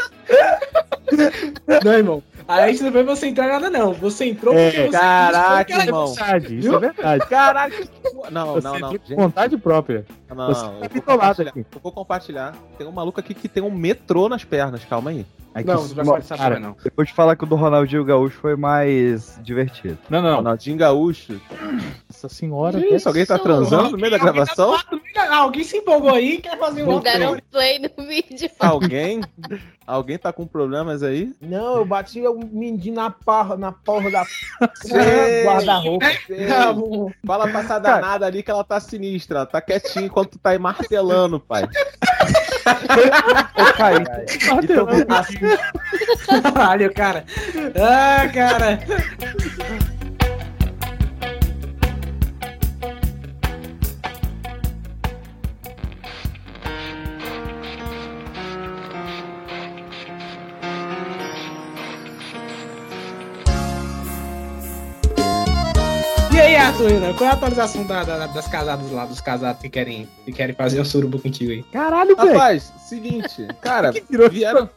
Não, 1.82 1.92
irmão. 1.92 2.22
A 2.46 2.66
gente 2.68 2.82
não 2.82 2.92
foi 2.92 3.04
você 3.04 3.28
entrar 3.28 3.46
em 3.46 3.52
nada, 3.52 3.70
não. 3.70 3.94
Você 3.94 4.26
entrou 4.26 4.52
É, 4.54 4.70
porque 4.70 4.82
você 4.82 4.90
caraca, 4.90 5.84
irmão. 5.84 6.14
Verdade, 6.14 6.58
isso 6.58 6.74
é 6.74 6.78
verdade. 6.78 7.26
Caraca, 7.28 7.76
não, 8.30 8.54
Você 8.54 8.68
não, 8.68 8.78
não. 8.78 8.90
Gente, 8.92 9.14
vontade 9.14 9.56
própria. 9.56 10.04
Não, 10.34 10.46
você 10.48 10.60
tá 10.64 10.66
eu 10.72 10.78
vou 10.80 10.88
bitolado 10.88 11.20
compartilhar. 11.20 11.50
aqui. 11.50 11.66
Eu 11.74 11.80
vou 11.82 11.92
compartilhar. 11.92 12.54
Tem 12.78 12.86
um 12.86 12.92
maluco 12.92 13.20
aqui 13.20 13.34
que 13.34 13.48
tem 13.48 13.62
um 13.62 13.70
metrô 13.70 14.28
nas 14.28 14.44
pernas, 14.44 14.84
calma 14.84 15.10
aí. 15.10 15.26
É 15.52 15.64
Não, 15.64 15.74
isso- 15.84 15.88
não 15.88 15.94
vai 15.96 16.04
falar 16.04 16.18
dessa 16.20 16.36
cara, 16.36 16.60
não. 16.60 16.76
Eu 16.84 16.92
vou 16.96 17.04
te 17.04 17.12
falar 17.12 17.34
que 17.34 17.42
o 17.42 17.46
do 17.46 17.56
Ronaldinho 17.56 18.04
Gaúcho 18.04 18.38
foi 18.38 18.54
mais 18.54 19.36
divertido. 19.42 19.98
Não, 20.08 20.22
não. 20.22 20.36
Ronaldinho 20.36 20.76
Gaúcho. 20.76 21.40
Nossa 22.08 22.28
senhora. 22.28 22.80
Que 22.80 22.94
isso? 22.94 23.08
Alguém 23.08 23.26
tá 23.26 23.36
transando 23.36 23.90
no 23.90 23.98
meio 23.98 24.12
da 24.12 24.18
gravação? 24.18 24.76
Ah, 25.16 25.36
alguém 25.38 25.64
se 25.64 25.76
empolgou 25.78 26.14
aí 26.14 26.34
e 26.34 26.38
quer 26.40 26.56
fazer 26.56 26.84
um 26.84 27.00
Deram 27.00 27.34
um 27.34 27.38
play 27.50 27.80
no 27.80 27.90
vídeo. 28.06 28.48
Alguém? 28.60 29.22
Alguém 29.84 30.16
tá 30.18 30.32
com 30.32 30.46
problemas 30.46 31.02
aí? 31.02 31.34
Não, 31.40 31.78
eu 31.78 31.84
bati 31.84 32.24
o 32.24 32.38
mindinho 32.52 32.94
na 32.94 33.10
porra, 33.10 33.56
na 33.56 33.72
porra 33.72 34.08
da 34.08 34.24
guarda-roupa. 35.44 36.06
Fala 37.26 37.48
pra 37.48 37.60
essa 37.60 37.78
danada 37.78 38.26
ali 38.26 38.42
que 38.42 38.50
ela 38.52 38.62
tá 38.64 38.78
sinistra. 38.78 39.38
Ela 39.38 39.46
tá 39.46 39.60
quietinha 39.60 40.08
enquanto 40.20 40.32
tu 40.32 40.38
tá 40.38 40.50
aí 40.50 40.58
martelando, 40.58 41.40
pai. 41.40 41.64
Ô, 43.56 43.72
Caio, 43.76 44.04
então, 44.62 44.86
Caralho, 46.52 46.94
cara. 46.94 47.24
Ah, 47.74 48.28
cara. 48.28 48.78
E 66.60 66.62
aí, 66.62 66.68
Arthurina, 66.68 67.14
qual 67.14 67.30
é 67.30 67.32
a 67.32 67.36
atualização 67.36 67.86
da- 67.86 68.04
da- 68.04 68.26
das 68.26 68.46
casadas 68.46 68.90
lá, 68.90 69.06
dos 69.06 69.18
casados 69.18 69.62
que 69.62 69.70
querem, 69.70 70.06
que 70.26 70.30
querem 70.30 70.54
fazer 70.54 70.78
o 70.78 70.84
surubu 70.84 71.18
contigo 71.18 71.52
aí? 71.52 71.62
Caralho, 71.62 72.14
velho. 72.14 72.32
Rapaz, 72.34 72.70
seguinte, 72.86 73.48
cara, 73.62 73.92
vieram. 74.30 74.68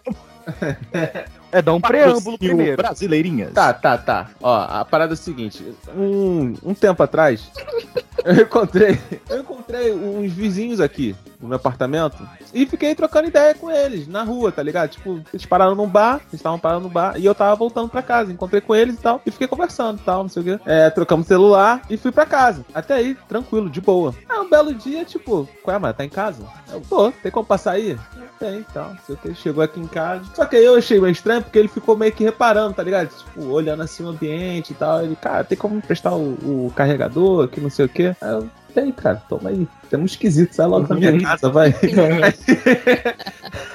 é, 1.54 1.62
dá 1.62 1.74
um 1.74 1.80
preâmbulo 1.80 2.38
primeiro. 2.38 2.78
Brasileirinhas. 2.78 3.54
Tá, 3.54 3.72
tá, 3.74 3.98
tá. 3.98 4.30
Ó, 4.42 4.56
a 4.56 4.84
parada 4.84 5.14
é 5.14 5.16
a 5.16 5.18
seguinte. 5.18 5.64
Um, 5.96 6.56
um 6.64 6.74
tempo 6.74 7.02
atrás, 7.04 7.52
eu 8.26 8.42
encontrei. 8.42 9.00
Eu 9.30 9.42
encontrei 9.42 9.94
uns 9.94 10.34
vizinhos 10.34 10.82
aqui 10.82 11.16
no 11.40 11.50
meu 11.50 11.58
apartamento 11.58 12.28
e 12.54 12.66
fiquei 12.66 12.96
trocando 12.96 13.28
ideia 13.28 13.54
com 13.54 13.70
eles 13.70 14.08
na 14.08 14.24
rua, 14.24 14.52
tá 14.52 14.64
ligado? 14.64 14.92
Tipo, 14.92 15.22
eles 15.32 15.46
pararam 15.46 15.76
num 15.76 15.88
bar, 15.88 16.22
eles 16.22 16.34
estavam 16.36 16.58
parando 16.58 16.84
no 16.84 16.90
bar 16.90 17.18
e 17.18 17.26
eu 17.26 17.36
tava 17.36 17.56
voltando 17.56 17.90
pra 17.90 18.02
casa. 18.02 18.32
Encontrei 18.32 18.62
com 18.62 18.74
eles 18.74 18.96
e 18.96 19.00
tal, 19.00 19.22
e 19.26 19.30
fiquei 19.30 19.48
conversando 19.48 20.00
e 20.00 20.04
tal, 20.04 20.24
não 20.24 20.30
sei 20.30 20.42
o 20.42 20.46
quê. 20.46 20.60
É, 20.66 20.90
trocamos 20.90 21.28
celular 21.28 21.82
e 21.90 21.98
fui 21.98 22.12
pra 22.12 22.26
casa. 22.26 22.66
Até 22.74 22.96
aí, 22.96 23.16
tranquilo, 23.28 23.70
de 23.70 23.82
boa. 23.82 24.16
Aí 24.28 24.40
um 24.40 24.50
belo 24.50 24.74
dia, 24.74 25.06
tipo, 25.06 25.48
qual 25.62 25.76
é, 25.76 25.80
mano? 25.80 25.94
Tá 25.94 26.04
em 26.04 26.10
casa? 26.10 26.44
Eu, 26.72 26.82
pô, 26.82 27.12
tem 27.12 27.32
como 27.32 27.46
passar 27.46 27.74
aí? 27.74 27.98
Tem, 28.44 28.60
então, 28.60 28.90
não 28.90 28.98
sei 29.06 29.16
o 29.16 29.18
que, 29.18 29.34
chegou 29.34 29.64
aqui 29.64 29.80
em 29.80 29.88
casa. 29.88 30.26
Só 30.34 30.44
que 30.46 30.58
aí 30.58 30.66
eu 30.66 30.76
achei 30.76 31.00
meio 31.00 31.14
estranho 31.14 31.42
porque 31.42 31.58
ele 31.58 31.70
ficou 31.70 31.96
meio 31.96 32.12
que 32.12 32.26
reparando, 32.26 32.74
tá 32.74 32.84
ligado? 32.84 33.08
Tipo, 33.08 33.46
olhando 33.46 33.82
assim 33.82 34.04
o 34.04 34.10
ambiente 34.10 34.72
e 34.72 34.74
tal. 34.74 35.02
Ele, 35.02 35.16
cara, 35.16 35.46
tem 35.46 35.58
como 35.58 35.76
me 35.76 35.82
prestar 35.82 36.14
o, 36.14 36.34
o 36.44 36.74
carregador, 36.76 37.48
que 37.48 37.62
não 37.62 37.70
sei 37.70 37.86
o 37.86 37.90
que. 37.90 38.08
Aí 38.08 38.32
eu, 38.32 38.50
tem, 38.74 38.92
cara, 38.92 39.24
toma 39.30 39.50
aí. 39.50 39.66
Tem 39.90 39.98
um 39.98 40.04
esquisito, 40.04 40.54
sai 40.54 40.68
logo 40.68 40.88
da 40.88 40.96
minha 40.96 41.18
casa, 41.22 41.50
vai. 41.50 41.72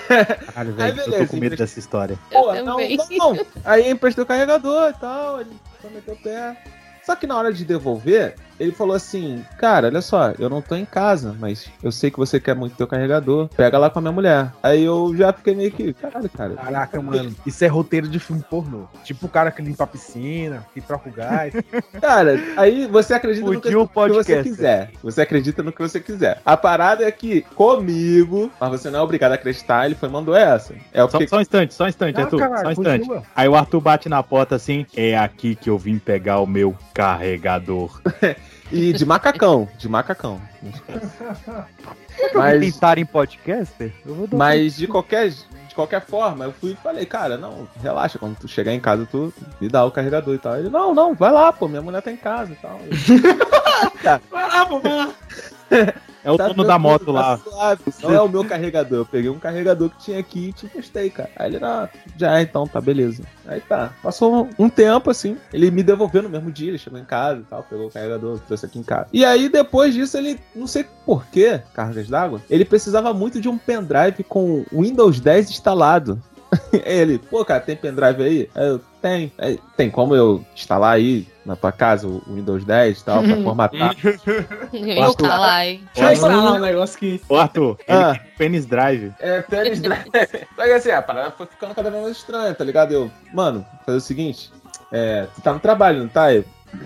Caralho, 0.07 0.75
Aí, 0.77 0.93
velho. 0.93 0.99
Eu 0.99 1.05
tô 1.05 1.11
beleza, 1.13 1.31
com 1.31 1.37
medo 1.39 1.57
dessa 1.57 1.79
história. 1.79 2.19
Pô, 2.31 2.53
não, 2.53 2.65
não, 2.65 3.09
não. 3.17 3.47
Aí 3.65 3.91
emprestou 3.91 4.25
o 4.25 4.27
carregador 4.27 4.91
e 4.91 5.01
tal, 5.01 5.41
ele 5.41 5.57
só 5.81 5.89
meteu 5.89 6.13
o 6.13 6.19
pé. 6.19 6.63
Só 7.07 7.17
que 7.17 7.27
na 7.27 7.39
hora 7.39 7.55
de 7.55 7.65
devolver, 7.65 8.35
ele 8.59 8.73
falou 8.73 8.95
assim: 8.97 9.45
Cara, 9.59 9.87
olha 9.89 10.01
só, 10.01 10.33
eu 10.39 10.49
não 10.49 10.61
tô 10.63 10.75
em 10.75 10.85
casa, 10.85 11.35
mas 11.39 11.71
eu 11.83 11.93
sei 11.93 12.11
que 12.11 12.19
você 12.19 12.39
quer 12.41 12.55
muito 12.55 12.77
teu 12.77 12.87
carregador. 12.87 13.49
Pega 13.49 13.79
lá 13.79 13.91
com 13.91 13.99
a 13.99 14.03
minha 14.03 14.13
mulher. 14.13 14.53
Aí 14.63 14.85
eu 14.85 15.15
já 15.17 15.33
fiquei 15.33 15.55
meio 15.55 15.71
que, 15.71 15.93
caralho, 15.95 16.29
cara. 16.31 16.55
Caraca, 16.55 17.01
mano, 17.03 17.35
isso 17.47 17.65
é 17.65 17.69
roteiro 17.69 18.09
de 18.09 18.19
filme 18.19 18.43
pornô. 18.49 18.85
Tipo 19.05 19.27
o 19.27 19.29
cara 19.29 19.51
que 19.51 19.63
limpa 19.63 19.85
a 19.85 19.87
piscina, 19.87 20.67
que 20.75 20.81
troca 20.81 21.09
o 21.09 21.13
gás. 21.13 21.53
Cara, 22.01 22.39
aí 22.57 22.87
você 22.87 23.15
acredita 23.15 23.45
que, 23.45 23.51
o 23.51 23.55
no 23.55 23.61
que 23.61 23.71
você 23.71 23.87
podcast. 23.93 24.43
quiser. 24.43 24.91
Você 25.03 25.21
acredita 25.23 25.63
no 25.63 25.73
que 25.73 25.81
você 25.81 26.01
quiser. 26.01 26.41
A 26.45 26.57
parada 26.57 27.05
é 27.05 27.11
que 27.11 27.43
comigo, 27.55 28.51
mas 28.61 28.71
você 28.71 28.91
não 28.91 29.01
é 29.01 29.03
obrigado 29.03 29.33
a 29.33 29.35
acreditar, 29.35 29.87
ele 29.87 29.95
foi 29.95 30.09
mandou 30.09 30.35
essa. 30.35 30.75
É 30.93 31.03
o 31.03 31.09
Só, 31.11 31.19
que. 31.19 31.27
só 31.29 31.39
um 31.39 31.41
instante, 31.41 31.75
só 31.75 31.85
um 31.85 31.89
instante, 31.89 32.19
Ah, 32.21 32.25
Arthur. 32.25 32.39
caralho, 32.39 32.63
só 32.63 32.69
um 32.69 32.73
instante. 32.73 32.99
continua. 33.01 33.23
Aí 33.35 33.49
o 33.49 33.55
Arthur 33.57 33.81
bate 33.81 34.09
na 34.09 34.23
porta 34.23 34.55
assim: 34.57 34.87
É 34.97 35.17
aqui 35.19 35.55
que 35.55 35.69
eu 35.71 35.79
vim 35.79 35.99
pegar 35.99 36.41
o 36.41 36.47
meu 36.47 36.77
carregador. 36.95 38.01
E 38.71 38.93
de 38.93 39.05
macacão, 39.05 39.69
de 39.79 39.89
macacão. 39.89 40.41
Mas... 40.63 40.83
Mas, 42.35 42.75
Tentar 42.75 42.99
em 42.99 43.07
podcaster? 43.07 43.93
Mas 44.33 44.77
de 44.77 44.87
qualquer. 44.87 45.31
De 45.31 45.75
qualquer 45.75 46.05
forma, 46.05 46.45
eu 46.45 46.53
fui 46.53 46.73
e 46.73 46.77
falei, 46.77 47.07
cara, 47.07 47.37
não, 47.37 47.69
relaxa, 47.81 48.19
quando 48.19 48.37
tu 48.37 48.49
chegar 48.49 48.73
em 48.73 48.81
casa, 48.81 49.07
tu 49.09 49.33
me 49.61 49.69
dá 49.69 49.85
o 49.85 49.93
carregador 49.93 50.35
e 50.35 50.39
tal. 50.39 50.57
Ele, 50.59 50.69
não, 50.69 50.93
não, 50.93 51.15
vai 51.15 51.31
lá, 51.31 51.53
pô, 51.53 51.69
minha 51.69 51.81
mulher 51.81 52.03
tá 52.03 52.11
em 52.11 52.17
casa 52.17 52.53
e 52.53 52.57
tal. 52.57 52.81
Vai 54.31 54.49
lá, 54.49 54.67
pô, 54.67 54.81
vai 54.81 54.97
lá. 54.97 55.15
É 56.25 56.31
o 56.31 56.37
Tá 56.37 56.49
dono 56.49 56.65
da 56.65 56.79
moto 56.79 57.07
tá 57.07 57.13
lá. 57.13 57.39
suave, 57.39 57.83
Não 58.03 58.13
é 58.13 58.21
o 58.21 58.29
meu 58.29 58.45
carregador. 58.45 58.99
Eu 58.99 59.07
peguei 59.07 59.31
um 59.31 59.39
carregador 59.39 59.89
que 59.91 60.05
tinha 60.05 60.19
aqui 60.19 60.49
e 60.49 60.53
te 60.53 60.67
emprestei, 60.67 61.11
cara. 61.11 61.31
Aí 61.37 61.49
ele, 61.51 61.59
não, 61.59 61.89
já 62.17 62.39
é, 62.39 62.43
então, 62.43 62.67
tá, 62.67 62.81
beleza. 62.81 63.23
Aí 63.47 63.61
tá. 63.61 63.93
Passou 64.03 64.49
um 64.59 64.69
tempo, 64.69 65.11
assim. 65.11 65.39
Ele 65.53 65.71
me 65.71 65.83
devolveu 65.83 66.23
no 66.23 66.29
mesmo 66.29 66.51
dia, 66.51 66.69
ele 66.69 66.79
chegou 66.79 66.99
em 66.99 67.05
casa 67.05 67.41
e 67.41 67.45
tal, 67.45 67.63
pegou 67.63 67.87
o 67.87 67.91
carregador, 67.91 68.39
trouxe 68.41 68.67
aqui 68.67 68.79
em 68.79 68.83
casa. 68.83 69.07
E 69.13 69.25
aí, 69.25 69.49
depois 69.49 69.95
disso, 69.95 70.19
ele, 70.19 70.39
não 70.55 70.67
sei 70.67 70.85
porquê, 71.07 71.63
cargas 71.73 72.09
d'água, 72.09 72.43
ele 72.51 72.65
precisava 72.65 73.15
muito 73.15 73.41
de 73.41 73.49
um 73.49 73.57
pendrive 73.57 74.23
com 74.25 74.65
Windows 74.73 75.21
10 75.21 75.51
instalado. 75.51 76.21
Ele, 76.85 77.19
pô, 77.19 77.45
cara, 77.45 77.61
tem 77.61 77.77
pendrive 77.77 78.23
aí? 78.23 78.51
Aí 78.55 78.67
eu, 78.67 78.81
tem. 79.03 79.33
Aí, 79.39 79.59
tem 79.77 79.91
como 79.91 80.15
eu 80.15 80.45
instalar 80.55 80.95
aí 80.97 81.27
na 81.45 81.55
tua 81.57 81.73
casa 81.73 82.07
o 82.07 82.23
Windows 82.27 82.65
10 82.65 82.99
e 83.01 83.05
tal, 83.05 83.23
pra 83.23 83.37
formatar? 83.43 83.95
Instalar, 84.73 85.67
hein? 85.67 85.83
Deixa 85.95 86.11
eu 86.11 86.13
instalar 86.15 86.55
um 86.55 86.59
negócio 86.59 86.99
que. 86.99 87.21
Ô, 87.29 87.37
Arthur, 87.37 87.77
Ah. 87.89 88.11
ele 88.13 88.21
Penis 88.37 88.67
Drive. 88.67 89.13
É, 89.21 89.43
tênis 89.43 89.81
drive. 89.81 90.09
Só 90.57 90.63
que 90.65 90.73
assim, 90.73 90.91
a 90.91 91.03
parada 91.03 91.31
foi 91.33 91.47
ficando 91.47 91.75
cada 91.75 91.91
vez 91.91 92.03
mais 92.03 92.17
estranha, 92.17 92.55
tá 92.55 92.65
ligado? 92.65 92.93
Eu, 92.93 93.11
mano, 93.33 93.65
fazer 93.85 93.99
o 93.99 94.01
seguinte, 94.01 94.51
é, 94.93 95.27
tu 95.35 95.41
tá 95.43 95.53
no 95.53 95.61
trabalho, 95.61 96.01
não 96.01 96.09
tá? 96.09 96.33
Eu, 96.33 96.45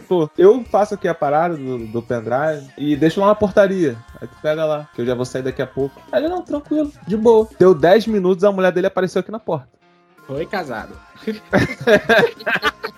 Pô, 0.08 0.30
eu 0.36 0.64
faço 0.64 0.94
aqui 0.94 1.08
a 1.08 1.14
parada 1.14 1.56
do, 1.56 1.86
do 1.86 2.02
pendrive 2.02 2.68
e 2.76 2.96
deixo 2.96 3.20
lá 3.20 3.28
na 3.28 3.34
portaria. 3.34 3.96
Aí 4.20 4.28
tu 4.28 4.36
pega 4.42 4.64
lá, 4.64 4.88
que 4.94 5.00
eu 5.00 5.06
já 5.06 5.14
vou 5.14 5.24
sair 5.24 5.42
daqui 5.42 5.62
a 5.62 5.66
pouco. 5.66 6.00
Aí 6.10 6.22
ele, 6.22 6.28
não, 6.28 6.42
tranquilo, 6.42 6.92
de 7.06 7.16
boa. 7.16 7.48
Deu 7.58 7.74
10 7.74 8.06
minutos, 8.06 8.44
a 8.44 8.52
mulher 8.52 8.72
dele 8.72 8.86
apareceu 8.86 9.20
aqui 9.20 9.30
na 9.30 9.38
porta. 9.38 9.68
Foi 10.26 10.46
casado. 10.46 10.96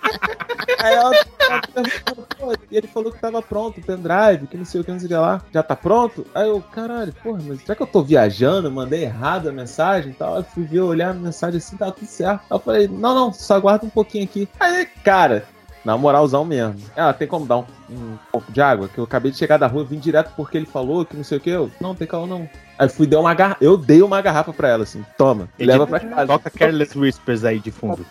Aí 0.79 0.93
ela, 0.93 1.15
ela 1.15 1.61
perguntou, 1.73 2.27
pô, 2.37 2.53
e 2.69 2.77
ele 2.77 2.87
falou 2.87 3.11
que 3.11 3.19
tava 3.19 3.41
pronto, 3.41 3.79
o 3.79 3.83
pendrive, 3.83 4.47
que 4.47 4.57
não 4.57 4.65
sei 4.65 4.81
o 4.81 4.83
que, 4.83 4.91
não 4.91 4.99
sei 4.99 5.07
o 5.07 5.09
que 5.09 5.15
lá. 5.15 5.41
Já 5.51 5.63
tá 5.63 5.75
pronto? 5.75 6.25
Aí 6.33 6.47
eu, 6.47 6.61
caralho, 6.61 7.13
porra, 7.23 7.39
mas 7.43 7.61
será 7.61 7.75
que 7.75 7.83
eu 7.83 7.87
tô 7.87 8.03
viajando? 8.03 8.71
Mandei 8.71 9.03
errado 9.03 9.49
a 9.49 9.51
mensagem 9.51 10.11
e 10.11 10.13
tal. 10.13 10.35
Aí 10.35 10.43
fui 10.43 10.63
ver, 10.63 10.81
olhar 10.81 11.09
a 11.09 11.13
mensagem 11.13 11.57
assim, 11.57 11.77
tava 11.77 11.91
tudo 11.91 12.07
certo. 12.07 12.41
Aí 12.41 12.55
eu 12.55 12.59
falei, 12.59 12.87
não, 12.87 13.15
não, 13.15 13.33
só 13.33 13.55
aguarda 13.55 13.85
um 13.85 13.89
pouquinho 13.89 14.25
aqui. 14.25 14.47
Aí, 14.59 14.85
cara, 15.03 15.45
na 15.85 15.95
moralzão 15.95 16.43
mesmo. 16.43 16.81
Ela 16.95 17.13
tem 17.13 17.27
como 17.27 17.45
dar 17.45 17.59
um, 17.59 17.65
um 17.89 18.17
pouco 18.31 18.51
de 18.51 18.59
água? 18.59 18.89
Que 18.89 18.97
eu 18.97 19.03
acabei 19.03 19.31
de 19.31 19.37
chegar 19.37 19.57
da 19.57 19.67
rua, 19.67 19.83
vim 19.83 19.99
direto 19.99 20.33
porque 20.35 20.57
ele 20.57 20.65
falou 20.65 21.05
que 21.05 21.15
não 21.15 21.23
sei 21.23 21.37
o 21.37 21.41
que. 21.41 21.51
Eu, 21.51 21.69
não, 21.79 21.93
tem 21.93 22.07
calma 22.07 22.27
não. 22.27 22.49
Aí 22.77 22.89
fui 22.89 23.05
dar 23.05 23.19
uma 23.19 23.33
garrafa. 23.33 23.63
Eu 23.63 23.77
dei 23.77 24.01
uma 24.01 24.19
garrafa 24.21 24.51
pra 24.51 24.67
ela, 24.67 24.83
assim. 24.83 25.05
Toma, 25.17 25.47
leva 25.59 25.85
pra 25.85 25.99
casa. 25.99 26.27
Toca 26.27 26.49
Careless 26.49 26.97
Whispers 26.97 27.45
aí 27.45 27.59
de 27.59 27.71
fundo. 27.71 28.05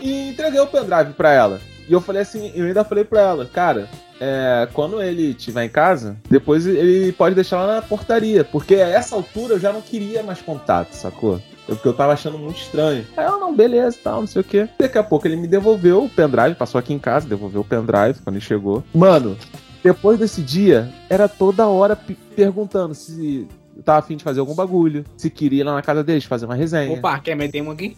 e 0.00 0.30
entreguei 0.30 0.60
o 0.60 0.66
pendrive 0.66 1.12
pra 1.12 1.32
ela. 1.32 1.60
E 1.88 1.92
eu 1.92 2.00
falei 2.00 2.22
assim, 2.22 2.52
eu 2.54 2.66
ainda 2.66 2.84
falei 2.84 3.04
pra 3.04 3.20
ela, 3.20 3.46
cara, 3.46 3.88
é, 4.20 4.68
quando 4.72 5.02
ele 5.02 5.30
estiver 5.30 5.64
em 5.64 5.68
casa, 5.68 6.16
depois 6.28 6.66
ele 6.66 7.12
pode 7.12 7.34
deixar 7.34 7.64
lá 7.64 7.76
na 7.76 7.82
portaria, 7.82 8.44
porque 8.44 8.76
a 8.76 8.88
essa 8.88 9.14
altura 9.16 9.54
eu 9.54 9.60
já 9.60 9.72
não 9.72 9.80
queria 9.80 10.22
mais 10.22 10.40
contato, 10.40 10.92
sacou? 10.92 11.40
Eu- 11.68 11.76
Porque 11.76 11.88
eu 11.88 11.92
tava 11.94 12.12
achando 12.12 12.38
muito 12.38 12.58
estranho. 12.60 13.06
Aí 13.16 13.24
ela, 13.24 13.38
não, 13.38 13.54
beleza 13.54 13.96
e 13.96 14.00
tal, 14.00 14.20
não 14.20 14.26
sei 14.26 14.40
o 14.40 14.44
quê. 14.44 14.68
Daqui 14.78 14.98
a 14.98 15.02
pouco 15.04 15.26
ele 15.26 15.36
me 15.36 15.46
devolveu 15.46 16.04
o 16.04 16.08
pendrive, 16.08 16.54
passou 16.54 16.78
aqui 16.78 16.92
em 16.92 16.98
casa, 16.98 17.28
devolveu 17.28 17.60
o 17.60 17.64
pendrive 17.64 18.18
quando 18.24 18.36
ele 18.36 18.44
chegou. 18.44 18.82
Mano, 18.94 19.36
depois 19.82 20.18
desse 20.18 20.42
dia, 20.42 20.92
era 21.08 21.28
toda 21.28 21.66
hora 21.66 21.94
pe- 21.96 22.16
perguntando 22.34 22.94
se 22.94 23.46
eu 23.76 23.82
tava 23.82 24.00
afim 24.00 24.16
de 24.16 24.24
fazer 24.24 24.40
algum 24.40 24.54
bagulho, 24.54 25.04
se 25.16 25.30
queria 25.30 25.60
ir 25.60 25.64
lá 25.64 25.72
na 25.74 25.80
casa 25.82 26.02
deles 26.04 26.24
fazer 26.24 26.44
uma 26.44 26.54
resenha. 26.54 26.92
Opa, 26.98 27.18
quer 27.20 27.34
meter 27.34 27.62
um 27.62 27.70
aqui? 27.70 27.96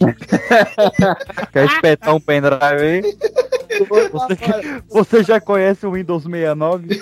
Quer 1.52 1.66
espetar 1.66 2.14
um 2.14 2.20
pendrive 2.20 2.62
aí? 2.62 3.02
Você, 4.12 4.82
você 4.90 5.22
já 5.22 5.40
conhece 5.40 5.86
o 5.86 5.92
Windows 5.92 6.24
69? 6.24 7.00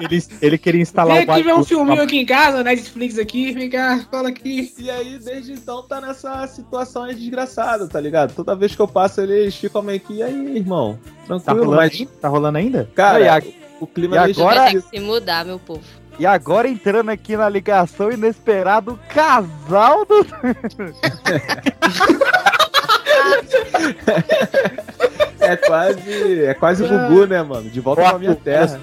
Ele, 0.00 0.22
ele 0.42 0.58
queria 0.58 0.82
instalar 0.82 1.18
Vem 1.18 1.26
o 1.28 1.32
aqui 1.32 1.42
ver 1.42 1.54
um 1.54 1.64
filminho 1.64 2.02
aqui 2.02 2.18
em 2.18 2.26
casa, 2.26 2.62
Netflix 2.64 3.18
aqui, 3.18 3.52
vem 3.52 3.70
cá, 3.70 4.04
fala 4.10 4.28
aqui. 4.28 4.72
E 4.78 4.90
aí, 4.90 5.18
desde 5.18 5.52
então, 5.52 5.82
tá 5.82 6.00
nessa 6.00 6.46
situação 6.46 7.04
aí 7.04 7.14
desgraçada, 7.14 7.86
tá 7.88 8.00
ligado? 8.00 8.34
Toda 8.34 8.56
vez 8.56 8.74
que 8.74 8.80
eu 8.82 8.88
passo, 8.88 9.20
eles 9.20 9.54
ficam 9.54 9.82
meio 9.82 10.00
que, 10.00 10.14
e 10.14 10.22
aí, 10.22 10.56
irmão? 10.56 10.98
Tá 11.26 11.38
Tranquilo, 11.38 11.64
rolando, 11.66 11.76
mas, 11.82 11.92
ainda? 11.94 12.10
tá 12.20 12.28
rolando 12.28 12.58
ainda? 12.58 12.90
cara, 12.94 13.20
E 13.20 13.28
a- 13.28 13.42
o 13.80 13.86
clima 13.86 14.16
e 14.16 14.18
é 14.18 14.22
agora- 14.22 14.66
esquisito. 14.66 14.90
que 14.90 14.98
se 14.98 15.04
mudar, 15.04 15.44
meu 15.44 15.58
povo. 15.58 15.82
E 16.18 16.24
agora 16.24 16.68
entrando 16.68 17.10
aqui 17.10 17.36
na 17.36 17.48
ligação 17.48 18.10
inesperado, 18.12 18.98
casal 19.08 20.04
do. 20.06 20.24
É 25.46 25.56
quase, 25.56 26.44
é 26.44 26.54
quase 26.54 26.82
o 26.84 26.88
Gugu, 26.88 27.26
né, 27.26 27.42
mano? 27.42 27.68
De 27.70 27.80
volta 27.80 28.02
pra 28.02 28.18
minha 28.18 28.34
terra. 28.34 28.80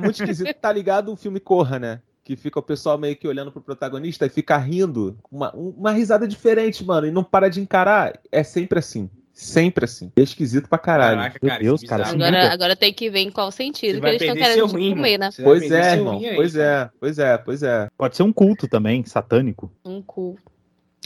Muito 0.00 0.20
esquisito, 0.22 0.54
tá 0.54 0.72
ligado 0.72 1.12
o 1.12 1.16
filme 1.16 1.40
Corra, 1.40 1.78
né? 1.78 2.00
Que 2.22 2.36
fica 2.36 2.58
o 2.58 2.62
pessoal 2.62 2.98
meio 2.98 3.16
que 3.16 3.28
olhando 3.28 3.52
pro 3.52 3.60
protagonista 3.60 4.26
e 4.26 4.30
fica 4.30 4.56
rindo. 4.56 5.16
Uma, 5.30 5.54
um- 5.54 5.70
uma 5.76 5.92
risada 5.92 6.26
diferente, 6.26 6.84
mano, 6.84 7.06
e 7.06 7.10
não 7.10 7.22
para 7.22 7.48
de 7.48 7.60
encarar. 7.60 8.18
É 8.32 8.42
sempre 8.42 8.78
assim. 8.78 9.08
Sempre 9.34 9.84
assim. 9.84 10.12
É 10.16 10.22
esquisito 10.22 10.68
pra 10.68 10.78
caralho. 10.78 11.16
Caraca, 11.16 11.38
Meu 11.42 11.50
cara, 11.50 11.62
Deus, 11.62 11.82
isso 11.82 11.86
é 11.86 11.88
cara, 11.88 12.02
assim, 12.04 12.14
Agora, 12.14 12.52
agora 12.52 12.76
tem 12.76 12.92
que 12.92 13.10
ver 13.10 13.18
em 13.18 13.30
qual 13.32 13.50
sentido 13.50 14.00
que 14.00 14.06
eles 14.06 14.22
estão 14.22 14.36
querendo 14.36 14.66
rim, 14.66 14.94
comer, 14.94 15.18
né? 15.18 15.30
Pois 15.42 15.70
é, 15.72 15.92
irmão. 15.94 16.22
Pois 16.36 16.54
é, 16.54 16.90
pois 17.00 17.18
é, 17.18 17.38
pois 17.38 17.62
é. 17.64 17.88
Pode 17.98 18.16
ser 18.16 18.22
um 18.22 18.32
culto 18.32 18.68
também, 18.68 19.04
satânico. 19.04 19.72
Um 19.84 20.00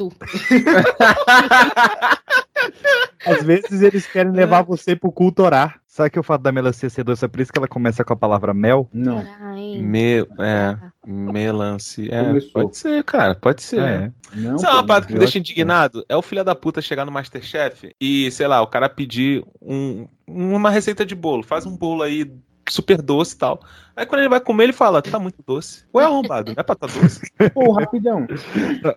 Às 3.27 3.43
vezes 3.43 3.83
eles 3.83 4.07
querem 4.07 4.33
levar 4.33 4.63
você 4.63 4.97
pro 4.97 5.13
culto 5.13 5.43
orar. 5.43 5.81
Sabe 5.87 6.11
que 6.11 6.19
o 6.19 6.23
fato 6.23 6.43
da 6.43 6.53
melancia 6.53 6.89
ser 6.89 7.03
doce 7.03 7.25
é 7.25 7.29
por 7.29 7.41
isso 7.41 7.53
que 7.53 7.59
ela 7.59 7.67
começa 7.67 8.05
com 8.05 8.13
a 8.13 8.17
palavra 8.17 8.55
mel? 8.55 8.89
Não. 8.93 9.27
Ai. 9.41 9.79
Me, 9.83 10.21
é, 10.39 10.77
melancia. 11.05 12.09
É, 12.15 12.41
pode 12.53 12.77
ser, 12.77 13.03
cara, 13.03 13.35
pode 13.35 13.63
ser. 13.63 13.81
É. 13.81 14.13
Não, 14.35 14.59
Sabe 14.59 14.75
uma 14.75 14.87
parada 14.87 15.07
que 15.07 15.13
me 15.13 15.19
deixa 15.19 15.39
indignado? 15.39 16.05
É 16.09 16.17
o 16.17 16.23
filho 16.23 16.45
da 16.45 16.55
puta 16.55 16.81
chegar 16.81 17.05
no 17.05 17.11
Masterchef 17.11 17.93
e, 18.01 18.31
sei 18.31 18.47
lá, 18.47 18.63
o 18.63 18.67
cara 18.69 18.89
pedir 18.89 19.45
um- 19.61 20.07
uma 20.27 20.71
receita 20.71 21.05
de 21.05 21.17
bolo. 21.17 21.43
Faz 21.43 21.67
um 21.67 21.77
bolo 21.77 22.05
aí 22.05 22.31
super 22.69 23.03
doce 23.03 23.35
e 23.35 23.39
tal. 23.39 23.61
Aí 23.99 24.07
quando 24.07 24.21
ele 24.21 24.29
vai 24.29 24.41
comer, 24.41 24.65
ele 24.65 24.73
fala, 24.73 25.03
tá 25.03 25.19
muito 25.19 25.43
doce. 25.45 25.85
Ué, 25.93 26.05
arrombado, 26.05 26.53
não 26.55 26.61
é 26.61 26.63
pra 26.63 26.75
tá 26.77 26.87
doce. 26.87 27.21
Pô, 27.53 27.73
rapidão. 27.73 28.27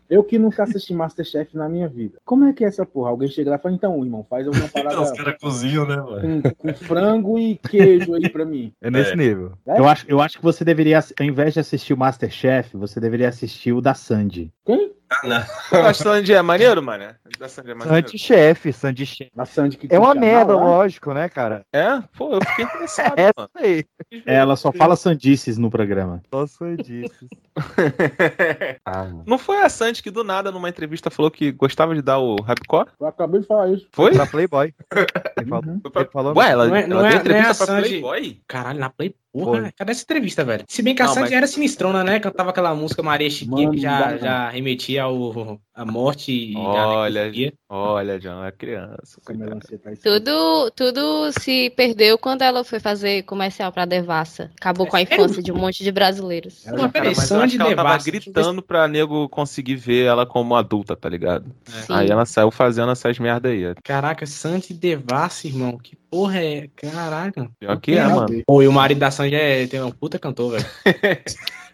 Eu 0.09 0.23
que 0.23 0.37
nunca 0.37 0.61
assisti 0.63 0.93
Masterchef 0.93 1.57
na 1.57 1.67
minha 1.67 1.87
vida. 1.87 2.19
Como 2.23 2.45
é 2.45 2.53
que 2.53 2.63
é 2.63 2.67
essa 2.67 2.85
porra? 2.85 3.09
Alguém 3.09 3.27
chega 3.27 3.49
lá 3.49 3.55
e 3.55 3.59
fala, 3.59 3.73
então, 3.73 4.03
irmão, 4.03 4.23
faz 4.29 4.45
alguma 4.45 4.67
parada 4.69 5.01
Os 5.01 5.11
caras 5.11 5.35
cozinham, 5.41 5.87
né, 5.87 5.95
mano? 5.95 6.41
com, 6.43 6.53
com 6.53 6.73
frango 6.75 7.39
e 7.39 7.55
queijo 7.57 8.13
aí 8.13 8.29
pra 8.29 8.45
mim. 8.45 8.71
É 8.79 8.91
nesse 8.91 9.13
É. 9.13 9.15
nível. 9.15 9.53
É? 9.67 9.79
Eu 9.79 9.87
acho, 9.87 10.05
eu 10.07 10.21
acho 10.21 10.37
que 10.37 10.43
você 10.43 10.63
deveria, 10.63 10.99
ao 11.19 11.25
invés 11.25 11.53
de 11.55 11.59
assistir 11.59 11.93
o 11.93 11.97
Masterchef, 11.97 12.77
você 12.77 12.99
deveria 12.99 13.29
assistir 13.29 13.73
o 13.73 13.81
da 13.81 13.95
Sandy. 13.95 14.51
Quem? 14.65 14.91
Ah, 15.13 15.27
não. 15.73 15.85
A 15.87 15.93
Sandy 15.93 16.33
é 16.33 16.41
maneiro, 16.41 16.81
mané? 16.81 17.15
A 17.41 17.47
Sandy 17.49 17.71
é 17.71 17.73
maneiro? 17.73 18.07
Sandy-chefe, 18.07 18.71
Sandy-chefe. 18.71 19.29
Na 19.35 19.43
Sandy 19.43 19.75
que 19.75 19.93
É 19.93 19.99
uma 19.99 20.15
merda, 20.15 20.55
lógico, 20.55 21.13
né, 21.13 21.27
cara? 21.27 21.65
É? 21.73 22.01
Pô, 22.17 22.31
eu 22.35 22.39
fiquei 22.45 22.63
interessado, 22.63 23.19
É 23.19 23.29
mano. 23.35 23.49
essa 23.53 23.67
aí. 23.67 23.83
Ela 24.25 24.55
só 24.55 24.71
fala 24.71 24.90
sandices 24.95 25.57
no 25.57 25.69
programa. 25.69 26.21
Só 26.33 26.45
sandices. 26.47 27.11
Ah. 28.85 29.07
Não 29.25 29.37
foi 29.37 29.61
a 29.61 29.69
Sandy 29.69 30.01
que 30.01 30.09
do 30.09 30.23
nada, 30.23 30.51
numa 30.51 30.69
entrevista, 30.69 31.09
falou 31.09 31.29
que 31.29 31.51
gostava 31.51 31.93
de 31.93 32.01
dar 32.01 32.17
o 32.19 32.35
rapcore? 32.41 32.89
Eu 32.99 33.07
acabei 33.07 33.41
de 33.41 33.47
falar 33.47 33.69
isso. 33.69 33.87
Foi? 33.91 34.11
Pra 34.13 34.25
Playboy. 34.25 34.73
Ele 35.37 35.47
falou, 35.49 35.63
Uhum. 35.65 35.81
Ele 35.95 36.05
falou 36.11 36.37
Ué, 36.37 36.49
ela, 36.51 36.67
Não 36.67 36.75
é- 36.75 36.79
ela 36.83 36.87
não 36.89 36.97
deu 36.97 37.05
é- 37.07 37.15
entrevista 37.15 37.31
não 37.31 37.51
é 37.51 37.53
pra 37.53 37.53
Sandy- 37.65 37.89
Playboy? 37.89 38.41
Caralho, 38.47 38.79
na 38.79 38.89
Play, 38.89 39.15
porra, 39.31 39.61
Foi. 39.61 39.71
cadê 39.71 39.91
essa 39.91 40.03
entrevista, 40.03 40.43
velho? 40.43 40.63
Se 40.67 40.81
bem 40.81 40.93
que 40.95 41.01
a 41.01 41.05
Não, 41.05 41.13
Sandy 41.13 41.27
mas- 41.29 41.37
era 41.37 41.47
sinistrona, 41.47 42.03
né? 42.03 42.19
Cantava 42.19 42.49
aquela 42.49 42.73
música 42.75 43.01
Maria 43.03 43.29
Chiquinha 43.29 43.63
Mano, 43.67 43.71
que 43.71 43.79
já, 43.81 44.11
não. 44.11 44.17
já 44.17 44.49
remetia 44.49 45.03
ao, 45.03 45.59
à 45.73 45.85
morte 45.85 46.31
e 46.31 46.55
Olha, 46.57 47.31
olha, 47.69 48.19
John, 48.19 48.43
é 48.43 48.51
criança. 48.51 49.21
Tá. 49.25 49.91
Tudo, 50.03 50.71
tudo 50.71 51.31
se 51.39 51.69
perdeu 51.71 52.17
quando 52.17 52.41
ela 52.41 52.63
foi 52.63 52.79
fazer 52.79 53.23
comercial 53.23 53.71
pra 53.71 53.85
Devassa. 53.85 54.51
Acabou 54.59 54.87
com 54.87 54.95
a 54.95 55.01
infância 55.01 55.41
de 55.41 55.51
um 55.51 55.55
monte 55.57 55.83
de 55.83 55.91
brasileiros. 55.91 56.65
Ela 56.65 56.77
Não, 56.77 56.83
já- 56.85 56.89
peraí, 56.89 57.09
Cara, 57.09 57.17
mas 57.21 57.31
eu 57.31 57.37
acho 57.37 57.43
Sandy 57.43 57.55
que 57.57 57.61
ela 57.61 57.75
tava 57.75 57.89
Devassa. 57.89 58.11
gritando 58.11 58.61
pra 58.61 58.87
nego 58.87 59.29
conseguir 59.29 59.75
ver 59.75 60.05
ela 60.05 60.25
como 60.25 60.55
adulta, 60.55 60.95
tá 60.95 61.07
ligado? 61.09 61.45
Sim. 61.65 61.93
Aí 61.93 62.09
ela 62.09 62.25
saiu 62.25 62.51
fazendo 62.51 62.91
essas 62.91 63.17
merda 63.19 63.49
aí. 63.49 63.73
Caraca, 63.83 64.25
Sandy 64.25 64.73
Devassa, 64.73 65.47
irmão. 65.47 65.77
Que 65.77 65.95
porra 66.11 66.39
é? 66.43 66.67
Caraca. 66.75 67.49
Pior 67.59 67.79
que 67.79 67.93
é, 67.97 68.05
mano. 68.05 68.43
Pô, 68.45 68.61
e 68.61 68.67
o 68.67 68.71
marido 68.73 68.99
da 68.99 69.09
Sandy 69.09 69.33
é, 69.35 69.65
tem 69.65 69.81
um 69.81 69.89
puta 69.91 70.19
cantor, 70.19 70.51
velho. 70.59 70.65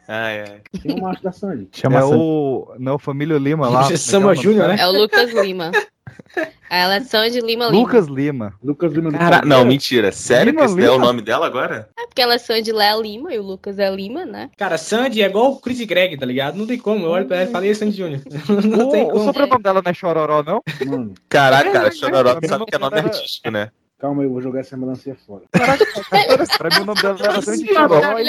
Ai, 0.08 0.40
ai. 0.40 0.62
Quem 0.82 0.92
é 0.92 0.96
o 0.96 1.02
macho 1.02 1.22
da 1.22 1.32
Sandy? 1.34 1.68
Chama 1.74 1.98
É 1.98 2.02
Sandy. 2.02 2.16
o. 2.16 2.74
Não, 2.80 2.98
Família 2.98 3.38
Lima 3.38 3.68
lá. 3.68 3.84
Sama 3.98 4.34
Júnior, 4.36 4.70
né? 4.70 4.78
É 4.80 4.88
o 4.88 4.92
Lucas 4.92 5.34
Lima. 5.34 5.70
Ela 6.70 6.96
é 6.96 7.00
Sandy 7.02 7.42
Lima 7.42 7.66
Lima. 7.68 7.78
Lucas 7.78 8.08
Lima. 8.08 8.54
Lucas 8.64 8.94
Lima 8.94 9.12
do 9.12 9.18
Cara, 9.18 9.42
não, 9.46 9.66
mentira. 9.66 10.12
Sério 10.14 10.52
Lima, 10.52 10.66
que 10.66 10.72
esse 10.72 10.82
é 10.82 10.90
o 10.90 10.94
Lima? 10.94 11.06
nome 11.06 11.22
dela 11.22 11.46
agora? 11.46 11.90
É 12.00 12.06
porque 12.08 12.22
ela 12.22 12.36
é 12.36 12.38
Sandy 12.38 12.72
Léa 12.72 12.96
Lima 12.96 13.34
e 13.34 13.40
o 13.40 13.44
Lucas 13.44 13.78
é 13.80 13.90
Lima, 13.94 14.26
né? 14.26 14.50
Cara, 14.58 14.78
Sandy 14.78 15.22
é 15.22 15.26
igual 15.26 15.52
o 15.52 15.60
Chris 15.60 15.82
Greg, 15.86 16.18
tá 16.18 16.26
ligado? 16.26 16.56
Não 16.58 16.66
tem 16.66 16.78
como. 16.78 17.06
Eu 17.06 17.10
olho 17.12 17.26
pra 17.26 17.38
ela 17.42 17.50
e 17.50 17.52
falei, 17.52 17.76
Sandy 17.76 17.98
Júnior. 17.98 18.22
Não 18.66 18.90
tem 18.90 19.04
O, 19.04 19.08
o 19.08 19.12
como. 19.12 19.26
sobrenome 19.26 19.62
dela 19.64 19.82
não 19.84 19.92
é 19.92 19.94
Chororó, 19.94 20.42
não? 20.42 20.62
Mano, 20.86 21.14
Caraca, 21.28 21.70
cara, 21.72 21.88
É, 21.90 21.92
Chororó, 21.92 22.30
é, 22.32 22.40
tu 22.42 22.48
sabe 22.48 22.66
que 22.66 22.76
é 22.76 22.80
nome 22.80 22.98
artístico, 23.00 23.52
né? 23.52 23.70
Calma 24.00 24.22
aí, 24.22 24.28
eu 24.28 24.32
vou 24.32 24.42
jogar 24.42 24.60
essa 24.60 24.78
melancia 24.78 25.16
fora. 25.26 25.42
Pra 26.58 26.70
mim 26.70 26.84
o 26.84 26.86
nome 26.86 27.02
dela 27.02 27.18
era 27.20 27.42
tão 27.42 27.54
Ele 27.54 27.64
difícil. 27.64 27.80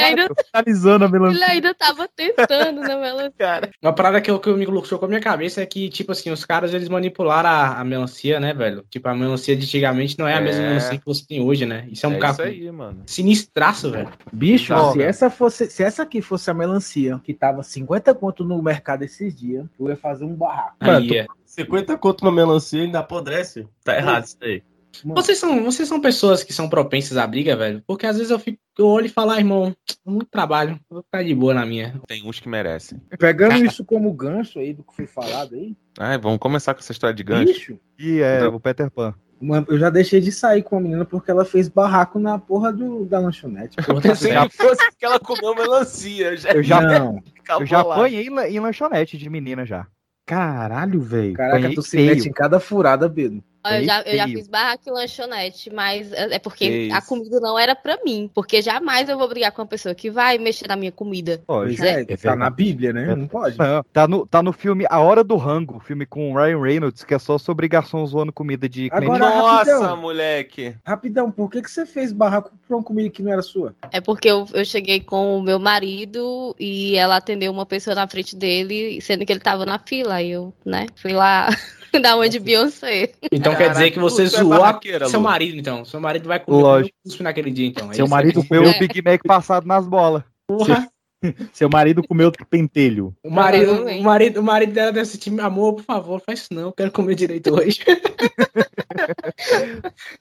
ainda, 0.03 0.29
Analisando 0.55 1.05
a 1.05 1.09
ele 1.09 1.19
melancia. 1.19 1.47
ainda 1.47 1.75
tava 1.75 2.09
tentando, 2.09 2.81
né, 2.81 2.97
Melancia? 2.97 3.33
Cara, 3.37 3.71
Uma 3.83 3.93
parada 3.93 4.21
que, 4.21 4.31
eu- 4.31 4.41
que 4.41 4.51
me 4.55 4.65
colocou 4.65 4.99
com 4.99 5.05
a 5.05 5.09
minha 5.09 5.21
cabeça 5.21 5.61
é 5.61 5.67
que, 5.67 5.91
tipo 5.91 6.13
assim, 6.13 6.31
os 6.31 6.43
caras 6.45 6.73
eles 6.73 6.89
manipularam 6.89 7.49
a, 7.51 7.81
a 7.81 7.85
melancia, 7.85 8.41
né, 8.41 8.55
velho? 8.55 8.83
Tipo, 8.89 9.09
a 9.09 9.15
melancia 9.15 9.55
de 9.55 9.65
antigamente 9.65 10.19
não 10.19 10.27
é 10.27 10.35
a 10.35 10.41
mesma 10.41 10.63
É. 10.63 10.67
melancia 10.69 10.99
que 10.99 11.05
você 11.05 11.25
tem 11.27 11.43
hoje, 11.43 11.67
né? 11.67 11.87
Isso 11.91 12.07
é 12.07 12.09
um 12.09 12.15
é 12.15 12.19
carro 12.19 12.33
isso 12.35 12.43
aí, 12.43 12.71
mano. 12.73 13.03
sinistraço, 13.07 13.91
velho. 13.91 14.09
Bicho, 14.33 14.73
Ó, 14.75 14.93
se 14.93 15.03
essa 15.03 15.29
fosse, 15.29 15.69
se 15.71 15.83
essa 15.83 16.03
aqui 16.03 16.23
fosse 16.23 16.51
a 16.51 16.55
melancia 16.55 17.21
que 17.23 17.35
tava 17.35 17.63
50 17.63 18.15
conto 18.15 18.43
no 18.43 18.63
mercado 18.63 19.03
esses 19.03 19.35
dias, 19.37 19.67
eu 19.79 19.89
ia 19.89 19.97
fazer 19.97 20.25
um 20.25 20.35
barraco. 20.35 20.77
Aí, 20.81 21.19
é. 21.19 21.27
50 21.45 21.97
conto 21.99 22.23
uma 22.23 22.33
melancia 22.33 22.81
e 22.81 22.85
ainda 22.87 23.01
apodrece. 23.01 23.67
Tá 23.85 23.97
errado 23.97 24.25
isso 24.25 24.37
aí. 24.43 24.63
Vocês 25.05 25.39
são, 25.39 25.63
vocês 25.65 25.89
são 25.89 26.01
pessoas 26.01 26.43
que 26.43 26.53
são 26.53 26.69
propensas 26.69 27.17
à 27.17 27.27
briga, 27.27 27.55
velho? 27.57 27.83
Porque 27.87 28.07
às 28.07 28.17
vezes 28.17 28.31
eu 28.31 28.39
fico, 28.39 28.59
eu 28.79 28.87
olho 28.87 29.07
e 29.07 29.11
falo, 29.11 29.31
ah, 29.31 29.39
irmão, 29.39 29.75
muito 30.05 30.29
trabalho, 30.31 30.79
vou 30.91 31.03
ficar 31.03 31.23
de 31.23 31.35
boa 31.35 31.55
na 31.55 31.65
minha. 31.65 32.01
Tem 32.07 32.25
uns 32.27 32.41
que 32.41 32.49
merecem. 32.49 33.01
Pegando 33.19 33.65
isso 33.65 33.85
como 33.85 34.13
gancho 34.13 34.59
aí 34.59 34.73
do 34.75 34.83
que 34.83 34.95
foi 34.95 35.07
falado 35.07 35.55
aí, 35.55 35.77
Ai, 35.99 36.19
vamos 36.19 36.39
começar 36.39 36.75
com 36.75 36.81
essa 36.81 36.93
história 36.93 37.15
de 37.15 37.23
gancho. 37.23 37.47
bicho, 37.53 37.79
E 37.99 38.21
é 38.21 38.47
o 38.49 38.59
Peter 38.59 38.91
Pan. 38.91 39.15
uma- 39.41 39.65
eu 39.69 39.79
já 39.79 39.89
deixei 39.91 40.21
de 40.21 40.33
sair 40.33 40.63
com 40.63 40.77
a 40.77 40.81
menina 40.81 41.05
porque 41.05 41.31
ela 41.31 41.45
fez 41.45 41.69
barraco 41.69 42.19
na 42.19 42.39
porra 42.39 42.73
do, 42.73 43.05
da 43.05 43.19
lanchonete. 43.21 43.77
Tá 43.77 44.01
Pensei 44.01 44.33
que 44.33 44.57
fosse 44.57 44.91
que 44.99 45.05
ela 45.05 45.21
comeu 45.21 45.55
melancia. 45.55 46.37
Já 46.37 46.53
Eu 46.53 46.63
já, 46.63 46.81
Não, 46.81 47.23
eu 47.61 47.67
já 47.67 47.83
bolado. 47.83 48.01
apanhei 48.01 48.27
em, 48.27 48.31
la- 48.31 48.49
em 48.49 48.59
lanchonete 48.59 49.17
de 49.19 49.29
menina 49.31 49.65
já. 49.65 49.87
Caralho, 50.27 51.01
velho. 51.01 51.35
caraca, 51.35 51.73
tu 51.75 51.83
se 51.83 51.93
feio. 51.97 52.15
mete 52.15 52.29
em 52.29 52.33
cada 52.33 52.61
furada, 52.61 53.09
Pedro. 53.09 53.43
Eu 53.65 53.85
já, 53.85 54.01
eu 54.03 54.17
já 54.17 54.27
fiz 54.27 54.49
barraco 54.49 54.85
e 54.87 54.91
lanchonete, 54.91 55.71
mas 55.73 56.13
é 56.13 56.35
é 56.35 56.39
porque 56.39 56.69
Que 56.87 56.93
a 56.93 56.99
isso. 56.99 57.09
comida 57.09 57.41
não 57.41 57.59
era 57.59 57.75
pra 57.75 57.99
mim. 58.05 58.31
Porque 58.35 58.63
jamais 58.63 59.09
eu 59.09 59.19
vou 59.19 59.29
brigar 59.29 59.53
com 59.53 59.63
uma 59.63 59.69
pessoa 59.69 59.95
que 59.95 60.11
vai 60.11 60.39
mexer 60.39 60.69
na 60.69 60.77
minha 60.77 60.93
comida. 60.93 61.43
Pois 61.47 61.77
Pois 61.77 61.81
é, 61.81 62.03
é 62.09 62.17
tá 62.17 62.37
na 62.37 62.49
Bíblia, 62.51 62.93
né? 62.93 63.15
Não 63.15 63.27
pode. 63.27 63.59
Não, 63.59 63.83
tá, 63.93 64.07
no, 64.09 64.27
tá 64.27 64.43
no 64.43 64.53
filme 64.53 64.87
A 64.89 65.01
Hora 65.01 65.23
do 65.25 65.37
Rango, 65.37 65.81
filme 65.81 66.07
com 66.07 66.33
o 66.33 66.37
Ryan 66.37 66.61
Reynolds, 66.61 67.05
que 67.05 67.15
é 67.15 67.19
só 67.19 67.37
sobre 67.39 67.69
garçom 67.69 68.05
zoando 68.07 68.33
comida 68.33 68.69
de. 68.69 68.89
Agora- 68.93 69.19
Nossa, 69.19 69.73
rapidão. 69.73 69.97
moleque. 69.97 70.75
Rapidão, 70.85 71.31
por 71.31 71.51
que, 71.51 71.61
que 71.63 71.71
você 71.71 71.85
fez 71.85 72.13
barraco 72.13 72.51
pra 72.67 72.77
uma 72.77 72.83
comida 72.83 73.11
que 73.11 73.23
não 73.23 73.33
era 73.33 73.43
sua? 73.43 73.75
É 73.91 74.01
porque 74.01 74.29
eu, 74.29 74.47
eu 74.55 74.65
cheguei 74.65 75.01
com 75.01 75.37
o 75.39 75.43
meu 75.43 75.59
marido 75.59 76.55
e 76.59 76.97
ela 76.97 77.17
atendeu 77.17 77.53
uma 77.53 77.67
pessoa 77.67 77.95
na 77.95 78.07
frente 78.07 78.35
dele, 78.37 79.01
sendo 79.01 79.25
que 79.27 79.33
ele 79.33 79.41
tava 79.41 79.67
na 79.67 79.79
fila. 79.79 80.15
Aí 80.15 80.31
eu, 80.31 80.53
né, 80.65 80.87
fui 80.97 81.13
lá 81.13 81.49
dar 82.01 82.17
uma 82.17 82.29
de 82.29 82.39
Beyoncé. 82.39 83.13
Então 83.33 83.55
quer 83.55 83.71
dizer 83.71 83.91
que 83.91 83.99
você 83.99 84.23
é 84.25 84.27
zoou 84.27 84.53
a- 84.55 84.59
barraqueira, 84.59 85.09
seu 85.09 85.21
marido, 85.21 85.57
então. 85.57 85.85
Seu 85.85 86.01
marido 86.01 86.29
vai 86.29 86.39
comer 86.41 86.63
Lógico. 86.63 86.97
um 87.05 87.09
cuspe 87.09 87.23
naquele 87.23 87.51
dia, 87.51 87.67
então. 87.67 87.91
É 87.91 87.95
Seu 87.95 88.07
marido 88.09 88.41
aí. 88.41 88.47
Meu 88.51 88.63
comeu, 88.65 88.79
Big 88.79 89.03
Mac 89.03 89.21
passado 89.27 89.67
nas 89.67 89.87
bolas. 89.87 90.23
Porra. 90.47 90.89
seu 91.53 91.69
marido 91.69 92.03
comeu 92.07 92.31
pentelho. 92.49 93.15
O 93.23 93.31
marido, 93.31 93.85
o 93.85 94.03
marido, 94.03 94.41
o 94.41 94.43
marido 94.43 94.73
dela 94.73 94.93
deve 94.93 95.07
sentir, 95.07 95.39
amor, 95.41 95.75
por 95.75 95.85
favor, 95.85 96.23
faz 96.25 96.41
isso 96.41 96.55
não, 96.55 96.63
eu 96.63 96.73
quero 96.73 96.91
comer 96.91 97.15
direito 97.15 97.55
hoje. 97.55 97.81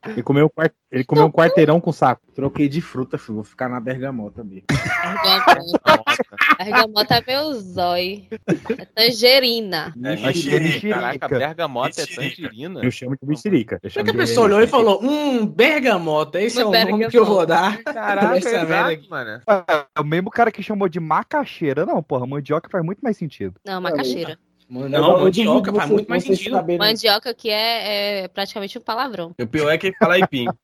Ele 0.07 0.23
comeu, 0.23 0.45
um 0.45 0.49
ele 0.91 1.03
comeu 1.03 1.25
um 1.25 1.31
quarteirão 1.31 1.79
com 1.79 1.91
saco. 1.91 2.21
Troquei 2.33 2.67
de 2.69 2.81
fruta, 2.81 3.17
filho. 3.17 3.35
Vou 3.35 3.43
ficar 3.43 3.67
na 3.69 3.79
bergamota 3.79 4.43
mesmo. 4.43 4.65
Bergamota, 5.23 6.23
bergamota 6.57 7.15
é 7.15 7.23
meu 7.27 7.53
zói. 7.53 8.27
É 8.77 8.85
tangerina. 8.85 9.93
É. 10.03 10.89
Caraca, 10.89 11.27
bergamota 11.27 12.01
é 12.01 12.05
Mexerica. 12.05 12.47
tangerina. 12.49 12.83
Eu 12.83 12.91
chamo 12.91 13.17
de 13.21 13.27
mexerica. 13.27 13.79
Eu 13.81 13.89
Será 13.89 14.05
chamo 14.05 14.05
que 14.05 14.11
a 14.11 14.25
pessoa 14.25 14.45
olhou 14.45 14.61
e 14.61 14.67
falou, 14.67 15.03
hum, 15.03 15.45
bergamota, 15.45 16.39
esse 16.41 16.59
é 16.61 16.65
o 16.65 16.69
Uma 16.69 16.85
nome 16.85 17.09
que 17.09 17.17
eu 17.17 17.25
vou 17.25 17.45
dar. 17.45 17.81
Caraca, 17.83 18.37
Essa 18.37 18.65
merda 18.65 18.93
exato, 18.93 19.09
mano. 19.09 19.41
É 19.95 19.99
o 19.99 20.05
mesmo 20.05 20.29
cara 20.29 20.51
que 20.51 20.61
chamou 20.61 20.86
de 20.89 20.99
macaxeira. 20.99 21.85
Não, 21.85 22.01
porra, 22.03 22.25
mandioca 22.25 22.69
faz 22.69 22.83
muito 22.83 22.99
mais 22.99 23.17
sentido. 23.17 23.55
Não, 23.65 23.79
macaxeira. 23.81 24.37
Não, 24.69 24.81
Eu 24.87 25.19
mandioca 25.23 25.73
faz 25.73 25.89
muito 25.89 26.09
mais 26.09 26.23
sentido. 26.23 26.55
saberem- 26.55 26.77
Mandioca 26.79 27.33
que 27.33 27.49
é, 27.49 28.23
é 28.23 28.27
praticamente 28.27 28.77
um 28.77 28.81
palavrão. 28.81 29.33
O 29.39 29.47
pior 29.47 29.69
é 29.71 29.77
que 29.77 29.91
fala 29.93 30.15
aipim. 30.15 30.45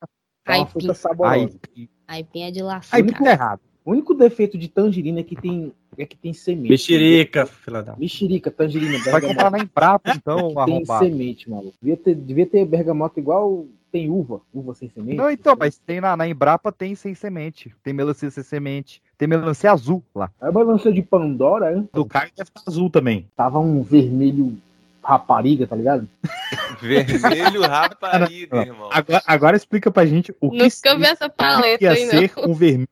É 0.46 0.52
uma 0.52 0.58
Aipim. 0.58 0.72
fruta 0.72 0.94
saborosa. 0.94 1.58
Aí, 1.78 1.90
Aipim 2.06 2.42
é 2.42 2.52
de 2.52 2.60
Aí 2.60 2.66
lascar. 2.66 3.02
tudo 3.02 3.28
errado. 3.28 3.62
O 3.86 3.92
único 3.92 4.14
defeito 4.14 4.58
de 4.58 4.68
tangerina 4.68 5.22
é 5.22 5.24
que 5.24 5.38
tem, 5.38 5.72
é 5.98 6.06
que 6.06 6.18
tem 6.18 6.34
semente. 6.34 6.70
Mexerica, 6.70 7.46
fila 7.46 7.82
da. 7.82 7.96
Mexerica, 7.96 8.52
tangerina, 8.52 8.98
vai 9.10 9.22
comprar 9.22 9.50
bergamota. 9.50 9.50
na 9.58 9.64
Embrapa, 9.64 10.12
então, 10.18 10.50
Tem 10.54 10.58
arrombado. 10.76 11.06
semente, 11.06 11.50
maluco. 11.50 11.74
Devia 11.82 11.96
ter, 11.96 12.14
devia 12.16 12.46
ter 12.46 12.66
bergamota 12.66 13.22
igual 13.22 13.66
tem 13.94 14.10
uva. 14.10 14.42
Uva 14.52 14.74
sem 14.74 14.90
semente. 14.90 15.16
Não, 15.16 15.30
então, 15.30 15.56
mas 15.58 15.78
tem 15.78 16.02
na, 16.02 16.18
na 16.18 16.28
Embrapa 16.28 16.72
tem 16.72 16.96
sem 16.96 17.14
semente. 17.14 17.74
Tem 17.84 17.94
melancia 17.94 18.32
sem 18.32 18.44
semente. 18.44 19.00
Tem 19.16 19.28
melancia 19.28 19.72
azul 19.72 20.04
lá. 20.16 20.32
Aí 20.42 20.52
vai 20.52 20.64
lançar 20.64 20.92
de 20.92 21.04
Pandora, 21.04 21.78
hein? 21.78 21.88
Do 21.94 22.04
Caio 22.04 22.32
deve 22.36 22.50
estar 22.50 22.64
azul 22.68 22.90
também. 22.90 23.28
Tava 23.38 23.60
um 23.60 23.84
vermelho 23.84 24.58
rapariga, 25.04 25.68
tá 25.68 25.76
ligado? 25.76 26.10
Vermelho 26.82 27.62
rapariga, 27.62 28.62
irmão. 28.62 28.90
Agora, 28.92 29.24
agora 29.28 29.58
explica 29.58 29.92
pra 29.92 30.06
gente 30.06 30.34
o 30.42 30.50
que 30.50 30.58
Nunca 30.58 30.98
vi 30.98 31.06
essa 31.06 31.30
paleta 31.30 31.84
ia 31.84 31.92
aí, 31.92 32.06
não. 32.06 32.12
ser 32.12 32.32
um 32.38 32.54
vermelho 32.54 32.88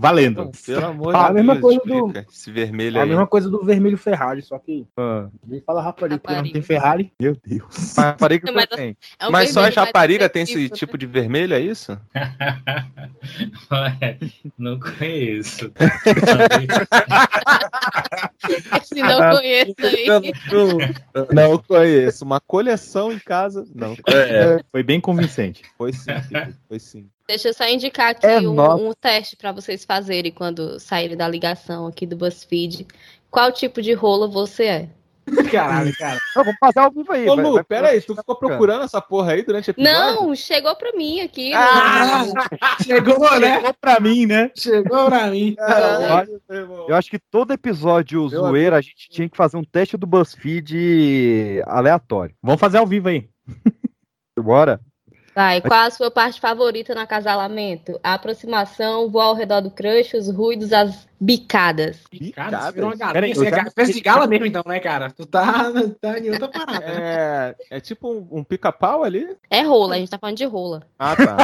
rapariga. 0.00 0.34
Valendo. 0.34 0.50
Pelo 0.64 0.86
amor 0.86 1.12
Fala 1.12 1.24
a 1.26 1.28
de 1.28 1.34
mesma 1.34 1.54
Deus, 1.54 1.62
coisa 1.62 1.80
do-. 1.84 2.12
Esse 2.30 2.50
vermelho 2.52 2.96
É 2.96 3.00
a 3.00 3.02
aí. 3.04 3.08
mesma 3.08 3.26
coisa 3.26 3.50
do 3.50 3.64
vermelho 3.64 3.98
Ferrari, 3.98 4.42
só 4.42 4.58
que 4.58 4.86
Ah, 4.96 5.28
nem 5.46 5.60
fala 5.60 5.82
rapariga, 5.82 6.18
porque 6.18 6.32
não 6.32 6.36
Rapariga. 6.36 6.52
tem 6.52 6.62
Ferrari. 6.62 7.12
Meu 7.20 7.36
Deus. 7.44 7.94
rapariga 7.96 8.52
Mas- 8.52 8.66
também. 8.66 8.96
É 9.18 9.26
um 9.28 9.30
Mas 9.30 9.50
só 9.50 9.60
as 9.60 9.74
mais 9.74 9.74
raparigas 9.74 10.30
tem 10.30 10.42
esse 10.42 10.68
tipo 10.70 10.96
de 10.96 11.06
vermelho, 11.06 11.54
é 11.54 11.60
isso? 11.60 11.98
Ué, 13.72 14.18
não 14.58 14.78
conheço. 14.80 15.70
né? 15.78 15.88
Se 18.82 19.02
não 19.02 19.18
conheço 19.36 19.74
aí. 19.82 20.06
Não 21.34 21.58
conheço. 21.58 22.24
Uma 22.24 22.40
coleção 22.40 23.12
em 23.12 23.18
casa. 23.18 23.66
Não. 23.74 23.94
É, 24.08 24.60
foi 24.70 24.82
bem 24.82 25.00
convincente. 25.00 25.62
Foi 25.76 25.92
sim, 25.92 26.10
foi 26.68 26.78
sim. 26.78 27.08
Deixa 27.28 27.48
eu 27.48 27.54
só 27.54 27.68
indicar 27.68 28.12
aqui 28.12 28.26
É 28.26 28.38
um, 28.40 28.88
um 28.88 28.92
teste 28.98 29.36
pra 29.36 29.52
vocês 29.52 29.84
fazerem 29.84 30.32
quando 30.32 30.80
saírem 30.80 31.14
da 31.16 31.28
ligação 31.28 31.86
aqui 31.86 32.06
do 32.06 32.16
BuzzFeed. 32.16 32.86
Qual 33.30 33.52
tipo 33.52 33.82
de 33.82 33.92
rola 33.92 34.26
você 34.26 34.64
é? 34.64 34.88
Caralho, 35.52 35.94
cara. 35.98 36.18
Não, 36.34 36.42
vamos 36.42 36.58
fazer 36.58 36.78
ao 36.78 36.90
vivo 36.90 37.12
aí. 37.12 37.28
Ô, 37.28 37.34
Lu, 37.34 37.52
vai- 37.52 37.64
pera 37.64 37.88
aí, 37.88 38.00
tu 38.00 38.16
ficou 38.16 38.34
procurando 38.34 38.84
essa 38.84 38.98
porra 38.98 39.32
aí 39.32 39.42
durante 39.44 39.68
o 39.68 39.72
episódio? 39.72 39.92
Não, 39.92 40.34
chegou 40.34 40.74
pra 40.74 40.90
mim 40.92 41.20
aqui. 41.20 41.52
Ah, 41.52 42.24
chegou, 42.82 43.38
né? 43.38 43.56
Chegou 43.56 43.74
pra 43.78 44.00
mim, 44.00 44.24
né? 44.24 44.50
Chegou 44.56 45.04
pra 45.04 45.26
mim. 45.26 45.54
Caralho. 45.60 46.40
Eu 46.88 46.94
acho 46.96 47.10
que 47.10 47.18
todo 47.18 47.52
episódio 47.52 48.20
Meu 48.20 48.40
zoeira 48.40 48.76
a 48.78 48.80
gente 48.80 49.10
tinha 49.10 49.28
que 49.28 49.36
fazer 49.36 49.58
um 49.58 49.64
teste 49.64 49.98
do 49.98 50.06
BuzzFeed 50.06 51.62
aleatório. 51.66 52.34
Vamos 52.42 52.58
fazer 52.58 52.78
ao 52.78 52.86
vivo 52.86 53.08
aí. 53.08 53.28
Bora? 54.38 54.80
Vai, 55.38 55.60
qual 55.60 55.86
a 55.86 55.90
sua 55.92 56.10
parte 56.10 56.40
favorita 56.40 56.96
no 56.96 57.00
acasalamento? 57.00 58.00
A 58.02 58.14
aproximação, 58.14 59.08
voar 59.08 59.26
ao 59.26 59.36
redor 59.36 59.60
do 59.60 59.70
crush, 59.70 60.14
os 60.14 60.28
ruídos, 60.28 60.72
as 60.72 61.06
bicadas. 61.20 62.02
Você 62.10 62.72
virou 62.72 62.90
uma 62.90 63.12
Peraí, 63.12 63.32
galinha. 63.32 63.34
Você 63.36 63.46
é 63.46 63.62
espécie 63.62 63.92
de 63.92 64.00
gala 64.00 64.26
mesmo, 64.26 64.46
então, 64.46 64.64
né, 64.66 64.80
cara? 64.80 65.12
Tu 65.12 65.24
tá, 65.26 65.70
tá 66.00 66.18
em 66.18 66.30
outra 66.30 66.48
parada. 66.48 66.84
É, 66.84 67.54
é 67.70 67.80
tipo 67.80 68.12
um, 68.12 68.38
um 68.38 68.42
pica-pau 68.42 69.04
ali? 69.04 69.28
É 69.48 69.62
rola, 69.62 69.94
a 69.94 69.98
gente 69.98 70.10
tá 70.10 70.18
falando 70.18 70.36
de 70.36 70.44
rola. 70.44 70.82
Ah, 70.98 71.14
tá. 71.14 71.36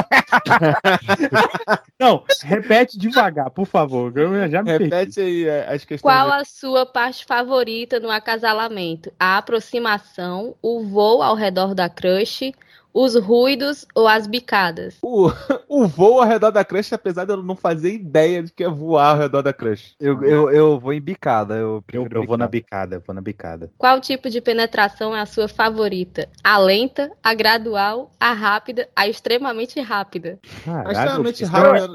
Não, 1.97 2.25
repete 2.43 2.97
devagar, 2.97 3.49
por 3.49 3.65
favor. 3.65 4.11
Eu 4.17 4.49
já 4.49 4.61
me 4.61 4.77
perdi. 4.77 4.83
Repete 4.83 5.21
aí 5.21 5.45
é, 5.45 5.73
as 5.73 5.85
questões. 5.85 6.01
Qual 6.01 6.33
a 6.33 6.43
sua 6.43 6.85
parte 6.85 7.23
favorita 7.23 7.97
no 7.97 8.11
acasalamento? 8.11 9.09
A 9.17 9.37
aproximação, 9.37 10.53
o 10.61 10.83
voo 10.83 11.21
ao 11.21 11.33
redor 11.35 11.73
da 11.73 11.87
crush, 11.87 12.53
os 12.95 13.13
ruídos 13.15 13.85
ou 13.93 14.07
as 14.07 14.25
bicadas? 14.25 14.97
O, 15.01 15.29
o 15.67 15.85
voo 15.85 16.21
ao 16.21 16.27
redor 16.27 16.49
da 16.49 16.63
crush, 16.63 16.93
apesar 16.93 17.25
de 17.25 17.33
eu 17.33 17.43
não 17.43 17.55
fazer 17.55 17.93
ideia 17.93 18.41
de 18.41 18.53
que 18.53 18.63
é 18.63 18.69
voar 18.69 19.11
ao 19.11 19.17
redor 19.17 19.41
da 19.41 19.51
crush. 19.51 19.95
Eu, 19.99 20.23
eu, 20.23 20.49
eu 20.49 20.79
vou 20.79 20.93
em 20.93 21.01
bicada. 21.01 21.55
Eu, 21.55 21.83
Eu, 21.91 22.07
eu 22.09 22.23
vou 22.25 22.37
na 22.37 22.47
bicada. 22.47 22.95
bicada, 22.95 22.95
eu 22.95 23.03
vou 23.05 23.13
na 23.13 23.21
bicada. 23.21 23.69
Qual 23.77 23.99
tipo 23.99 24.29
de 24.29 24.39
penetração 24.39 25.13
é 25.13 25.19
a 25.19 25.25
sua 25.25 25.49
favorita? 25.49 26.29
A 26.41 26.57
lenta, 26.57 27.11
a 27.21 27.33
gradual, 27.33 28.11
a 28.17 28.31
rápida, 28.31 28.87
a 28.95 29.09
extremamente 29.09 29.79
rápida? 29.81 30.39
Caralho, 30.63 30.91
extremamente 30.91 31.43
é 31.43 31.47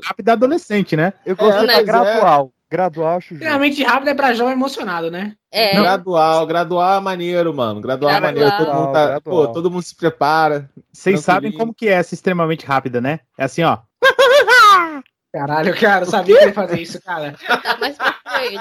rápido 0.05 0.29
adolescente, 0.29 0.97
né? 0.97 1.15
Eu 1.25 1.35
gosto 1.35 1.65
É, 1.65 1.67
da 1.67 1.67
mas 1.67 1.89
é. 1.89 2.51
Gradual. 2.71 3.17
Acho 3.19 3.31
justo. 3.31 3.35
Extremamente 3.43 3.83
rápido 3.83 4.09
é 4.09 4.15
pra 4.15 4.33
jovem 4.33 4.53
emocionado, 4.55 5.11
né? 5.11 5.35
É, 5.53 5.75
Gradual, 5.75 6.47
gradual 6.47 6.99
é 6.99 7.01
maneiro, 7.01 7.53
mano. 7.53 7.81
Gradual 7.81 8.13
é 8.13 8.21
Gradual. 8.21 8.45
maneiro. 8.45 8.65
Todo 8.65 8.75
mundo, 8.81 8.93
tá, 8.93 9.21
pô, 9.21 9.49
todo 9.49 9.71
mundo 9.71 9.83
se 9.83 9.95
prepara. 9.97 10.71
Vocês 10.93 11.21
sabem 11.21 11.51
como 11.53 11.75
que 11.75 11.89
é 11.89 11.93
essa 11.93 12.15
extremamente 12.15 12.65
rápida, 12.65 13.01
né? 13.01 13.21
É 13.37 13.45
assim, 13.45 13.63
ó. 13.65 13.79
Caralho, 15.33 15.79
cara, 15.79 16.05
eu 16.05 16.11
sabia 16.11 16.35
que 16.37 16.43
ele 16.43 16.51
ia 16.51 16.55
fazer 16.55 16.81
isso, 16.81 17.01
cara. 17.03 17.35
tá 17.63 17.77
mais 17.79 17.97
pra 17.97 18.45
ele. 18.47 18.59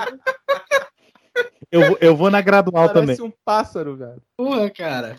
Eu, 1.72 1.88
vou- 1.88 1.98
eu 2.02 2.16
vou 2.16 2.30
na 2.32 2.42
gradual 2.42 2.88
também. 2.90 3.16
Parece 3.16 3.22
um 3.24 3.32
pássaro, 3.46 3.96
velho. 3.96 4.22
Porra, 4.38 4.70
cara. 4.70 5.16